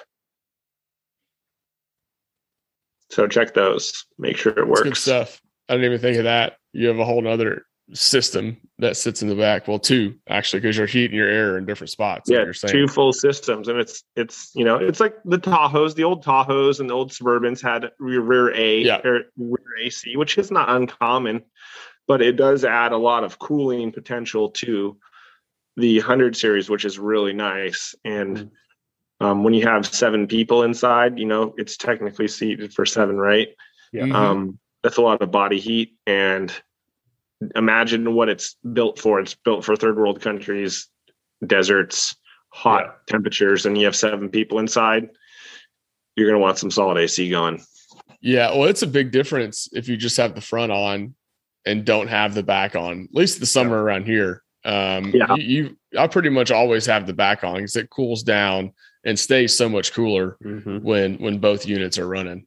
so 3.10 3.26
check 3.26 3.54
those 3.54 4.04
make 4.18 4.36
sure 4.36 4.52
it 4.52 4.56
That's 4.56 4.68
works 4.68 4.82
good 4.82 4.96
stuff. 4.96 5.40
I 5.68 5.74
didn't 5.74 5.86
even 5.86 5.98
think 6.00 6.18
of 6.18 6.24
that. 6.24 6.54
You 6.72 6.88
have 6.88 6.98
a 6.98 7.04
whole 7.04 7.26
other 7.28 7.64
system 7.92 8.56
that 8.78 8.96
sits 8.96 9.22
in 9.22 9.28
the 9.28 9.34
back. 9.34 9.66
Well, 9.68 9.78
two 9.80 10.14
actually, 10.28 10.60
because 10.60 10.76
your 10.76 10.86
heat 10.86 11.06
and 11.06 11.14
your 11.14 11.28
air 11.28 11.54
are 11.54 11.58
in 11.58 11.66
different 11.66 11.90
spots. 11.90 12.30
yeah 12.30 12.42
you're 12.44 12.52
saying. 12.54 12.72
two 12.72 12.86
full 12.88 13.12
systems 13.12 13.66
and 13.68 13.78
it's 13.78 14.04
it's 14.16 14.50
you 14.54 14.64
know 14.64 14.76
it's 14.76 15.00
like 15.00 15.14
the 15.24 15.38
tahoes 15.38 15.94
the 15.94 16.04
old 16.04 16.24
tahoes 16.24 16.78
and 16.80 16.88
the 16.90 16.94
old 16.94 17.10
suburbans 17.10 17.60
had 17.62 17.90
rear, 17.98 18.20
rear 18.20 18.54
a 18.54 18.80
Yeah. 18.82 19.00
or 19.04 19.22
rear 19.36 19.76
ac 19.82 20.16
which 20.16 20.38
is 20.38 20.50
not 20.52 20.70
uncommon 20.70 21.42
but 22.06 22.22
it 22.22 22.32
does 22.36 22.64
add 22.64 22.92
a 22.92 22.96
lot 22.96 23.24
of 23.24 23.38
cooling 23.40 23.90
potential 23.92 24.50
to 24.50 24.96
the 25.80 25.98
100 25.98 26.36
series 26.36 26.68
which 26.70 26.84
is 26.84 26.98
really 26.98 27.32
nice 27.32 27.94
and 28.04 28.50
um, 29.20 29.44
when 29.44 29.52
you 29.54 29.66
have 29.66 29.84
seven 29.86 30.26
people 30.26 30.62
inside 30.62 31.18
you 31.18 31.26
know 31.26 31.54
it's 31.56 31.76
technically 31.76 32.28
seated 32.28 32.72
for 32.72 32.86
seven 32.86 33.16
right 33.16 33.48
Yeah. 33.92 34.04
Mhm. 34.04 34.14
um, 34.14 34.58
that's 34.82 34.96
a 34.98 35.02
lot 35.02 35.20
of 35.22 35.30
body 35.30 35.58
heat 35.60 35.94
and 36.06 36.52
imagine 37.56 38.14
what 38.14 38.28
it's 38.28 38.56
built 38.72 38.98
for 38.98 39.20
it's 39.20 39.34
built 39.34 39.64
for 39.64 39.74
third 39.76 39.96
world 39.96 40.20
countries 40.20 40.88
deserts 41.46 42.14
hot 42.50 42.84
Yeah. 42.84 42.92
temperatures 43.08 43.66
and 43.66 43.76
you 43.78 43.84
have 43.86 43.96
seven 43.96 44.28
people 44.28 44.58
inside 44.58 45.08
you're 46.16 46.28
going 46.28 46.38
to 46.40 46.42
want 46.42 46.58
some 46.58 46.70
solid 46.70 46.98
ac 46.98 47.28
going 47.30 47.60
yeah. 48.22 48.50
Well, 48.50 48.64
it's 48.68 48.82
a 48.82 48.86
big 48.86 49.12
difference 49.12 49.66
if 49.72 49.88
you 49.88 49.96
just 49.96 50.18
have 50.18 50.34
the 50.34 50.42
front 50.42 50.70
on 50.70 51.14
and 51.64 51.86
don't 51.86 52.08
have 52.08 52.34
the 52.34 52.42
back 52.42 52.76
on. 52.76 53.04
At 53.10 53.14
least 53.14 53.40
the 53.40 53.46
summer 53.46 53.82
around 53.82 54.04
here. 54.04 54.42
Um, 54.64 55.10
Yeah. 55.14 55.34
you, 55.36 55.42
you, 55.42 55.76
I 55.98 56.06
pretty 56.06 56.28
much 56.28 56.50
always 56.50 56.86
have 56.86 57.06
the 57.06 57.12
back 57.14 57.44
on 57.44 57.56
because 57.56 57.76
it 57.76 57.90
cools 57.90 58.22
down 58.22 58.72
and 59.04 59.18
stays 59.18 59.56
so 59.56 59.68
much 59.68 59.92
cooler 59.92 60.36
Mhm. 60.44 60.82
when 60.82 61.14
when 61.16 61.38
both 61.38 61.66
units 61.66 61.98
are 61.98 62.06
running. 62.06 62.46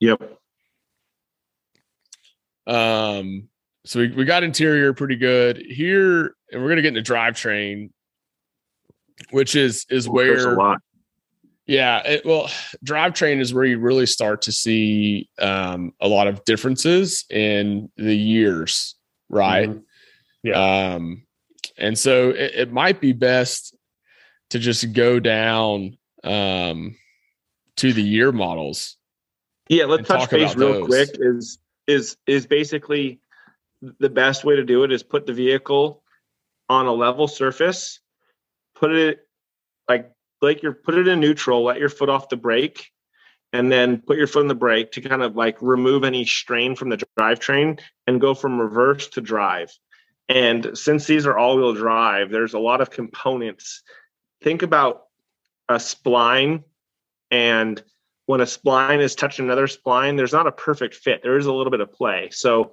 yep 0.00 0.20
Um, 2.66 3.48
so 3.84 4.00
we, 4.00 4.12
we 4.12 4.24
got 4.24 4.42
interior 4.42 4.92
pretty 4.92 5.16
good 5.16 5.58
here, 5.58 6.34
and 6.52 6.62
we're 6.62 6.68
gonna 6.68 6.82
get 6.82 6.96
into 6.96 7.12
drivetrain, 7.12 7.90
which 9.30 9.54
is 9.56 9.86
is 9.90 10.08
where 10.08 10.56
lot 10.56 10.80
yeah, 11.68 12.00
it, 12.06 12.24
well, 12.24 12.48
drivetrain 12.84 13.40
is 13.40 13.52
where 13.52 13.64
you 13.64 13.80
really 13.80 14.06
start 14.06 14.42
to 14.42 14.52
see 14.52 15.28
um, 15.40 15.92
a 16.00 16.06
lot 16.06 16.28
of 16.28 16.44
differences 16.44 17.24
in 17.28 17.90
the 17.96 18.14
years, 18.16 18.94
right? 19.28 19.68
Mhm. 19.70 19.82
Yeah. 20.46 20.94
Um, 20.94 21.26
and 21.76 21.98
so 21.98 22.30
it, 22.30 22.52
it 22.54 22.72
might 22.72 23.00
be 23.00 23.12
best 23.12 23.76
to 24.50 24.60
just 24.60 24.92
go 24.92 25.18
down 25.18 25.98
um, 26.22 26.96
to 27.78 27.92
the 27.92 28.02
year 28.02 28.30
models. 28.30 28.96
yeah 29.68 29.84
let's 29.84 30.08
touch 30.08 30.30
base 30.30 30.54
real 30.54 30.72
those. 30.72 30.86
quick 30.86 31.10
is 31.18 31.58
is 31.86 32.16
is 32.26 32.46
basically 32.46 33.20
the 33.98 34.08
best 34.08 34.44
way 34.44 34.56
to 34.56 34.64
do 34.64 34.84
it 34.84 34.92
is 34.92 35.02
put 35.02 35.26
the 35.26 35.32
vehicle 35.32 36.02
on 36.68 36.86
a 36.86 36.92
level 36.92 37.26
surface 37.28 38.00
put 38.74 38.92
it 38.92 39.26
like 39.88 40.12
like 40.40 40.62
you're 40.62 40.72
put 40.72 40.94
it 40.94 41.08
in 41.08 41.20
neutral 41.20 41.64
let 41.64 41.78
your 41.78 41.88
foot 41.88 42.08
off 42.08 42.28
the 42.28 42.36
brake 42.36 42.90
and 43.52 43.70
then 43.70 44.00
put 44.00 44.16
your 44.16 44.26
foot 44.26 44.40
on 44.40 44.48
the 44.48 44.54
brake 44.54 44.92
to 44.92 45.00
kind 45.00 45.22
of 45.22 45.36
like 45.36 45.56
remove 45.60 46.04
any 46.04 46.24
strain 46.24 46.76
from 46.76 46.88
the 46.88 46.98
drivetrain 47.18 47.80
and 48.06 48.20
go 48.20 48.34
from 48.34 48.60
reverse 48.60 49.08
to 49.08 49.20
drive 49.20 49.72
and 50.28 50.76
since 50.76 51.06
these 51.06 51.26
are 51.26 51.36
all-wheel 51.36 51.74
drive 51.74 52.30
there's 52.30 52.54
a 52.54 52.58
lot 52.58 52.80
of 52.80 52.90
components 52.90 53.82
think 54.42 54.62
about 54.62 55.04
a 55.68 55.76
spline 55.76 56.62
and 57.30 57.82
when 58.26 58.40
a 58.40 58.44
spline 58.44 59.00
is 59.00 59.14
touching 59.14 59.44
another 59.44 59.66
spline, 59.66 60.16
there's 60.16 60.32
not 60.32 60.46
a 60.46 60.52
perfect 60.52 60.94
fit. 60.94 61.22
There 61.22 61.38
is 61.38 61.46
a 61.46 61.52
little 61.52 61.70
bit 61.70 61.80
of 61.80 61.92
play. 61.92 62.28
So 62.32 62.72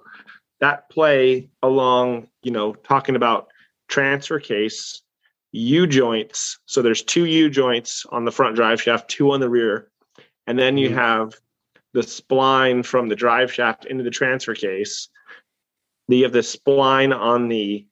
that 0.60 0.90
play 0.90 1.50
along, 1.62 2.28
you 2.42 2.52
know, 2.52 2.74
talking 2.74 3.16
about 3.16 3.48
transfer 3.88 4.40
case, 4.40 5.02
U 5.52 5.86
joints. 5.86 6.60
So 6.66 6.82
there's 6.82 7.04
two 7.04 7.26
U 7.26 7.50
joints 7.50 8.06
on 8.10 8.26
the 8.26 8.32
front 8.32 8.56
drive 8.56 8.82
shaft, 8.82 9.10
two 9.10 9.32
on 9.32 9.40
the 9.40 9.50
rear. 9.50 9.90
And 10.48 10.58
then 10.58 10.78
you 10.78 10.90
mm-hmm. 10.90 10.98
have 10.98 11.36
the 11.94 12.02
spline 12.02 12.84
from 12.84 13.08
the 13.08 13.16
drive 13.16 13.54
shaft 13.54 13.86
into 13.86 14.04
the 14.04 14.10
transfer 14.10 14.56
case. 14.56 15.10
You 16.08 16.24
have 16.24 16.34
the 16.34 16.40
spline 16.40 17.18
on 17.18 17.48
the 17.48 17.86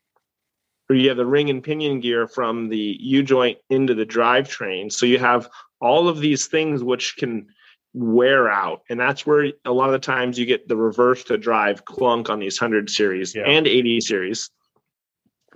or 0.89 0.95
you 0.95 1.07
have 1.07 1.17
the 1.17 1.25
ring 1.25 1.49
and 1.49 1.63
pinion 1.63 2.01
gear 2.01 2.27
from 2.27 2.67
the 2.67 2.97
U 2.99 3.23
joint 3.23 3.57
into 3.69 3.95
the 3.95 4.05
drivetrain. 4.05 4.91
So 4.91 5.05
you 5.05 5.19
have 5.19 5.49
all 5.79 6.09
of 6.09 6.19
these 6.19 6.47
things 6.47 6.83
which 6.83 7.15
can 7.17 7.47
wear 7.93 8.49
out. 8.49 8.81
And 8.89 8.99
that's 8.99 9.25
where 9.25 9.53
a 9.63 9.71
lot 9.71 9.85
of 9.85 9.93
the 9.93 9.99
times 9.99 10.37
you 10.37 10.45
get 10.45 10.67
the 10.67 10.75
reverse 10.75 11.23
to 11.25 11.37
drive 11.37 11.85
clunk 11.85 12.29
on 12.29 12.39
these 12.39 12.59
100 12.59 12.89
series 12.89 13.33
Yeah. 13.33 13.43
and 13.43 13.67
80 13.67 14.01
series 14.01 14.49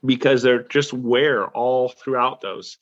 because 0.06 0.42
they're 0.42 0.64
just 0.64 0.94
wear 0.94 1.48
all 1.48 1.90
throughout 1.90 2.40
those. 2.40 2.78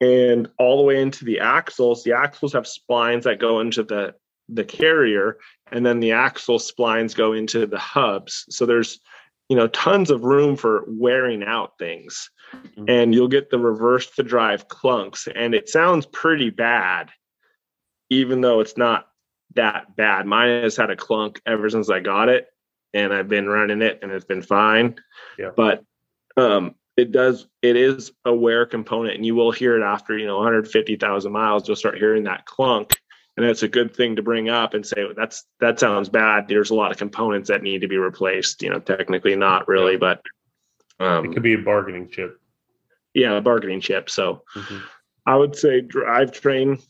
And 0.00 0.48
all 0.58 0.76
the 0.76 0.82
way 0.84 1.00
into 1.00 1.24
the 1.24 1.40
axles, 1.40 2.04
the 2.04 2.12
axles 2.12 2.52
have 2.52 2.64
splines 2.64 3.22
that 3.22 3.40
go 3.40 3.60
into 3.60 3.82
the 3.82 4.14
the 4.48 4.64
carrier 4.64 5.38
and 5.72 5.84
then 5.84 6.00
the 6.00 6.12
axle 6.12 6.58
splines 6.58 7.14
go 7.16 7.32
into 7.32 7.66
the 7.66 7.78
hubs. 7.78 8.44
So 8.50 8.64
there's 8.66 9.00
you 9.48 9.56
know 9.56 9.68
tons 9.68 10.10
of 10.10 10.24
room 10.24 10.56
for 10.56 10.84
wearing 10.88 11.44
out 11.44 11.72
things 11.78 12.30
Mhm. 12.54 12.84
and 12.88 13.14
you'll 13.14 13.28
get 13.28 13.50
the 13.50 13.58
reverse 13.58 14.08
to 14.12 14.22
drive 14.22 14.68
clunks 14.68 15.28
and 15.34 15.54
it 15.54 15.68
sounds 15.68 16.06
pretty 16.06 16.50
bad 16.50 17.10
even 18.10 18.40
though 18.40 18.60
it's 18.60 18.76
not 18.76 19.08
that 19.54 19.94
bad 19.96 20.26
mine 20.26 20.62
has 20.62 20.76
had 20.76 20.90
a 20.90 20.96
clunk 20.96 21.40
ever 21.46 21.68
since 21.70 21.90
i 21.90 21.98
got 22.00 22.28
it 22.28 22.46
and 22.94 23.12
i've 23.12 23.28
been 23.28 23.48
running 23.48 23.82
it 23.82 23.98
and 24.02 24.10
it's 24.12 24.24
been 24.24 24.42
fine 24.42 24.94
Yeah. 25.38 25.50
but 25.56 25.82
um 26.36 26.74
it 26.96 27.10
does 27.12 27.46
it 27.62 27.76
is 27.76 28.12
a 28.24 28.34
wear 28.34 28.64
component 28.66 29.14
and 29.16 29.26
you 29.26 29.34
will 29.34 29.50
hear 29.52 29.76
it 29.76 29.82
after 29.84 30.16
you 30.18 30.26
know 30.26 30.38
150000 30.38 31.32
miles 31.32 31.66
you'll 31.68 31.76
start 31.76 31.98
hearing 31.98 32.24
that 32.24 32.46
clunk 32.46 32.96
and 33.36 33.46
that's 33.46 33.62
a 33.62 33.68
good 33.68 33.94
thing 33.94 34.16
to 34.16 34.22
bring 34.22 34.48
up 34.48 34.74
and 34.74 34.84
say 34.86 35.04
that's 35.16 35.44
that 35.60 35.78
sounds 35.78 36.08
bad 36.08 36.46
there's 36.48 36.70
a 36.70 36.74
lot 36.74 36.90
of 36.90 36.96
components 36.96 37.48
that 37.48 37.62
need 37.62 37.80
to 37.82 37.88
be 37.88 37.98
replaced 37.98 38.62
you 38.62 38.70
know 38.70 38.80
technically 38.80 39.36
not 39.36 39.68
really 39.68 39.96
but 39.96 40.22
um 41.00 41.26
It 41.26 41.32
could 41.34 41.42
be 41.42 41.54
a 41.54 41.58
bargaining 41.58 42.08
chip. 42.08 42.40
yeah 43.14 43.32
a 43.36 43.40
bargaining 43.40 43.80
chip 43.80 44.08
so 44.10 44.42
Mhm. 44.54 44.82
i 45.26 45.36
would 45.36 45.54
say 45.56 45.82
drivetrain 45.82 46.82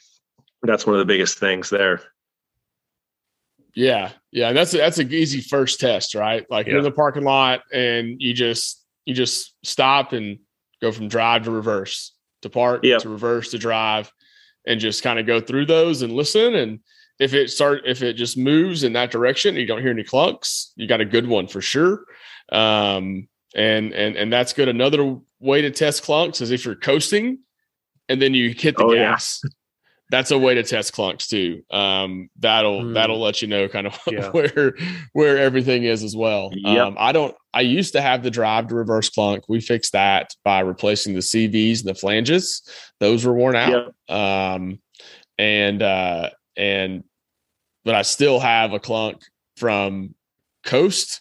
that's 0.62 0.86
one 0.86 0.94
of 0.94 1.01
the 1.01 1.05
biggest 1.12 1.38
things 1.38 1.68
there 1.70 2.01
Yeah, 3.74 4.12
yeah, 4.32 4.53
that's 4.55 4.72
a, 4.72 4.78
that's 4.78 4.99
an 4.99 5.12
easy 5.12 5.42
first 5.42 5.80
test, 5.80 6.14
right? 6.14 6.47
Like 6.51 6.66
you're 6.66 6.78
in 6.78 6.82
the 6.84 6.90
parking 6.90 7.24
lot 7.24 7.61
and 7.72 8.16
you 8.22 8.32
just 8.32 8.82
you 9.05 9.12
just 9.14 9.55
stop 9.62 10.14
and 10.14 10.38
go 10.80 10.90
from 10.92 11.09
drive 11.09 11.44
to 11.44 11.51
reverse 11.51 12.14
to 12.40 12.49
park 12.49 12.80
Yeah. 12.84 12.99
to 12.99 13.09
reverse 13.11 13.51
to 13.51 13.59
drive, 13.59 14.11
and 14.66 14.80
just 14.80 15.02
kind 15.02 15.18
of 15.18 15.26
go 15.26 15.40
through 15.40 15.66
those 15.66 16.02
and 16.02 16.12
listen. 16.12 16.54
And 16.54 16.80
if 17.18 17.34
it 17.34 17.50
start 17.50 17.82
if 17.86 18.02
it 18.02 18.14
just 18.14 18.36
moves 18.36 18.84
in 18.84 18.92
that 18.94 19.10
direction, 19.10 19.56
you 19.56 19.66
don't 19.66 19.80
hear 19.80 19.90
any 19.90 20.04
clunks, 20.04 20.70
you 20.76 20.86
got 20.86 21.00
a 21.00 21.04
good 21.04 21.26
one 21.26 21.46
for 21.46 21.60
sure. 21.60 22.04
Um, 22.50 23.28
and 23.54 23.92
and 23.92 24.16
and 24.16 24.32
that's 24.32 24.52
good. 24.52 24.68
Another 24.68 25.18
way 25.40 25.62
to 25.62 25.70
test 25.70 26.04
clunks 26.04 26.40
is 26.40 26.50
if 26.50 26.64
you're 26.64 26.74
coasting, 26.74 27.38
and 28.08 28.20
then 28.20 28.34
you 28.34 28.50
hit 28.50 28.76
the 28.76 28.84
Oh, 28.84 28.94
gas 28.94 29.42
that's 30.11 30.30
a 30.30 30.38
way 30.38 30.54
to 30.54 30.62
test 30.62 30.94
clunks 30.94 31.26
too. 31.26 31.62
Um, 31.76 32.30
that'll 32.38 32.82
Hmm. 32.82 32.92
that'll 32.92 33.20
let 33.20 33.42
you 33.42 33.48
know 33.48 33.68
kind 33.68 33.86
of 33.88 33.98
Yeah. 34.11 34.30
where 34.30 34.74
where 35.12 35.38
everything 35.38 35.84
is 35.84 36.02
as 36.04 36.14
well. 36.14 36.50
Yep. 36.54 36.78
Um, 36.86 36.96
I 36.98 37.12
don't. 37.12 37.34
I 37.52 37.62
used 37.62 37.92
to 37.94 38.00
have 38.02 38.22
the 38.22 38.30
drive 38.30 38.68
to 38.68 38.74
reverse 38.74 39.09
clunk. 39.11 39.44
We 39.48 39.61
fixed 39.61 39.92
that 39.92 40.30
by 40.44 40.61
replacing 40.61 41.14
the 41.14 41.20
CVs 41.22 41.80
and 41.80 41.88
the 41.88 41.94
flanges. 41.94 42.62
Those 43.00 43.24
were 43.24 43.32
worn 43.34 43.57
out. 43.57 43.94
Um, 44.09 44.78
and 45.38 45.82
uh, 45.82 46.30
and 46.57 47.02
but 47.84 47.94
I 47.94 48.02
still 48.02 48.38
have 48.40 48.72
a 48.72 48.78
clunk 48.78 49.22
from 49.57 50.14
coast 50.64 51.20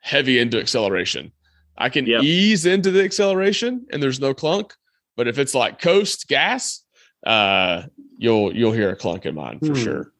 heavy 0.00 0.38
into 0.38 0.58
acceleration. 0.60 1.32
I 1.76 1.88
can 1.88 2.06
Yep. 2.06 2.22
ease 2.22 2.66
into 2.66 2.90
the 2.92 3.02
acceleration 3.02 3.86
and 3.90 4.00
there's 4.02 4.20
no 4.20 4.34
clunk. 4.34 4.72
But 5.16 5.26
if 5.28 5.38
it's 5.38 5.54
like 5.54 5.80
coast 5.80 6.28
gas, 6.28 6.83
uh, 7.24 7.82
you'll 8.18 8.54
you'll 8.54 8.72
hear 8.72 8.90
a 8.90 8.96
clunk 8.96 9.26
in 9.26 9.34
mine 9.34 9.58
for 9.60 9.66
Hmm. 9.68 9.74
sure. 9.74 10.12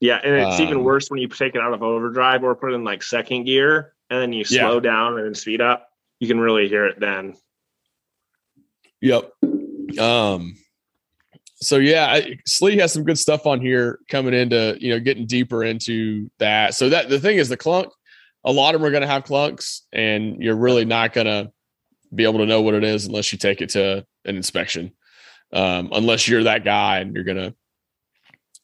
yeah 0.00 0.20
and 0.22 0.34
it's 0.34 0.60
even 0.60 0.78
Um, 0.78 0.84
worse 0.84 1.08
when 1.10 1.20
you 1.20 1.28
take 1.28 1.54
it 1.54 1.60
out 1.60 1.72
of 1.74 1.82
overdrive 1.82 2.42
or 2.42 2.54
put 2.54 2.72
it 2.72 2.74
in 2.76 2.84
like 2.84 3.02
second 3.02 3.44
gear 3.44 3.92
and 4.08 4.20
then 4.20 4.32
you 4.32 4.40
Yeah. 4.48 4.68
slow 4.68 4.80
down 4.80 5.16
and 5.18 5.26
then 5.26 5.34
speed 5.34 5.60
up 5.60 5.88
you 6.20 6.28
can 6.28 6.38
really 6.40 6.68
hear 6.68 6.86
it 6.86 6.98
then 7.00 7.36
Yep. 9.02 9.32
Um. 9.98 10.56
So 11.62 11.76
yeah, 11.76 12.06
I, 12.12 12.36
Slee 12.46 12.76
has 12.78 12.92
some 12.92 13.04
good 13.04 13.18
stuff 13.18 13.46
on 13.46 13.60
here 13.60 13.98
coming 14.08 14.34
into 14.34 14.76
you 14.78 14.90
know 14.90 15.00
getting 15.00 15.26
deeper 15.26 15.64
into 15.64 16.30
that. 16.38 16.74
So 16.74 16.90
that 16.90 17.08
the 17.08 17.18
thing 17.18 17.38
is 17.38 17.48
the 17.48 17.56
clunk. 17.56 17.88
A 18.44 18.52
lot 18.52 18.74
of 18.74 18.80
them 18.80 18.86
are 18.88 18.90
going 18.90 19.00
to 19.02 19.06
have 19.08 19.24
clunks, 19.24 19.80
and 19.92 20.42
you're 20.42 20.56
really 20.56 20.84
not 20.84 21.12
going 21.14 21.26
to 21.26 21.50
be 22.14 22.24
able 22.24 22.38
to 22.40 22.46
know 22.46 22.60
what 22.62 22.74
it 22.74 22.84
is 22.84 23.06
unless 23.06 23.32
you 23.32 23.38
take 23.38 23.60
it 23.62 23.70
to 23.70 24.06
an 24.26 24.36
inspection. 24.36 24.92
Um, 25.52 25.88
unless 25.92 26.28
you're 26.28 26.44
that 26.44 26.64
guy 26.64 26.98
and 27.00 27.14
you're 27.14 27.24
going 27.24 27.36
to 27.36 27.54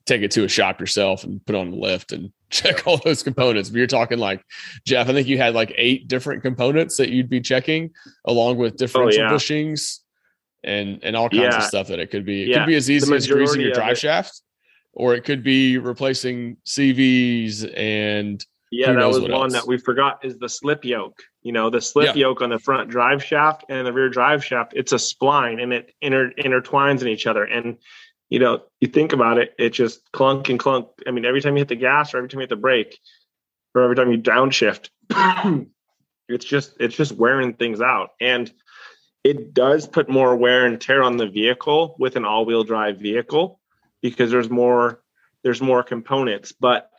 take 0.07 0.22
it 0.22 0.30
to 0.32 0.45
a 0.45 0.49
shop 0.49 0.78
yourself 0.80 1.24
and 1.24 1.45
put 1.45 1.57
on 1.57 1.70
the 1.72 1.76
lift 1.76 2.12
and 2.12 2.32
check 2.51 2.87
all 2.87 2.97
those 2.99 3.22
components. 3.24 3.68
But 3.70 3.78
you're 3.78 3.87
talking 3.89 4.18
like 4.18 4.43
Jeff. 4.87 5.09
I 5.09 5.12
think 5.12 5.26
you 5.26 5.37
had 5.39 5.55
like 5.55 5.72
eight 5.76 6.07
different 6.09 6.43
components 6.43 6.97
that 6.99 7.11
you'd 7.11 7.28
be 7.28 7.41
checking 7.41 7.91
along 8.24 8.59
with 8.59 8.76
differential 8.76 9.24
yeah. 9.24 9.30
bushings 9.30 9.99
and 10.62 11.01
and 11.03 11.16
all 11.16 11.28
kinds 11.28 11.57
of 11.57 11.64
stuff 11.64 11.89
that 11.89 11.99
it 11.99 12.11
could 12.11 12.24
be. 12.24 12.43
It 12.45 12.49
Yeah, 12.49 12.59
could 12.59 12.66
be 12.66 12.76
as 12.76 12.89
easy 12.91 13.12
as 13.14 13.26
greasing 13.26 13.61
your 13.61 13.72
drive 13.72 13.93
it- 13.93 13.99
shaft, 13.99 14.43
or 14.93 15.14
it 15.14 15.24
could 15.24 15.43
be 15.43 15.78
replacing 15.78 16.57
CVs 16.64 17.72
and 17.76 18.45
Yeah, 18.70 18.93
that 18.93 19.07
was 19.07 19.20
one 19.20 19.32
else? 19.32 19.53
that 19.55 19.66
we 19.66 19.76
forgot 19.78 20.24
is 20.24 20.39
the 20.39 20.49
slip 20.49 20.84
yoke. 20.84 21.20
You 21.47 21.53
know, 21.53 21.71
the 21.71 21.81
slip 21.81 22.07
Yeah. 22.07 22.15
yoke 22.15 22.43
on 22.43 22.51
the 22.51 22.59
front 22.59 22.91
drive 22.91 23.23
shaft 23.23 23.67
and 23.69 23.87
the 23.87 23.93
rear 23.93 24.09
drive 24.09 24.45
shaft, 24.45 24.73
it's 24.75 24.91
a 24.91 24.97
spline 24.97 25.63
and 25.63 25.73
it 25.73 25.95
inter- 26.01 26.33
intertwines 26.33 27.03
in 27.03 27.07
each 27.07 27.29
other. 27.29 27.45
And, 27.45 27.79
you 28.31 28.41
know, 28.41 28.65
you 28.81 28.89
think 28.89 29.13
about 29.13 29.39
it, 29.39 29.55
it 29.57 29.71
just 29.71 30.11
clunk 30.11 30.49
and 30.49 30.59
clunk. 30.59 30.89
I 31.07 31.13
mean, 31.13 31.25
every 31.25 31.41
time 31.41 31.55
you 31.55 31.61
hit 31.61 31.69
the 31.69 31.77
gas 31.77 32.13
or 32.13 32.17
every 32.17 32.29
time 32.29 32.41
you 32.41 32.43
hit 32.43 32.51
the 32.51 32.57
brake 32.57 32.99
or 33.77 33.83
every 33.83 33.95
time 33.95 34.11
you 34.11 34.19
downshift, 34.19 34.89
it's 36.29 36.45
just, 36.45 36.75
it's 36.81 36.97
just 36.97 37.13
wearing 37.13 37.55
things 37.55 37.81
out. 37.81 38.11
And 38.21 38.53
it 39.23 39.55
does 39.55 39.87
put 39.87 40.09
more 40.09 40.35
wear 40.35 40.67
and 40.67 40.81
tear 40.81 41.05
on 41.05 41.17
the 41.17 41.29
vehicle 41.29 41.95
with 42.01 42.17
an 42.17 42.25
all-wheel 42.25 42.65
drive 42.65 42.99
vehicle 42.99 43.61
because 44.03 44.33
there's 44.33 44.51
more, 44.51 45.01
there's 45.45 45.63
more 45.63 45.85
components. 45.85 46.51
But 46.51 46.91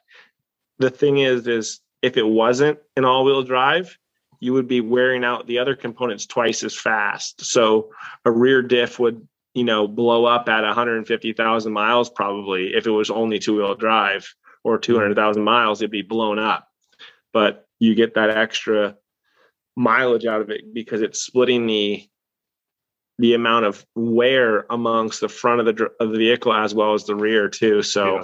the 0.80 0.90
thing 0.90 1.18
is 1.18 1.48
is 1.48 1.82
if 2.02 2.16
it 2.16 2.26
wasn't 2.26 2.80
an 2.96 3.04
all-wheel 3.04 3.44
drive 3.44 3.98
you 4.40 4.54
would 4.54 4.68
be 4.68 4.82
wearing 4.82 5.24
out 5.24 5.48
the 5.48 5.60
other 5.60 5.76
components 5.76 6.26
twice 6.26 6.64
as 6.64 6.76
fast 6.76 7.44
so 7.44 7.90
a 8.26 8.32
rear 8.32 8.62
diff 8.62 9.00
would 9.00 9.28
you 9.54 9.64
know 9.64 9.88
blow 9.88 10.26
up 10.26 10.48
at 10.50 10.64
150,000 10.64 11.74
miles 11.74 12.10
probably 12.10 12.74
if 12.76 12.86
it 12.86 12.92
was 12.92 13.10
only 13.10 13.40
two-wheel 13.40 13.76
drive 13.76 14.34
or 14.64 14.78
mm-hmm. 14.78 14.94
200,000 14.94 15.44
miles 15.44 15.82
it'd 15.82 15.92
be 15.92 16.02
blown 16.02 16.40
up 16.40 16.70
but 17.34 17.68
you 17.80 17.96
get 17.96 18.16
that 18.16 18.30
extra 18.30 18.96
mileage 19.76 20.26
out 20.26 20.42
of 20.42 20.50
it 20.50 20.74
because 20.74 21.02
it's 21.02 21.22
splitting 21.22 21.68
the 21.68 22.08
the 23.20 23.34
amount 23.34 23.66
of 23.66 23.86
wear 23.96 24.66
amongst 24.70 25.22
the 25.22 25.30
front 25.30 25.60
of 25.60 25.66
the 25.66 25.90
of 26.00 26.12
the 26.12 26.18
vehicle 26.18 26.54
as 26.54 26.74
well 26.74 26.94
as 26.94 27.06
the 27.06 27.16
rear 27.16 27.50
too 27.50 27.82
so 27.82 28.16
Yeah. 28.16 28.24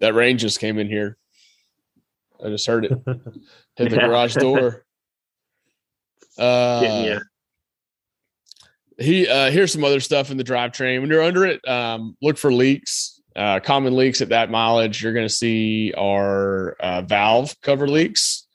that 0.00 0.14
range 0.14 0.40
just 0.40 0.60
came 0.60 0.78
in 0.78 0.88
here. 0.88 1.16
I 2.44 2.48
just 2.48 2.66
heard 2.66 2.84
it. 2.84 2.92
Hit 3.76 3.90
the 3.90 3.96
garage 3.96 4.34
door. 4.40 4.84
Uh, 6.38 7.04
you. 7.06 7.20
he 8.98 9.26
uh 9.26 9.50
here's 9.50 9.72
some 9.72 9.84
other 9.84 10.00
stuff 10.00 10.30
in 10.30 10.36
the 10.36 10.44
drivetrain. 10.44 11.00
When 11.00 11.08
you're 11.10 11.22
under 11.22 11.46
it 11.46 11.66
um 11.66 12.16
look 12.20 12.36
for 12.36 12.52
leaks. 12.52 13.20
Uh 13.34 13.60
common 13.60 13.96
leaks 13.96 14.20
at 14.20 14.28
that 14.30 14.50
mileage 14.50 15.02
you're 15.02 15.12
going 15.14 15.26
to 15.26 15.34
see 15.34 15.92
are 15.96 16.76
uh, 16.80 17.02
valve 17.02 17.54
cover 17.62 17.88
leaks. 17.88 18.46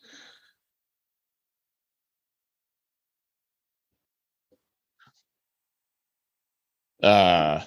Uh 7.02 7.62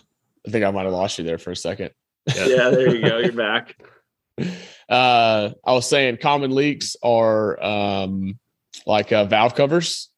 i 0.47 0.51
think 0.51 0.65
i 0.65 0.71
might 0.71 0.85
have 0.85 0.93
lost 0.93 1.19
you 1.19 1.25
there 1.25 1.39
for 1.39 1.51
a 1.51 1.57
second. 1.57 1.91
Yeah 2.37 2.71
there 2.71 2.95
you 2.95 3.03
go. 3.03 3.19
You're 3.19 3.33
back 3.33 3.77
uh 4.89 5.51
i 5.65 5.73
was 5.73 5.89
saying 5.89 6.17
common 6.21 6.51
leaks 6.51 6.97
are 7.03 7.63
um 7.63 8.39
like 8.87 9.13
uh, 9.13 9.25
valve 9.25 9.55
covers 9.55 10.11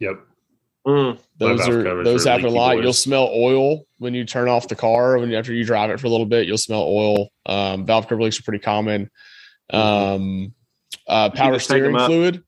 Yep. 0.00 0.16
Mm. 0.86 1.18
Those 1.36 1.68
are 1.68 2.02
those 2.04 2.26
are 2.26 2.30
happen 2.30 2.46
a 2.46 2.48
lot. 2.50 2.76
boys. 2.76 2.84
You'll 2.84 2.92
smell 2.94 3.28
oil 3.34 3.82
when 3.98 4.14
you 4.14 4.24
turn 4.24 4.48
off 4.48 4.66
the 4.66 4.74
car. 4.74 5.18
When 5.18 5.30
after 5.34 5.52
you 5.52 5.62
drive 5.62 5.90
it 5.90 6.00
for 6.00 6.06
a 6.06 6.10
little 6.10 6.24
bit, 6.24 6.46
you'll 6.46 6.56
smell 6.56 6.82
oil. 6.82 7.28
Um, 7.44 7.84
valve 7.84 8.08
cover 8.08 8.22
leaks 8.22 8.40
are 8.40 8.42
pretty 8.42 8.62
common. 8.64 9.10
Um, 9.68 10.54
uh, 11.06 11.28
power 11.30 11.52
just 11.54 11.68
take 11.68 11.82
'em 11.82 11.92
steering 11.92 12.06
fluid 12.06 12.44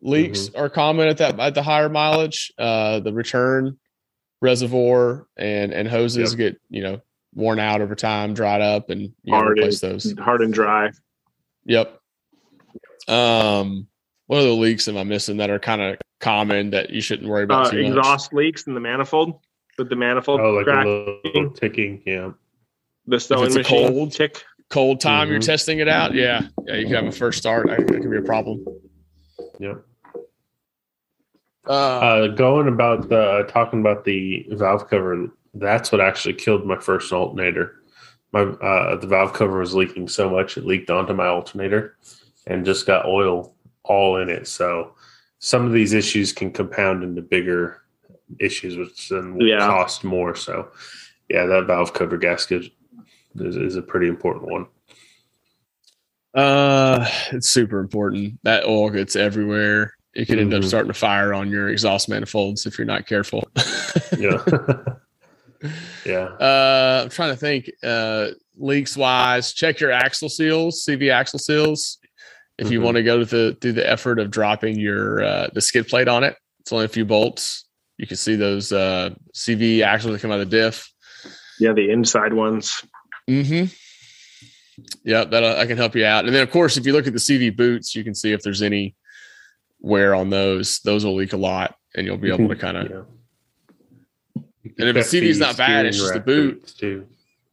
leaks 0.00 0.48
are 0.54 0.70
common 0.70 1.08
at 1.08 1.18
that 1.18 1.38
at 1.38 1.54
the 1.54 1.62
higher 1.62 1.90
mileage. 1.90 2.52
Uh, 2.56 3.00
the 3.00 3.12
return 3.12 3.78
reservoir 4.40 5.26
and 5.36 5.72
and 5.74 5.88
hoses 5.88 6.32
Yep. 6.32 6.38
get 6.38 6.60
you 6.70 6.82
know 6.82 7.00
worn 7.36 7.60
out 7.60 7.80
over 7.82 7.94
time, 7.94 8.34
dried 8.34 8.62
up, 8.62 8.90
and 8.90 9.12
you 9.22 9.34
Hard 9.34 9.58
replace 9.58 9.78
those. 9.80 10.12
Hard 10.18 10.40
and 10.42 10.52
dry. 10.52 10.90
Yep. 11.66 12.00
Um, 13.06 13.86
what 14.26 14.38
other 14.40 14.50
leaks 14.50 14.88
am 14.88 14.96
I 14.96 15.04
missing 15.04 15.36
that 15.36 15.50
are 15.50 15.60
kind 15.60 15.80
of 15.82 15.96
common 16.18 16.70
that 16.70 16.90
you 16.90 17.00
shouldn't 17.00 17.28
worry 17.28 17.44
about 17.44 17.66
Uh, 17.66 17.70
too 17.70 17.82
much? 17.82 17.98
exhaust 17.98 18.32
leaks 18.32 18.66
in 18.66 18.74
the 18.74 18.80
manifold 18.80 19.38
with 19.78 19.90
the 19.90 19.96
manifold 19.96 20.40
Oh, 20.40 20.52
like 20.54 20.64
crack, 20.64 20.86
a 20.86 21.20
little 21.24 21.50
ticking. 21.50 22.02
Yeah. 22.06 22.32
the 23.08 23.20
sewing 23.20 23.44
it's 23.46 23.54
a 23.54 23.58
machine 23.58 23.88
cold- 23.88 24.12
tick. 24.12 24.42
Cold 24.68 25.00
time, 25.00 25.28
you're 25.28 25.38
Mhm. 25.38 25.46
testing 25.46 25.78
it 25.78 25.86
out. 25.88 26.12
Yeah, 26.14 26.42
yeah, 26.66 26.74
you 26.74 26.86
can 26.86 26.94
have 26.96 27.06
a 27.06 27.12
first 27.12 27.38
start. 27.38 27.68
That 27.68 27.86
could 27.86 28.10
be 28.10 28.16
a 28.16 28.22
problem. 28.22 28.64
Yep. 29.60 29.84
Uh, 31.68 31.70
Uh, 31.72 32.26
going 32.28 32.66
about 32.66 33.08
the 33.08 33.44
talking 33.48 33.78
about 33.80 34.04
the 34.04 34.44
valve 34.50 34.88
cover, 34.88 35.28
that's 35.58 35.92
what 35.92 36.00
actually 36.00 36.34
killed 36.34 36.66
my 36.66 36.78
first 36.78 37.12
alternator. 37.12 37.76
My 38.32 38.42
uh, 38.42 38.96
the 38.96 39.06
valve 39.06 39.32
cover 39.32 39.58
was 39.60 39.74
leaking 39.74 40.08
so 40.08 40.28
much 40.28 40.56
it 40.56 40.66
leaked 40.66 40.90
onto 40.90 41.12
my 41.14 41.26
alternator 41.26 41.96
and 42.46 42.64
just 42.64 42.86
got 42.86 43.06
oil 43.06 43.54
all 43.84 44.16
in 44.16 44.28
it. 44.28 44.46
So 44.48 44.94
some 45.38 45.66
of 45.66 45.72
these 45.72 45.92
issues 45.92 46.32
can 46.32 46.50
compound 46.50 47.02
into 47.04 47.22
bigger 47.22 47.82
issues, 48.40 48.76
which 48.76 49.08
then 49.08 49.34
will 49.36 49.46
Yeah. 49.46 49.58
cost 49.66 50.02
more. 50.04 50.34
So 50.34 50.68
yeah, 51.28 51.46
that 51.46 51.66
valve 51.66 51.92
cover 51.92 52.16
gasket 52.16 52.70
is, 53.36 53.56
is 53.56 53.76
a 53.76 53.82
pretty 53.82 54.08
important 54.08 54.50
one. 54.50 54.66
uh, 56.34 57.08
it's 57.32 57.48
super 57.48 57.78
important. 57.78 58.38
That 58.42 58.64
oil 58.64 58.90
gets 58.90 59.16
everywhere. 59.16 59.94
It 60.14 60.26
could 60.26 60.38
end 60.38 60.52
up 60.54 60.62
Mhm. 60.62 60.68
starting 60.68 60.92
to 60.92 60.98
fire 60.98 61.32
on 61.32 61.50
your 61.50 61.68
exhaust 61.68 62.08
manifolds 62.08 62.66
if 62.66 62.76
you're 62.78 62.86
not 62.86 63.06
careful. 63.06 63.48
Yeah. 64.18 64.44
yeah. 66.04 66.24
Uh, 66.24 67.00
I'm 67.04 67.10
trying 67.10 67.30
to 67.32 67.36
think. 67.36 67.70
Uh, 67.82 68.28
leaks 68.58 68.96
wise, 68.96 69.52
check 69.52 69.80
your 69.80 69.92
axle 69.92 70.28
seals, 70.30 70.84
CV 70.86 71.10
axle 71.12 71.38
seals. 71.38 71.98
If 72.58 72.70
you 72.70 72.80
Mhm. 72.80 72.84
want 72.84 72.96
to 72.96 73.02
go 73.02 73.18
to 73.18 73.24
the 73.26 73.56
through 73.60 73.72
the 73.74 73.88
effort 73.88 74.18
of 74.18 74.30
dropping 74.30 74.78
your 74.80 75.22
uh, 75.22 75.48
the 75.52 75.60
skid 75.60 75.88
plate 75.88 76.08
on 76.08 76.24
it, 76.24 76.36
it's 76.60 76.72
only 76.72 76.86
a 76.86 76.88
few 76.88 77.04
bolts. 77.04 77.66
You 77.98 78.06
can 78.06 78.16
see 78.16 78.34
those 78.34 78.72
uh, 78.72 79.10
CV 79.34 79.82
axles 79.82 80.12
that 80.14 80.20
come 80.22 80.30
out 80.30 80.40
of 80.40 80.48
the 80.50 80.56
diff. 80.56 80.90
Yeah, 81.60 81.72
the 81.72 81.90
inside 81.90 82.32
ones. 82.32 82.82
Mm-hmm. 83.28 83.66
Yeah, 85.04 85.24
that 85.24 85.42
uh, 85.42 85.56
I 85.58 85.66
can 85.66 85.76
help 85.76 85.94
you 85.96 86.04
out. 86.04 86.26
And 86.26 86.34
then, 86.34 86.42
of 86.42 86.50
course, 86.50 86.76
if 86.76 86.86
you 86.86 86.92
look 86.92 87.06
at 87.06 87.12
the 87.14 87.18
CV 87.18 87.54
boots, 87.54 87.94
you 87.94 88.04
can 88.04 88.14
see 88.14 88.32
if 88.32 88.42
there's 88.42 88.62
any 88.62 88.94
wear 89.80 90.14
on 90.14 90.30
those. 90.30 90.80
Those 90.80 91.04
will 91.04 91.14
leak 91.14 91.32
a 91.32 91.38
lot, 91.38 91.76
and 91.94 92.06
you'll 92.06 92.18
be 92.18 92.28
able 92.32 92.48
to 92.48 92.56
kind 92.56 92.76
of. 92.76 92.90
Yeah. 92.90 93.02
And 94.78 94.88
if 94.88 94.94
the 94.94 95.00
Check 95.02 95.10
CV 95.22 95.28
is 95.28 95.38
not 95.38 95.56
bad, 95.56 95.86
it's 95.86 95.98
just 95.98 96.14
the 96.14 96.20
boot. 96.20 96.60
boots, 96.60 96.74
too. 96.74 97.06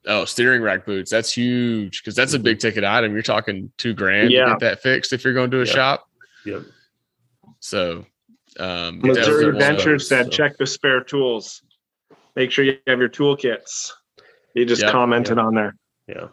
Oh, 0.06 0.26
steering 0.26 0.62
rack 0.62 0.86
boots. 0.86 1.10
That's 1.10 1.32
huge 1.32 2.02
because 2.02 2.16
that's 2.16 2.34
a 2.34 2.40
big 2.40 2.60
ticket 2.60 2.84
item. 2.84 3.14
You're 3.14 3.22
talking 3.22 3.72
two 3.78 3.94
grand 3.94 4.32
Yeah. 4.32 4.46
to 4.46 4.50
get 4.52 4.60
that 4.60 4.82
fixed 4.82 5.14
if 5.14 5.24
you're 5.24 5.34
going 5.34 5.50
to 5.52 5.62
a 5.62 5.66
Yeah. 5.66 5.74
shop. 5.74 6.10
Yep. 6.46 6.64
So, 7.60 8.06
um, 8.60 9.00
Missouri 9.00 9.16
definitely 9.16 9.46
wanna- 9.46 9.60
Venture 9.60 9.92
those, 9.94 10.08
said 10.10 10.26
so. 10.26 10.30
check 10.32 10.58
the 10.58 10.66
spare 10.68 11.02
tools. 11.04 11.62
Make 12.36 12.52
sure 12.52 12.66
you 12.66 12.78
have 12.88 13.00
your 13.00 13.10
toolkits. 13.10 13.92
He 14.54 14.66
just 14.66 14.82
Yep. 14.82 14.92
commented 14.92 15.38
on 15.38 15.56
there. 15.56 15.76
Yeah. 16.08 16.28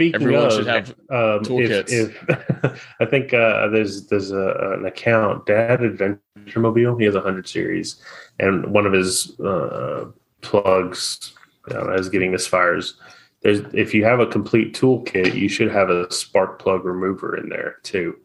Speaking 0.00 0.22
Everyone 0.22 0.46
of, 0.46 0.52
should 0.54 0.66
have 0.66 0.88
um, 1.10 1.44
toolkits. 1.44 1.92
If, 1.92 2.24
if 2.26 2.90
I 3.00 3.04
think 3.04 3.34
uh, 3.34 3.68
there's 3.68 4.06
there's 4.06 4.30
a, 4.30 4.78
an 4.78 4.86
account, 4.86 5.44
Dad 5.44 5.82
Adventure 5.82 6.24
Mobile. 6.56 6.96
He 6.96 7.04
has 7.04 7.14
a 7.14 7.20
hundred 7.20 7.46
series, 7.46 8.02
and 8.38 8.72
one 8.72 8.86
of 8.86 8.94
his 8.94 9.38
uh, 9.40 10.06
plugs 10.40 11.34
uh, 11.70 11.92
is 11.92 12.08
getting 12.08 12.32
misfires. 12.32 12.94
There's 13.42 13.60
if 13.74 13.92
you 13.92 14.02
have 14.06 14.20
a 14.20 14.26
complete 14.26 14.72
toolkit, 14.74 15.34
you 15.34 15.50
should 15.50 15.70
have 15.70 15.90
a 15.90 16.10
spark 16.10 16.58
plug 16.58 16.86
remover 16.86 17.36
in 17.36 17.50
there 17.50 17.76
too. 17.82 18.16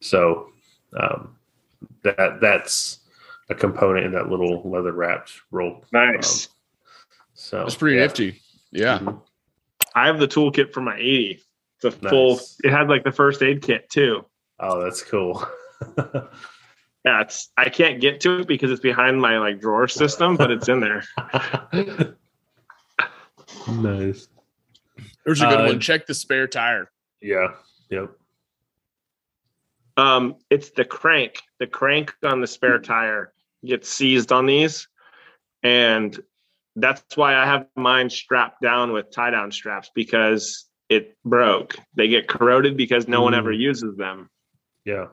So 0.00 0.50
um, 1.00 1.34
that 2.02 2.42
that's 2.42 2.98
a 3.48 3.54
component 3.54 4.04
in 4.04 4.12
that 4.12 4.28
little 4.28 4.68
leather 4.68 4.92
wrapped 4.92 5.32
roll. 5.50 5.82
Nice. 5.94 6.50
So 7.32 7.64
it's 7.64 7.74
pretty 7.74 7.96
yeah. 7.96 8.02
nifty. 8.02 8.42
Yeah. 8.70 8.98
Mhm. 8.98 9.22
I 9.96 10.06
have 10.06 10.20
the 10.20 10.28
toolkit 10.28 10.72
for 10.72 10.80
my 10.82 10.96
80. 10.96 11.42
It's 11.76 11.84
a 11.84 11.90
full, 11.90 12.38
it 12.62 12.70
had 12.70 12.88
like 12.88 13.02
the 13.02 13.10
first 13.12 13.42
aid 13.42 13.62
kit 13.62 13.90
too. 13.90 14.24
Oh, 14.60 14.80
that's 14.82 15.02
cool. 15.02 15.44
Yeah, 17.06 17.20
it's 17.20 17.52
I 17.56 17.68
can't 17.68 18.00
get 18.00 18.20
to 18.22 18.40
it 18.40 18.48
because 18.48 18.72
it's 18.72 18.80
behind 18.80 19.20
my 19.20 19.38
like 19.38 19.60
drawer 19.60 19.86
system, 19.86 20.36
but 20.36 20.50
it's 20.50 20.68
in 20.68 20.80
there. 20.80 21.04
nice. 23.68 24.26
There's 25.24 25.40
a 25.40 25.46
good 25.46 25.60
Uh, 25.60 25.66
one. 25.66 25.78
Check 25.78 26.06
the 26.08 26.14
spare 26.14 26.48
tire. 26.48 26.90
Yeah. 27.22 27.52
Yep. 27.90 28.10
Um, 29.96 30.34
it's 30.50 30.70
the 30.70 30.84
crank. 30.84 31.40
The 31.60 31.68
crank 31.68 32.12
on 32.24 32.40
the 32.40 32.48
spare 32.48 32.80
tire 32.80 33.32
gets 33.64 33.88
seized 33.88 34.32
on 34.32 34.46
these, 34.46 34.88
and 35.62 36.18
that's 36.76 37.16
why 37.16 37.34
I 37.34 37.44
have 37.46 37.66
mine 37.76 38.08
strapped 38.10 38.60
down 38.62 38.92
with 38.92 39.10
tie 39.10 39.30
down 39.30 39.50
straps 39.50 39.90
because 39.94 40.66
it 40.88 41.16
broke. 41.24 41.76
They 41.94 42.06
get 42.08 42.28
corroded 42.28 42.76
because 42.76 43.08
no 43.08 43.22
one 43.22 43.34
ever 43.34 43.52
Mm. 43.52 43.58
uses 43.58 43.96
them 43.96 44.30
Yeah. 44.84 45.06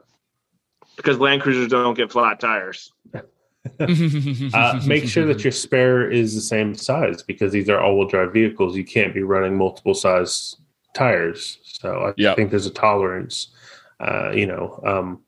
because 0.97 1.17
Land 1.19 1.41
Cruisers 1.41 1.69
don't 1.69 1.95
get 1.95 2.11
flat 2.11 2.39
tires. 2.39 2.91
Uh, 3.79 4.81
make 4.85 5.05
sure 5.07 5.25
that 5.25 5.41
your 5.45 5.51
spare 5.51 6.11
is 6.11 6.35
the 6.35 6.41
same 6.41 6.75
size 6.75 7.23
because 7.23 7.53
these 7.53 7.69
are 7.69 7.79
all-wheel 7.79 8.09
drive 8.09 8.33
vehicles. 8.33 8.75
You 8.75 8.83
can't 8.83 9.13
be 9.13 9.23
running 9.23 9.57
multiple 9.57 9.93
size 9.93 10.57
tires. 10.93 11.59
So 11.63 12.07
I 12.07 12.13
Yep. 12.17 12.35
think 12.35 12.49
there's 12.49 12.65
a 12.65 12.73
tolerance. 12.73 13.55
Uh, 14.01 14.31
you 14.35 14.47
know, 14.47 14.81
um, 14.85 15.22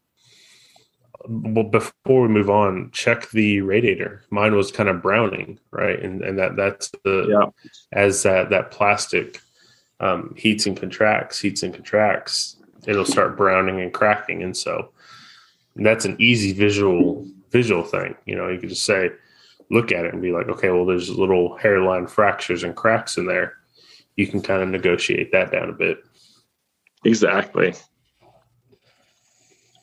well, 1.27 1.63
before 1.63 2.21
we 2.23 2.27
move 2.27 2.49
on, 2.49 2.91
check 2.91 3.29
the 3.31 3.61
radiator. 3.61 4.23
Mine 4.29 4.55
was 4.55 4.71
kind 4.71 4.89
of 4.89 5.01
browning, 5.01 5.59
right? 5.71 5.99
And 6.01 6.21
and 6.21 6.37
that 6.39 6.55
that's 6.55 6.91
the 7.03 7.27
Yeah. 7.29 7.49
as 7.91 8.23
that 8.23 8.49
that 8.49 8.71
plastic 8.71 9.41
um, 9.99 10.33
heats 10.37 10.65
and 10.65 10.75
contracts, 10.77 11.39
heats 11.39 11.63
and 11.63 11.73
contracts, 11.73 12.57
it'll 12.85 13.05
start 13.05 13.37
browning 13.37 13.81
and 13.81 13.93
cracking, 13.93 14.43
and 14.43 14.55
so 14.55 14.91
that's 15.75 16.05
an 16.05 16.15
easy 16.19 16.53
visual 16.53 17.25
visual 17.51 17.83
thing. 17.83 18.15
You 18.25 18.35
know, 18.35 18.49
you 18.49 18.59
can 18.59 18.69
just 18.69 18.83
say, 18.85 19.11
look 19.71 19.91
at 19.91 20.05
it 20.05 20.13
and 20.13 20.21
be 20.21 20.31
like, 20.31 20.47
okay, 20.49 20.69
well, 20.69 20.85
there's 20.85 21.09
little 21.09 21.55
hairline 21.57 22.07
fractures 22.07 22.63
and 22.63 22.75
cracks 22.75 23.17
in 23.17 23.25
there. 23.25 23.53
You 24.15 24.27
can 24.27 24.41
kind 24.41 24.61
of 24.61 24.69
negotiate 24.69 25.31
that 25.31 25.51
down 25.51 25.69
a 25.69 25.73
bit. 25.73 25.99
Exactly. 27.05 27.73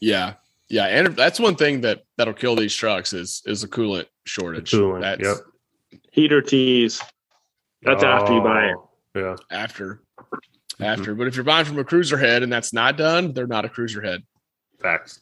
yeah. 0.01 0.35
Yeah. 0.73 0.87
And 0.87 1.15
that's 1.15 1.39
one 1.39 1.55
thing 1.55 1.83
that 1.83 2.03
that'll 2.17 2.35
kill 2.35 2.57
these 2.57 2.75
trucks 2.75 3.13
is 3.13 3.43
is 3.47 3.63
a 3.63 3.69
coolant 3.69 4.07
shortage. 4.25 4.73
coolant, 4.73 5.03
That's 5.03 5.23
yep. 5.23 6.01
Heater 6.11 6.41
tees. 6.43 7.01
That's 7.83 8.03
after 8.03 8.33
you 8.33 8.41
buy 8.41 8.67
it. 8.69 8.77
Oh, 8.77 8.89
Yeah, 9.15 9.37
after. 9.51 10.03
Mm-hmm. 10.19 10.83
After. 10.85 11.15
But 11.15 11.27
if 11.29 11.37
you're 11.37 11.45
buying 11.45 11.67
from 11.67 11.79
a 11.79 11.85
cruiser 11.85 12.17
head 12.17 12.43
and 12.43 12.51
that's 12.53 12.73
not 12.73 12.97
done, 12.97 13.33
they're 13.35 13.47
not 13.47 13.65
a 13.65 13.69
cruiser 13.69 14.01
head. 14.01 14.23
facts. 14.81 15.21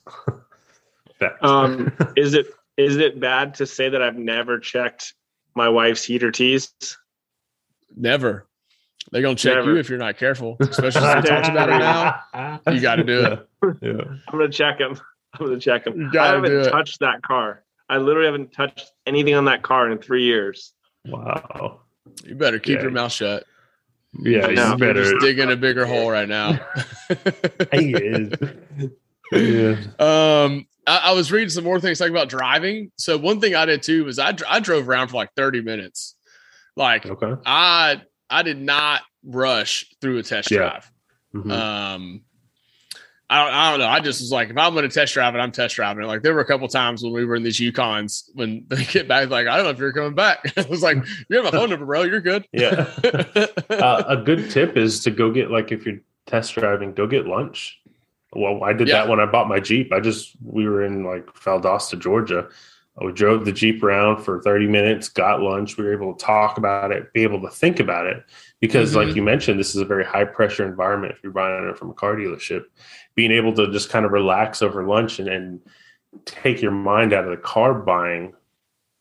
facts. 1.19 1.39
Um, 1.43 1.93
is 2.17 2.35
it 2.35 2.47
is 2.77 2.97
it 2.97 3.19
bad 3.21 3.55
to 3.55 3.67
say 3.67 3.89
that 3.89 4.01
I've 4.01 4.17
never 4.17 4.59
checked 4.59 5.15
my 5.57 5.69
wife's 5.69 6.05
heater 6.05 6.31
tees? 6.31 6.73
Never. 7.97 8.47
They're 9.11 9.23
gonna 9.23 9.35
check 9.35 9.57
Never. 9.57 9.73
you 9.73 9.79
if 9.79 9.89
you're 9.89 9.99
not 9.99 10.17
careful. 10.19 10.57
Especially 10.61 11.01
since 11.01 11.23
we 11.25 11.29
talked 11.29 11.49
about 11.49 11.69
it 11.69 11.79
now. 12.67 12.73
You 12.73 12.81
gotta 12.81 13.03
do 13.03 13.25
it. 13.25 13.49
Yeah. 13.83 14.05
I'm 14.29 14.39
gonna 14.39 14.49
check 14.49 14.79
them. 14.79 14.99
I'm 15.39 15.47
gonna 15.47 15.59
check 15.61 15.85
them. 15.85 16.11
I 16.19 16.27
haven't 16.27 16.65
touched 16.71 17.01
that 17.01 17.23
car. 17.23 17.63
I 17.89 17.99
literally 17.99 18.27
haven't 18.27 18.53
touched 18.53 18.93
anything 19.07 19.35
on 19.35 19.45
that 19.47 19.63
car 19.63 19.91
in 19.91 19.99
three 19.99 20.25
years. 20.25 20.73
Wow. 21.07 21.81
You 22.25 22.35
better 22.35 22.59
keep 22.59 22.77
Yeah. 22.77 22.83
your 22.83 22.91
mouth 22.93 23.13
shut. 23.13 23.45
Yeah, 24.19 24.49
You're 24.49 24.71
you 24.71 24.77
better. 24.77 25.03
just 25.05 25.21
digging 25.21 25.51
a 25.51 25.57
bigger 25.57 25.87
hole 25.87 26.11
right 26.11 26.29
now. 26.29 26.59
he 27.73 27.95
is. 27.95 28.33
Yeah. 29.33 29.77
Um, 30.01 30.67
I, 30.89 31.03
I 31.05 31.13
was 31.13 31.31
reading 31.31 31.51
some 31.51 31.63
more 31.63 31.79
things 31.79 32.01
talking 32.01 32.13
about 32.13 32.29
driving. 32.29 32.91
So 32.97 33.17
one 33.17 33.41
thing 33.41 33.55
I 33.55 33.65
did 33.65 33.81
too 33.81 34.05
was 34.05 34.19
I 34.19 34.33
dr- 34.33 34.51
I 34.51 34.59
drove 34.59 34.89
around 34.89 35.07
for 35.07 35.19
like 35.19 35.31
30 35.37 35.61
minutes. 35.63 36.17
Like 36.75 37.07
Okay. 37.07 37.35
I 37.47 38.03
I 38.29 38.43
did 38.43 38.61
not 38.61 39.03
rush 39.25 39.87
through 40.01 40.19
a 40.19 40.25
test 40.25 40.51
Yeah. 40.51 40.59
drive. 40.59 40.91
Mhm. 41.33 41.53
Um, 41.53 42.23
I 43.31 43.45
don't, 43.45 43.55
I 43.55 43.71
don't 43.71 43.79
know. 43.79 43.87
I 43.87 44.01
just 44.01 44.21
was 44.21 44.33
like, 44.33 44.51
if 44.51 44.59
I'm 44.59 44.73
going 44.75 44.89
to 44.89 44.93
test 44.93 45.15
drive 45.15 45.37
it, 45.37 45.39
I'm 45.39 45.53
test 45.53 45.77
driving 45.77 46.03
it. 46.03 46.07
Like 46.09 46.23
there 46.23 46.35
were 46.35 46.41
a 46.41 46.45
couple 46.45 46.67
times 46.67 47.03
when 47.05 47.13
we 47.13 47.25
were 47.25 47.37
in 47.37 47.45
these 47.45 47.61
Yukons 47.61 48.29
when 48.35 48.65
they 48.69 48.85
get 48.85 49.07
back, 49.07 49.31
like 49.31 49.47
I 49.47 49.57
don't 49.57 49.65
know 49.65 49.71
if 49.71 49.79
you're 49.79 49.93
coming 49.93 50.15
back. 50.17 50.41
I 50.57 50.67
was 50.69 50.83
like, 50.83 50.97
you 51.29 51.37
have 51.37 51.45
my 51.45 51.53
phone 51.53 51.71
number, 51.71 51.87
bro. 51.87 52.03
You're 52.03 52.21
good. 52.21 52.45
Yeah. 52.53 52.91
uh, 53.71 54.03
a 54.09 54.17
good 54.17 54.51
tip 54.51 54.77
is 54.77 55.01
to 55.05 55.13
go 55.13 55.31
get 55.31 55.51
like 55.51 55.71
if 55.71 55.87
you're 55.87 56.01
test 56.27 56.55
driving, 56.55 56.93
go 56.93 57.07
get 57.07 57.27
lunch. 57.27 57.81
Well, 58.33 58.65
I 58.65 58.73
did 58.73 58.89
Yeah. 58.89 59.03
that 59.03 59.09
when 59.09 59.21
I 59.21 59.27
bought 59.27 59.49
my 59.49 59.61
Jeep. 59.61 59.93
I 59.93 60.01
just 60.01 60.35
we 60.45 60.69
were 60.69 60.85
in 60.85 61.05
like 61.05 61.27
Valdosta, 61.27 61.99
Georgia. 62.01 62.49
We 63.01 63.13
drove 63.13 63.45
the 63.47 63.53
Jeep 63.53 63.83
around 63.83 64.23
for 64.23 64.43
30 64.43 64.67
minutes, 64.67 65.09
got 65.09 65.41
lunch. 65.41 65.79
We 65.79 65.85
were 65.85 65.93
able 65.95 66.13
to 66.13 66.23
talk 66.23 66.59
about 66.59 66.93
it, 66.93 67.13
be 67.15 67.23
able 67.23 67.41
to 67.43 67.49
think 67.49 67.81
about 67.81 68.07
it. 68.07 68.23
Because, 68.61 68.93
Mhm. 68.93 68.97
like 69.07 69.17
you 69.17 69.23
mentioned, 69.23 69.59
this 69.59 69.75
is 69.75 69.81
a 69.81 69.87
very 69.87 70.05
high 70.05 70.25
pressure 70.25 70.67
environment 70.67 71.15
if 71.17 71.23
you're 71.23 71.33
buying 71.33 71.67
it 71.67 71.79
from 71.79 71.89
a 71.91 71.95
car 71.95 72.15
dealership. 72.17 72.65
Being 73.21 73.33
able 73.33 73.53
to 73.57 73.71
just 73.71 73.91
kind 73.91 74.07
of 74.07 74.13
relax 74.13 74.63
over 74.63 74.87
lunch 74.87 75.19
and, 75.19 75.29
and 75.29 75.61
take 76.25 76.63
your 76.63 76.71
mind 76.71 77.13
out 77.13 77.25
of 77.25 77.31
the 77.31 77.37
car 77.37 77.75
buying 77.75 78.33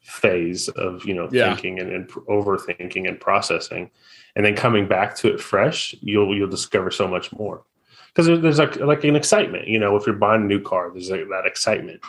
phase 0.02 0.68
of 0.70 1.06
you 1.06 1.14
know 1.14 1.30
Yeah. 1.32 1.56
thinking 1.56 1.80
and, 1.80 1.90
and 1.90 2.10
overthinking 2.10 3.08
and 3.08 3.18
processing. 3.18 3.90
And 4.36 4.46
then 4.46 4.58
coming 4.58 4.90
back 4.90 5.16
to 5.18 5.34
it 5.34 5.40
fresh 5.40 5.96
you'll 6.02 6.36
you'll 6.36 6.50
discover 6.50 6.92
so 6.92 7.08
much 7.08 7.32
more. 7.32 7.64
Because 8.08 8.26
there's 8.42 8.60
like 8.60 8.76
like 8.82 9.06
an 9.06 9.16
excitement 9.16 9.68
you 9.70 9.80
know 9.80 9.96
if 9.96 10.06
you're 10.06 10.16
buying 10.28 10.42
a 10.42 10.46
new 10.46 10.62
car 10.62 10.90
there's 10.92 11.10
like 11.10 11.30
that 11.30 11.46
excitement. 11.46 12.02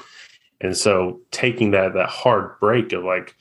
And 0.61 0.77
so 0.77 1.21
taking 1.31 1.71
that 1.71 1.95
that 1.95 2.09
hard 2.09 2.59
break 2.59 2.93
of 2.93 3.05
like 3.05 3.37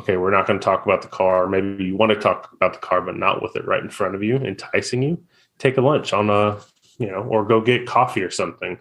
okay 0.00 0.16
we're 0.16 0.32
not 0.32 0.48
going 0.48 0.58
to 0.58 0.64
talk 0.64 0.84
about 0.84 1.02
the 1.02 1.08
car. 1.20 1.46
Maybe 1.46 1.84
you 1.84 1.96
want 1.96 2.10
to 2.10 2.18
talk 2.18 2.50
about 2.52 2.72
the 2.72 2.80
car 2.88 3.00
but 3.00 3.16
not 3.16 3.42
with 3.42 3.54
it 3.54 3.64
right 3.64 3.84
in 3.84 3.90
front 3.90 4.16
of 4.16 4.24
you 4.24 4.34
enticing 4.38 5.04
you. 5.04 5.22
Take 5.58 5.76
a 5.76 5.80
lunch 5.90 6.12
on 6.12 6.30
a 6.30 6.58
you 6.98 7.10
know 7.10 7.22
or 7.22 7.44
go 7.44 7.60
get 7.60 7.86
coffee 7.86 8.22
or 8.22 8.30
something 8.30 8.78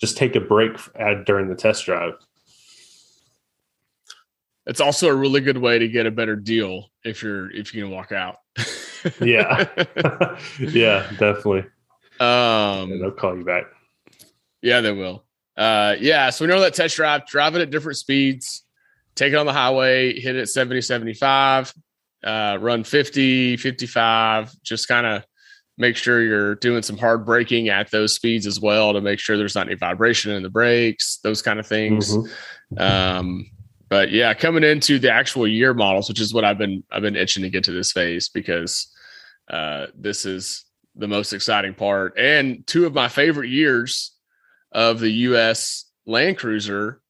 just 0.00 0.16
take 0.16 0.34
a 0.36 0.40
break 0.40 0.76
at, 0.96 1.24
during 1.24 1.48
the 1.48 1.54
test 1.54 1.84
drive 1.84 2.14
it's 4.66 4.80
also 4.80 5.08
a 5.08 5.14
really 5.14 5.40
good 5.40 5.58
way 5.58 5.78
to 5.78 5.88
get 5.88 6.06
a 6.06 6.10
better 6.10 6.36
deal 6.36 6.90
if 7.04 7.22
you're 7.22 7.50
if 7.50 7.74
you 7.74 7.82
can 7.82 7.90
walk 7.90 8.12
out. 8.12 8.36
Yeah. 9.20 9.66
yeah 10.60 11.10
definitely 11.18 11.64
um. 12.20 12.92
and 12.92 13.02
they'll 13.02 13.10
call 13.10 13.36
you 13.36 13.44
back 13.44 13.64
Yeah, 14.60 14.80
they 14.80 14.92
will. 14.92 15.24
Uh, 15.56 15.96
yeah. 15.98 16.30
So 16.30 16.44
we 16.44 16.48
know 16.48 16.60
that 16.60 16.74
test 16.74 16.94
drive, 16.94 17.26
drive 17.26 17.56
it 17.56 17.62
at 17.62 17.70
different 17.70 17.98
speeds, 17.98 18.62
take 19.16 19.32
it 19.32 19.36
on 19.36 19.46
the 19.46 19.52
highway, 19.52 20.18
hit 20.20 20.36
it 20.36 20.42
at 20.42 20.48
70, 20.50 20.82
75, 20.82 21.74
uh, 22.22 22.58
run 22.60 22.84
50, 22.84 23.56
55, 23.56 24.54
just 24.62 24.86
kind 24.86 25.04
of 25.04 25.24
make 25.78 25.96
sure 25.96 26.22
you're 26.22 26.54
doing 26.56 26.82
some 26.82 26.98
hard 26.98 27.24
braking 27.24 27.68
at 27.68 27.90
those 27.90 28.14
speeds 28.14 28.46
as 28.46 28.60
well 28.60 28.92
to 28.92 29.00
make 29.00 29.18
sure 29.18 29.36
there's 29.36 29.54
not 29.54 29.66
any 29.66 29.76
vibration 29.76 30.30
in 30.32 30.42
the 30.42 30.50
brakes, 30.50 31.18
those 31.22 31.42
kind 31.42 31.58
of 31.58 31.66
things. 31.66 32.14
Mhm. 32.16 32.80
Um, 32.80 33.50
but 33.88 34.10
yeah, 34.10 34.32
coming 34.34 34.64
into 34.64 34.98
the 34.98 35.12
actual 35.12 35.46
year 35.46 35.74
models, 35.74 36.08
which 36.08 36.20
is 36.20 36.32
what 36.32 36.44
I've 36.44 36.58
been 36.58 36.82
I've 36.90 37.02
been 37.02 37.16
itching 37.16 37.42
to 37.42 37.50
get 37.50 37.64
to 37.64 37.72
this 37.72 37.92
phase 37.92 38.28
because 38.28 38.90
uh, 39.50 39.86
this 39.94 40.24
is 40.24 40.64
the 40.96 41.08
most 41.08 41.32
exciting 41.32 41.74
part. 41.74 42.18
And 42.18 42.66
two 42.66 42.86
of 42.86 42.94
my 42.94 43.08
favorite 43.08 43.50
years 43.50 44.12
of 44.72 45.00
the 45.00 45.10
U.S. 45.10 45.86
Land 46.06 46.38
Cruiser, 46.38 47.00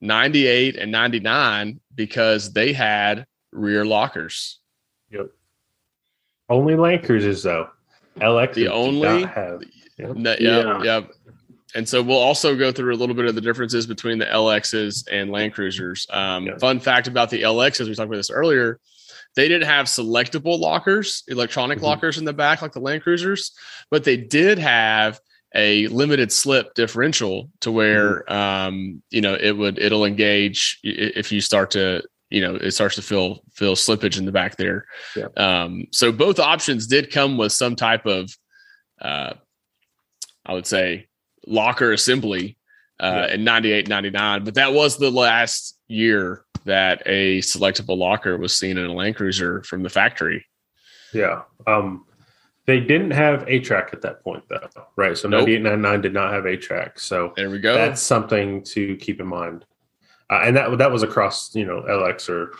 '98 0.00 0.76
and 0.76 0.92
'99, 0.92 1.80
because 1.94 2.52
they 2.52 2.72
had 2.72 3.26
rear 3.52 3.84
lockers. 3.84 4.60
Yep. 5.10 5.30
Only 6.48 6.76
Land 6.76 7.04
Cruisers 7.04 7.42
though. 7.42 7.68
LX 8.20 8.54
The 8.54 8.68
only- 8.68 9.22
not 9.22 9.30
have. 9.34 9.62
Yep. 9.98 10.16
No, 10.16 10.36
yeah, 10.38 10.58
Yeah. 10.60 10.82
yeah. 10.84 11.00
And 11.74 11.86
so 11.88 12.00
we'll 12.02 12.16
also 12.18 12.56
go 12.56 12.72
through 12.72 12.94
a 12.94 12.96
little 12.96 13.14
bit 13.14 13.26
of 13.26 13.34
the 13.34 13.40
differences 13.40 13.86
between 13.86 14.18
the 14.18 14.24
LXs 14.26 15.04
and 15.12 15.30
Land 15.30 15.52
Cruisers. 15.54 16.06
Um, 16.10 16.46
Yeah. 16.46 16.56
Fun 16.58 16.80
fact 16.80 17.08
about 17.08 17.30
the 17.30 17.42
LXs, 17.42 17.88
we 17.88 17.94
talked 17.94 18.06
about 18.06 18.16
this 18.16 18.30
earlier. 18.30 18.80
They 19.36 19.48
didn't 19.48 19.68
have 19.68 19.86
selectable 19.86 20.58
lockers, 20.58 21.22
electronic 21.28 21.78
Mhm. 21.78 21.82
lockers 21.82 22.16
in 22.18 22.24
the 22.24 22.32
back 22.32 22.62
like 22.62 22.72
the 22.72 22.80
Land 22.80 23.02
Cruisers, 23.02 23.52
but 23.90 24.02
they 24.04 24.16
did 24.16 24.58
have 24.58 25.20
a 25.54 25.86
limited 25.88 26.30
slip 26.32 26.74
differential 26.74 27.50
to 27.60 27.70
where 27.70 28.24
Mm-hmm. 28.28 28.32
um, 28.34 29.02
you 29.10 29.20
know 29.20 29.34
it 29.34 29.52
would 29.52 29.78
it'll 29.78 30.04
engage 30.04 30.78
if 30.82 31.30
you 31.32 31.40
start 31.40 31.70
to 31.72 32.02
you 32.30 32.40
know 32.40 32.54
it 32.56 32.72
starts 32.72 32.94
to 32.96 33.02
feel 33.02 33.40
feel 33.52 33.74
slippage 33.74 34.18
in 34.18 34.24
the 34.24 34.32
back 34.32 34.56
there. 34.56 34.86
Yeah. 35.16 35.28
Um, 35.36 35.86
so 35.92 36.12
both 36.12 36.38
options 36.38 36.86
did 36.86 37.10
come 37.10 37.36
with 37.38 37.52
some 37.52 37.74
type 37.76 38.06
of 38.06 38.30
uh, 39.00 39.34
I 40.44 40.52
would 40.54 40.66
say 40.66 41.08
locker 41.46 41.92
assembly 41.92 42.56
uh, 43.00 43.26
Yeah. 43.28 43.34
in 43.34 43.44
98, 43.44 43.88
99. 43.88 44.44
But 44.44 44.54
that 44.54 44.72
was 44.72 44.98
the 44.98 45.10
last 45.10 45.78
year 45.88 46.44
that 46.64 47.02
a 47.06 47.38
selectable 47.38 47.96
locker 47.96 48.36
was 48.36 48.56
seen 48.56 48.76
in 48.76 48.86
a 48.86 48.92
Land 48.92 49.16
Cruiser 49.16 49.62
from 49.62 49.82
the 49.82 49.88
factory. 49.88 50.44
Yeah. 51.14 51.42
Um, 51.66 52.04
they 52.66 52.80
didn't 52.80 53.12
have 53.12 53.44
A-TRAC 53.48 53.94
at 53.94 54.02
that 54.02 54.22
point 54.22 54.44
though, 54.50 54.68
right? 54.96 55.16
So 55.16 55.28
Nope. 55.28 55.42
98 55.48 55.62
99 55.62 56.00
did 56.02 56.12
not 56.12 56.32
have 56.34 56.44
A-TRAC. 56.44 56.98
So 56.98 57.32
There 57.36 57.48
we 57.48 57.58
go. 57.60 57.74
that's 57.74 58.02
something 58.02 58.62
to 58.64 58.96
keep 58.96 59.20
in 59.20 59.26
mind. 59.26 59.64
Uh, 60.30 60.40
and 60.44 60.56
that 60.56 60.76
that 60.78 60.90
was 60.92 61.02
across 61.02 61.54
you 61.54 61.64
know 61.64 61.82
LX 61.88 62.28
or 62.28 62.52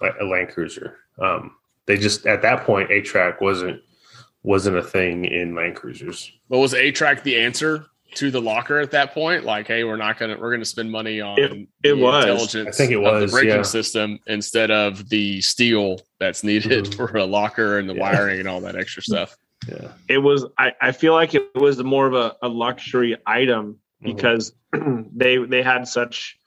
like, 0.00 0.14
a 0.20 0.24
Land 0.24 0.48
Cruiser. 0.50 0.98
Um, 1.20 1.52
they 1.86 1.96
just 1.96 2.26
at 2.26 2.42
that 2.42 2.64
point 2.64 2.90
A-TRAC 2.90 3.40
wasn't 3.40 3.80
wasn't 4.42 4.76
a 4.76 4.82
thing 4.82 5.24
in 5.24 5.54
Land 5.54 5.76
Cruisers. 5.76 6.30
but 6.48 6.58
was 6.58 6.74
A-TRAC 6.74 7.22
the 7.24 7.36
answer 7.38 7.86
to 8.14 8.30
the 8.30 8.40
locker 8.40 8.78
at 8.78 8.92
that 8.92 9.12
point? 9.12 9.44
Like, 9.44 9.66
hey, 9.66 9.82
we're 9.82 9.96
not 9.96 10.18
gonna 10.18 10.36
we're 10.38 10.52
gonna 10.52 10.64
spend 10.64 10.90
money 10.90 11.20
on 11.20 11.38
It- 11.38 11.52
it 11.52 11.68
the 11.82 11.92
was. 11.94 12.24
intelligence 12.24 12.68
I 12.68 12.70
think 12.78 12.92
it 12.92 12.96
was, 12.98 13.30
the 13.30 13.36
braking 13.36 13.56
yeah. 13.56 13.62
system 13.62 14.18
instead 14.28 14.70
of 14.70 15.08
the 15.08 15.40
steel 15.40 16.00
that's 16.20 16.44
needed 16.44 16.84
Mhm. 16.84 16.94
for 16.96 17.16
a 17.16 17.24
locker 17.24 17.78
and 17.78 17.88
the 17.90 17.94
Yeah. 17.94 18.00
wiring 18.02 18.38
and 18.40 18.48
all 18.48 18.60
that 18.60 18.76
extra 18.76 19.02
stuff. 19.10 19.36
Yeah. 19.68 19.88
it 20.08 20.18
was 20.18 20.46
I, 20.58 20.72
I 20.80 20.92
feel 20.92 21.14
like 21.14 21.34
it 21.34 21.52
was 21.56 21.82
more 21.82 22.06
of 22.06 22.14
a, 22.14 22.36
a 22.42 22.48
luxury 22.48 23.16
item 23.26 23.80
Mhm. 24.04 24.14
because 24.16 24.52
they 25.12 25.38
they 25.38 25.62
had 25.62 25.88
such 25.88 26.38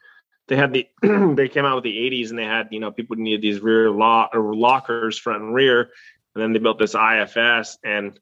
they 0.50 0.58
had 0.58 0.74
the 0.74 0.88
they 1.36 1.48
came 1.48 1.64
out 1.64 1.76
with 1.76 1.86
the 1.86 1.98
80s 1.98 2.30
and 2.32 2.38
they 2.38 2.44
had 2.44 2.68
you 2.72 2.80
know 2.82 2.92
people 2.92 3.16
needed 3.16 3.42
these 3.42 3.62
rear 3.62 3.90
lock 3.90 4.32
or 4.34 4.54
lockers 4.54 5.18
front 5.18 5.42
and 5.42 5.54
rear 5.56 5.90
and 6.36 6.42
then 6.44 6.52
they 6.52 6.60
built 6.60 6.78
this 6.80 6.96
IFS 6.96 7.78
and 7.84 8.20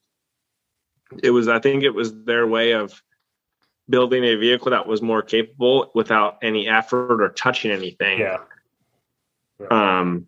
it 1.24 1.32
was 1.32 1.48
i 1.48 1.58
think 1.58 1.84
it 1.84 1.90
was 1.96 2.14
their 2.26 2.46
way 2.46 2.74
of 2.74 3.02
building 3.90 4.24
a 4.26 4.36
vehicle 4.36 4.72
that 4.72 4.86
was 4.86 5.02
more 5.02 5.22
capable 5.24 5.90
without 5.96 6.38
any 6.44 6.68
effort 6.68 7.22
or 7.24 7.30
touching 7.30 7.72
anything 7.72 8.20
Yeah. 8.20 8.38
um, 9.72 10.28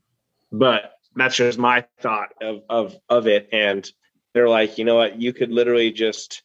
but 0.52 0.94
that's 1.16 1.36
just 1.36 1.60
my 1.60 1.86
thought 2.00 2.30
of 2.42 2.62
of 2.70 2.96
of 3.10 3.28
it. 3.28 3.50
And 3.52 3.90
they're 4.34 4.50
like, 4.50 4.78
you 4.78 4.86
know 4.86 4.96
what, 4.96 5.20
you 5.20 5.34
could 5.34 5.52
literally 5.52 5.92
just 5.92 6.44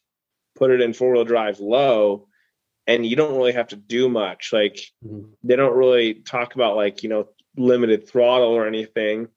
put 0.57 0.71
it 0.71 0.81
in 0.81 0.93
four 0.93 1.13
wheel 1.13 1.25
drive 1.25 1.61
low, 1.61 2.29
and 2.86 3.06
you 3.06 3.16
don't 3.16 3.36
really 3.36 3.52
have 3.52 3.69
to 3.69 3.77
do 3.77 4.09
much. 4.09 4.51
Like 4.52 4.78
Mhm. 5.05 5.31
they 5.43 5.56
don't 5.56 5.77
really 5.77 6.15
talk 6.15 6.55
about 6.55 6.77
like 6.77 7.02
you 7.02 7.09
know 7.09 7.28
limited 7.56 8.09
throttle 8.09 8.48
or 8.51 8.66
anything, 8.66 9.28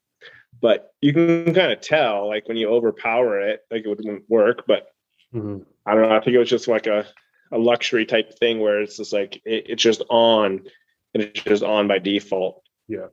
but 0.60 0.92
you 1.00 1.12
can 1.12 1.54
kind 1.54 1.72
of 1.72 1.80
tell 1.80 2.26
like 2.28 2.48
when 2.48 2.56
you 2.56 2.68
overpower 2.68 3.40
it, 3.40 3.60
like 3.70 3.84
it 3.84 3.88
wouldn't 3.88 4.28
work. 4.28 4.64
but 4.66 4.88
Mhm. 5.34 5.64
I 5.86 5.94
don't 5.94 6.08
know. 6.08 6.16
I 6.16 6.20
think 6.20 6.34
it 6.34 6.38
was 6.38 6.48
just 6.50 6.68
like 6.68 6.86
a 6.86 7.06
a 7.50 7.58
luxury 7.58 8.04
type 8.04 8.38
thing 8.38 8.60
where 8.60 8.80
it's 8.82 8.96
just 8.98 9.12
like 9.12 9.36
it, 9.44 9.66
it's 9.70 9.82
just 9.82 10.02
on 10.10 10.66
and 11.14 11.22
it's 11.22 11.42
just 11.42 11.62
on 11.62 11.88
by 11.88 11.98
default. 11.98 12.62
It 12.88 13.10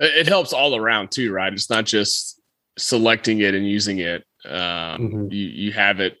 it 0.00 0.26
helps 0.26 0.52
all 0.52 0.74
around 0.76 1.10
too, 1.10 1.32
right? 1.32 1.52
It's 1.52 1.70
not 1.70 1.84
just 1.84 2.40
selecting 2.78 3.40
it 3.40 3.54
and 3.54 3.66
using 3.68 3.98
it. 3.98 4.24
Um, 4.46 5.28
Mhm. 5.28 5.32
You 5.32 5.46
you 5.48 5.72
have 5.72 6.00
it 6.00 6.16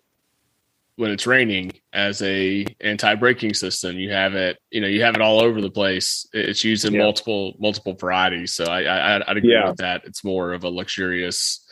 when 1.00 1.10
it's 1.10 1.26
raining 1.26 1.72
as 1.94 2.20
a 2.22 2.66
anti 2.80 3.14
braking 3.14 3.54
system. 3.54 3.98
You 3.98 4.10
have 4.12 4.34
it, 4.34 4.58
you 4.70 4.80
know, 4.82 4.86
you 4.86 5.02
have 5.02 5.14
it 5.14 5.22
all 5.22 5.40
over 5.42 5.60
the 5.62 5.70
place. 5.70 6.26
It's 6.34 6.62
used 6.62 6.84
in 6.84 6.92
Yeah. 6.94 7.00
multiple 7.00 7.54
multiple 7.58 7.94
varieties. 7.94 8.52
So 8.52 8.64
I, 8.64 8.82
I 8.82 9.14
I'd- 9.16 9.24
I'd 9.26 9.36
agree 9.38 9.52
Yeah. 9.52 9.70
with 9.70 9.78
that. 9.78 10.02
It's 10.04 10.22
more 10.22 10.52
of 10.52 10.62
a 10.64 10.68
luxurious. 10.68 11.66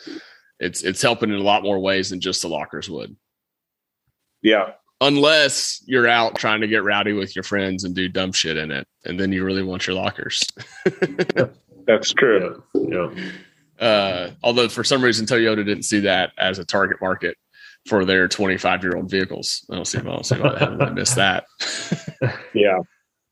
It's 0.59 0.83
it's 0.83 1.01
helping 1.01 1.29
in 1.29 1.35
a 1.35 1.43
lot 1.43 1.61
more 1.63 1.79
ways 1.79 2.09
than 2.09 2.19
just 2.19 2.41
the 2.41 2.47
lockers 2.49 2.89
would. 2.89 3.15
Yeah. 4.41 4.71
Unless 5.01 5.83
you're 5.85 6.07
out 6.07 6.35
trying 6.35 6.59
to 6.61 6.67
get 6.67 6.83
rowdy 6.83 7.13
with 7.13 7.35
your 7.35 7.43
friends 7.43 7.83
and 7.85 7.95
do 7.95 8.09
dumb 8.09 8.33
shit 8.33 8.57
in 8.57 8.69
it, 8.71 8.85
and 9.05 9.17
then 9.19 9.31
you 9.31 9.45
really 9.45 9.63
want 9.63 9.85
your 9.87 9.95
lockers. 9.95 10.41
That's 11.87 12.11
true. 12.13 12.63
Yeah. 12.73 13.09
Yeah. 13.15 13.31
Uh, 13.87 14.31
although 14.43 14.67
for 14.67 14.83
some 14.83 15.01
reason 15.01 15.25
Toyota 15.25 15.63
didn't 15.65 15.83
see 15.83 16.01
that 16.01 16.33
as 16.37 16.59
a 16.59 16.65
target 16.65 16.97
market 16.99 17.37
for 17.89 18.05
their 18.05 18.27
25 18.27 18.83
year 18.83 18.95
old 18.95 19.09
vehicles. 19.09 19.65
I 19.69 19.75
don't 19.75 19.85
see, 19.85 19.97
I 19.97 20.03
don't 20.03 20.25
see 20.25 20.35
why 20.35 20.55
I 20.55 20.89
missed 20.91 21.15
that. 21.15 21.45
Yeah. 22.53 22.79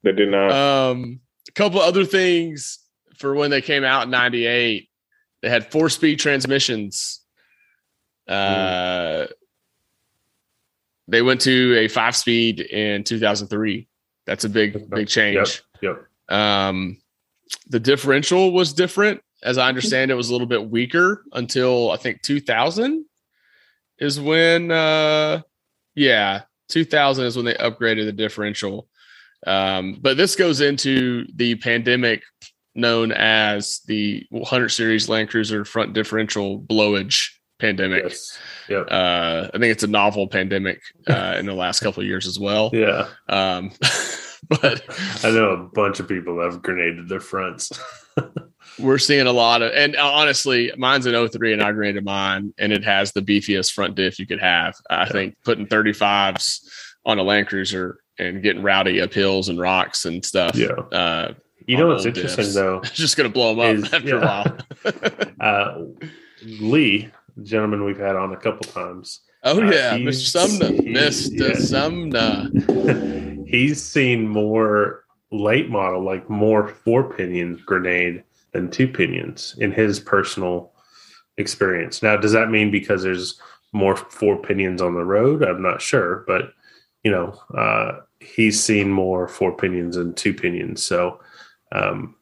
They 0.04 0.14
did 0.14 0.30
not. 0.30 0.52
um, 0.52 1.20
a 1.48 1.52
couple 1.52 1.82
of 1.82 1.88
other 1.88 2.06
things 2.06 2.80
for 3.18 3.36
when 3.36 3.50
they 3.52 3.62
came 3.62 3.84
out 3.84 4.04
in 4.04 4.12
98, 4.12 4.88
they 5.42 5.50
had 5.50 5.72
four 5.72 5.90
speed 5.90 6.20
transmissions. 6.20 7.22
Uh, 8.28 9.28
they 11.08 11.22
went 11.22 11.42
to 11.42 11.76
a 11.78 11.88
five 11.88 12.16
speed 12.16 12.62
in 12.62 13.04
2003. 13.04 13.88
That's 14.26 14.46
a 14.46 14.50
big 14.50 14.90
big 14.90 15.08
change. 15.08 15.64
Yep. 15.82 16.06
Um, 16.30 16.98
the 17.68 17.80
differential 17.80 18.52
was 18.52 18.74
different, 18.74 19.22
as 19.44 19.58
I 19.58 19.68
understand 19.68 20.12
it 20.12 20.16
was 20.16 20.30
a 20.30 20.32
little 20.34 20.48
bit 20.48 20.70
weaker 20.70 21.24
until 21.34 21.92
I 21.92 21.98
think 21.98 22.22
2000 22.22 23.06
is 24.00 24.20
when, 24.20 24.72
uh, 24.72 25.42
yeah, 25.96 26.42
2000 26.70 27.26
is 27.26 27.36
when 27.36 27.46
they 27.46 27.56
upgraded 27.56 28.06
the 28.06 28.12
differential. 28.12 28.88
Um, 29.46 29.98
but 30.02 30.18
this 30.18 30.36
goes 30.36 30.62
into 30.62 31.28
the 31.36 31.56
pandemic 31.56 32.24
known 32.76 33.12
as 33.12 33.82
the 33.88 34.26
100 34.30 34.70
series 34.70 35.10
Land 35.10 35.30
Cruiser 35.30 35.66
front 35.66 35.94
differential 35.94 36.62
blowage 36.62 37.30
pandemic. 37.60 38.04
Yes. 38.04 38.38
Yep. 38.70 38.88
Uh, 38.90 39.48
I 39.54 39.58
think 39.58 39.72
it's 39.72 39.84
a 39.84 39.88
novel 39.88 40.28
pandemic 40.28 40.82
uh, 41.08 41.36
in 41.40 41.46
the 41.46 41.54
last 41.54 41.80
couple 41.80 42.02
of 42.02 42.08
years 42.08 42.28
as 42.28 42.40
well. 42.40 42.70
yeah. 42.74 43.08
Um, 43.28 43.72
but 44.50 44.84
I 45.24 45.32
know 45.32 45.50
a 45.52 45.58
bunch 45.58 46.00
of 46.00 46.08
people 46.08 46.42
have 46.42 46.62
grenaded 46.62 47.10
their 47.10 47.20
fronts. 47.20 47.72
we're 48.80 48.98
seeing 48.98 49.28
a 49.28 49.32
lot 49.32 49.62
of, 49.62 49.72
and 49.74 49.96
honestly, 49.96 50.72
mine's 50.78 51.06
an 51.06 51.28
03 51.30 51.54
and 51.54 51.62
I 51.64 51.72
graded 51.72 52.06
mine, 52.06 52.54
and 52.58 52.72
it 52.72 52.84
has 52.84 53.12
the 53.12 53.22
beefiest 53.22 53.74
front 53.74 53.96
diff 53.96 54.20
you 54.20 54.28
could 54.28 54.40
have. 54.42 54.76
I 54.90 55.02
Yeah. 55.04 55.10
think 55.10 55.36
putting 55.44 55.66
35s 55.68 56.62
on 57.06 57.18
a 57.20 57.24
Land 57.24 57.48
Cruiser 57.48 58.00
and 58.20 58.42
getting 58.44 58.62
rowdy 58.64 59.02
up 59.02 59.14
hills 59.14 59.50
and 59.50 59.60
rocks 59.60 60.06
and 60.06 60.24
stuff. 60.26 60.56
Yeah. 60.56 60.68
Uh, 60.92 61.34
You 61.66 61.78
know 61.78 61.88
what's 61.88 62.06
interesting 62.06 62.46
diffs. 62.46 62.54
though? 62.54 62.78
it's 62.84 62.92
just 62.92 63.18
going 63.18 63.30
to 63.30 63.34
blow 63.34 63.56
them 63.56 63.84
up 63.84 63.86
Is- 63.86 63.94
after 63.94 64.08
yeah. 64.10 64.16
a 64.16 64.26
while. 64.26 64.58
Uh, 65.40 65.84
Lee, 66.60 67.10
the 67.36 67.44
gentleman 67.44 67.84
we've 67.84 67.98
had 68.00 68.16
on 68.16 68.34
a 68.34 68.38
couple 68.38 68.72
times, 68.72 69.22
oh, 69.44 69.62
Uh, 69.62 69.70
yeah. 69.72 69.98
Mr. 69.98 70.28
Sumner. 70.30 70.72
he- 70.72 70.94
Mr. 70.94 71.50
yeah. 71.50 71.56
Sumner. 71.56 73.46
he's 73.48 73.82
seen 73.84 74.28
more 74.28 75.04
late 75.32 75.70
model, 75.70 76.04
like 76.04 76.30
more 76.30 76.68
four 76.70 77.14
pinion 77.14 77.62
grenade 77.66 78.24
than 78.58 78.72
two 78.72 78.88
pinions 78.88 79.56
in 79.60 79.72
his 79.72 80.00
personal 80.00 80.72
experience. 81.38 82.02
Now, 82.02 82.18
does 82.18 82.32
that 82.32 82.50
mean 82.50 82.72
because 82.72 83.04
there's 83.04 83.40
more 83.72 83.96
four 83.96 84.42
pinions 84.42 84.82
on 84.82 84.96
the 84.96 85.06
road? 85.06 85.44
I'm 85.44 85.62
not 85.62 85.82
sure, 85.82 86.24
but 86.26 86.54
you 87.04 87.12
know, 87.12 87.40
uh, 87.56 88.00
he's 88.20 88.62
seen 88.62 88.92
more 88.92 89.28
four 89.28 89.56
pinions 89.56 89.96
than 89.96 90.16
two 90.16 90.34
pinions. 90.34 90.84
So, 90.84 91.20
um, 91.72 92.16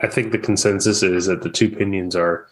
I 0.00 0.08
think 0.08 0.32
the 0.32 0.38
consensus 0.38 1.04
is 1.04 1.26
that 1.26 1.42
the 1.42 1.50
two 1.50 1.70
pinions 1.70 2.16
are 2.16 2.48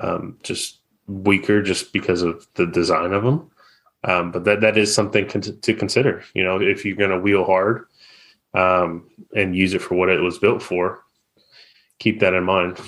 um, 0.00 0.38
just 0.42 0.80
weaker 1.06 1.62
just 1.62 1.94
because 1.94 2.20
of 2.20 2.46
the 2.54 2.66
design 2.66 3.14
of 3.14 3.24
them. 3.24 3.50
Um, 4.04 4.32
but 4.32 4.44
that 4.44 4.60
that 4.60 4.76
is 4.76 4.94
something 4.94 5.26
con- 5.26 5.40
to 5.40 5.74
consider. 5.74 6.24
You 6.34 6.44
know, 6.44 6.60
if 6.60 6.84
you're 6.84 6.96
going 6.96 7.10
to 7.10 7.18
wheel 7.20 7.44
hard 7.44 7.86
um, 8.52 9.08
and 9.34 9.56
use 9.56 9.72
it 9.72 9.82
for 9.82 9.94
what 9.94 10.10
it 10.10 10.20
was 10.20 10.38
built 10.38 10.62
for, 10.62 11.02
keep 12.00 12.18
that 12.20 12.34
in 12.34 12.42
mind. 12.44 12.80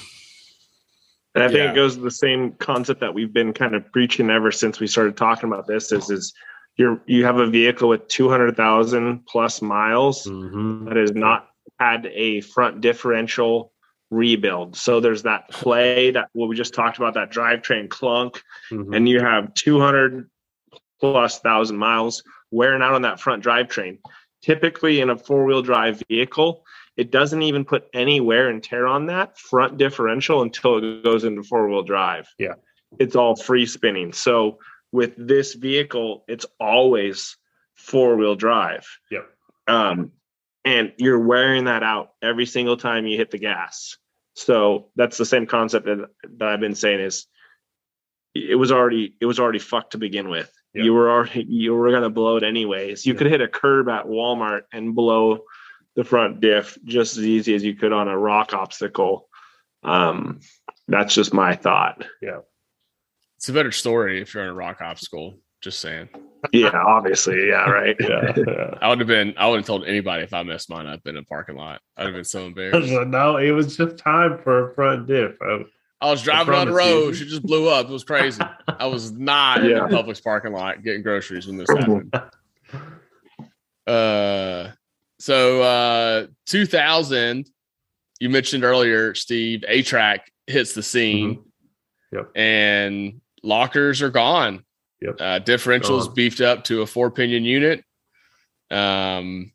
And 1.35 1.45
I 1.45 1.49
think 1.49 1.59
Yeah. 1.59 1.71
it 1.71 1.75
goes 1.75 1.95
to 1.95 2.03
the 2.03 2.11
same 2.11 2.53
concept 2.53 3.01
that 3.01 3.15
we've 3.15 3.33
been 3.33 3.53
kind 3.53 3.75
of 3.75 3.91
preaching 3.93 4.29
ever 4.31 4.51
since 4.51 4.81
we 4.81 4.87
started 4.87 5.17
talking 5.17 5.49
about 5.51 5.67
this 5.67 5.93
is 5.93 6.11
is 6.11 6.35
you're 6.77 7.01
you 7.07 7.25
have 7.25 7.39
a 7.39 7.47
vehicle 7.47 7.89
with 7.89 8.09
200,000 8.09 9.25
plus 9.27 9.63
miles 9.63 10.27
Mm-hmm. 10.27 10.87
that 10.87 10.97
has 10.97 11.13
not 11.13 11.49
had 11.79 12.07
a 12.07 12.41
front 12.41 12.81
differential 12.81 13.73
rebuild. 14.11 14.77
So 14.77 15.01
there's 15.01 15.23
that 15.23 15.49
play 15.51 16.11
that 16.11 16.29
what 16.33 16.49
we 16.49 16.57
just 16.57 16.75
talked 16.75 16.99
about 16.99 17.15
that 17.15 17.31
drivetrain 17.31 17.89
clunk 17.89 18.43
Mm-hmm. 18.71 18.93
and 18.95 19.09
you 19.09 19.21
have 19.21 19.55
200 19.55 20.29
plus 21.01 21.39
thousand 21.41 21.77
miles 21.79 22.23
wearing 22.51 22.83
out 22.83 22.95
on 22.95 23.03
that 23.03 23.21
front 23.21 23.43
drivetrain. 23.45 23.99
Typically, 24.43 25.01
in 25.01 25.09
a 25.11 25.17
four 25.17 25.45
wheel 25.47 25.63
drive 25.63 26.03
vehicle, 26.09 26.65
it 26.97 27.11
doesn't 27.11 27.43
even 27.43 27.65
put 27.65 27.85
any 27.95 28.21
wear 28.21 28.49
and 28.49 28.63
tear 28.63 28.87
on 28.87 29.07
that 29.07 29.39
front 29.39 29.79
differential 29.79 30.43
until 30.43 30.79
it 30.79 31.05
goes 31.05 31.25
into 31.25 31.43
four 31.43 31.69
wheel 31.69 31.83
drive. 31.83 32.29
Yeah. 32.39 32.55
It's 32.99 33.17
all 33.17 33.35
free 33.37 33.67
spinning. 33.67 34.13
So 34.13 34.59
with 34.93 35.13
this 35.17 35.55
vehicle, 35.55 36.25
it's 36.29 36.45
always 36.61 37.37
four 37.75 38.17
wheel 38.17 38.35
drive. 38.35 38.87
Yep. 39.11 39.29
Um, 39.69 40.13
and 40.65 40.93
you're 40.99 41.19
wearing 41.19 41.65
that 41.65 41.83
out 41.83 42.11
every 42.21 42.47
single 42.47 42.77
time 42.77 43.07
you 43.07 43.17
hit 43.17 43.31
the 43.31 43.39
gas. 43.39 43.97
So 44.35 44.89
that's 44.97 45.17
the 45.17 45.25
same 45.25 45.47
concept 45.47 45.87
that, 45.87 46.09
that 46.37 46.49
I've 46.49 46.61
been 46.61 46.75
saying 46.75 47.01
is 47.01 47.27
it 48.35 48.55
was 48.57 48.73
already 48.73 49.15
it 49.21 49.27
was 49.27 49.39
already 49.39 49.59
fucked 49.59 49.93
to 49.93 49.99
begin 49.99 50.29
with. 50.29 50.51
Yeah. 50.75 50.85
You 50.85 50.95
were 50.95 51.11
already 51.11 51.45
you 51.49 51.75
were 51.75 51.91
gonna 51.91 52.11
blow 52.11 52.37
it 52.37 52.43
anyways. 52.43 53.05
You 53.05 53.13
Yeah. 53.13 53.19
could 53.19 53.27
hit 53.29 53.41
a 53.41 53.49
curb 53.49 53.89
at 53.89 54.07
Walmart 54.07 54.63
and 54.73 54.95
blow 54.95 55.41
the 55.97 56.05
front 56.05 56.41
diff 56.41 56.79
just 56.85 57.17
as 57.17 57.25
easy 57.25 57.55
as 57.55 57.63
you 57.63 57.75
could 57.75 57.93
on 57.93 58.09
a 58.09 58.17
rock 58.19 58.53
obstacle. 58.55 59.29
Um, 59.83 60.41
that's 60.89 61.15
just 61.15 61.33
my 61.35 61.55
thought. 61.55 62.05
Yeah. 62.21 62.39
It's 63.37 63.49
a 63.49 63.53
better 63.53 63.73
story 63.73 64.21
if 64.23 64.33
you're 64.35 64.45
in 64.45 64.51
a 64.51 64.55
rock 64.55 64.81
obstacle. 64.81 65.39
Just 65.61 65.81
saying. 65.81 66.09
Yeah, 66.53 66.71
obviously, 66.75 67.49
yeah, 67.49 67.71
right. 67.71 67.95
yeah, 68.01 68.33
yeah. 68.47 68.75
I 68.81 68.89
would 68.89 68.99
have 68.99 69.07
been, 69.07 69.35
I 69.37 69.47
wouldn't 69.47 69.63
have 69.65 69.67
told 69.67 69.87
anybody 69.87 70.25
if 70.25 70.35
I 70.35 70.43
messed 70.43 70.69
mine 70.71 70.87
up 70.87 71.01
in 71.07 71.17
a 71.17 71.23
parking 71.23 71.55
lot. 71.57 71.81
I'd 71.97 72.07
have 72.07 72.15
been 72.15 72.25
so 72.25 72.47
embarrassed. 72.47 72.91
no, 73.07 73.37
it 73.37 73.53
was 73.53 73.77
just 73.77 73.97
time 73.97 74.39
for 74.43 74.71
a 74.71 74.75
front 74.75 75.07
diff. 75.07 75.37
Oh, 75.41 75.65
I 76.01 76.11
was 76.11 76.21
driving 76.23 76.55
on 76.55 76.67
the 76.67 76.73
promise 76.73 76.91
you. 76.91 77.05
road. 77.05 77.17
She 77.17 77.25
just 77.27 77.43
blew 77.45 77.69
up. 77.69 77.87
It 77.89 77.93
was 77.93 78.03
crazy. 78.03 78.43
I 78.67 78.87
was 78.87 79.13
not 79.13 79.65
in 79.65 79.71
Yeah. 79.71 79.87
the 79.87 79.97
Publix 79.97 80.21
parking 80.23 80.53
lot 80.53 80.83
getting 80.83 81.03
groceries 81.03 81.47
when 81.47 81.59
this 81.59 81.69
happened. 81.71 82.13
Uh, 83.87 84.71
so 85.23 85.63
uh, 85.63 86.27
2000, 86.47 87.49
you 88.19 88.29
mentioned 88.29 88.65
earlier, 88.65 89.15
Steve, 89.15 89.65
A-TRAC 89.69 90.19
hits 90.49 90.73
the 90.73 90.83
scene. 90.83 91.37
Mm-hmm. 91.37 92.17
Yep. 92.17 92.31
And 92.35 93.21
lockers 93.45 94.03
are 94.03 94.11
gone. 94.11 94.65
Yep. 95.01 95.15
Uh, 95.21 95.39
differentials 95.39 96.07
Gone. 96.07 96.15
beefed 96.15 96.41
up 96.41 96.65
to 96.65 96.83
a 96.83 96.87
four 96.87 97.13
pinion 97.13 97.45
unit. 97.45 97.85
Um, 98.69 99.53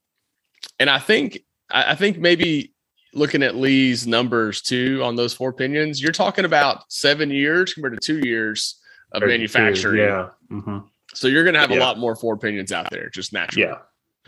and 0.79 0.89
I 0.89 0.99
think, 0.99 1.39
I, 1.69 1.91
I 1.91 1.95
think 1.95 2.17
maybe 2.17 2.73
looking 3.13 3.43
at 3.43 3.57
Lee's 3.57 4.07
numbers 4.07 4.61
too 4.61 5.01
on 5.03 5.17
those 5.17 5.33
four 5.33 5.51
pinions, 5.51 6.01
you're 6.01 6.13
talking 6.13 6.45
about 6.45 6.85
seven 6.87 7.29
years 7.29 7.73
compared 7.73 7.99
to 7.99 7.99
two 7.99 8.25
years 8.25 8.79
of 9.11 9.21
manufacturing. 9.21 9.99
Yeah. 9.99 10.29
hmm 10.49 10.77
So 11.13 11.27
you're 11.27 11.43
going 11.43 11.55
to 11.55 11.59
have 11.59 11.71
a 11.71 11.75
lot 11.75 11.99
more 11.99 12.15
four 12.15 12.37
pinions 12.37 12.71
out 12.71 12.89
there, 12.89 13.09
just 13.09 13.33
naturally. 13.33 13.67
Yeah. 13.67 13.79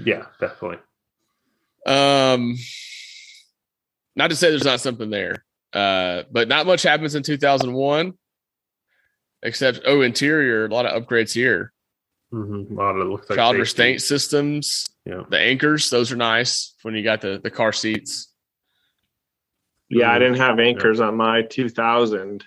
Yeah, 0.04 0.26
definitely. 0.42 0.80
Um, 1.86 2.58
not 4.16 4.30
to 4.30 4.36
say 4.36 4.50
there's 4.50 4.66
not 4.66 4.82
something 4.82 5.10
there, 5.10 5.46
uh, 5.74 6.24
but 6.32 6.48
not 6.48 6.66
much 6.68 6.84
happens 6.84 7.16
in 7.16 7.24
2001, 7.24 8.14
except 9.44 9.82
oh, 9.86 10.02
interior, 10.02 10.66
a 10.66 10.70
lot 10.70 10.86
of 10.86 11.02
upgrades 11.04 11.34
here. 11.34 11.72
hmm 12.32 12.64
A 12.72 12.74
lot 12.74 12.96
of 12.96 13.02
it 13.08 13.10
looks 13.10 13.30
like 13.30 13.38
Child 13.38 13.58
restraint 13.58 14.02
systems, 14.02 14.88
Yeah. 15.06 15.24
the 15.30 15.40
anchors, 15.40 15.90
those 15.90 16.12
are 16.12 16.18
nice 16.18 16.76
when 16.82 16.96
you 16.96 17.04
got 17.04 17.22
the 17.22 17.40
the 17.42 17.50
car 17.52 17.72
seats. 17.74 18.28
Yeah, 19.90 20.12
I 20.12 20.20
didn't 20.20 20.38
have 20.38 20.60
anchors 20.60 21.00
on 21.00 21.16
my 21.18 21.42
2000. 21.42 22.44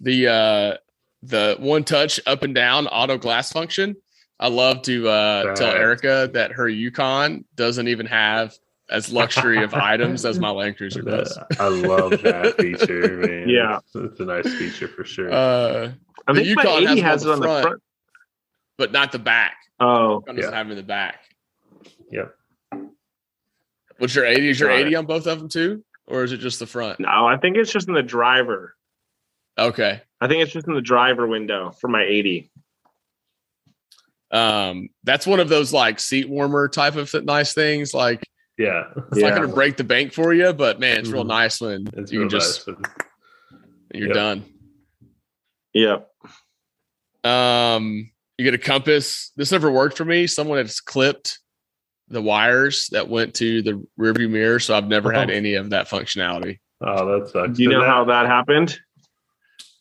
The 0.00 0.28
uh, 0.28 0.76
the 1.22 1.56
one 1.58 1.84
touch 1.84 2.18
up 2.26 2.42
and 2.42 2.54
down 2.54 2.86
auto 2.86 3.18
glass 3.18 3.52
function. 3.52 3.96
I 4.44 4.48
love 4.48 4.82
to 4.82 5.08
uh, 5.08 5.54
tell 5.54 5.70
Erica 5.70 6.28
that 6.34 6.52
her 6.52 6.68
Yukon 6.68 7.46
doesn't 7.56 7.88
even 7.88 8.04
have 8.04 8.54
as 8.90 9.10
luxury 9.10 9.64
of 9.64 9.72
items 9.92 10.26
as 10.26 10.38
my 10.38 10.50
Land 10.50 10.76
Cruiser 10.76 11.00
does. 11.00 11.38
I 11.58 11.68
love 11.68 12.10
that 12.20 12.54
feature, 12.58 13.16
man. 13.16 13.48
Yeah. 13.48 13.78
It's, 13.78 13.94
it's 13.94 14.20
a 14.20 14.24
nice 14.26 14.54
feature 14.54 14.86
for 14.88 15.02
sure. 15.02 15.32
Uh, 15.32 15.92
I 16.28 16.32
The 16.34 16.44
think 16.44 16.56
my 16.56 16.62
Yukon 16.64 16.88
80 16.90 17.00
has 17.00 17.22
has, 17.22 17.24
it 17.24 17.28
on 17.30 17.34
on 17.36 17.40
the 17.40 17.46
the 17.48 17.62
front. 17.62 17.82
but 18.76 18.92
not 18.92 19.12
the 19.12 19.18
back. 19.18 19.56
Oh, 19.80 20.16
Yukon 20.16 20.36
doesn't 20.36 20.50
Yeah. 20.52 20.58
have 20.58 20.66
it 20.66 20.70
in 20.72 20.76
the 20.76 20.82
back. 20.82 21.20
Yep. 22.10 22.34
What's 23.96 24.14
your 24.14 24.26
80? 24.26 24.50
Is 24.50 24.60
your 24.60 24.70
80 24.70 24.94
on 24.96 25.06
both 25.06 25.26
of 25.26 25.38
them 25.38 25.48
too? 25.48 25.82
Or 26.06 26.22
is 26.22 26.32
it 26.32 26.38
just 26.40 26.58
the 26.58 26.66
front? 26.66 27.00
no, 27.00 27.08
I 27.26 27.38
think 27.38 27.56
it's 27.56 27.72
just 27.72 27.88
in 27.88 27.94
the 27.94 28.02
driver. 28.02 28.74
Okay. 29.56 30.02
I 30.20 30.28
think 30.28 30.42
it's 30.42 30.52
just 30.52 30.66
in 30.68 30.74
the 30.74 30.82
driver 30.82 31.26
window 31.26 31.70
for 31.80 31.88
my 31.88 32.02
80. 32.02 32.50
Um, 34.34 34.88
that's 35.04 35.26
one 35.26 35.38
of 35.40 35.48
those 35.48 35.72
like 35.72 36.00
seat 36.00 36.28
warmer 36.28 36.68
type 36.68 36.96
of 36.96 37.14
nice 37.24 37.54
things. 37.54 37.94
Like 37.94 38.26
yeah. 38.58 38.84
it's 39.12 39.20
not 39.20 39.34
gonna 39.34 39.48
break 39.48 39.76
the 39.76 39.84
bank 39.84 40.12
for 40.12 40.34
you, 40.34 40.52
but 40.52 40.80
man, 40.80 40.98
it's 40.98 41.08
real 41.08 41.24
Mhm. 41.24 41.28
nice 41.28 41.60
when 41.60 41.86
It's 41.94 42.10
you 42.12 42.20
can 42.20 42.28
just 42.28 42.66
nice. 42.66 42.76
you're 43.94 44.08
Yep. 44.08 44.14
done. 44.14 44.44
Yep. 45.72 46.10
Um, 47.24 48.10
you 48.36 48.44
get 48.44 48.54
a 48.54 48.58
compass. 48.58 49.30
This 49.36 49.52
never 49.52 49.70
worked 49.70 49.96
for 49.96 50.04
me. 50.04 50.26
Someone 50.26 50.58
has 50.58 50.80
clipped 50.80 51.38
the 52.08 52.20
wires 52.20 52.88
that 52.88 53.08
went 53.08 53.34
to 53.34 53.62
the 53.62 53.86
rearview 53.98 54.28
mirror, 54.28 54.58
so 54.58 54.76
I've 54.76 54.88
never 54.88 55.10
had 55.12 55.30
Oh. 55.30 55.34
any 55.34 55.54
of 55.54 55.70
that 55.70 55.88
functionality. 55.88 56.58
Oh, 56.80 57.20
that 57.20 57.28
sucks. 57.30 57.56
Do 57.56 57.62
you 57.62 57.68
Did 57.70 57.76
know 57.76 57.80
that- 57.82 57.88
how 57.88 58.04
that 58.06 58.26
happened? 58.26 58.78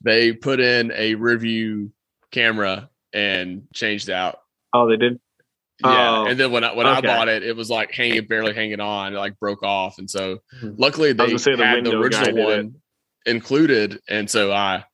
They 0.03 0.31
put 0.31 0.59
in 0.59 0.91
a 0.91 1.15
rearview 1.15 1.89
camera 2.31 2.89
and 3.13 3.63
changed 3.73 4.09
out. 4.09 4.39
Oh, 4.73 4.87
they 4.87 4.97
did. 4.97 5.19
Yeah, 5.83 6.17
Oh, 6.17 6.25
and 6.27 6.39
then 6.39 6.51
when 6.51 6.63
I 6.63 6.73
when 6.73 6.87
okay. 6.87 7.07
I 7.07 7.15
bought 7.15 7.27
it, 7.27 7.43
it 7.43 7.55
was 7.55 7.69
like 7.69 7.91
hanging, 7.91 8.25
barely 8.27 8.53
hanging 8.53 8.79
on. 8.79 9.13
It 9.13 9.17
like 9.17 9.37
broke 9.39 9.63
off, 9.63 9.97
and 9.97 10.09
so 10.09 10.39
Mhm. 10.61 10.75
luckily 10.77 11.09
was 11.09 11.17
they 11.17 11.25
gonna 11.27 11.39
say 11.39 11.55
the 11.55 11.65
had 11.65 11.83
the 11.83 11.89
window 11.91 12.01
original 12.01 12.45
one 12.45 12.75
included, 13.25 13.99
and 14.07 14.29
so 14.29 14.51
I 14.51 14.85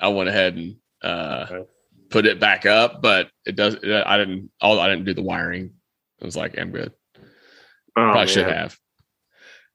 I 0.00 0.08
went 0.08 0.28
ahead 0.28 0.56
and 0.56 0.76
uh, 1.02 1.46
Okay. 1.50 1.68
put 2.10 2.26
it 2.26 2.40
back 2.40 2.66
up. 2.66 3.00
But 3.02 3.30
it 3.46 3.54
does. 3.54 3.74
It, 3.74 4.02
I 4.06 4.16
didn't. 4.18 4.50
All 4.60 4.80
I 4.80 4.88
didn't 4.88 5.04
do 5.04 5.14
the 5.14 5.22
wiring. 5.22 5.74
I 6.20 6.24
was 6.24 6.36
like, 6.36 6.58
I'm 6.58 6.72
good. 6.72 6.92
Oh, 7.16 7.22
Probably 7.94 8.26
should 8.26 8.46
have. 8.48 8.76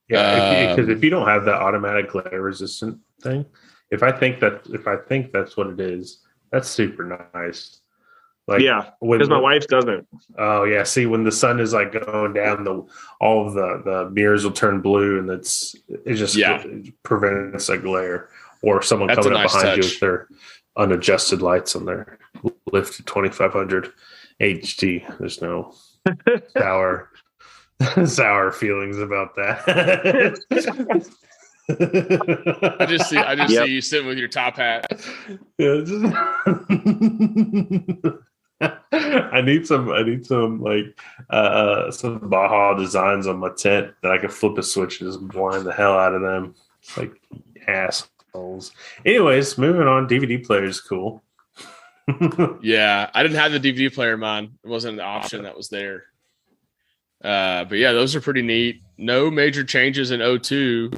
Yeah, 0.09 0.67
because 0.67 0.87
Um, 0.89 0.91
if 0.91 1.03
you 1.03 1.09
don't 1.09 1.27
have 1.27 1.45
that 1.45 1.61
automatic 1.61 2.09
glare 2.09 2.41
resistant 2.41 2.99
thing, 3.21 3.45
if 3.91 4.03
I 4.03 4.11
think 4.11 4.39
that 4.41 4.67
if 4.73 4.87
I 4.87 4.97
think 4.97 5.31
that's 5.31 5.55
what 5.55 5.67
it 5.67 5.79
is, 5.79 6.21
that's 6.51 6.69
super 6.69 7.29
nice. 7.33 7.79
Like 8.47 8.61
yeah, 8.61 8.89
because 9.01 9.29
my 9.29 9.39
wife 9.39 9.67
doesn't. 9.67 10.05
Oh 10.37 10.65
yeah, 10.65 10.83
see 10.83 11.05
when 11.05 11.23
the 11.23 11.31
sun 11.31 11.61
is 11.61 11.71
like 11.73 11.93
going 11.93 12.33
down, 12.33 12.65
the 12.65 12.85
all 13.21 13.47
of 13.47 13.53
the 13.53 13.81
the 13.85 14.09
mirrors 14.09 14.43
will 14.43 14.51
turn 14.51 14.81
blue, 14.81 15.17
and 15.19 15.29
it's 15.29 15.75
it 15.87 16.15
just 16.15 16.35
Yeah. 16.35 16.61
prevents 17.03 17.69
a 17.69 17.77
glare 17.77 18.27
or 18.61 18.81
someone 18.81 19.07
That's 19.07 19.19
coming 19.25 19.37
up 19.37 19.43
nice 19.43 19.53
behind 19.53 19.77
you 19.77 19.83
touch. 19.83 19.91
with 19.93 19.99
their 20.01 20.27
unadjusted 20.75 21.41
lights 21.41 21.73
on 21.75 21.85
their 21.85 22.17
lifted 22.71 23.05
twenty 23.05 23.29
five 23.29 23.53
hundred 23.53 23.93
HD. 24.41 25.05
There's 25.19 25.41
no 25.41 25.73
sour 26.57 27.11
sour 28.05 28.51
feelings 28.51 28.97
about 28.97 29.35
that. 29.35 30.39
I 32.79 32.85
just 32.87 33.09
see. 33.09 33.15
I 33.17 33.35
just 33.35 33.53
Yep. 33.53 33.65
see 33.67 33.71
you 33.71 33.79
sitting 33.79 34.05
with 34.07 34.17
your 34.17 34.27
top 34.27 34.57
hat. 34.57 34.85
Yeah, 35.57 35.81
just- 35.85 36.13
I 38.91 39.41
need 39.41 39.67
some. 39.67 39.89
I 39.91 40.03
need 40.03 40.25
some 40.25 40.61
like 40.61 40.99
uh 41.29 41.91
some 41.91 42.19
Baja 42.29 42.73
designs 42.75 43.27
on 43.27 43.39
my 43.39 43.49
tent 43.49 43.93
that 44.01 44.11
I 44.11 44.17
can 44.17 44.29
flip 44.29 44.57
a 44.57 44.63
switch 44.63 45.01
and 45.01 45.09
just 45.09 45.27
blind 45.27 45.65
the 45.65 45.73
hell 45.73 45.93
out 45.97 46.13
of 46.13 46.21
them, 46.21 46.55
like 46.97 47.11
assholes. 47.67 48.71
Anyways, 49.05 49.57
moving 49.57 49.87
on. 49.87 50.07
DVD 50.07 50.45
player 50.45 50.63
is 50.65 50.79
cool. 50.81 51.23
Yeah, 52.61 53.09
I 53.13 53.23
didn't 53.23 53.37
have 53.37 53.53
the 53.53 53.59
DVD 53.61 53.93
player 53.93 54.15
in 54.15 54.19
mine. 54.19 54.57
It 54.63 54.67
wasn't 54.67 54.95
an 54.99 55.05
option 55.05 55.43
that 55.43 55.55
was 55.55 55.69
there. 55.69 56.03
Uh, 57.23 57.63
but 57.63 57.77
yeah, 57.77 57.93
those 57.93 58.13
are 58.13 58.19
pretty 58.21 58.41
neat. 58.41 58.81
No 58.97 59.31
major 59.31 59.63
changes 59.63 60.11
in 60.11 60.19
O2. 60.19 60.93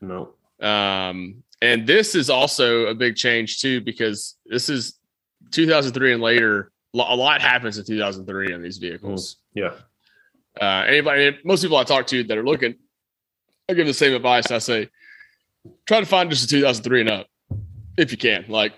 no, 0.00 0.30
Um, 0.60 1.42
and 1.60 1.86
this 1.86 2.14
is 2.14 2.30
also 2.30 2.86
a 2.86 2.94
big 2.94 3.16
change 3.16 3.60
too 3.60 3.82
because 3.82 4.36
this 4.46 4.70
is 4.70 4.98
2003 5.54 6.12
and 6.12 6.22
later. 6.22 6.70
A 6.94 6.98
lot 7.16 7.40
happens 7.40 7.76
in 7.78 7.84
2003 7.84 8.54
on 8.54 8.62
these 8.62 8.78
vehicles. 8.78 9.36
yeah, 9.54 9.72
Uh, 10.60 10.84
anybody, 10.86 11.36
most 11.44 11.62
people 11.62 11.76
I 11.76 11.82
talk 11.82 12.06
to 12.08 12.22
that 12.24 12.38
are 12.38 12.44
looking, 12.44 12.76
I 13.68 13.74
give 13.74 13.86
the 13.88 13.94
same 13.94 14.14
advice. 14.14 14.50
I 14.52 14.58
say, 14.58 14.88
try 15.86 15.98
to 15.98 16.06
find 16.06 16.30
just 16.30 16.44
a 16.44 16.48
2003 16.48 17.00
and 17.00 17.10
up 17.10 17.26
if 17.98 18.12
you 18.12 18.18
can. 18.18 18.44
Like, 18.48 18.74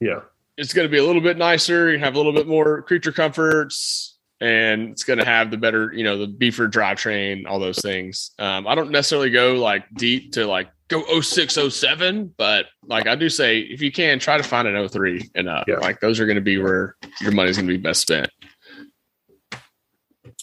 yeah, 0.00 0.20
it's 0.58 0.74
going 0.74 0.86
to 0.86 0.90
be 0.90 0.98
a 0.98 1.04
little 1.04 1.22
bit 1.22 1.38
nicer. 1.38 1.90
You 1.90 1.98
have 1.98 2.14
a 2.14 2.18
little 2.18 2.32
bit 2.34 2.46
more 2.46 2.82
creature 2.82 3.12
comforts, 3.12 4.18
and 4.40 4.90
it's 4.90 5.04
going 5.04 5.18
to 5.18 5.24
have 5.24 5.50
the 5.50 5.56
better, 5.56 5.90
you 5.94 6.04
know, 6.04 6.18
the 6.18 6.26
beefer 6.26 6.70
drivetrain, 6.70 7.44
all 7.48 7.58
those 7.58 7.78
things. 7.78 8.32
Um, 8.38 8.66
I 8.66 8.74
don't 8.74 8.90
necessarily 8.90 9.30
go 9.30 9.54
like 9.54 9.84
deep 9.94 10.32
to 10.32 10.46
like 10.46 10.68
go 10.88 11.20
06, 11.20 11.58
07, 11.70 12.34
but 12.36 12.66
like 12.84 13.06
I 13.06 13.16
do 13.16 13.28
say, 13.28 13.60
if 13.60 13.82
you 13.82 13.90
can, 13.90 14.18
try 14.18 14.36
to 14.36 14.42
find 14.42 14.68
an 14.68 14.88
03 14.88 15.30
and 15.34 15.48
up. 15.48 15.66
Yeah. 15.68 15.76
Like 15.76 16.00
those 16.00 16.20
are 16.20 16.26
going 16.26 16.36
to 16.36 16.42
be 16.42 16.58
where 16.58 16.96
your 17.20 17.32
money's 17.32 17.56
going 17.56 17.68
to 17.68 17.76
be 17.76 17.82
best 17.82 18.02
spent. 18.02 18.30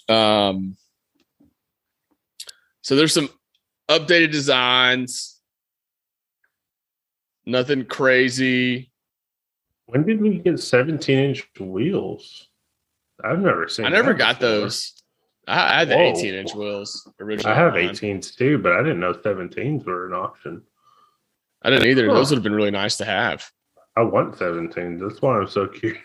Um, 0.10 0.76
so 2.82 2.96
there's 2.96 3.14
some 3.14 3.30
updated 3.90 4.32
designs. 4.32 5.40
Nothing 7.46 7.86
crazy. 7.86 8.92
When 9.86 10.04
did 10.06 10.22
we 10.22 10.40
get 10.40 10.60
17 10.60 11.20
inch 11.20 11.48
wheels? 11.60 12.48
I've 13.24 13.40
never 13.40 13.68
seen. 13.68 13.86
I 13.86 13.90
never 13.90 14.14
got 14.14 14.40
before. 14.40 14.52
those. 14.52 15.03
I, 15.48 15.76
I 15.76 15.80
had 15.80 15.90
the 15.90 15.96
Whoa. 15.96 16.12
18 16.18 16.34
inch 16.34 16.56
wheels 16.56 17.10
originally. 17.20 17.54
I 17.54 17.58
have 17.58 17.74
mine. 17.74 17.90
18s 17.90 18.36
too, 18.36 18.58
but 18.58 18.74
I 18.74 18.78
didn't 18.84 19.00
know 19.00 19.14
17s 19.14 19.86
were 19.86 20.08
an 20.08 20.14
option. 20.14 20.62
I 21.64 21.70
didn't 21.70 21.88
either. 21.88 22.08
Huh. 22.08 22.14
Those 22.16 22.30
would 22.32 22.38
have 22.38 22.44
been 22.44 22.56
really 22.56 22.72
nice 22.72 22.98
to 22.98 23.06
have. 23.06 23.50
I 23.96 24.02
want 24.02 24.36
17s. 24.36 25.00
That's 25.00 25.22
why 25.22 25.38
I'm 25.40 25.48
so 25.48 25.68
curious. 25.68 26.02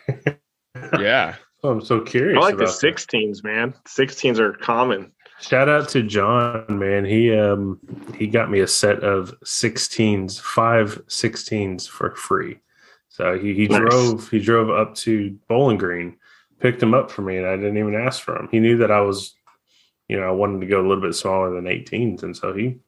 Yeah. 1.00 1.34
I'm 1.64 1.80
so 1.80 2.00
curious. 2.00 2.36
I 2.36 2.40
like 2.40 2.56
the 2.56 2.64
about 2.64 2.80
that. 2.80 2.94
16s, 2.94 3.42
man. 3.42 3.74
16s 3.86 4.38
are 4.38 4.52
common. 4.52 5.10
Shout 5.40 5.68
out 5.68 5.88
to 5.90 6.02
John, 6.02 6.64
man. 6.68 7.04
He 7.04 7.32
um 7.36 7.78
he 8.16 8.26
got 8.26 8.50
me 8.50 8.60
a 8.60 8.66
set 8.66 9.00
of 9.04 9.34
16s, 9.44 10.40
five 10.40 11.00
16s 11.06 11.88
for 11.88 12.14
free. 12.16 12.58
So 13.08 13.38
he, 13.38 13.54
he 13.54 13.66
Nice. 13.68 13.80
drove 13.80 14.28
he 14.30 14.38
drove 14.40 14.70
up 14.70 14.94
to 14.96 15.36
Bowling 15.48 15.78
Green, 15.78 16.16
picked 16.60 16.80
them 16.80 16.94
up 16.94 17.10
for 17.10 17.22
me, 17.22 17.36
and 17.36 17.46
I 17.46 17.56
didn't 17.56 17.78
even 17.78 17.94
ask 17.94 18.22
for 18.22 18.34
them. 18.34 18.48
He 18.50 18.60
knew 18.60 18.78
that 18.78 18.90
I 18.90 19.00
was, 19.00 19.34
you 20.08 20.18
know, 20.18 20.26
I 20.26 20.32
wanted 20.32 20.60
to 20.60 20.66
go 20.66 20.80
a 20.80 20.86
little 20.86 21.02
bit 21.02 21.14
smaller 21.14 21.54
than 21.54 21.64
18s, 21.64 22.22
and 22.22 22.36
so 22.36 22.52
he 22.52 22.78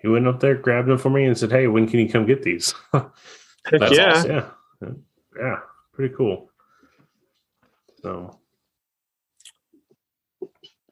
he 0.00 0.08
went 0.08 0.26
up 0.26 0.40
there, 0.40 0.54
grabbed 0.54 0.88
them 0.88 0.98
for 0.98 1.10
me, 1.10 1.24
and 1.24 1.36
said, 1.36 1.52
"Hey, 1.52 1.66
when 1.66 1.86
can 1.86 2.00
you 2.00 2.08
come 2.08 2.26
get 2.26 2.42
these?" 2.42 2.74
Heck 2.92 3.90
yeah. 3.92 4.12
awesome. 4.12 4.30
yeah, 4.30 4.90
yeah, 5.38 5.56
pretty 5.92 6.14
cool. 6.14 6.50
So 8.02 8.38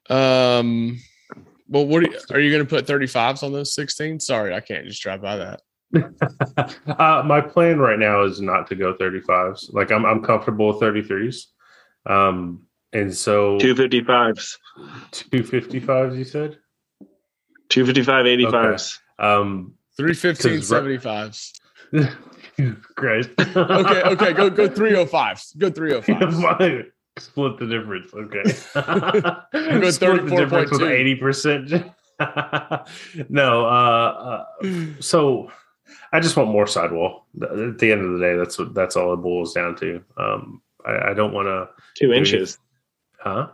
Um. 0.09 0.99
Well, 1.71 1.85
what 1.85 2.03
are 2.03 2.07
you, 2.07 2.19
are 2.31 2.39
you 2.39 2.51
going 2.51 2.65
to 2.65 2.69
put 2.69 2.87
35s 2.87 3.43
on 3.43 3.53
those 3.53 3.75
16? 3.75 4.19
Sorry, 4.21 4.55
I 4.55 4.59
can't 4.59 4.87
just 4.87 5.03
drive 5.03 5.21
by 5.21 5.35
that. 5.37 5.61
uh, 6.87 7.21
my 7.23 7.41
plan 7.41 7.77
right 7.77 7.99
now 7.99 8.23
is 8.23 8.41
not 8.41 8.65
to 8.67 8.75
go 8.75 8.95
35s. 8.95 9.71
Like 9.71 9.91
I'm, 9.91 10.03
I'm 10.03 10.23
comfortable 10.23 10.69
with 10.69 10.79
33s. 10.79 11.45
Um, 12.09 12.63
and 12.91 13.13
so 13.15 13.57
255s, 13.59 14.57
255s, 15.11 16.17
you 16.17 16.23
said? 16.23 16.57
255, 17.69 18.25
85s. 18.25 18.97
Um, 19.19 19.75
315 19.95 20.57
'Cause 20.57 20.71
right- 20.71 20.83
75s. 20.83 21.51
Christ. 22.95 23.29
Okay, 23.39 24.03
okay, 24.03 24.33
go 24.33 24.49
go 24.49 24.67
305s. 24.67 25.57
Go 25.57 25.69
305s. 25.71 26.85
Split 27.19 27.57
the 27.57 27.65
difference. 27.67 28.13
Okay. 28.13 28.43
go 29.79 29.89
Split 29.91 30.25
the 30.27 30.35
difference 30.35 30.71
with 30.71 30.81
34.2. 30.81 31.19
80%. 32.19 33.29
no, 33.29 33.65
uh, 33.65 34.45
uh, 34.61 34.65
so 34.99 35.51
I 36.11 36.19
just 36.19 36.35
want 36.37 36.49
more 36.49 36.67
sidewall. 36.67 37.27
At 37.41 37.77
the 37.79 37.91
end 37.91 38.05
of 38.05 38.13
the 38.13 38.19
day, 38.19 38.35
that's 38.35 38.57
what 38.57 38.73
that's 38.73 38.95
all 38.95 39.13
it 39.13 39.17
boils 39.17 39.53
down 39.53 39.75
to. 39.77 40.01
Um, 40.17 40.61
I, 40.89 41.11
I 41.11 41.13
don't 41.13 41.33
want 41.33 41.47
to, 41.47 41.69
Two 41.95 42.13
inches. 42.13 42.57
huh? 43.19 43.47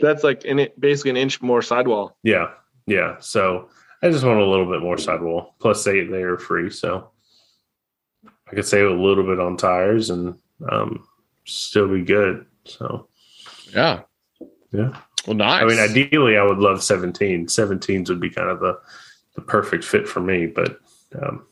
That's 0.00 0.22
like 0.22 0.44
in 0.44 0.58
it, 0.60 0.80
basically 0.80 1.10
an 1.10 1.16
inch 1.16 1.42
more 1.42 1.62
sidewall. 1.62 2.16
Yeah, 2.22 2.50
yeah. 2.86 3.16
So 3.18 3.68
I 4.02 4.10
just 4.10 4.24
want 4.24 4.38
a 4.38 4.44
little 4.46 4.70
bit 4.70 4.80
more 4.80 4.96
sidewall. 4.98 5.56
Plus, 5.58 5.82
they 5.84 6.04
they 6.04 6.22
are 6.22 6.38
free, 6.38 6.70
so 6.70 7.10
I 8.50 8.54
could 8.54 8.66
save 8.66 8.86
a 8.86 8.90
little 8.94 9.24
bit 9.24 9.40
on 9.40 9.56
tires 9.56 10.10
and 10.10 10.36
um, 10.70 11.04
still 11.44 11.88
be 11.88 12.02
good. 12.02 12.46
So 12.64 13.08
Yeah. 13.74 14.02
Yeah. 14.72 15.00
Well, 15.26 15.36
nice. 15.36 15.62
I 15.62 15.66
mean, 15.66 15.78
ideally, 15.78 16.36
I 16.36 16.44
would 16.44 16.58
love 16.58 16.82
17. 16.82 17.46
17s 17.46 18.08
would 18.08 18.20
be 18.20 18.30
kind 18.30 18.48
of 18.48 18.60
the 18.60 18.78
the 19.34 19.40
perfect 19.42 19.84
fit 19.84 20.08
for 20.08 20.20
me, 20.20 20.46
but 20.46 20.78
um, 21.20 21.44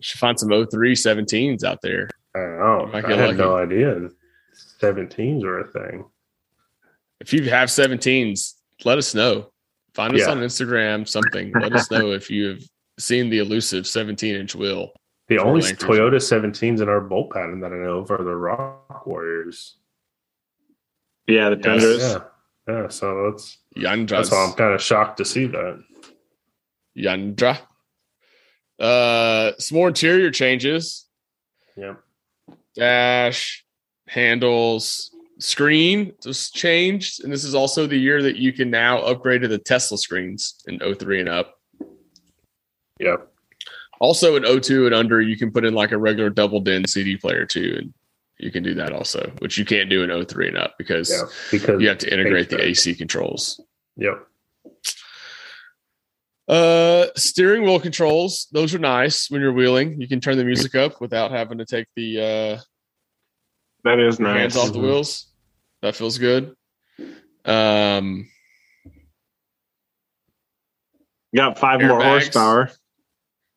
should 0.00 0.18
find 0.20 0.38
some 0.38 0.50
03 0.50 0.94
17s 0.94 1.64
out 1.64 1.80
there. 1.82 2.10
I 2.34 2.40
don't 2.40 2.58
know. 2.58 2.86
Might 2.92 3.04
I 3.04 3.08
get 3.08 3.18
had 3.18 3.36
no 3.38 3.56
idea 3.56 4.10
17s 4.84 5.42
were 5.42 5.60
a 5.60 5.68
thing. 5.70 6.04
If 7.20 7.32
you 7.32 7.48
have 7.50 7.68
17s, 7.68 8.54
let 8.84 8.98
us 8.98 9.14
know. 9.14 9.50
Find 9.94 10.14
us 10.14 10.20
Yeah. 10.22 10.30
on 10.30 10.38
Instagram, 10.38 11.06
something. 11.08 11.52
Let 11.52 11.72
us 11.72 11.90
know 11.90 12.10
if 12.12 12.30
you 12.30 12.48
have 12.48 12.62
seen 12.98 13.30
the 13.30 13.38
elusive 13.38 13.86
17 13.86 14.34
inch 14.34 14.54
wheel. 14.54 14.92
The 15.28 15.38
only 15.38 15.62
Toyota 15.62 16.20
17s 16.20 16.80
in 16.82 16.88
our 16.88 17.00
bolt 17.00 17.32
pattern 17.32 17.60
that 17.60 17.72
I 17.72 17.76
know 17.76 17.98
of 18.00 18.10
are 18.10 18.22
the 18.22 18.34
Rock 18.36 19.06
Warriors. 19.06 19.78
Yeah, 21.26 21.48
the 21.50 21.56
Yes. 21.56 21.64
Tundras. 21.64 22.02
Yeah, 22.02 22.22
yeah. 22.82 22.88
So 22.88 23.30
that's 23.30 23.58
Yandras. 23.76 24.08
that's 24.08 24.30
why 24.30 24.44
I'm 24.44 24.52
kind 24.54 24.74
of 24.74 24.82
shocked 24.82 25.16
to 25.18 25.24
see 25.24 25.46
that. 25.46 25.82
Yandra. 26.98 27.58
Uh, 28.78 29.52
some 29.58 29.76
more 29.78 29.88
interior 29.88 30.30
changes. 30.30 31.06
Yep. 31.76 32.00
Dash, 32.74 33.63
handles, 34.08 35.14
screen 35.38 36.12
just 36.22 36.54
changed. 36.54 37.24
And 37.24 37.32
this 37.32 37.44
is 37.44 37.54
also 37.54 37.86
the 37.86 37.98
year 37.98 38.22
that 38.22 38.36
you 38.36 38.52
can 38.52 38.70
now 38.70 38.98
upgrade 38.98 39.42
to 39.42 39.48
the 39.48 39.58
Tesla 39.58 39.98
screens 39.98 40.62
in 40.66 40.78
03 40.78 41.20
and 41.20 41.28
up. 41.28 41.58
Yep. 43.00 43.30
Also 44.00 44.36
in 44.36 44.60
02 44.60 44.86
and 44.86 44.94
under, 44.94 45.20
you 45.20 45.36
can 45.36 45.50
put 45.50 45.64
in 45.64 45.74
like 45.74 45.92
a 45.92 45.98
regular 45.98 46.30
double 46.30 46.60
din 46.60 46.86
CD 46.86 47.16
player 47.16 47.46
too. 47.46 47.76
And 47.78 47.94
you 48.38 48.50
can 48.50 48.62
do 48.62 48.74
that 48.74 48.92
also, 48.92 49.32
which 49.38 49.56
you 49.58 49.64
can't 49.64 49.88
do 49.88 50.02
in 50.02 50.26
03 50.26 50.48
and 50.48 50.58
up 50.58 50.74
because 50.78 51.10
Yeah, 51.10 51.22
because 51.50 51.80
you 51.80 51.88
have 51.88 51.98
to 51.98 52.12
integrate 52.12 52.50
the 52.50 52.60
AC 52.60 52.94
controls. 52.94 53.60
Yep. 53.96 54.26
Uh, 56.46 57.06
steering 57.16 57.62
wheel 57.62 57.80
controls; 57.80 58.48
those 58.52 58.74
are 58.74 58.78
nice 58.78 59.30
when 59.30 59.40
you're 59.40 59.52
wheeling. 59.52 59.98
You 59.98 60.06
can 60.06 60.20
turn 60.20 60.36
the 60.36 60.44
music 60.44 60.74
up 60.74 61.00
without 61.00 61.30
having 61.30 61.56
to 61.56 61.64
take 61.64 61.86
the 61.96 62.20
uh, 62.20 62.60
That 63.84 63.98
is 64.00 64.18
nice. 64.18 64.38
hands 64.38 64.56
off 64.56 64.72
the 64.72 64.78
wheels. 64.78 65.26
That 65.82 65.94
feels 65.94 66.18
good. 66.18 66.56
Um, 67.44 68.28
Got 71.36 71.58
five 71.58 71.80
more 71.80 72.00
Airbags. 72.00 72.04
horsepower. 72.04 72.70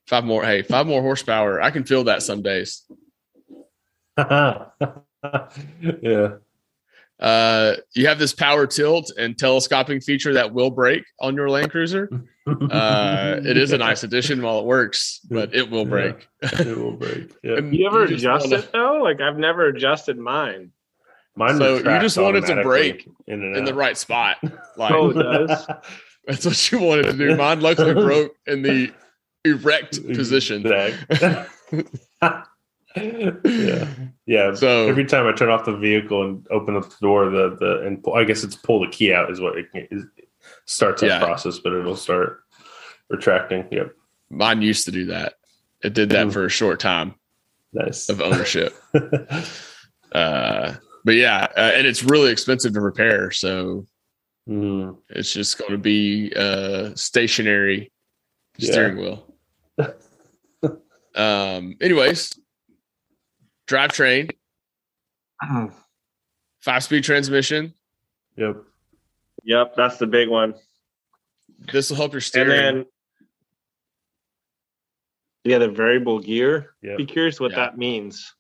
five 0.08 0.26
more. 0.26 0.44
Hey, 0.44 0.62
five 0.64 0.88
more 0.88 1.02
horsepower. 1.02 1.62
I 1.62 1.72
can 1.72 1.84
feel 1.86 2.04
that 2.06 2.24
some 2.24 2.42
days. 2.42 2.84
yeah. 4.18 4.66
Uh, 7.20 7.74
you 7.96 8.08
have 8.08 8.20
this 8.20 8.34
power 8.34 8.68
tilt 8.68 9.12
and 9.18 9.38
telescoping 9.38 10.00
feature 10.02 10.34
that 10.34 10.54
will 10.54 10.70
break 10.70 11.04
on 11.20 11.36
your 11.36 11.50
Land 11.50 11.72
Cruiser. 11.72 12.10
Uh, 12.46 13.40
it 13.44 13.58
is 13.58 13.72
a 13.74 13.78
nice 13.78 14.04
addition 14.04 14.42
while 14.42 14.60
it 14.60 14.66
works, 14.66 15.20
but 15.30 15.54
it 15.54 15.70
will 15.70 15.86
break. 15.86 16.28
it 16.42 16.78
will 16.78 16.94
break. 16.94 17.34
Yeah. 17.44 17.60
You 17.60 17.88
ever 17.88 18.06
just 18.08 18.24
adjust 18.24 18.46
wanna- 18.46 18.64
it 18.64 18.72
though? 18.72 19.02
Like 19.04 19.20
I've 19.20 19.38
never 19.38 19.66
adjusted 19.68 20.18
mine. 20.18 20.72
Mine 21.36 21.58
So 21.58 21.78
you 21.78 22.00
just 22.00 22.18
want 22.18 22.36
it 22.38 22.46
to 22.48 22.62
break 22.64 23.08
in, 23.28 23.44
in 23.56 23.66
the 23.66 23.74
right 23.74 23.98
spot? 23.98 24.38
Like 24.78 24.92
Oh, 24.94 25.10
it 25.10 25.14
does? 25.48 25.68
that's 26.28 26.46
what 26.46 26.72
you 26.72 26.80
wanted 26.80 27.04
to 27.04 27.14
do. 27.14 27.36
Mine 27.36 27.62
luckily 27.62 27.94
broke 27.96 28.36
in 28.46 28.62
the 28.62 28.92
erect 29.44 30.02
position. 30.14 30.64
Yeah. 33.46 33.88
Yeah. 34.26 34.54
So 34.56 34.88
Every 34.88 35.06
time 35.06 35.26
I 35.28 35.32
turn 35.34 35.50
off 35.50 35.66
the 35.66 35.76
vehicle 35.78 36.24
and 36.24 36.46
open 36.52 36.76
up 36.76 36.84
the 36.90 36.96
door, 37.02 37.30
the 37.30 37.56
the 37.60 37.82
and 37.86 38.04
pull, 38.04 38.14
I 38.16 38.24
guess 38.24 38.44
it's 38.44 38.56
pull 38.56 38.80
the 38.82 38.88
key 38.90 39.14
out 39.14 39.32
is 39.32 39.40
what 39.40 39.58
it 39.58 39.68
starts 40.66 41.02
that 41.02 41.08
Yeah. 41.08 41.20
process, 41.20 41.60
but 41.60 41.74
it'll 41.74 41.96
start 41.96 42.42
retracting. 43.10 43.68
Yep. 43.72 43.94
mine 44.30 44.62
used 44.62 44.84
to 44.86 44.92
do 44.92 45.06
that. 45.06 45.36
It 45.84 45.94
did 45.94 46.10
that 46.10 46.28
Mm. 46.28 46.34
for 46.34 46.46
a 46.46 46.50
short 46.50 46.80
time 46.82 47.16
Nice. 47.72 48.10
of 48.10 48.22
ownership. 48.22 48.74
uh, 50.12 50.74
but 51.06 51.16
yeah, 51.16 51.48
uh, 51.56 51.72
and 51.76 51.88
it's 51.88 52.04
really 52.04 52.32
expensive 52.32 52.74
to 52.74 52.82
repair. 52.82 53.32
So 53.32 53.86
Mm, 54.50 54.98
it's 55.10 55.34
just 55.34 55.58
going 55.58 55.72
to 55.72 55.78
be 55.78 56.32
uh, 56.36 56.92
stationary 56.96 57.92
Yeah. 58.58 58.72
steering 58.72 58.98
wheel. 58.98 59.36
um. 61.16 61.76
Anyways, 61.82 62.34
drivetrain, 63.68 64.32
five 66.60 66.84
speed 66.84 67.04
transmission. 67.04 67.74
yep. 68.36 68.58
Yep, 69.44 69.76
that's 69.76 69.98
the 69.98 70.08
big 70.08 70.28
one. 70.30 70.56
This 71.72 71.90
will 71.90 71.98
help 71.98 72.12
your 72.12 72.18
And 72.18 72.24
steering. 72.24 72.50
then 72.50 72.86
yeah, 75.44 75.60
the 75.60 75.70
variable 75.70 76.20
gear. 76.20 76.76
Yep. 76.82 76.98
Be 76.98 77.06
curious 77.06 77.40
what 77.40 77.52
Yeah. 77.52 77.58
that 77.58 77.78
means. 77.78 78.34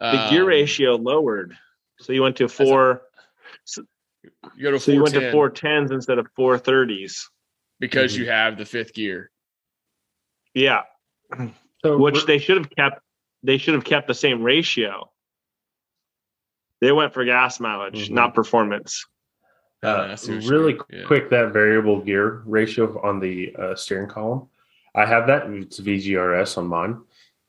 The 0.00 0.26
gear 0.30 0.42
Um, 0.42 0.48
ratio 0.48 0.96
lowered. 0.96 1.56
So 2.00 2.12
you 2.12 2.22
went 2.22 2.36
to 2.38 2.48
four 2.48 3.02
You 4.56 4.62
go 4.62 4.70
to 4.72 4.80
so 4.80 4.92
you 4.92 5.02
went 5.02 5.14
to 5.14 5.30
four 5.32 5.48
tens 5.50 5.90
instead 5.90 6.18
of 6.18 6.26
four 6.36 6.58
thirties. 6.58 7.28
because 7.80 8.14
Mhm. 8.14 8.18
you 8.18 8.26
have 8.30 8.56
the 8.56 8.64
fifth 8.64 8.94
gear. 8.94 9.30
Yeah. 10.54 10.82
So 11.82 11.98
Which 11.98 12.24
they 12.24 12.38
should 12.38 12.56
have 12.56 12.70
kept 12.70 13.00
they 13.44 13.58
should 13.58 13.74
have 13.74 13.84
kept 13.84 14.08
the 14.08 14.14
same 14.14 14.42
ratio. 14.42 15.10
They 16.80 16.90
went 16.92 17.14
for 17.14 17.24
gas 17.24 17.60
mileage, 17.60 18.08
Mhm. 18.08 18.14
not 18.14 18.34
performance. 18.34 19.06
Uh, 19.82 19.86
Uh, 19.86 20.16
see 20.16 20.34
what 20.34 20.42
you 20.44 20.50
really 20.50 20.78
yeah. 20.90 21.04
quick, 21.06 21.28
that 21.30 21.52
variable 21.52 22.00
gear 22.00 22.42
ratio 22.46 23.00
on 23.02 23.20
the 23.20 23.54
uh, 23.56 23.74
steering 23.74 24.08
column. 24.08 24.48
I 24.94 25.04
have 25.04 25.26
that. 25.26 25.46
It's 25.50 25.78
VGRS 25.78 26.56
on 26.56 26.66
mine, 26.66 27.02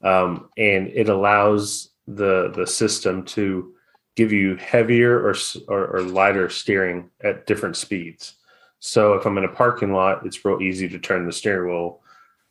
um, 0.03 0.49
and 0.57 0.87
it 0.89 1.09
allows 1.09 1.91
the 2.07 2.49
the 2.49 2.67
system 2.67 3.23
to 3.23 3.73
give 4.15 4.31
you 4.31 4.55
heavier 4.57 5.17
or, 5.27 5.35
or 5.67 5.87
or 5.87 6.01
lighter 6.01 6.49
steering 6.49 7.09
at 7.21 7.45
different 7.47 7.77
speeds. 7.77 8.35
So 8.79 9.13
if 9.13 9.25
I'm 9.25 9.37
in 9.37 9.43
a 9.45 9.49
parking 9.49 9.93
lot, 9.93 10.25
it's 10.25 10.43
real 10.45 10.61
easy 10.61 10.87
to 10.89 10.99
turn 10.99 11.25
the 11.25 11.31
steering 11.31 11.69
wheel. 11.71 12.01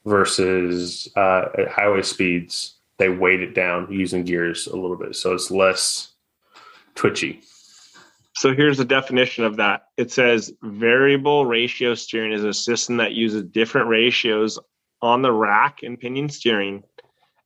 Versus 0.07 1.09
uh, 1.17 1.47
at 1.57 1.69
highway 1.69 2.03
speeds, 2.03 2.74
they 2.99 3.09
weight 3.09 3.41
it 3.41 3.55
down 3.55 3.91
using 3.91 4.25
gears 4.25 4.67
a 4.67 4.77
little 4.77 4.97
bit, 4.97 5.17
so 5.17 5.33
it's 5.35 5.51
less 5.51 6.13
twitchy. 6.95 7.41
So 8.37 8.55
here's 8.55 8.79
the 8.79 8.85
definition 8.85 9.45
of 9.45 9.57
that. 9.57 9.87
It 9.97 10.11
says 10.11 10.53
variable 10.63 11.47
ratio 11.47 11.95
steering 11.95 12.33
is 12.33 12.45
a 12.45 12.53
system 12.53 12.97
that 12.97 13.13
uses 13.13 13.45
different 13.45 13.89
ratios 13.89 14.59
on 15.03 15.23
the 15.23 15.33
rack 15.33 15.83
and 15.83 15.99
pinion 15.99 16.29
steering. 16.29 16.83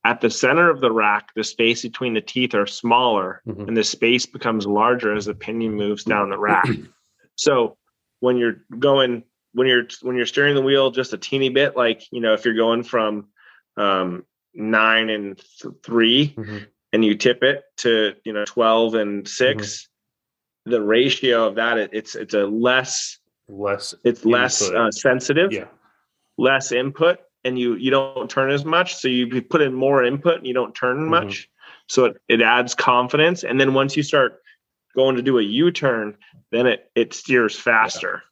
At 0.05 0.21
the 0.23 0.31
center 0.31 0.71
of 0.71 0.81
the 0.81 0.93
rack, 0.93 1.31
the 1.35 1.45
space 1.45 1.83
between 1.83 2.15
the 2.15 2.21
teeth 2.23 2.55
are 2.55 2.67
smaller 2.67 3.43
Mhm. 3.47 3.69
and 3.69 3.77
the 3.77 3.85
space 3.85 4.25
becomes 4.27 4.67
larger 4.67 5.13
as 5.15 5.27
the 5.27 5.35
pinion 5.35 5.75
moves 5.75 6.05
down 6.05 6.31
the 6.31 6.39
rack. 6.39 6.65
So 7.37 7.77
when 8.21 8.37
you're 8.37 8.65
going 8.81 9.23
when 9.53 9.69
you're 9.69 9.85
when 10.03 10.17
you're 10.17 10.27
steering 10.27 10.57
the 10.57 10.61
wheel 10.63 10.91
just 10.91 11.13
a 11.13 11.19
teeny 11.19 11.51
bit, 11.51 11.77
like 11.77 12.03
you 12.11 12.21
know, 12.21 12.33
if 12.35 12.45
you're 12.45 12.55
going 12.55 12.83
from 12.83 13.29
um, 13.77 14.25
nine 14.59 15.09
and 15.09 15.39
th- 15.39 15.75
3 15.85 16.35
Mhm. 16.37 16.67
and 16.93 17.05
you 17.05 17.15
tip 17.17 17.43
it 17.43 17.63
to 17.79 18.15
you 18.25 18.33
know 18.33 18.45
12 18.45 18.95
and 18.95 19.27
6 19.29 19.89
the 20.65 20.83
ratio 20.83 21.47
of 21.47 21.55
that 21.55 21.79
it, 21.79 21.91
it's 21.93 22.15
it's 22.15 22.35
a 22.35 22.45
less 22.47 23.19
Less 23.51 23.95
it's 24.05 24.27
less 24.27 24.61
uh, 24.61 24.91
sensitive 24.91 25.53
Yeah. 25.53 25.69
less 26.37 26.73
input 26.73 27.21
and 27.45 27.59
you 27.59 27.77
you 27.77 27.91
don't 27.91 28.29
turn 28.29 28.51
as 28.51 28.65
much 28.65 28.97
so 28.97 29.09
you 29.09 29.41
put 29.43 29.63
in 29.63 29.73
more 29.73 30.05
input 30.05 30.37
and 30.39 30.47
you 30.47 30.53
don't 30.53 30.75
turn 30.75 30.99
Mhm. 30.99 31.09
much 31.09 31.49
so 31.87 32.05
it, 32.07 32.17
it 32.29 32.43
adds 32.43 32.75
confidence 32.75 33.45
and 33.45 33.59
then 33.61 33.73
once 33.73 33.97
you 33.97 34.03
start 34.03 34.43
going 34.95 35.17
to 35.17 35.23
do 35.23 35.39
a 35.39 35.43
u-turn 35.43 36.17
then 36.51 36.67
it 36.67 36.91
it 36.95 37.15
steers 37.15 37.57
faster 37.59 38.23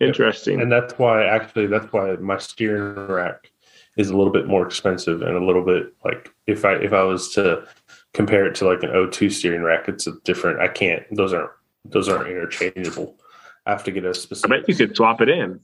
interesting 0.00 0.60
And 0.60 0.70
that's 0.70 0.98
why 0.98 1.24
actually 1.24 1.66
that's 1.68 1.90
why 1.92 2.16
my 2.16 2.36
steering 2.38 3.06
rack 3.06 3.50
is 3.96 4.10
a 4.10 4.16
little 4.16 4.32
bit 4.32 4.46
more 4.46 4.66
expensive 4.66 5.22
and 5.22 5.36
a 5.36 5.44
little 5.44 5.64
bit 5.64 5.94
like 6.04 6.32
if 6.46 6.64
I 6.64 6.74
if 6.74 6.92
I 6.92 7.02
was 7.02 7.30
to 7.34 7.66
compare 8.12 8.46
it 8.46 8.54
to 8.56 8.66
like 8.66 8.82
an 8.82 8.90
O2 8.90 9.32
steering 9.32 9.62
rack, 9.62 9.88
it's 9.88 10.06
a 10.06 10.12
different 10.24 10.60
I 10.60 10.68
can't 10.68 11.02
those 11.10 11.32
aren't 11.32 11.50
those 11.84 12.08
aren't 12.08 12.28
interchangeable. 12.28 13.16
I 13.64 13.70
have 13.72 13.84
to 13.84 13.90
get 13.90 14.04
a 14.04 14.14
specific 14.14 14.52
I 14.52 14.58
bet 14.58 14.68
you 14.68 14.74
could 14.74 14.96
swap 14.96 15.20
it 15.20 15.28
in 15.28 15.60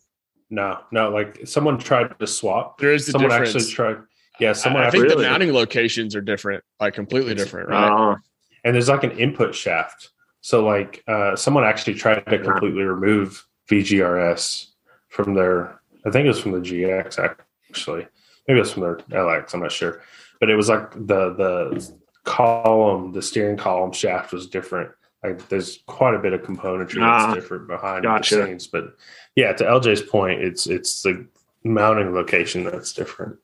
no, 0.52 0.80
no, 0.90 1.08
like 1.08 1.40
someone 1.46 1.78
tried 1.78 2.18
to 2.18 2.26
swap. 2.26 2.76
There 2.76 2.92
is 2.92 3.06
the 3.06 3.12
Someone 3.12 3.30
difference. 3.30 3.56
actually 3.56 3.72
tried 3.72 3.96
yeah, 4.38 4.52
someone 4.52 4.82
I, 4.82 4.90
think 4.90 5.04
actually 5.04 5.24
the 5.24 5.30
mounting 5.30 5.52
locations 5.52 6.14
are 6.14 6.20
different, 6.20 6.62
like 6.78 6.94
completely 6.94 7.34
different, 7.34 7.70
right? 7.70 8.12
Uh, 8.12 8.16
and 8.62 8.74
there's 8.74 8.88
like 8.88 9.02
an 9.02 9.12
input 9.12 9.54
shaft. 9.54 10.10
So 10.42 10.64
like 10.64 11.02
uh, 11.08 11.36
someone 11.36 11.64
actually 11.64 11.94
tried 11.94 12.26
to 12.26 12.38
completely 12.38 12.82
remove 12.82 13.46
VGRS 13.70 14.66
from 15.08 15.34
their. 15.34 15.80
I 16.04 16.10
think 16.10 16.26
it 16.26 16.28
was 16.28 16.40
from 16.40 16.52
the 16.52 16.58
GX 16.58 17.34
actually. 17.70 18.06
Maybe 18.46 18.58
it 18.58 18.62
was 18.62 18.72
from 18.72 18.82
their 18.82 18.96
LX. 18.96 19.54
I'm 19.54 19.60
not 19.60 19.72
sure, 19.72 20.02
but 20.40 20.50
it 20.50 20.56
was 20.56 20.68
like 20.68 20.90
the 20.92 21.34
the 21.34 21.92
column, 22.24 23.12
the 23.12 23.22
steering 23.22 23.56
column 23.56 23.92
shaft 23.92 24.32
was 24.32 24.46
different. 24.48 24.90
Like 25.22 25.48
there's 25.48 25.78
quite 25.86 26.14
a 26.14 26.18
bit 26.18 26.32
of 26.32 26.42
componentry 26.42 27.00
Ah, 27.02 27.26
that's 27.28 27.40
different 27.40 27.68
behind 27.68 28.02
gotcha. 28.02 28.36
the 28.36 28.46
scenes. 28.46 28.66
But 28.66 28.96
yeah, 29.36 29.52
to 29.52 29.64
LJ's 29.64 30.02
point, 30.02 30.40
it's 30.42 30.66
it's 30.66 31.02
the 31.02 31.26
mounting 31.64 32.12
location 32.12 32.64
that's 32.64 32.92
different. 32.92 33.38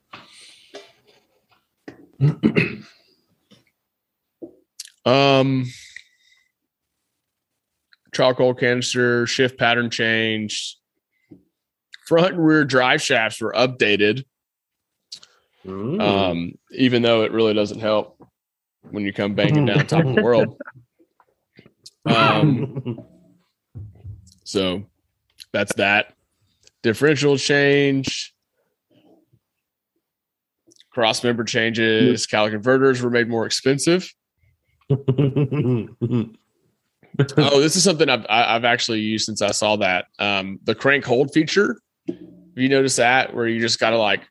Um, 5.05 5.65
charcoal 8.13 8.53
canister, 8.53 9.25
shift 9.25 9.57
pattern 9.57 9.89
change, 9.89 10.77
front 12.05 12.35
and 12.35 12.45
rear 12.45 12.63
drive 12.65 13.01
shafts 13.01 13.41
were 13.41 13.53
updated. 13.53 14.25
Mm. 15.65 16.01
Um, 16.01 16.51
even 16.71 17.01
though 17.01 17.23
it 17.23 17.31
really 17.31 17.53
doesn't 17.53 17.79
help 17.79 18.21
when 18.81 19.03
you 19.03 19.13
come 19.13 19.35
banging 19.35 19.65
down 19.65 19.85
top 19.87 20.05
of 20.05 20.15
the 20.15 20.21
world. 20.21 20.55
Um, 22.05 22.99
so 24.43 24.85
that's 25.51 25.73
that. 25.75 26.13
Differential 26.81 27.37
change, 27.37 28.33
cross 30.91 31.23
member 31.23 31.43
changes, 31.43 32.25
Cal 32.25 32.49
converters 32.49 33.01
were 33.01 33.09
made 33.09 33.29
more 33.29 33.45
expensive. 33.45 34.13
oh, 34.89 35.05
this 37.27 37.75
is 37.75 37.83
something 37.83 38.09
I've 38.09 38.25
I've 38.29 38.65
actually 38.65 39.01
used 39.01 39.25
since 39.25 39.41
I 39.41 39.51
saw 39.51 39.75
that. 39.77 40.05
Um, 40.17 40.59
the 40.63 40.73
crank 40.73 41.05
hold 41.05 41.31
feature. 41.33 41.77
Have 42.07 42.17
you 42.55 42.69
noticed 42.69 42.97
that 42.97 43.35
where 43.35 43.47
you 43.47 43.59
just 43.59 43.79
gotta 43.79 43.97
like, 43.97 44.21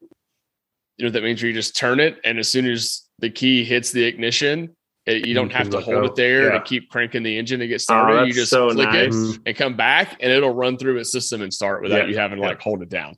you 0.98 1.06
know, 1.06 1.10
that 1.10 1.22
means 1.22 1.40
you 1.40 1.52
just 1.52 1.76
turn 1.76 2.00
it, 2.00 2.18
and 2.24 2.38
as 2.38 2.48
soon 2.48 2.66
as 2.66 3.04
the 3.20 3.30
key 3.30 3.64
hits 3.64 3.92
the 3.92 4.04
ignition, 4.04 4.74
it, 5.06 5.26
you 5.26 5.32
don't 5.34 5.48
You 5.50 5.56
have 5.56 5.70
to 5.70 5.80
hold 5.80 5.96
go. 5.96 6.04
it 6.04 6.16
there 6.16 6.46
Yeah. 6.52 6.58
to 6.58 6.60
keep 6.60 6.90
cranking 6.90 7.22
the 7.22 7.38
engine 7.38 7.60
to 7.60 7.66
get 7.66 7.76
Oh, 7.76 7.78
started. 7.78 8.26
you 8.28 8.34
just 8.34 8.50
so 8.50 8.70
click 8.70 8.88
it 8.88 9.06
nice. 9.10 9.14
Mhm. 9.14 9.38
and 9.46 9.56
come 9.56 9.74
back, 9.76 10.16
and 10.20 10.30
it'll 10.30 10.54
run 10.54 10.76
through 10.76 10.98
its 10.98 11.10
system 11.10 11.40
and 11.40 11.52
start 11.54 11.82
without 11.82 12.04
Yeah. 12.04 12.12
you 12.14 12.18
having 12.18 12.38
to 12.38 12.42
like 12.44 12.60
hold 12.60 12.82
it 12.82 12.88
down. 12.90 13.16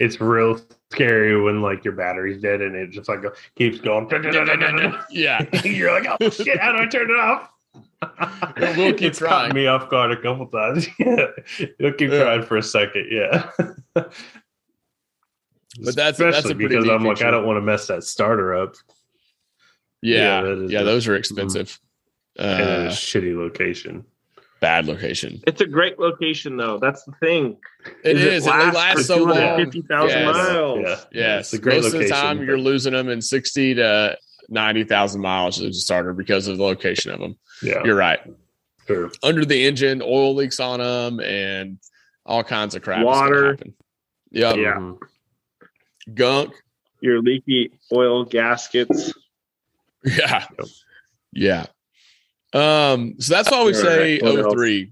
It's 0.00 0.20
real 0.20 0.60
scary 0.92 1.40
when 1.40 1.60
like 1.60 1.84
your 1.84 1.94
battery's 1.94 2.40
dead 2.40 2.60
and 2.62 2.74
it 2.76 2.90
just 2.90 3.08
like 3.08 3.20
go, 3.22 3.30
keeps 3.56 3.78
going. 3.80 4.08
Yeah. 5.10 5.44
You're 5.64 5.92
like, 6.00 6.16
oh 6.20 6.30
shit, 6.30 6.58
how 6.58 6.72
do 6.72 6.78
I 6.78 6.86
turn 6.86 7.10
it 7.10 7.18
off? 7.18 7.50
It 8.56 8.76
will 8.76 8.92
keep 8.92 9.08
it's 9.08 9.18
caught 9.20 9.28
trying. 9.50 9.54
me 9.54 9.66
off 9.66 9.88
guard 9.90 10.10
a 10.12 10.16
couple 10.20 10.46
times. 10.46 10.88
Yeah, 10.98 11.26
it'll 11.78 11.92
keep 11.92 12.10
Yeah. 12.10 12.22
trying 12.24 12.42
for 12.42 12.56
a 12.56 12.62
second. 12.62 13.06
Yeah, 13.10 13.50
But 15.84 15.94
that's- 15.96 16.16
that's 16.18 16.20
a 16.20 16.28
Especially 16.28 16.54
pretty 16.54 16.68
because 16.76 16.88
I'm 16.90 17.04
like, 17.04 17.16
feature. 17.18 17.28
I 17.28 17.30
don't 17.30 17.46
want 17.46 17.56
to 17.58 17.62
mess 17.62 17.86
that 17.88 18.04
starter 18.04 18.54
up 18.54 18.74
Yeah. 20.02 20.42
Yeah, 20.42 20.54
yeah, 20.68 20.80
a- 20.80 20.84
those 20.84 21.08
are 21.08 21.16
expensive. 21.16 21.78
in 22.36 22.44
a 22.44 22.48
Uh, 22.48 22.88
shitty 22.90 23.36
location. 23.36 24.04
bad 24.60 24.86
location. 24.86 25.40
It's 25.46 25.60
a 25.60 25.66
great 25.66 25.98
location, 25.98 26.56
though. 26.56 26.78
That's 26.78 27.02
the 27.04 27.12
thing. 27.20 27.56
It 28.04 28.16
Is 28.16 28.22
it 28.24 28.32
is. 28.34 28.46
and 28.46 28.54
they 28.60 28.64
lasts 28.64 28.76
last 28.76 28.96
for 28.98 29.02
so 29.04 29.16
long. 29.24 29.36
250,000 29.36 30.18
Yes. 30.18 30.34
miles. 30.34 30.78
Yeah, 30.82 30.96
Yes. 31.12 31.40
it's 31.46 31.52
a 31.54 31.58
great 31.62 31.74
Most 31.82 31.84
location. 31.94 32.02
of 32.02 32.08
the 32.08 32.14
time, 32.14 32.42
you're 32.44 32.58
losing 32.58 32.92
them 32.92 33.08
in 33.08 33.20
60 33.22 33.74
to 33.74 34.16
90,000 34.48 35.20
miles 35.20 35.60
as 35.60 35.76
a 35.76 35.80
starter 35.80 36.12
because 36.12 36.46
of 36.48 36.58
the 36.58 36.62
location 36.64 37.10
of 37.12 37.18
them. 37.20 37.36
yeah, 37.62 37.82
You're 37.84 37.96
right. 37.96 38.20
sure. 38.86 39.10
Under 39.22 39.44
the 39.44 39.66
engine, 39.66 40.00
oil 40.02 40.34
leaks 40.34 40.58
on 40.60 40.78
them, 40.80 41.20
and 41.20 41.78
all 42.24 42.42
kinds 42.44 42.74
of 42.76 42.82
crap. 42.82 42.98
is 42.98 43.04
gonna 43.04 43.16
Water. 43.16 43.50
happen. 43.52 43.74
Yep. 44.30 44.56
Yeah. 44.58 44.92
Gunk. 46.14 46.54
Your 47.00 47.20
leaky 47.20 47.70
oil 47.92 48.24
gaskets. 48.24 49.12
Yeah. 50.04 50.46
Yeah. 51.32 51.66
Um, 52.52 53.14
so 53.18 53.34
that's 53.34 53.50
why 53.50 53.64
we 53.64 53.74
say 53.74 54.20
right, 54.20 54.22
what 54.22 54.38
else? 54.44 54.86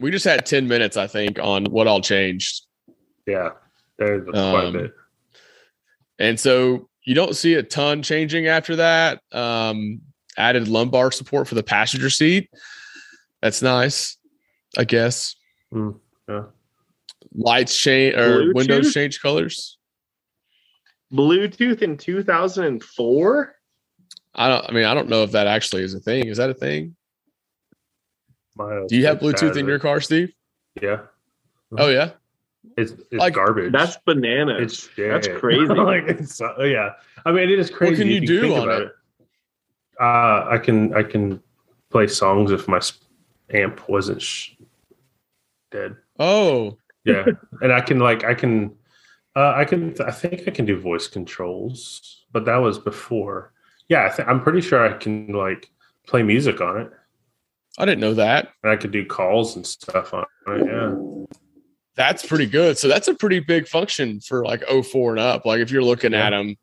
We 0.00 0.10
just 0.10 0.24
had 0.24 0.44
10 0.46 0.68
minutes, 0.68 0.96
I 0.96 1.06
think, 1.06 1.38
on 1.38 1.64
what 1.66 1.86
all 1.86 2.00
changed. 2.00 2.62
Yeah, 3.26 3.50
there's 3.98 4.24
quite 4.24 4.36
a 4.36 4.66
Um, 4.66 4.72
bit. 4.74 4.92
And 6.18 6.38
so 6.38 6.88
you 7.04 7.14
don't 7.14 7.34
see 7.34 7.54
a 7.54 7.62
ton 7.62 8.02
changing 8.02 8.46
after 8.46 8.76
that. 8.76 9.20
Um, 9.32 10.02
added 10.36 10.68
lumbar 10.68 11.10
support 11.10 11.48
for 11.48 11.54
the 11.54 11.62
passenger 11.62 12.10
seat. 12.10 12.50
That's 13.42 13.62
nice, 13.62 14.16
I 14.78 14.84
guess. 14.84 15.34
Mm, 15.72 15.98
yeah. 16.28 16.42
Lights 17.34 17.76
change 17.76 18.14
or 18.14 18.42
Bluetooth? 18.42 18.54
windows 18.54 18.94
change 18.94 19.20
colors. 19.20 19.78
Bluetooth 21.14 21.82
in 21.82 21.96
2004? 21.96 23.54
I 24.36 24.48
don't. 24.48 24.68
I 24.68 24.72
mean, 24.72 24.84
I 24.84 24.94
don't 24.94 25.08
know 25.08 25.22
if 25.22 25.32
that 25.32 25.46
actually 25.46 25.82
is 25.82 25.94
a 25.94 26.00
thing. 26.00 26.26
Is 26.26 26.38
that 26.38 26.50
a 26.50 26.54
thing? 26.54 26.96
Miles 28.56 28.90
Do 28.90 28.96
you 28.96 29.06
have 29.06 29.18
Bluetooth 29.18 29.56
in 29.56 29.66
your 29.66 29.78
car, 29.78 30.00
Steve? 30.00 30.32
Yeah, 30.80 31.00
Oh 31.78 31.88
yeah. 31.88 32.10
it's 32.76 32.92
it's 32.92 33.12
Like, 33.12 33.34
garbage. 33.34 33.72
That's 33.72 33.96
bananas. 34.04 34.60
it's 34.62 34.98
yeah, 34.98 35.08
that's 35.12 35.28
crazy. 35.40 35.66
like 35.66 36.04
it's 36.08 36.40
uh, 36.40 36.54
yeah. 36.64 36.90
I 37.24 37.30
mean, 37.32 37.48
it 37.50 37.58
is 37.58 37.70
crazy. 37.70 37.92
What 37.92 37.98
can 37.98 38.08
if 38.08 38.22
you 38.22 38.26
do 38.26 38.40
think 38.42 38.56
on 38.58 38.64
about 38.68 38.82
it? 38.82 38.92
Uh, 40.00 40.48
I 40.50 40.58
can 40.58 40.92
I 40.94 41.02
can 41.04 41.40
play 41.90 42.08
songs 42.08 42.50
if 42.50 42.66
my 42.66 42.80
amp 43.50 43.88
wasn't 43.88 44.20
sh- 44.20 44.50
dead. 45.70 45.96
Oh, 46.18 46.76
Yeah, 47.04 47.24
and 47.60 47.72
I 47.72 47.80
can 47.80 48.00
like 48.00 48.24
I 48.24 48.34
can 48.34 48.74
uh, 49.36 49.52
I 49.56 49.64
can 49.64 49.94
I 50.02 50.10
think 50.10 50.46
I 50.46 50.50
can 50.50 50.64
do 50.64 50.78
voice 50.78 51.06
controls, 51.08 52.24
but 52.32 52.44
that 52.44 52.56
was 52.56 52.78
before. 52.78 53.52
Yeah, 53.88 54.08
I 54.10 54.14
th- 54.16 54.28
I'm 54.28 54.42
pretty 54.42 54.60
sure 54.60 54.86
I 54.88 54.96
can 54.96 55.28
like 55.32 55.70
play 56.06 56.22
music 56.22 56.60
on 56.60 56.80
it, 56.80 56.90
I 57.78 57.84
didn't 57.84 58.00
know 58.00 58.14
that. 58.14 58.48
and 58.62 58.70
I 58.72 58.76
could 58.76 58.90
do 58.92 59.04
calls 59.04 59.56
and 59.56 59.66
stuff 59.66 60.14
on 60.14 60.24
it. 60.48 60.66
Yeah, 60.66 60.94
That's 61.96 62.24
pretty 62.24 62.46
good. 62.46 62.78
So 62.78 62.88
that's 62.88 63.08
a 63.08 63.14
pretty 63.14 63.40
big 63.40 63.66
function 63.68 64.20
for 64.20 64.44
like 64.44 64.62
04 64.68 65.12
and 65.12 65.20
up. 65.20 65.44
Like 65.46 65.60
if 65.60 65.70
you're 65.70 65.82
looking 65.82 66.12
Yeah. 66.12 66.26
at 66.26 66.30
them, 66.30 66.56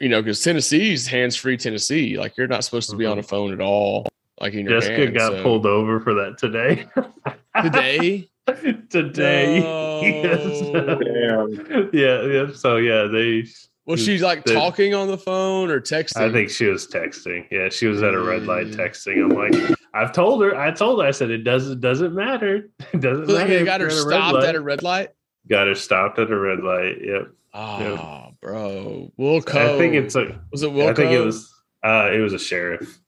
you 0.00 0.08
know, 0.08 0.20
because 0.22 0.42
Tennessee's 0.42 1.06
hands-free 1.06 1.56
Tennessee. 1.56 2.18
Like 2.18 2.36
you're 2.36 2.46
not 2.48 2.64
supposed 2.64 2.90
to 2.90 2.96
be 2.96 3.06
on 3.06 3.18
a 3.18 3.22
phone 3.22 3.52
at 3.52 3.60
all. 3.60 4.06
Like 4.40 4.52
in 4.54 4.66
your 4.66 4.80
Jessica 4.80 4.96
hand. 5.02 5.14
got 5.14 5.32
so- 5.32 5.42
pulled 5.42 5.66
over 5.66 6.00
for 6.00 6.14
that 6.14 6.36
today. 6.38 6.86
today. 7.62 8.28
today. 8.90 9.60
No. 9.60 10.00
Yes. 10.02 11.90
yeah, 11.92 12.22
yeah. 12.22 12.52
So 12.54 12.76
yeah, 12.76 13.04
they. 13.10 13.46
Well, 13.86 13.96
she's 13.96 14.22
like 14.22 14.44
The- 14.44 14.54
talking 14.54 14.94
on 14.94 15.08
the 15.08 15.18
phone 15.18 15.70
or 15.70 15.80
texting? 15.80 16.20
I 16.20 16.32
think 16.32 16.50
she 16.50 16.66
was 16.66 16.86
texting. 16.88 17.46
Yeah, 17.50 17.68
she 17.68 17.86
was 17.86 18.02
at 18.02 18.14
a 18.14 18.20
red 18.20 18.44
light 18.44 18.66
Mm. 18.68 18.74
texting. 18.76 19.22
I'm 19.22 19.28
like, 19.30 19.78
I've 19.94 20.12
told 20.12 20.42
her. 20.42 20.56
I 20.56 20.72
told 20.72 21.00
her. 21.00 21.06
I 21.06 21.12
said 21.12 21.30
it 21.30 21.44
doesn't 21.44 21.80
doesn't 21.80 22.14
matter. 22.14 22.68
It 22.92 23.00
doesn't 23.00 23.26
matter. 23.28 23.46
they 23.58 23.64
got 23.64 23.80
her 23.80 23.88
you're 23.88 23.98
at 23.98 24.04
a 24.04 24.08
red 24.08 24.16
stopped 24.18 24.44
at 24.44 24.54
a 24.56 24.60
red 24.60 24.82
light. 24.82 25.10
Got 25.48 25.68
her 25.68 25.74
stopped 25.76 26.18
at 26.18 26.30
a 26.30 26.36
red 26.38 26.60
light. 26.60 26.96
Yep. 27.02 27.28
Oh, 27.54 28.32
bro, 28.42 29.12
Wilco. 29.18 29.54
I 29.56 29.78
think 29.78 29.94
it's 29.94 30.14
a. 30.16 30.38
was 30.52 30.62
it 30.62 30.70
Wilco? 30.70 30.90
I 30.90 30.94
think 30.94 31.12
it 31.12 31.20
was. 31.20 31.52
Uh, 31.84 32.10
it 32.12 32.18
was 32.18 32.32
a 32.32 32.38
sheriff. 32.38 32.98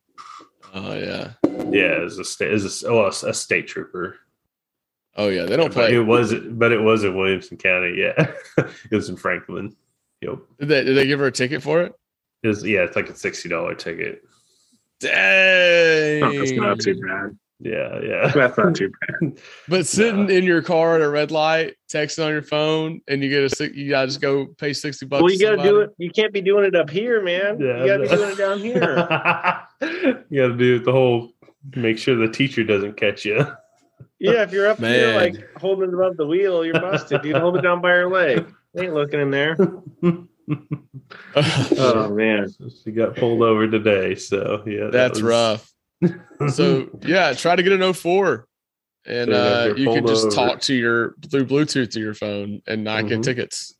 Oh 0.74 0.94
yeah. 0.94 1.32
Yeah, 1.70 1.96
it 1.98 2.04
was 2.04 2.18
a 2.18 2.24
state. 2.24 2.52
Was 2.52 2.82
a, 2.84 2.88
oh, 2.88 3.06
a 3.06 3.34
state 3.34 3.66
trooper. 3.66 4.16
Oh 5.18 5.28
yeah. 5.28 5.44
They 5.44 5.56
don't 5.56 5.66
But 5.66 5.88
play. 5.88 5.94
It 5.96 6.00
was, 6.00 6.32
but 6.32 6.70
it 6.72 6.80
was 6.80 7.02
in 7.02 7.16
Williamson 7.16 7.56
County. 7.58 7.94
Yeah, 7.98 8.32
it 8.58 8.94
was 8.94 9.08
in 9.08 9.16
Franklin. 9.16 9.74
Yep. 10.22 10.38
Did 10.60 10.68
they, 10.68 10.84
did 10.84 10.96
they 10.96 11.06
give 11.06 11.18
her 11.18 11.26
a 11.26 11.32
ticket 11.32 11.62
for 11.62 11.82
it? 11.82 11.92
It 12.42 12.48
was, 12.48 12.64
yeah, 12.64 12.80
it's 12.80 12.96
like 12.96 13.10
a 13.10 13.16
sixty 13.16 13.48
dollar 13.48 13.74
ticket. 13.74 14.22
Dang. 15.00 16.22
Oh, 16.22 16.38
that's 16.38 16.52
not 16.52 16.80
too 16.80 17.00
bad. 17.00 17.36
Yeah, 17.60 18.00
yeah. 18.00 18.28
That's 18.28 18.56
not 18.56 18.76
too 18.76 18.92
bad. 19.20 19.40
But 19.66 19.86
sitting 19.86 20.30
in 20.30 20.44
your 20.44 20.62
car 20.62 20.94
at 20.94 21.02
a 21.02 21.08
red 21.08 21.32
light, 21.32 21.74
texting 21.92 22.24
on 22.24 22.30
your 22.30 22.42
phone, 22.42 23.00
and 23.08 23.22
you 23.22 23.28
get 23.28 23.60
a 23.60 23.76
you 23.76 23.90
gotta 23.90 24.06
just 24.06 24.20
go 24.20 24.46
pay 24.46 24.72
sixty 24.72 25.06
bucks. 25.06 25.22
Well, 25.22 25.32
you 25.32 25.40
got 25.40 25.56
to 25.56 25.62
do 25.62 25.80
it. 25.80 25.90
You 25.98 26.10
can't 26.10 26.32
be 26.32 26.40
doing 26.40 26.64
it 26.64 26.76
up 26.76 26.90
here, 26.90 27.22
man. 27.22 27.58
Yeah, 27.60 27.80
you 27.80 27.86
got 27.86 27.96
to 27.96 28.02
be 28.02 28.08
doing 28.08 28.30
it 28.30 28.38
down 28.38 28.58
here. 28.60 30.22
you 30.30 30.42
got 30.42 30.48
to 30.48 30.56
do 30.56 30.78
the 30.78 30.92
whole. 30.92 31.32
Make 31.74 31.98
sure 31.98 32.14
the 32.14 32.32
teacher 32.32 32.62
doesn't 32.62 32.96
catch 32.96 33.24
you. 33.24 33.44
Yeah, 34.20 34.42
if 34.42 34.52
you're 34.52 34.68
up 34.68 34.78
here 34.78 35.14
like 35.16 35.36
holding 35.58 35.88
it 35.88 35.94
above 35.94 36.16
the 36.16 36.26
wheel, 36.26 36.64
you're 36.64 36.74
busted, 36.80 37.22
dude. 37.22 37.36
Hold 37.36 37.56
it 37.56 37.62
down 37.62 37.80
by 37.80 37.90
your 37.94 38.10
leg. 38.10 38.52
They 38.74 38.84
ain't 38.86 38.94
looking 38.94 39.20
in 39.20 39.30
there. 39.30 39.56
Oh 41.36 42.14
man. 42.14 42.48
she 42.82 42.90
got 42.90 43.14
pulled 43.16 43.42
over 43.42 43.68
today, 43.68 44.14
so 44.14 44.62
yeah, 44.66 44.84
that 44.84 44.92
That's 44.92 45.20
was- 45.20 45.22
rough. 45.22 45.72
So 46.54 46.88
yeah, 47.02 47.32
try 47.34 47.54
to 47.56 47.62
get 47.62 47.72
an 47.72 47.92
04 47.92 48.46
and 49.06 49.30
So 49.30 49.36
uh, 49.70 49.74
you're 49.76 49.94
can 49.94 50.06
just 50.06 50.26
over. 50.26 50.34
talk 50.34 50.60
to 50.62 50.74
your 50.74 51.14
through 51.30 51.46
Bluetooth 51.46 51.90
to 51.90 52.00
your 52.00 52.14
phone 52.14 52.62
and 52.66 52.82
not 52.84 53.08
get 53.08 53.18
Mhm. 53.18 53.24
tickets. 53.24 53.74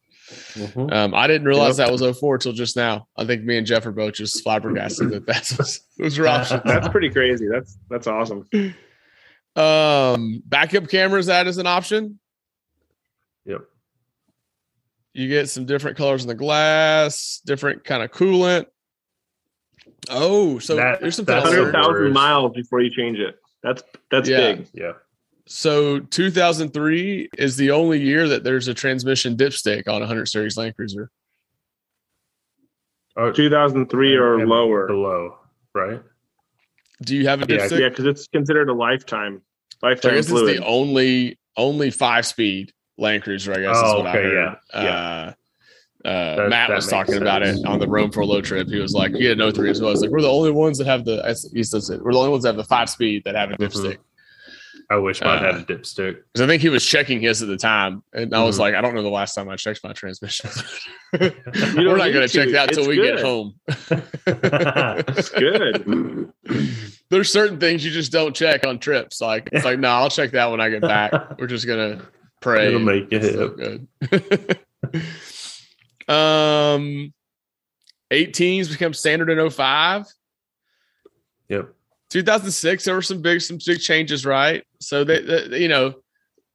Mhm. 0.55 0.93
Um, 0.93 1.15
I 1.15 1.27
didn't 1.27 1.47
realize 1.47 1.79
Yep. 1.79 1.87
that 1.87 1.93
was 1.93 2.03
04 2.03 2.37
till 2.39 2.53
just 2.53 2.77
now. 2.77 3.07
I 3.17 3.25
think 3.25 3.45
me 3.45 3.57
and 3.57 3.67
Jeff 3.67 3.87
are 3.87 3.93
both 3.93 4.15
just 4.15 4.43
flabbergasted 4.43 5.11
that 5.11 5.27
that's 5.27 5.57
was, 5.57 5.81
those 5.97 6.19
were 6.19 6.27
options. 6.29 6.63
That's 6.65 6.89
pretty 6.89 7.09
crazy. 7.11 7.47
That's 7.51 7.79
that's 7.89 8.07
awesome. 8.07 8.47
Um, 9.57 10.43
backup 10.47 10.89
cameras 10.89 11.27
that 11.27 11.47
is 11.47 11.59
an 11.59 11.67
option. 11.67 12.19
Yep. 13.45 13.63
You 15.15 15.29
get 15.29 15.49
some 15.49 15.67
different 15.67 15.97
colors 15.97 16.23
in 16.23 16.29
the 16.29 16.35
glass, 16.35 17.41
different 17.45 17.83
kind 17.85 18.03
of 18.03 18.11
coolant. 18.13 18.67
Oh, 20.11 20.59
so 20.59 20.77
That- 20.77 21.01
there's 21.01 21.17
something 21.17 21.35
that's 21.35 21.47
else. 21.47 21.55
a 21.55 21.57
Hundred 21.59 21.73
there. 21.73 21.83
thousand 21.83 21.95
worst. 22.03 22.15
miles 22.15 22.53
before 22.55 22.81
you 22.81 22.91
change 22.95 23.19
it. 23.19 23.37
That's 23.63 23.83
that's 24.11 24.29
Yeah. 24.29 24.55
big. 24.55 24.69
Yeah, 24.73 24.93
So 25.47 25.99
2003 26.01 27.29
is 27.37 27.57
the 27.57 27.73
only 27.73 28.01
year 28.01 28.29
that 28.29 28.45
there's 28.45 28.69
a 28.69 28.75
transmission 28.75 29.37
dipstick 29.37 29.89
on 29.89 29.97
a 29.97 30.05
100 30.05 30.27
series 30.27 30.57
Land 30.57 30.77
Cruiser. 30.77 31.11
oh, 33.17 33.33
2003 33.33 34.15
or 34.17 34.47
lower. 34.47 34.87
below, 34.87 35.39
right? 35.75 36.01
Do 37.03 37.17
you 37.17 37.27
have 37.29 37.43
a 37.43 37.47
Yeah, 37.49 37.59
dipstick? 37.61 37.81
Yeah, 37.81 37.89
because 37.91 38.07
it's 38.07 38.27
considered 38.29 38.69
a 38.69 38.73
lifetime 38.75 39.43
I 39.83 39.89
lifetime 39.91 40.13
guess 40.15 40.25
it's 40.25 40.29
fluid. 40.31 40.57
the 40.59 40.65
only 40.67 41.39
only 41.57 41.91
five 41.91 42.27
speed 42.27 42.73
Land 42.99 43.23
Cruiser. 43.23 43.53
I 43.53 43.61
guess 43.61 43.77
is 43.77 43.83
Oh, 43.85 43.99
what 43.99 44.07
I 44.07 44.11
okay, 44.11 44.23
heard. 44.23 44.57
yeah, 44.75 44.79
Uh, 44.81 45.33
uh, 46.09 46.37
That- 46.37 46.49
Matt 46.51 46.69
that 46.69 46.77
was 46.77 46.87
talking 46.89 47.17
about 47.17 47.43
it 47.43 47.65
on 47.65 47.79
the 47.79 47.87
Rome 47.89 48.11
for 48.11 48.21
a 48.21 48.27
Low 48.27 48.41
trip. 48.41 48.69
He 48.69 48.81
was 48.81 48.93
like, 48.95 49.15
"He 49.15 49.25
had 49.25 49.39
no 49.39 49.51
three 49.51 49.71
as 49.71 49.81
well." 49.81 49.91
I 49.91 49.93
was 49.93 50.01
like, 50.01 50.11
"We're 50.11 50.23
the 50.23 50.31
only 50.31 50.51
ones 50.51 50.79
that 50.79 50.87
have 50.87 51.05
the." 51.05 51.23
He 51.55 51.63
says 51.63 51.91
it. 51.91 52.03
We're 52.03 52.13
the 52.13 52.19
only 52.19 52.31
ones 52.31 52.43
that 52.45 52.51
have 52.51 52.57
the 52.57 52.65
five 52.65 52.89
speed 52.91 53.23
that 53.25 53.35
have 53.37 53.51
a 53.51 53.55
Mhm. 53.57 53.69
dipstick. 53.69 53.97
I 54.91 54.97
wish 54.97 55.21
mine 55.21 55.39
had 55.43 55.55
Uh, 55.55 55.59
a 55.59 55.63
dipstick. 55.65 56.17
Because 56.33 56.41
I 56.43 56.47
think 56.47 56.63
he 56.63 56.71
was 56.71 56.85
checking 56.85 57.21
his 57.21 57.43
at 57.43 57.49
the 57.49 57.59
time, 57.59 58.03
and 58.15 58.35
I 58.35 58.43
was 58.43 58.57
Mhm. 58.57 58.61
like, 58.61 58.75
"I 58.75 58.81
don't 58.81 58.95
know 58.95 59.03
the 59.03 59.11
last 59.11 59.35
time 59.35 59.49
I 59.51 59.57
checked 59.57 59.85
my 59.85 59.93
transmission." 59.93 60.49
We're 61.21 61.31
don't 61.75 61.99
going 61.99 62.27
to 62.27 62.29
check 62.29 62.51
that 62.53 62.71
till 62.73 62.81
It's 62.81 62.89
we 62.89 62.97
get 62.97 63.21
home. 63.21 63.55
It's 64.27 65.29
good. 65.31 66.33
There's 67.11 67.31
certain 67.33 67.59
things 67.61 67.85
you 67.85 67.91
just 67.91 68.13
don't 68.13 68.35
check 68.35 68.67
on 68.67 68.79
trips. 68.79 69.21
Like 69.21 69.49
it's 69.53 69.65
like, 69.65 69.79
no, 69.79 69.89
I'll 69.89 70.11
check 70.11 70.31
that 70.33 70.51
when 70.51 70.61
I 70.61 70.69
get 70.71 70.83
back. 70.83 71.39
We're 71.39 71.47
just 71.47 71.67
gonna 71.67 72.03
pray. 72.41 72.69
It'll 72.69 72.81
make 72.81 73.11
you 73.13 73.19
It's 73.19 73.35
so 73.35 73.49
good. 73.49 73.87
um, 76.09 77.13
18s 78.11 78.71
become 78.71 78.95
standard 78.95 79.31
in 79.31 79.39
05. 79.51 80.07
Yep. 81.49 81.73
2006 82.11 82.85
there 82.85 82.95
were 82.95 83.03
some 83.03 83.21
big 83.23 83.41
some 83.41 83.59
big 83.67 83.81
changes 83.81 84.25
right 84.25 84.65
so 84.81 85.05
they, 85.05 85.21
they, 85.21 85.59
you 85.61 85.69
know 85.69 85.95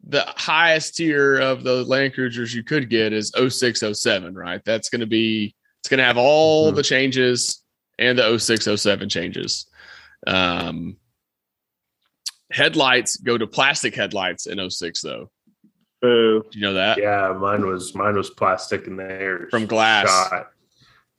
the 0.05 0.23
highest 0.35 0.95
tier 0.97 1.37
of 1.39 1.63
the 1.63 1.83
land 1.85 2.13
cruisers 2.13 2.53
you 2.53 2.61
could 2.63 2.89
get 2.89 3.13
is 3.13 3.31
0607, 3.37 4.33
right 4.35 4.61
that's 4.65 4.89
going 4.89 4.99
to 5.01 5.07
be 5.07 5.55
it's 5.79 5.89
going 5.89 5.97
to 5.99 6.03
have 6.03 6.17
all 6.17 6.71
Mhm. 6.71 6.75
the 6.75 6.83
changes 6.83 7.63
and 7.99 8.17
the 8.17 8.23
0607 8.39 9.07
changes 9.09 9.65
um 10.27 10.97
headlights 12.51 13.17
go 13.17 13.37
to 13.37 13.47
plastic 13.47 13.95
headlights 13.95 14.45
in 14.47 14.59
06 14.69 15.01
though 15.01 15.29
Boo. 16.01 16.43
you 16.51 16.61
know 16.61 16.73
that 16.73 16.97
Yeah, 16.97 17.33
mine 17.39 17.65
was 17.65 17.95
mine 17.95 18.15
was 18.15 18.29
plastic 18.29 18.87
and 18.87 18.99
there 18.99 19.47
From 19.49 19.65
glass. 19.65 20.07
Shot. 20.07 20.47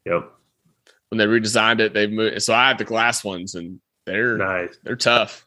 Yep. 0.04 0.30
when 1.08 1.18
they 1.18 1.26
redesigned 1.26 1.80
it 1.80 1.94
they 1.94 2.06
moved 2.06 2.42
so 2.42 2.52
i 2.54 2.68
have 2.68 2.78
the 2.78 2.84
glass 2.84 3.24
ones 3.24 3.54
and 3.54 3.80
they're 4.06 4.36
Nice. 4.36 4.76
they're 4.82 4.96
tough 4.96 5.46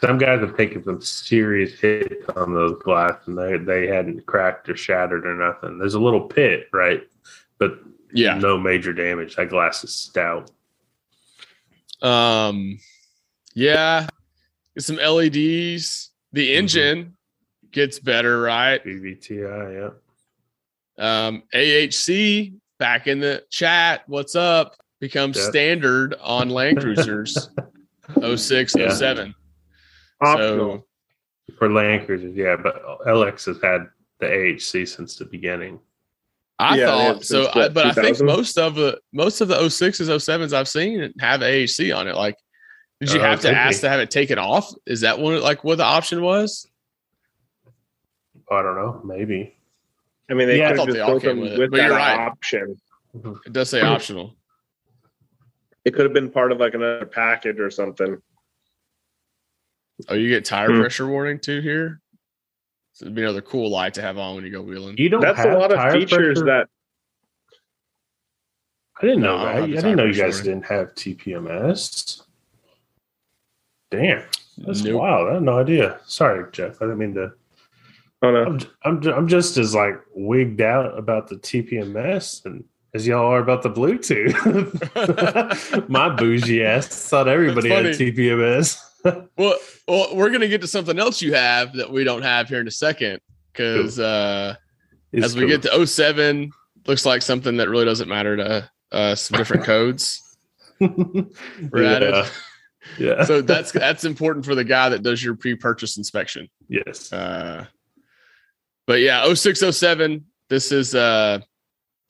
Some 0.00 0.18
guys 0.18 0.40
have 0.40 0.56
taken 0.56 0.82
some 0.84 1.00
serious 1.00 1.78
hits 1.78 2.28
on 2.36 2.52
those 2.54 2.80
glass 2.82 3.14
and 3.26 3.38
they, 3.38 3.56
they 3.58 3.86
hadn't 3.86 4.26
cracked 4.26 4.68
or 4.68 4.76
shattered 4.76 5.24
or 5.26 5.34
nothing. 5.34 5.78
There's 5.78 5.94
a 5.94 6.00
little 6.00 6.22
pit, 6.22 6.68
right? 6.72 7.02
But 7.58 7.78
yeah 8.12 8.36
no 8.38 8.58
major 8.58 8.92
damage. 8.92 9.36
That 9.36 9.48
glass 9.48 9.84
is 9.84 9.94
stout. 9.94 10.50
Um, 12.02 12.78
yeah, 13.54 14.08
get 14.74 14.82
some 14.82 14.96
LEDs. 14.96 16.10
The 16.32 16.50
Mhm. 16.50 16.56
engine 16.56 17.16
gets 17.70 17.98
better, 18.00 18.40
right? 18.40 18.82
VVT-i, 18.84 19.72
yeah. 19.72 19.90
Um, 20.98 21.42
AHC 21.54 22.54
back 22.78 23.06
in 23.06 23.20
the 23.20 23.44
chat. 23.50 24.02
What's 24.08 24.34
up? 24.34 24.76
Becomes 25.00 25.36
Yep. 25.36 25.46
standard 25.50 26.14
on 26.20 26.48
Land 26.50 26.80
Cruisers 26.80 27.50
06, 28.20 28.74
Yeah. 28.76 28.88
07. 28.90 29.34
Optional. 30.20 30.86
So 31.48 31.54
For 31.58 31.70
Land 31.72 32.06
Cruisers, 32.06 32.34
yeah, 32.36 32.56
but 32.56 32.82
LX 33.06 33.46
has 33.46 33.60
had 33.62 33.86
the 34.20 34.26
AHC 34.26 34.86
since 34.88 35.16
the 35.16 35.24
beginning. 35.24 35.80
I 36.58 36.78
Yeah, 36.78 36.86
thought 36.86 37.24
so, 37.24 37.42
since, 37.44 37.56
I, 37.56 37.58
what, 37.58 37.74
but 37.74 37.86
I 37.86 37.92
think 37.92 38.20
most 38.22 38.56
of 38.58 38.74
the 38.76 39.00
most 39.12 39.40
of 39.40 39.48
the 39.48 39.56
06s, 39.56 40.08
07s 40.08 40.52
I've 40.52 40.68
seen 40.68 41.12
have 41.18 41.40
AHC 41.40 41.96
on 41.96 42.06
it. 42.06 42.14
Like, 42.14 42.36
did 43.00 43.12
you 43.12 43.20
Uh, 43.20 43.24
have 43.24 43.40
to 43.40 43.48
could 43.48 43.56
ask 43.56 43.80
to 43.80 43.88
have 43.88 43.98
it 44.00 44.10
taken 44.12 44.38
off? 44.38 44.72
Is 44.86 45.00
that 45.00 45.18
one 45.18 45.40
like 45.40 45.64
what 45.64 45.78
the 45.78 45.84
option 45.84 46.22
was? 46.22 46.68
I 48.50 48.62
don't 48.62 48.76
know, 48.76 49.00
maybe. 49.04 49.56
I 50.30 50.34
mean, 50.34 50.46
they 50.46 50.58
Yeah, 50.58 50.66
I 50.66 50.70
could 50.70 50.78
have 50.80 50.88
just 50.88 51.00
all 51.00 51.10
built 51.12 51.22
them 51.24 51.40
with 51.40 51.58
with, 51.58 51.70
that 51.72 51.86
you're 51.86 51.96
right. 51.96 52.28
option. 52.28 52.76
It 53.46 53.52
does 53.52 53.70
say 53.70 53.80
optional. 53.82 54.36
It 55.84 55.94
could 55.94 56.04
have 56.04 56.12
been 56.12 56.30
part 56.30 56.52
of 56.52 56.58
like 56.58 56.74
another 56.74 57.06
package 57.06 57.58
or 57.58 57.70
something. 57.70 58.18
Oh, 60.08 60.14
you 60.14 60.28
get 60.28 60.44
tire 60.44 60.72
Hmm. 60.72 60.80
pressure 60.80 61.06
warning 61.06 61.38
too 61.38 61.60
here. 61.60 62.00
So 62.92 63.04
it'd 63.06 63.14
be 63.14 63.22
another 63.22 63.40
cool 63.42 63.70
light 63.70 63.94
to 63.94 64.02
have 64.02 64.18
on 64.18 64.34
when 64.36 64.44
you 64.44 64.50
go 64.50 64.62
wheeling. 64.62 64.96
You 64.98 65.08
don't 65.08 65.20
That's 65.22 65.44
a 65.44 65.54
lot 65.56 65.72
of 65.72 65.92
features 65.92 66.38
pressure? 66.40 66.44
that 66.46 66.68
I 69.00 69.06
didn't 69.06 69.22
No, 69.22 69.36
know 69.38 69.42
I 69.42 69.44
that. 69.46 69.54
have 69.54 69.64
I 69.64 69.66
didn't 69.68 69.96
know 69.96 70.04
you 70.04 70.14
guys 70.14 70.34
warning. 70.36 70.44
didn't 70.60 70.66
have 70.66 70.94
TPMS. 70.94 72.22
Damn, 73.90 74.22
that's 74.58 74.82
Nope. 74.82 75.00
wild. 75.00 75.28
I 75.28 75.34
had 75.34 75.42
no 75.42 75.58
idea. 75.58 76.00
Sorry, 76.06 76.44
Jeff. 76.52 76.80
I 76.80 76.84
didn't 76.86 76.98
mean 76.98 77.14
to. 77.14 77.32
oh 78.22 78.30
no. 78.30 78.44
I'm, 78.44 78.60
I'm, 78.84 79.06
I'm 79.12 79.28
just 79.28 79.56
as 79.56 79.74
like 79.74 79.94
wigged 80.14 80.60
out 80.60 80.96
about 80.96 81.28
the 81.28 81.36
TPMS 81.36 82.44
and 82.44 82.64
as 82.94 83.06
y'all 83.06 83.32
are 83.32 83.40
about 83.40 83.62
the 83.62 83.70
Bluetooth. 83.70 84.38
My 85.88 86.10
bougie 86.10 86.64
ass 86.64 87.08
thought 87.08 87.28
everybody 87.28 87.70
had 87.70 87.86
TPMS. 87.86 88.80
Well, 89.36 89.56
well, 89.88 90.14
we're 90.14 90.30
gonna 90.30 90.46
get 90.46 90.60
to 90.60 90.68
something 90.68 90.96
else 90.96 91.20
you 91.20 91.34
have 91.34 91.72
that 91.72 91.90
we 91.90 92.04
don't 92.04 92.22
have 92.22 92.48
here 92.48 92.60
in 92.60 92.68
a 92.68 92.70
second 92.70 93.20
because 93.52 93.98
uh, 93.98 94.54
as 95.12 95.34
we 95.34 95.40
cool. 95.40 95.48
get 95.48 95.62
to 95.62 95.84
07, 95.84 96.52
looks 96.86 97.04
like 97.04 97.20
something 97.20 97.56
that 97.56 97.68
really 97.68 97.84
doesn't 97.84 98.08
matter 98.08 98.36
to 98.36 98.70
uh, 98.92 99.16
some 99.16 99.38
different 99.38 99.64
codes. 99.64 100.38
We're 100.80 101.82
at 101.82 102.02
yeah. 102.02 102.26
it. 102.26 102.32
yeah. 102.96 103.24
So 103.24 103.42
that's 103.42 103.72
that's 103.72 104.04
important 104.04 104.44
for 104.44 104.54
the 104.54 104.62
guy 104.62 104.90
that 104.90 105.02
does 105.02 105.20
your 105.20 105.34
pre-purchase 105.34 105.96
inspection. 105.96 106.48
yes. 106.68 107.12
Uh, 107.12 107.66
but 108.86 109.00
yeah, 109.00 109.24
0607, 109.34 110.26
this 110.48 110.70
is 110.70 110.94
uh 110.94 111.40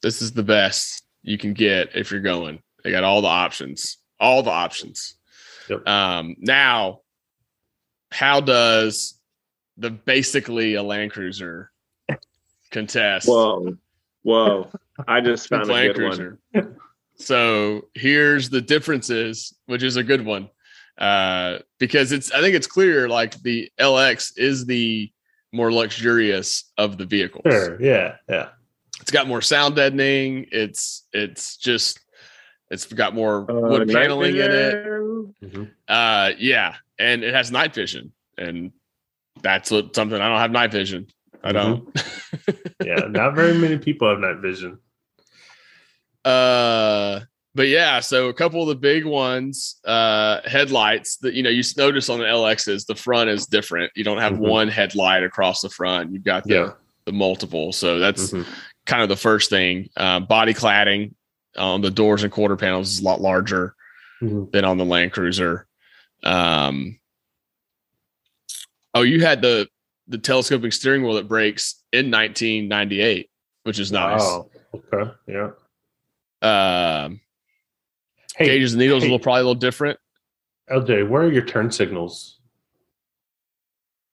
this 0.02 0.20
is 0.20 0.32
the 0.32 0.42
best 0.42 1.04
you 1.22 1.38
can 1.38 1.54
get 1.54 1.96
if 1.96 2.10
you're 2.10 2.20
going. 2.20 2.60
They 2.84 2.90
got 2.90 3.04
all 3.04 3.22
the 3.22 3.28
options. 3.28 3.98
All 4.20 4.42
the 4.42 4.50
options. 4.50 5.14
Yep. 5.68 5.86
Um 5.88 6.36
now 6.38 7.00
how 8.10 8.40
does 8.40 9.18
the 9.78 9.90
basically 9.90 10.74
a 10.74 10.82
Land 10.82 11.12
Cruiser 11.12 11.70
contest 12.70 13.28
Whoa. 13.28 13.76
Whoa. 14.22 14.70
I 15.08 15.20
just 15.20 15.48
found 15.48 15.70
a 15.70 15.72
Land 15.72 15.94
good 15.94 16.08
one. 16.08 16.38
Cruiser? 16.52 16.76
so 17.16 17.82
here's 17.94 18.50
the 18.50 18.60
differences, 18.60 19.54
which 19.66 19.82
is 19.82 19.96
a 19.96 20.02
good 20.02 20.24
one. 20.24 20.50
Uh 20.98 21.58
because 21.78 22.12
it's 22.12 22.32
I 22.32 22.40
think 22.40 22.54
it's 22.54 22.66
clear 22.66 23.08
like 23.08 23.40
the 23.42 23.70
LX 23.78 24.32
is 24.36 24.66
the 24.66 25.10
more 25.52 25.72
luxurious 25.72 26.72
of 26.78 26.98
the 26.98 27.06
vehicles. 27.06 27.44
Sure. 27.46 27.80
Yeah. 27.80 28.16
Yeah. 28.28 28.48
It's 29.02 29.10
got 29.10 29.26
more 29.26 29.42
sound 29.42 29.74
deadening. 29.76 30.46
It's 30.52 31.06
it's 31.12 31.56
just 31.56 32.00
it's 32.70 32.86
got 32.86 33.14
more 33.14 33.50
Uh, 33.50 33.54
wood 33.68 33.88
paneling 33.88 34.36
in 34.36 34.50
it. 34.50 34.74
vision. 34.74 35.34
Mhm. 35.44 35.70
Uh 35.88 36.32
yeah, 36.38 36.76
and 36.98 37.24
it 37.24 37.34
has 37.34 37.50
night 37.50 37.74
vision, 37.74 38.12
and 38.38 38.70
that's 39.42 39.70
what 39.72 39.94
something 39.94 40.20
I 40.20 40.28
don't 40.28 40.38
have 40.38 40.52
night 40.52 40.70
vision. 40.72 41.08
I 41.44 41.52
don't. 41.52 41.88
Yeah. 42.84 43.04
Not 43.08 43.34
very 43.36 43.56
many 43.56 43.78
people 43.78 44.08
have 44.08 44.18
night 44.18 44.38
vision. 44.38 44.78
uh 46.24 47.20
but 47.54 47.68
yeah, 47.68 48.00
so 48.00 48.28
a 48.28 48.34
couple 48.34 48.62
of 48.62 48.68
the 48.68 48.74
big 48.76 49.04
ones, 49.04 49.78
uh 49.84 50.40
headlights 50.46 51.16
that 51.18 51.34
you 51.34 51.42
know 51.42 51.50
you 51.50 51.62
notice 51.76 52.08
on 52.08 52.18
the 52.18 52.24
LXs, 52.24 52.86
the 52.86 52.94
front 52.94 53.28
is 53.30 53.46
different. 53.46 53.92
You 53.94 54.04
don't 54.04 54.18
have 54.18 54.34
Mhm. 54.34 54.38
one 54.38 54.68
headlight 54.68 55.22
across 55.24 55.60
the 55.60 55.68
front. 55.68 56.12
You've 56.12 56.24
got 56.24 56.44
the 56.44 56.54
Yeah. 56.54 56.70
the 57.04 57.12
multiple. 57.12 57.72
So 57.72 57.98
that's 57.98 58.30
Mhm. 58.32 58.46
Kind 58.86 59.02
of 59.02 59.08
the 59.08 59.16
first 59.16 59.50
thing. 59.50 59.88
Uh, 59.96 60.20
body 60.20 60.54
cladding 60.54 61.14
on 61.56 61.80
the 61.82 61.90
doors 61.90 62.22
and 62.22 62.32
quarter 62.32 62.56
panels 62.56 62.90
is 62.94 63.00
a 63.00 63.04
lot 63.04 63.20
larger 63.20 63.74
Mhm. 64.22 64.50
than 64.52 64.64
on 64.64 64.78
the 64.78 64.84
Land 64.84 65.12
Cruiser. 65.12 65.66
Um, 66.24 66.98
oh, 68.94 69.02
you 69.02 69.20
had 69.20 69.42
the 69.42 69.68
the 70.08 70.18
telescoping 70.18 70.70
steering 70.72 71.02
wheel 71.02 71.14
that 71.14 71.28
breaks 71.28 71.82
in 71.92 72.10
1998, 72.10 73.30
which 73.62 73.78
is 73.78 73.92
nice. 73.92 74.20
Wow. 74.20 74.50
Okay. 74.74 75.10
Yeah. 75.28 75.50
Um, 76.42 77.20
Hey, 78.36 78.46
gauges 78.46 78.72
and 78.72 78.80
needles 78.80 79.02
hey. 79.02 79.08
little 79.08 79.18
probably 79.22 79.40
a 79.42 79.44
little 79.44 79.54
different 79.54 79.98
LJ, 80.70 81.08
where 81.08 81.22
are 81.22 81.32
your 81.32 81.44
turn 81.44 81.70
signals? 81.70 82.38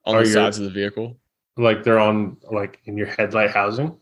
on 0.06 0.16
Are 0.16 0.20
the 0.24 0.30
your- 0.30 0.34
sides 0.34 0.58
of 0.58 0.64
the 0.66 0.70
vehicle. 0.72 1.20
Like 1.58 1.84
they're 1.84 2.00
on 2.00 2.38
like 2.52 2.80
in 2.86 2.98
your 2.98 3.08
headlight 3.08 3.52
housing? 3.52 3.99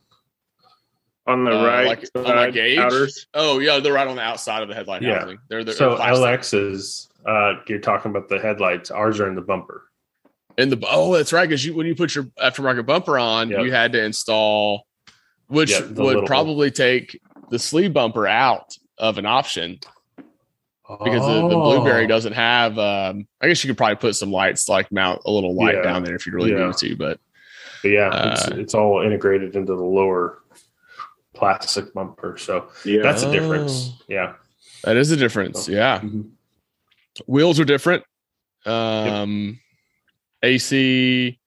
On 1.28 1.44
the 1.44 1.52
Uh, 1.52 1.66
right 1.66 1.88
like- 1.88 2.06
on 2.16 2.26
side, 2.26 2.36
my 2.36 2.50
gauge? 2.52 2.78
outers. 2.80 3.28
Oh 3.34 3.60
yeah, 3.60 3.80
they're 3.80 3.94
right 3.94 4.08
on 4.08 4.16
the 4.16 4.22
outside 4.22 4.62
of 4.64 4.70
the 4.70 4.76
headlight 4.76 5.02
Yeah. 5.02 5.20
housing. 5.20 5.38
They're, 5.50 5.64
they're 5.64 5.74
so. 5.74 5.98
LXs, 5.98 7.10
uh, 7.26 7.56
you're 7.68 7.80
talking 7.80 8.12
about 8.12 8.30
the 8.30 8.40
headlights. 8.40 8.92
Ours 8.92 9.20
are 9.20 9.28
in 9.28 9.36
the 9.36 9.42
bumper. 9.42 9.84
In 10.58 10.70
the 10.70 10.82
oh, 10.90 11.14
that's 11.14 11.34
right. 11.34 11.48
Because 11.48 11.66
you 11.66 11.76
when 11.76 11.86
you 11.86 11.96
put 11.96 12.16
your 12.16 12.26
aftermarket 12.42 12.86
bumper 12.86 13.20
on, 13.20 13.50
Yep. 13.50 13.66
you 13.66 13.72
had 13.72 13.92
to 13.92 14.04
install, 14.04 14.88
which 15.48 15.78
the 15.78 16.02
would 16.02 16.26
probably 16.26 16.72
take 16.72 17.20
the 17.50 17.60
sleeve 17.60 17.94
bumper 17.94 18.26
out 18.28 18.76
of 18.98 19.18
an 19.18 19.26
option 19.26 19.80
because 21.04 21.22
the, 21.28 21.48
the 21.50 21.56
Oh. 21.56 21.76
blueberry 21.76 22.08
doesn't 22.08 22.34
have. 22.34 22.80
Um, 22.80 23.28
I 23.42 23.48
guess 23.50 23.64
you 23.64 23.68
could 23.70 23.78
probably 23.78 23.98
put 23.98 24.16
some 24.16 24.32
lights 24.32 24.70
like 24.70 24.92
mount 24.92 25.22
a 25.26 25.32
little 25.32 25.54
light 25.54 25.76
Yeah. 25.76 25.82
down 25.82 26.04
there 26.04 26.16
if 26.16 26.26
you 26.26 26.32
really 26.34 26.52
Yeah. 26.54 26.68
need 26.68 26.78
to. 26.78 26.96
But 26.96 27.20
But 27.84 27.90
yeah, 27.92 28.32
it's, 28.32 28.48
Uh, 28.48 28.56
it's 28.56 28.74
all 28.74 29.02
integrated 29.02 29.56
into 29.56 29.76
the 29.76 29.84
lower 29.84 30.40
plastic 31.38 31.94
bumper. 31.94 32.38
So 32.38 32.70
Yeah. 32.86 33.02
that's 33.04 33.24
Oh. 33.24 33.30
a 33.30 33.34
difference. 33.34 33.92
Yeah. 34.08 34.34
that 34.84 34.96
is 34.98 35.12
a 35.12 35.18
difference. 35.18 35.68
Yeah, 35.68 36.00
Mhm. 36.00 36.30
wheels 37.26 37.60
are 37.60 37.66
different. 37.66 38.04
Um, 38.66 39.60
AC, 40.44 41.40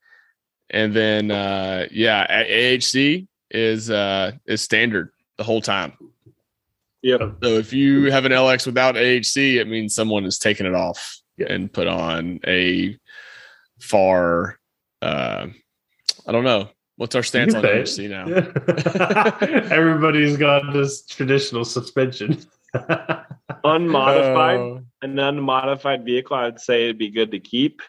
and 0.70 0.94
then 0.94 1.30
uh, 1.30 1.86
yeah, 1.90 2.26
A- 2.28 2.76
AHC 2.76 3.26
is 3.50 3.90
uh, 3.90 4.32
is 4.46 4.62
standard 4.62 5.10
the 5.36 5.44
whole 5.44 5.60
time. 5.60 5.92
Yep. 7.02 7.20
So 7.42 7.48
if 7.58 7.72
you 7.72 8.10
have 8.10 8.24
an 8.26 8.32
LX 8.32 8.66
without 8.66 8.96
AHC, 8.96 9.56
it 9.58 9.68
means 9.68 9.94
someone 9.94 10.24
has 10.24 10.38
taken 10.38 10.66
it 10.66 10.74
off 10.74 11.18
Yeah. 11.38 11.52
and 11.52 11.72
put 11.72 11.86
on 11.86 12.40
a 12.46 12.96
far, 13.80 14.58
uh, 15.00 15.46
I 16.26 16.32
don't 16.32 16.44
know, 16.44 16.68
What's 17.00 17.14
our 17.14 17.22
stance 17.22 17.54
You 17.54 17.60
on 17.60 17.64
pay. 17.64 17.80
HC 17.80 18.10
now? 18.10 18.26
Everybody's 19.74 20.36
got 20.36 20.70
this 20.74 21.06
traditional 21.06 21.64
suspension. 21.64 22.38
Unmodified, 23.64 24.58
Oh. 24.60 24.82
an 25.00 25.18
unmodified 25.18 26.04
vehicle, 26.04 26.36
I 26.36 26.44
would 26.44 26.60
say 26.60 26.84
it'd 26.84 26.98
be 26.98 27.08
good 27.08 27.30
to 27.30 27.40
keep. 27.40 27.80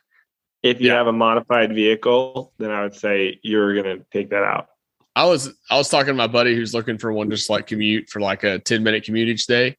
If 0.64 0.80
you 0.80 0.88
Yeah. 0.88 0.94
have 0.96 1.08
a 1.08 1.12
modified 1.12 1.76
vehicle, 1.76 2.54
then 2.58 2.72
I 2.72 2.84
would 2.84 2.96
say 2.96 3.38
you're 3.44 3.76
gonna 3.76 3.98
take 4.14 4.30
that 4.30 4.44
out. 4.44 4.68
I 5.14 5.26
was 5.26 5.54
I 5.70 5.76
was 5.76 5.90
talking 5.90 6.08
to 6.08 6.14
my 6.14 6.28
buddy 6.28 6.56
who's 6.56 6.74
looking 6.74 6.98
for 6.98 7.12
one 7.12 7.30
just 7.30 7.50
like 7.50 7.68
commute 7.68 8.10
for 8.10 8.22
like 8.22 8.46
a 8.46 8.60
10 8.60 8.82
minute 8.82 9.04
commute 9.04 9.28
each 9.28 9.46
day. 9.46 9.76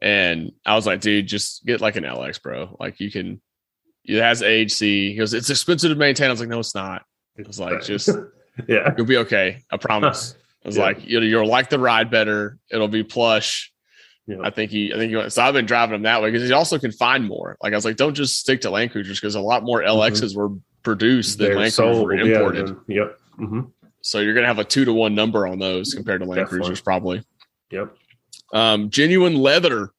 And 0.00 0.50
I 0.66 0.74
was 0.74 0.86
like, 0.88 1.00
dude, 1.00 1.28
just 1.28 1.64
get 1.64 1.80
like 1.80 1.94
an 1.94 2.02
LX, 2.02 2.42
bro. 2.42 2.76
Like 2.80 2.98
you 2.98 3.12
can 3.12 3.40
it 4.04 4.20
has 4.20 4.42
AHC. 4.42 5.10
He 5.10 5.14
goes, 5.14 5.34
it's 5.34 5.50
expensive 5.50 5.90
to 5.92 5.94
maintain. 5.94 6.26
I 6.26 6.30
was 6.32 6.40
like, 6.40 6.48
no, 6.48 6.58
it's 6.58 6.74
not. 6.74 7.04
It 7.36 7.46
was 7.46 7.60
like 7.60 7.82
just 7.82 8.08
yeah. 8.68 8.92
you'll 8.96 9.06
be 9.06 9.18
okay. 9.18 9.62
I 9.70 9.76
promise. 9.76 10.34
I 10.64 10.68
was 10.68 10.76
Yeah. 10.76 10.82
like, 10.84 10.98
you'll, 11.06 11.24
you'll 11.24 11.46
like 11.46 11.70
the 11.70 11.78
ride 11.78 12.10
better. 12.10 12.58
It'll 12.70 12.88
be 12.88 13.02
plush. 13.02 13.72
Yeah. 14.26 14.36
I 14.42 14.50
think 14.50 14.70
he, 14.70 14.92
I 14.94 14.96
think 14.96 15.12
he, 15.12 15.30
so 15.30 15.42
I've 15.42 15.54
been 15.54 15.66
driving 15.66 15.96
him 15.96 16.02
that 16.02 16.22
way 16.22 16.30
because 16.30 16.46
he 16.48 16.52
also 16.54 16.78
can 16.78 16.92
find 16.92 17.26
more. 17.26 17.56
Like 17.62 17.72
I 17.72 17.76
was 17.76 17.84
like, 17.84 17.96
don't 17.96 18.14
just 18.14 18.38
stick 18.38 18.60
to 18.60 18.70
Land 18.70 18.92
Cruisers 18.92 19.18
because 19.20 19.34
a 19.34 19.40
lot 19.40 19.64
more 19.64 19.82
LXs 19.82 20.36
were 20.36 20.50
produced 20.84 21.38
than 21.38 21.48
They're 21.48 21.56
Land 21.58 21.74
Cruisers 21.74 21.96
sold, 21.96 22.04
were 22.06 22.14
yeah, 22.14 22.36
imported. 22.36 22.68
then- 22.68 22.76
yep. 22.86 23.18
hmm 23.36 23.60
So 24.02 24.20
you're 24.20 24.34
going 24.34 24.44
to 24.44 24.48
have 24.48 24.60
a 24.60 24.64
two 24.64 24.84
to 24.84 24.92
one 24.92 25.16
number 25.16 25.46
on 25.48 25.58
those 25.58 25.92
compared 25.94 26.20
to 26.20 26.26
Land 26.26 26.36
Definitely. 26.42 26.58
Cruisers, 26.60 26.80
probably. 26.80 27.22
Yep. 27.70 27.96
Um, 28.52 28.90
genuine 28.90 29.34
leather, 29.34 29.90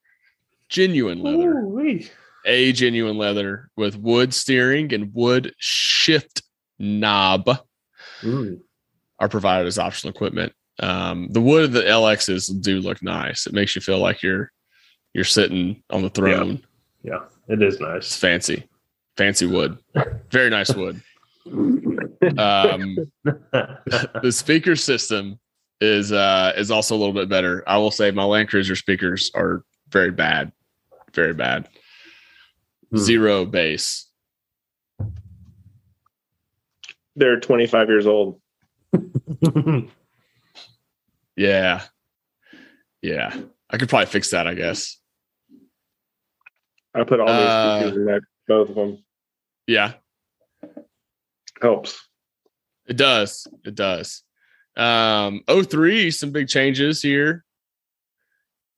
genuine 0.69 1.21
leather, 1.21 1.59
Ooh-wee. 1.59 2.09
a 2.45 2.71
genuine 2.71 3.17
leather 3.17 3.69
with 3.75 3.97
wood 3.97 4.33
steering 4.33 4.93
and 4.93 5.13
wood 5.13 5.53
shift 5.57 6.43
knob 6.79 7.49
Mm. 8.23 8.59
are 9.19 9.29
provided 9.29 9.67
as 9.67 9.77
optional 9.77 10.13
equipment. 10.13 10.53
Um, 10.79 11.27
the 11.29 11.41
wood 11.41 11.65
of 11.65 11.71
the 11.73 11.81
LXs 11.83 12.61
do 12.61 12.79
look 12.79 13.03
nice. 13.03 13.45
It 13.45 13.53
makes 13.53 13.75
you 13.75 13.81
feel 13.81 13.99
like 13.99 14.23
you're 14.23 14.51
you're 15.13 15.23
sitting 15.23 15.83
on 15.91 16.01
the 16.01 16.09
throne. 16.09 16.63
Yeah, 17.03 17.19
it 17.47 17.61
is 17.61 17.75
It's 17.75 17.81
nice. 17.81 18.15
fancy, 18.17 18.67
fancy 19.17 19.45
wood, 19.45 19.77
very 20.31 20.49
nice 20.49 20.73
wood. 20.73 21.01
Um, 21.45 22.97
the 23.23 24.31
speaker 24.31 24.75
system 24.75 25.39
is 25.81 26.11
uh 26.11 26.53
is 26.55 26.71
also 26.71 26.95
a 26.95 26.97
little 26.97 27.13
bit 27.13 27.29
better. 27.29 27.63
I 27.67 27.77
will 27.77 27.91
say 27.91 28.09
my 28.11 28.23
Land 28.23 28.49
Cruiser 28.49 28.75
speakers 28.75 29.29
are 29.35 29.63
very 29.89 30.11
bad, 30.11 30.51
very 31.13 31.33
bad. 31.33 31.67
Hmm. 32.91 32.97
Zero 32.97 33.45
bass. 33.45 34.09
They're 37.15 37.39
25 37.39 37.89
years 37.89 38.07
old. 38.07 38.39
Yeah, 41.35 41.81
yeah. 43.01 43.35
I 43.69 43.77
could 43.77 43.89
probably 43.89 44.05
fix 44.05 44.29
that. 44.31 44.45
I 44.47 44.53
guess. 44.53 44.99
I 46.93 47.03
put 47.03 47.19
all 47.19 47.27
Uh, 47.29 47.83
these 47.85 47.95
in 47.95 48.05
there, 48.05 48.21
both 48.47 48.69
of 48.69 48.75
them. 48.75 49.03
Yeah, 49.65 49.93
Helps. 51.59 52.07
it 52.85 52.97
does. 52.97 53.47
It 53.65 53.73
does. 53.73 54.21
Um, 54.77 55.41
03, 55.47 56.11
some 56.11 56.31
big 56.31 56.47
changes 56.49 57.01
here. 57.01 57.43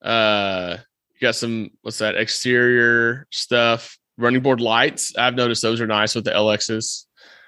Uh, 0.02 0.78
you 1.16 1.20
got 1.28 1.36
some 1.36 1.72
what's 1.82 1.98
that 1.98 2.16
exterior 2.16 3.28
stuff? 3.32 3.98
Running 4.18 4.42
board 4.42 4.62
lights. 4.62 5.14
I've 5.18 5.36
noticed 5.36 5.62
those 5.62 5.82
are 5.82 5.88
nice 5.88 6.16
with 6.16 6.24
the 6.24 6.32
LXs. 6.32 7.05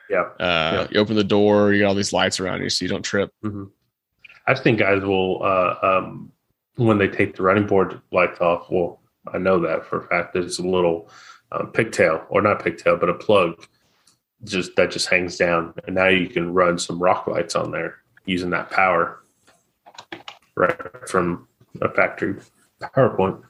Yeah. 0.10 0.24
Uh, 0.40 0.88
you 0.92 1.00
open 1.00 1.16
the 1.16 1.24
door, 1.24 1.74
you 1.74 1.82
got 1.82 1.90
all 1.90 1.96
these 1.96 2.14
lights 2.14 2.40
around 2.40 2.62
you, 2.62 2.70
so 2.70 2.84
you 2.84 2.90
don't 2.90 3.04
trip. 3.04 3.32
hmm 3.42 3.66
I 4.50 4.56
think 4.56 4.80
guys 4.80 5.04
will 5.04 5.44
uh, 5.44 5.76
um, 5.82 6.32
when 6.78 6.98
they 6.98 7.10
take 7.10 7.36
the 7.36 7.44
running 7.44 7.68
board 7.68 8.00
lights 8.14 8.40
off. 8.40 8.68
Well, 8.72 9.02
I 9.34 9.38
know 9.38 9.60
that 9.60 9.86
for 9.86 10.06
a 10.06 10.08
fact. 10.08 10.34
There's 10.34 10.60
a 10.60 10.66
little 10.66 11.10
um, 11.52 11.72
pigtail, 11.74 12.26
or 12.30 12.42
not 12.42 12.64
pigtail, 12.64 12.96
but 12.96 13.10
a 13.10 13.14
plug, 13.14 13.68
just 14.46 14.76
that 14.78 14.92
just 14.92 15.10
hangs 15.10 15.36
down, 15.36 15.74
and 15.86 15.96
now 15.96 16.08
you 16.08 16.28
can 16.30 16.54
run 16.54 16.80
some 16.80 16.98
rock 16.98 17.28
lights 17.28 17.56
on 17.56 17.72
there 17.72 17.98
using 18.26 18.50
that 18.52 18.70
power 18.72 19.24
right 20.56 20.76
from 21.08 21.48
a 21.82 21.90
factory 21.90 22.36
PowerPoint. 22.82 23.42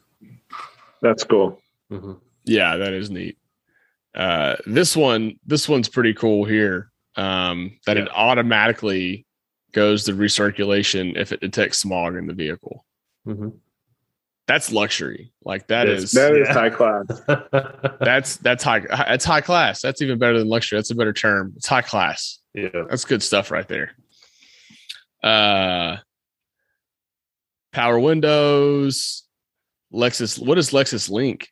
That's 1.02 1.24
cool. 1.24 1.62
Mm-hmm. 1.92 2.14
Yeah, 2.46 2.78
that 2.78 2.94
is 2.94 3.10
neat. 3.10 3.38
Uh, 4.18 4.56
this 4.66 4.98
one, 4.98 5.40
this 5.46 5.70
one's 5.70 5.88
pretty 5.88 6.14
cool 6.14 6.44
here. 6.44 6.92
Um, 7.16 7.80
that 7.86 7.98
it 7.98 8.10
automatically 8.14 9.26
goes 9.74 10.04
to 10.06 10.14
recirculation 10.14 11.16
if 11.18 11.32
it 11.32 11.40
detects 11.40 11.78
smog 11.80 12.16
in 12.16 12.28
the 12.28 12.34
vehicle. 12.34 12.84
Mm-hmm. 13.28 13.50
That's 14.48 14.72
luxury. 14.72 15.32
Like 15.44 15.68
that 15.68 15.88
Yes. 15.88 16.04
is 16.04 16.12
That 16.12 16.34
is 16.36 16.48
Yeah. 16.48 16.54
high 16.54 16.70
class. 16.70 17.06
that's 18.00 18.38
that's 18.38 18.64
high 18.64 18.80
that's 18.80 19.26
high 19.26 19.42
class. 19.42 19.82
That's 19.82 20.02
even 20.02 20.18
better 20.20 20.40
than 20.40 20.48
luxury. 20.48 20.78
That's 20.78 20.90
a 20.92 20.96
better 20.96 21.12
term. 21.14 21.54
It's 21.58 21.68
high 21.68 21.82
class. 21.82 22.40
yeah. 22.54 22.70
That's 22.90 23.04
good 23.06 23.22
stuff 23.22 23.52
right 23.52 23.68
there. 23.68 23.92
Uh 25.24 25.98
power 27.74 28.00
windows, 28.00 29.24
Lexus. 29.94 30.44
What 30.44 30.58
is 30.58 30.72
Lexus 30.72 31.10
Link? 31.10 31.50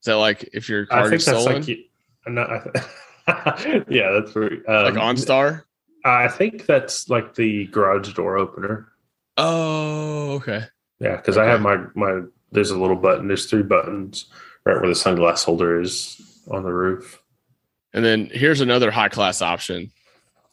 Is 0.00 0.06
that 0.06 0.14
like 0.16 0.48
if 0.52 0.68
your 0.68 0.86
I 0.90 0.94
car 1.00 1.02
think 1.10 1.14
is 1.20 1.24
that's 1.26 1.40
stolen? 1.40 1.60
like 1.60 1.68
you- 1.68 1.84
I'm 2.26 2.34
not, 2.34 2.50
I 2.50 2.58
th- 2.60 3.84
yeah, 3.88 4.10
that's 4.12 4.32
very, 4.32 4.64
um, 4.66 4.84
like 4.84 4.94
OnStar? 4.94 5.62
I 6.04 6.28
think 6.28 6.66
that's 6.66 7.08
like 7.08 7.34
the 7.34 7.66
garage 7.66 8.12
door 8.14 8.36
opener. 8.38 8.88
Oh, 9.36 10.32
okay. 10.32 10.64
Yeah, 11.00 11.16
because 11.16 11.36
I 11.38 11.46
have 11.46 11.60
my 11.62 11.78
my. 11.94 12.22
There's 12.52 12.70
a 12.70 12.78
little 12.78 12.96
button. 12.96 13.28
There's 13.28 13.46
three 13.46 13.62
buttons 13.62 14.26
right 14.64 14.74
where 14.76 14.86
the 14.88 14.94
sunglass 14.94 15.44
holder 15.44 15.80
is 15.80 16.20
on 16.50 16.62
the 16.62 16.72
roof. 16.72 17.22
And 17.94 18.04
then 18.04 18.28
here's 18.32 18.60
another 18.60 18.90
high 18.90 19.08
class 19.08 19.40
option, 19.42 19.90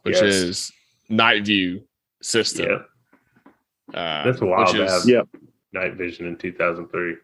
which 0.03 0.15
Yes. 0.15 0.24
is 0.24 0.72
night 1.10 1.45
view 1.45 1.84
system. 2.22 2.68
Yeah, 3.94 3.99
Uh, 3.99 4.24
That's 4.26 4.41
wild 4.41 4.68
which 4.68 4.78
to 4.78 4.84
is 4.86 4.91
have. 4.91 5.06
Yep. 5.10 5.28
night 5.74 5.94
vision 5.95 6.28
in 6.28 6.36
2003. 6.38 7.15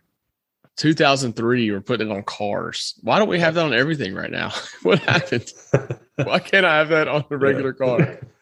2003. 0.77 1.71
We're 1.71 1.81
putting 1.81 2.09
it 2.09 2.13
on 2.13 2.23
cars. 2.23 2.99
Why 3.01 3.19
don't 3.19 3.29
we 3.29 3.39
have 3.39 3.55
that 3.55 3.65
on 3.65 3.73
everything 3.73 4.13
right 4.13 4.31
now? 4.31 4.51
what 4.83 4.99
happened? 4.99 5.51
Why 6.15 6.39
can't 6.39 6.65
I 6.65 6.77
have 6.77 6.89
that 6.89 7.07
on 7.07 7.25
a 7.29 7.37
regular 7.37 7.73
car? 7.73 8.19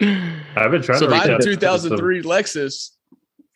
I've 0.00 0.70
been 0.70 0.82
trying 0.82 0.98
so 0.98 1.06
to 1.06 1.14
if 1.14 1.20
I 1.20 1.28
had 1.28 1.30
a 1.30 1.38
to 1.38 1.44
2003 1.44 2.22
Lexus, 2.22 2.90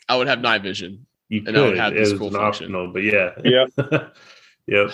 I 0.09 0.17
would 0.17 0.29
have 0.29 0.41
night 0.41 0.63
vision. 0.63 1.07
You 1.29 1.43
and 1.47 1.57
I 1.57 1.61
would 1.63 1.77
have 1.77 1.95
this 1.95 2.13
was 2.13 2.19
cool 2.19 2.29
an 2.29 2.35
function. 2.35 2.67
optional, 2.67 2.93
but 2.93 3.03
yeah, 3.03 3.31
Yep. 3.43 4.15
yep. 4.69 4.91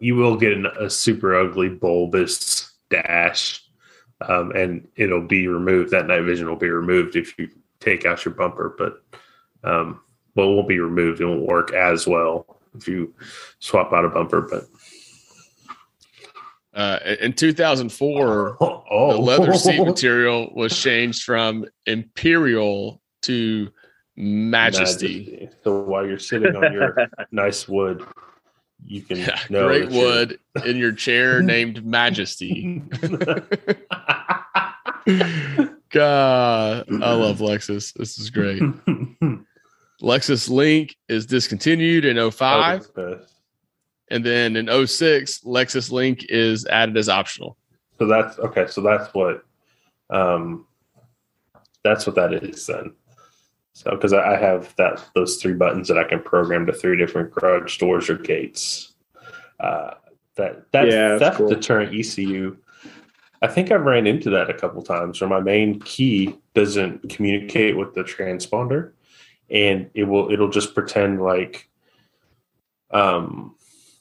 You 0.00 0.16
will 0.16 0.36
get 0.36 0.52
an, 0.52 0.66
a 0.66 0.90
super 0.90 1.36
ugly 1.36 1.68
bulbous 1.68 2.72
dash, 2.90 3.62
um, 4.20 4.50
and 4.52 4.88
it'll 4.96 5.26
be 5.26 5.46
removed. 5.46 5.92
That 5.92 6.08
night 6.08 6.22
vision 6.22 6.48
will 6.48 6.56
be 6.56 6.70
removed 6.70 7.14
if 7.14 7.38
you 7.38 7.48
take 7.78 8.04
out 8.06 8.24
your 8.24 8.34
bumper, 8.34 8.74
but 8.76 9.04
um, 9.62 10.00
well, 10.38 10.52
it 10.52 10.54
won't 10.54 10.68
be 10.68 10.78
removed. 10.78 11.20
It 11.20 11.26
won't 11.26 11.42
work 11.42 11.72
as 11.74 12.06
well 12.06 12.60
if 12.76 12.86
you 12.86 13.12
swap 13.58 13.92
out 13.92 14.04
a 14.04 14.08
bumper. 14.08 14.42
But 14.42 14.66
Uh, 16.72 16.98
in 17.20 17.32
2004, 17.32 18.56
oh, 18.60 19.12
the 19.12 19.18
leather 19.18 19.52
seat 19.54 19.82
material 19.84 20.52
was 20.54 20.78
changed 20.78 21.24
from 21.24 21.66
Imperial 21.86 23.02
to 23.22 23.68
Majesty. 24.16 25.48
So 25.64 25.80
while 25.82 26.06
you're 26.06 26.20
sitting 26.20 26.54
on 26.54 26.72
your 26.72 27.08
nice 27.32 27.66
wood, 27.66 28.06
you 28.86 29.02
can 29.02 29.18
Yeah, 29.18 29.40
know 29.50 29.66
great 29.66 29.90
wood 29.90 30.38
in 30.64 30.76
your 30.76 30.92
chair 30.92 31.42
named 31.42 31.84
Majesty. 31.84 32.80
God, 35.90 36.84
I 36.90 37.12
love 37.14 37.38
Lexus. 37.38 37.92
This 37.94 38.18
is 38.18 38.30
great. 38.30 38.62
Lexus 40.02 40.48
Link 40.48 40.96
is 41.08 41.26
discontinued 41.26 42.04
in 42.04 42.30
05, 42.30 42.86
Okay. 42.96 43.22
and 44.10 44.24
then 44.24 44.56
in 44.56 44.68
06, 44.86 45.40
Lexus 45.40 45.90
Link 45.90 46.24
is 46.28 46.66
added 46.66 46.96
as 46.96 47.08
optional. 47.08 47.56
So 47.98 48.06
that's 48.06 48.38
okay. 48.38 48.66
So 48.68 48.80
that's 48.80 49.12
what, 49.12 49.44
um, 50.10 50.66
that's 51.82 52.06
what 52.06 52.14
that 52.16 52.32
is 52.32 52.66
then. 52.66 52.92
So 53.72 53.90
because 53.92 54.12
I 54.12 54.34
I 54.34 54.36
have 54.36 54.74
that 54.76 55.04
those 55.14 55.36
three 55.36 55.52
buttons 55.54 55.88
that 55.88 55.98
I 55.98 56.04
can 56.04 56.20
program 56.20 56.66
to 56.66 56.72
three 56.72 56.96
different 56.96 57.30
garage 57.32 57.78
doors 57.78 58.08
or 58.10 58.16
gates. 58.16 58.94
Uh, 59.60 59.94
that 60.36 60.70
that 60.72 60.86
Yeah, 60.88 61.08
that's 61.10 61.20
theft 61.22 61.36
cool. 61.38 61.48
deterrent 61.48 61.94
ECU. 61.94 62.56
I 63.42 63.46
think 63.46 63.70
I've 63.70 63.84
ran 63.84 64.06
into 64.08 64.30
that 64.30 64.50
a 64.50 64.54
couple 64.54 64.82
times 64.82 65.20
where 65.20 65.30
my 65.30 65.38
main 65.40 65.80
key 65.80 66.36
doesn't 66.54 67.08
communicate 67.08 67.76
with 67.76 67.94
the 67.94 68.02
transponder, 68.02 68.92
and 69.50 69.90
it 69.94 70.04
will 70.04 70.30
it'll 70.30 70.50
just 70.50 70.74
pretend 70.74 71.22
like, 71.22 71.68
um, 72.90 73.54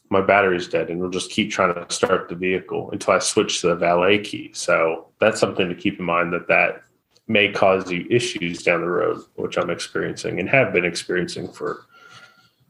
my 0.10 0.22
battery's 0.22 0.68
dead 0.68 0.90
and 0.90 0.99
it'll 0.99 1.10
just 1.10 1.32
keep 1.32 1.52
trying 1.52 1.74
to 1.74 1.86
start 1.94 2.30
the 2.30 2.36
vehicle 2.36 2.90
until 2.91 3.14
I 3.14 3.19
switch 3.19 3.61
to 3.61 3.68
the 3.68 3.76
valet 3.76 4.19
key. 4.19 4.52
So 4.53 5.07
that's 5.19 5.40
something 5.40 5.68
to 5.68 5.76
keep 5.76 5.99
in 5.99 6.06
mind 6.06 6.32
that 6.34 6.48
that 6.48 6.84
may 7.28 7.52
cause 7.52 7.91
you 7.91 8.07
issues 8.10 8.64
down 8.64 8.82
the 8.82 8.88
road, 8.88 9.22
which 9.36 9.57
I'm 9.57 9.69
experiencing 9.69 10.40
and 10.40 10.48
have 10.49 10.72
been 10.72 10.86
experiencing 10.86 11.52
for 11.52 11.86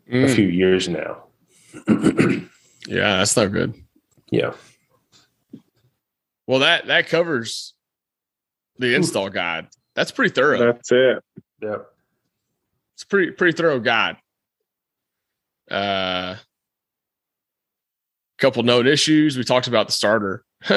a 0.09 0.11
Mm, 0.11 0.35
few 0.35 0.47
years 0.47 0.87
now. 0.87 1.25
yeah, 2.87 3.17
that's 3.17 3.35
not 3.35 3.51
good. 3.51 3.73
yeah. 4.31 4.53
Well, 6.47 6.59
that 6.59 6.87
that 6.87 7.07
covers 7.09 7.73
the 8.79 8.95
install 8.95 9.29
guide. 9.29 9.67
That's 9.95 10.11
pretty 10.11 10.33
thorough. 10.33 10.59
That's 10.59 10.91
it. 10.93 11.23
Yeah. 11.61 11.77
It's 12.97 13.03
a 13.03 13.07
pretty 13.07 13.31
pretty 13.31 13.55
thorough 13.55 13.79
guide. 13.79 14.17
Uh, 15.69 16.35
couple 18.39 18.63
known 18.63 18.87
issues. 18.87 19.37
We 19.37 19.43
talked 19.43 19.67
about 19.67 19.85
the 19.85 19.93
starter 19.93 20.43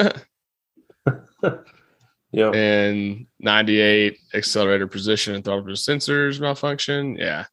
Yeah. 2.33 2.51
and 2.51 3.25
98 3.39 4.17
accelerator 4.35 4.85
position 4.87 5.33
and 5.35 5.43
throttle 5.43 5.63
sensors 5.73 6.39
malfunction. 6.39 7.15
Yeah, 7.17 7.45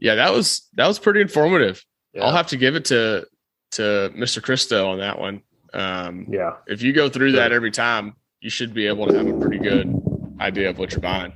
yeah, 0.00 0.16
that 0.16 0.32
was 0.32 0.68
that 0.74 0.88
was 0.88 0.98
pretty 0.98 1.20
informative. 1.20 1.84
Yeah. 2.12 2.24
I'll 2.24 2.32
have 2.32 2.48
to 2.48 2.56
give 2.56 2.74
it 2.74 2.86
to 2.86 3.26
to 3.72 4.10
Mr. 4.16 4.42
Christo 4.42 4.88
on 4.90 4.98
that 4.98 5.20
one. 5.20 5.42
Um, 5.72 6.26
yeah. 6.28 6.54
if 6.66 6.82
you 6.82 6.92
go 6.92 7.08
through 7.08 7.32
that 7.32 7.52
every 7.52 7.70
time, 7.70 8.14
you 8.40 8.50
should 8.50 8.74
be 8.74 8.86
able 8.88 9.06
to 9.06 9.16
have 9.16 9.26
a 9.28 9.38
pretty 9.38 9.58
good 9.58 9.92
idea 10.40 10.70
of 10.70 10.78
what 10.78 10.90
you're 10.92 11.00
buying. 11.00 11.32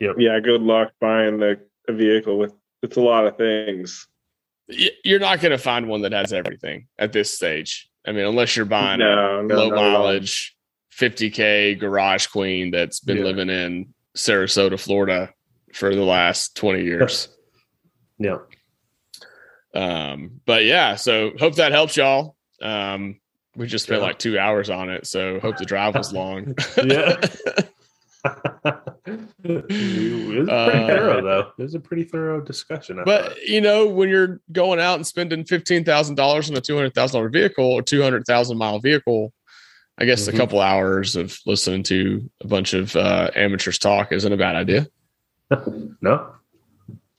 Yeah, 0.00 0.40
good 0.40 0.60
luck 0.62 0.92
buying 1.00 1.38
the 1.38 1.58
a 1.88 1.92
vehicle 1.92 2.38
with 2.38 2.52
it's 2.82 2.96
a 2.96 3.00
lot 3.00 3.26
of 3.26 3.36
things. 3.36 4.06
You're 5.04 5.20
not 5.20 5.40
going 5.40 5.52
to 5.52 5.58
find 5.58 5.88
one 5.88 6.02
that 6.02 6.12
has 6.12 6.32
everything 6.32 6.88
at 6.98 7.12
this 7.12 7.32
stage. 7.32 7.88
I 8.06 8.12
mean, 8.12 8.24
unless 8.26 8.56
you're 8.56 8.66
buying 8.66 9.00
a 9.00 9.04
No, 9.04 9.42
no, 9.42 9.54
low 9.54 9.68
not 9.70 9.78
at 9.78 9.84
all. 9.84 9.92
mileage 10.02 10.56
50k 10.92 11.78
garage 11.78 12.26
queen 12.26 12.70
that's 12.72 13.00
been 13.00 13.18
Yeah. 13.18 13.24
living 13.24 13.48
in 13.50 13.94
Sarasota, 14.16 14.78
Florida 14.78 15.32
for 15.72 15.94
the 15.94 16.02
last 16.02 16.56
20 16.56 16.82
years. 16.82 17.28
Yeah. 18.18 18.38
um, 19.74 20.40
but 20.46 20.64
yeah, 20.64 20.96
so 20.96 21.32
hope 21.38 21.56
that 21.56 21.72
helps 21.72 21.96
y'all. 21.96 22.34
Um, 22.62 23.20
we 23.56 23.66
just 23.66 23.84
spent 23.86 24.00
Yeah. 24.00 24.06
like 24.08 24.18
two 24.18 24.38
hours 24.38 24.70
on 24.70 24.90
it, 24.90 25.06
so 25.06 25.38
hope 25.40 25.56
the 25.58 25.64
drive 25.64 25.94
was 25.94 26.12
long. 26.12 26.54
Yeah. 26.84 27.20
it 29.04 29.20
was 29.44 29.62
pretty 29.68 30.40
Uh, 30.50 30.86
thorough 30.86 31.22
though. 31.22 31.52
It 31.58 31.62
was 31.62 31.74
a 31.74 31.80
pretty 31.80 32.04
thorough 32.04 32.40
discussion. 32.40 32.98
I 32.98 33.04
but 33.04 33.24
thought. 33.28 33.42
you 33.42 33.60
know, 33.60 33.86
when 33.86 34.08
you're 34.08 34.40
going 34.52 34.80
out 34.80 34.96
and 34.96 35.06
spending 35.06 35.44
fifteen 35.44 35.84
thousand 35.84 36.16
dollars 36.16 36.50
on 36.50 36.56
a 36.56 36.60
two 36.60 36.74
hundred 36.76 36.94
thousand 36.94 37.18
dollar 37.18 37.28
vehicle 37.30 37.64
or 37.64 37.82
two 37.82 38.02
hundred 38.02 38.24
thousand 38.26 38.58
mile 38.58 38.78
vehicle, 38.80 39.32
I 39.98 40.04
guess 40.04 40.26
Mhm. 40.28 40.34
a 40.34 40.36
couple 40.36 40.60
hours 40.60 41.16
of 41.16 41.38
listening 41.46 41.82
to 41.84 42.28
a 42.42 42.46
bunch 42.48 42.74
of 42.74 42.94
uh, 42.96 43.30
amateurs 43.34 43.78
talk 43.78 44.12
isn't 44.12 44.32
a 44.32 44.36
bad 44.36 44.56
idea. 44.56 44.86
no. 46.00 46.32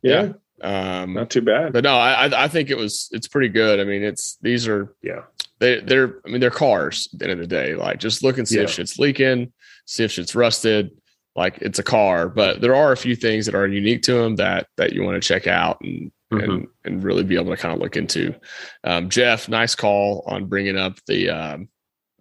Yeah, 0.03 0.33
Um, 0.61 1.13
not 1.13 1.29
too 1.29 1.41
bad. 1.41 1.73
but 1.73 1.83
no, 1.83 1.95
I 1.95 2.27
I- 2.27 2.43
I 2.43 2.47
think 2.47 2.69
it 2.69 2.77
was 2.77 3.09
it's 3.11 3.27
pretty 3.27 3.49
good. 3.49 3.79
I 3.79 3.83
mean, 3.83 4.03
it's 4.03 4.37
these 4.41 4.67
are 4.67 4.93
Yeah. 5.01 5.21
they 5.59 5.79
they're 5.79 6.19
I 6.25 6.29
mean 6.29 6.39
they're 6.41 6.51
cars 6.51 7.09
at 7.13 7.19
the 7.19 7.25
end 7.29 7.33
of 7.33 7.39
the 7.39 7.47
day. 7.55 7.75
Like 7.75 7.99
just 7.99 8.23
look 8.23 8.37
and 8.37 8.47
see 8.47 8.57
if 8.59 8.63
Yeah. 8.69 8.73
shit's 8.75 8.99
leaking, 8.99 9.51
see 9.87 10.03
if 10.03 10.17
it's 10.19 10.35
rusted. 10.35 10.91
Like 11.35 11.57
it's 11.59 11.79
a 11.79 11.83
car, 11.83 12.29
but 12.29 12.61
there 12.61 12.75
are 12.75 12.91
a 12.91 12.97
few 12.97 13.15
things 13.15 13.45
that 13.45 13.55
are 13.55 13.67
unique 13.67 14.01
to 14.03 14.13
them 14.13 14.35
that 14.37 14.67
that 14.77 14.93
you 14.93 15.03
want 15.03 15.21
to 15.21 15.27
check 15.27 15.47
out 15.47 15.79
and 15.81 16.11
Mhm. 16.31 16.43
and 16.43 16.67
and 16.83 17.03
really 17.03 17.23
be 17.23 17.35
able 17.35 17.55
to 17.55 17.61
kind 17.61 17.73
of 17.73 17.79
look 17.79 17.95
into. 17.95 18.35
Um, 18.83 19.09
Jeff, 19.09 19.47
nice 19.47 19.75
call 19.75 20.23
on 20.27 20.45
bringing 20.47 20.77
up 20.77 20.97
the 21.07 21.29
um, 21.29 21.69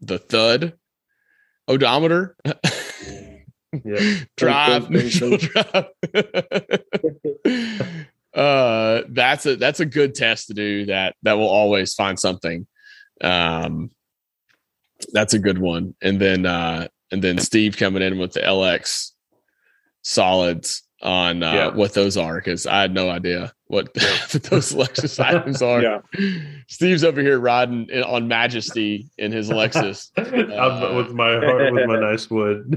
the 0.01 0.19
thud 0.19 0.75
odometer. 1.69 2.37
Yeah. 3.85 4.21
drive, 4.39 4.85
Dun, 4.85 4.93
dun, 4.93 5.03
neutral 5.03 5.37
drive. 5.37 5.87
uh, 8.35 9.03
that's 9.09 9.45
a 9.45 9.57
that's 9.57 9.81
a 9.81 9.87
good 9.87 10.15
test 10.15 10.47
to 10.47 10.55
do. 10.55 10.87
That 10.87 11.15
that 11.25 11.35
will 11.35 11.49
always 11.49 11.93
find 11.93 12.19
something. 12.19 12.67
Um, 13.21 13.91
that's 15.13 15.35
a 15.35 15.39
good 15.39 15.59
one. 15.59 15.95
And 16.01 16.19
then 16.21 16.47
uh, 16.47 16.89
and 17.13 17.23
then 17.23 17.39
Steve 17.39 17.77
coming 17.77 18.03
in 18.03 18.19
with 18.19 18.33
the 18.33 18.41
LX 18.41 19.11
solids 20.03 20.83
on 21.03 21.43
uh, 21.43 21.53
Yeah. 21.53 21.69
what 21.75 21.95
those 21.95 22.17
are 22.17 22.37
because 22.37 22.67
I 22.67 22.81
had 22.81 22.95
no 22.95 23.11
idea 23.11 23.53
what 23.67 23.93
those 23.95 24.73
Lexus 24.73 25.19
items 25.25 25.61
are. 25.63 25.83
Yeah, 25.83 25.99
Steve's 26.69 27.05
over 27.05 27.21
here 27.21 27.39
riding 27.39 27.89
in, 27.91 28.03
on 28.03 28.29
Majesty 28.29 29.09
in 29.19 29.33
his 29.33 29.51
Lexus. 29.51 30.11
I'm 30.17 30.97
with 30.97 31.13
my 31.13 31.33
heart, 31.37 31.73
with 31.73 31.87
my 31.87 31.99
nice 32.01 32.31
wood. 32.31 32.71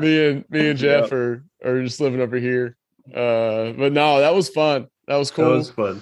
me 0.00 0.26
and 0.28 0.44
me 0.50 0.70
and 0.70 0.78
Jeff 0.78 1.12
are 1.12 1.44
are 1.64 1.82
just 1.82 2.00
living 2.00 2.20
over 2.20 2.36
here. 2.36 2.76
Uh, 3.14 3.72
but 3.72 3.92
no, 3.92 4.20
that 4.20 4.34
was 4.34 4.48
fun. 4.48 4.86
That 5.06 5.16
was 5.16 5.30
cool. 5.30 5.50
That 5.50 5.56
was 5.56 5.70
fun. 5.70 6.00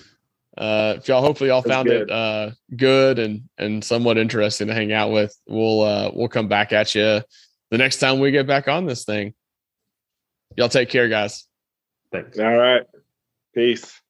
Uh, 0.59 0.95
if 0.99 1.09
y'all 1.09 1.23
hopefully 1.23 1.49
y'all 1.49 1.63
That's 1.63 1.75
found 1.75 1.89
good. 1.89 2.03
it 2.03 2.11
uh 2.11 2.51
good 2.77 3.19
and 3.19 3.49
and 3.57 3.83
somewhat 3.83 4.19
interesting 4.19 4.69
to 4.69 4.75
hang 4.75 4.93
out 4.93 5.11
with. 5.11 5.35
We'll 5.47 5.81
uh 5.83 6.11
we'll 6.13 6.29
come 6.29 6.49
back 6.49 6.73
at 6.73 6.95
you 6.95 7.23
the 7.71 7.79
next 7.79 7.99
time 7.99 8.19
we 8.19 8.31
get 8.31 8.47
back 8.47 8.69
on 8.69 8.85
this 8.87 9.05
thing. 9.05 9.35
Y'all 10.57 10.69
take 10.69 10.91
care, 10.91 11.09
guys. 11.09 11.47
Thanks. 12.13 12.39
all 12.39 12.55
right. 12.55 12.83
Peace. 13.55 14.02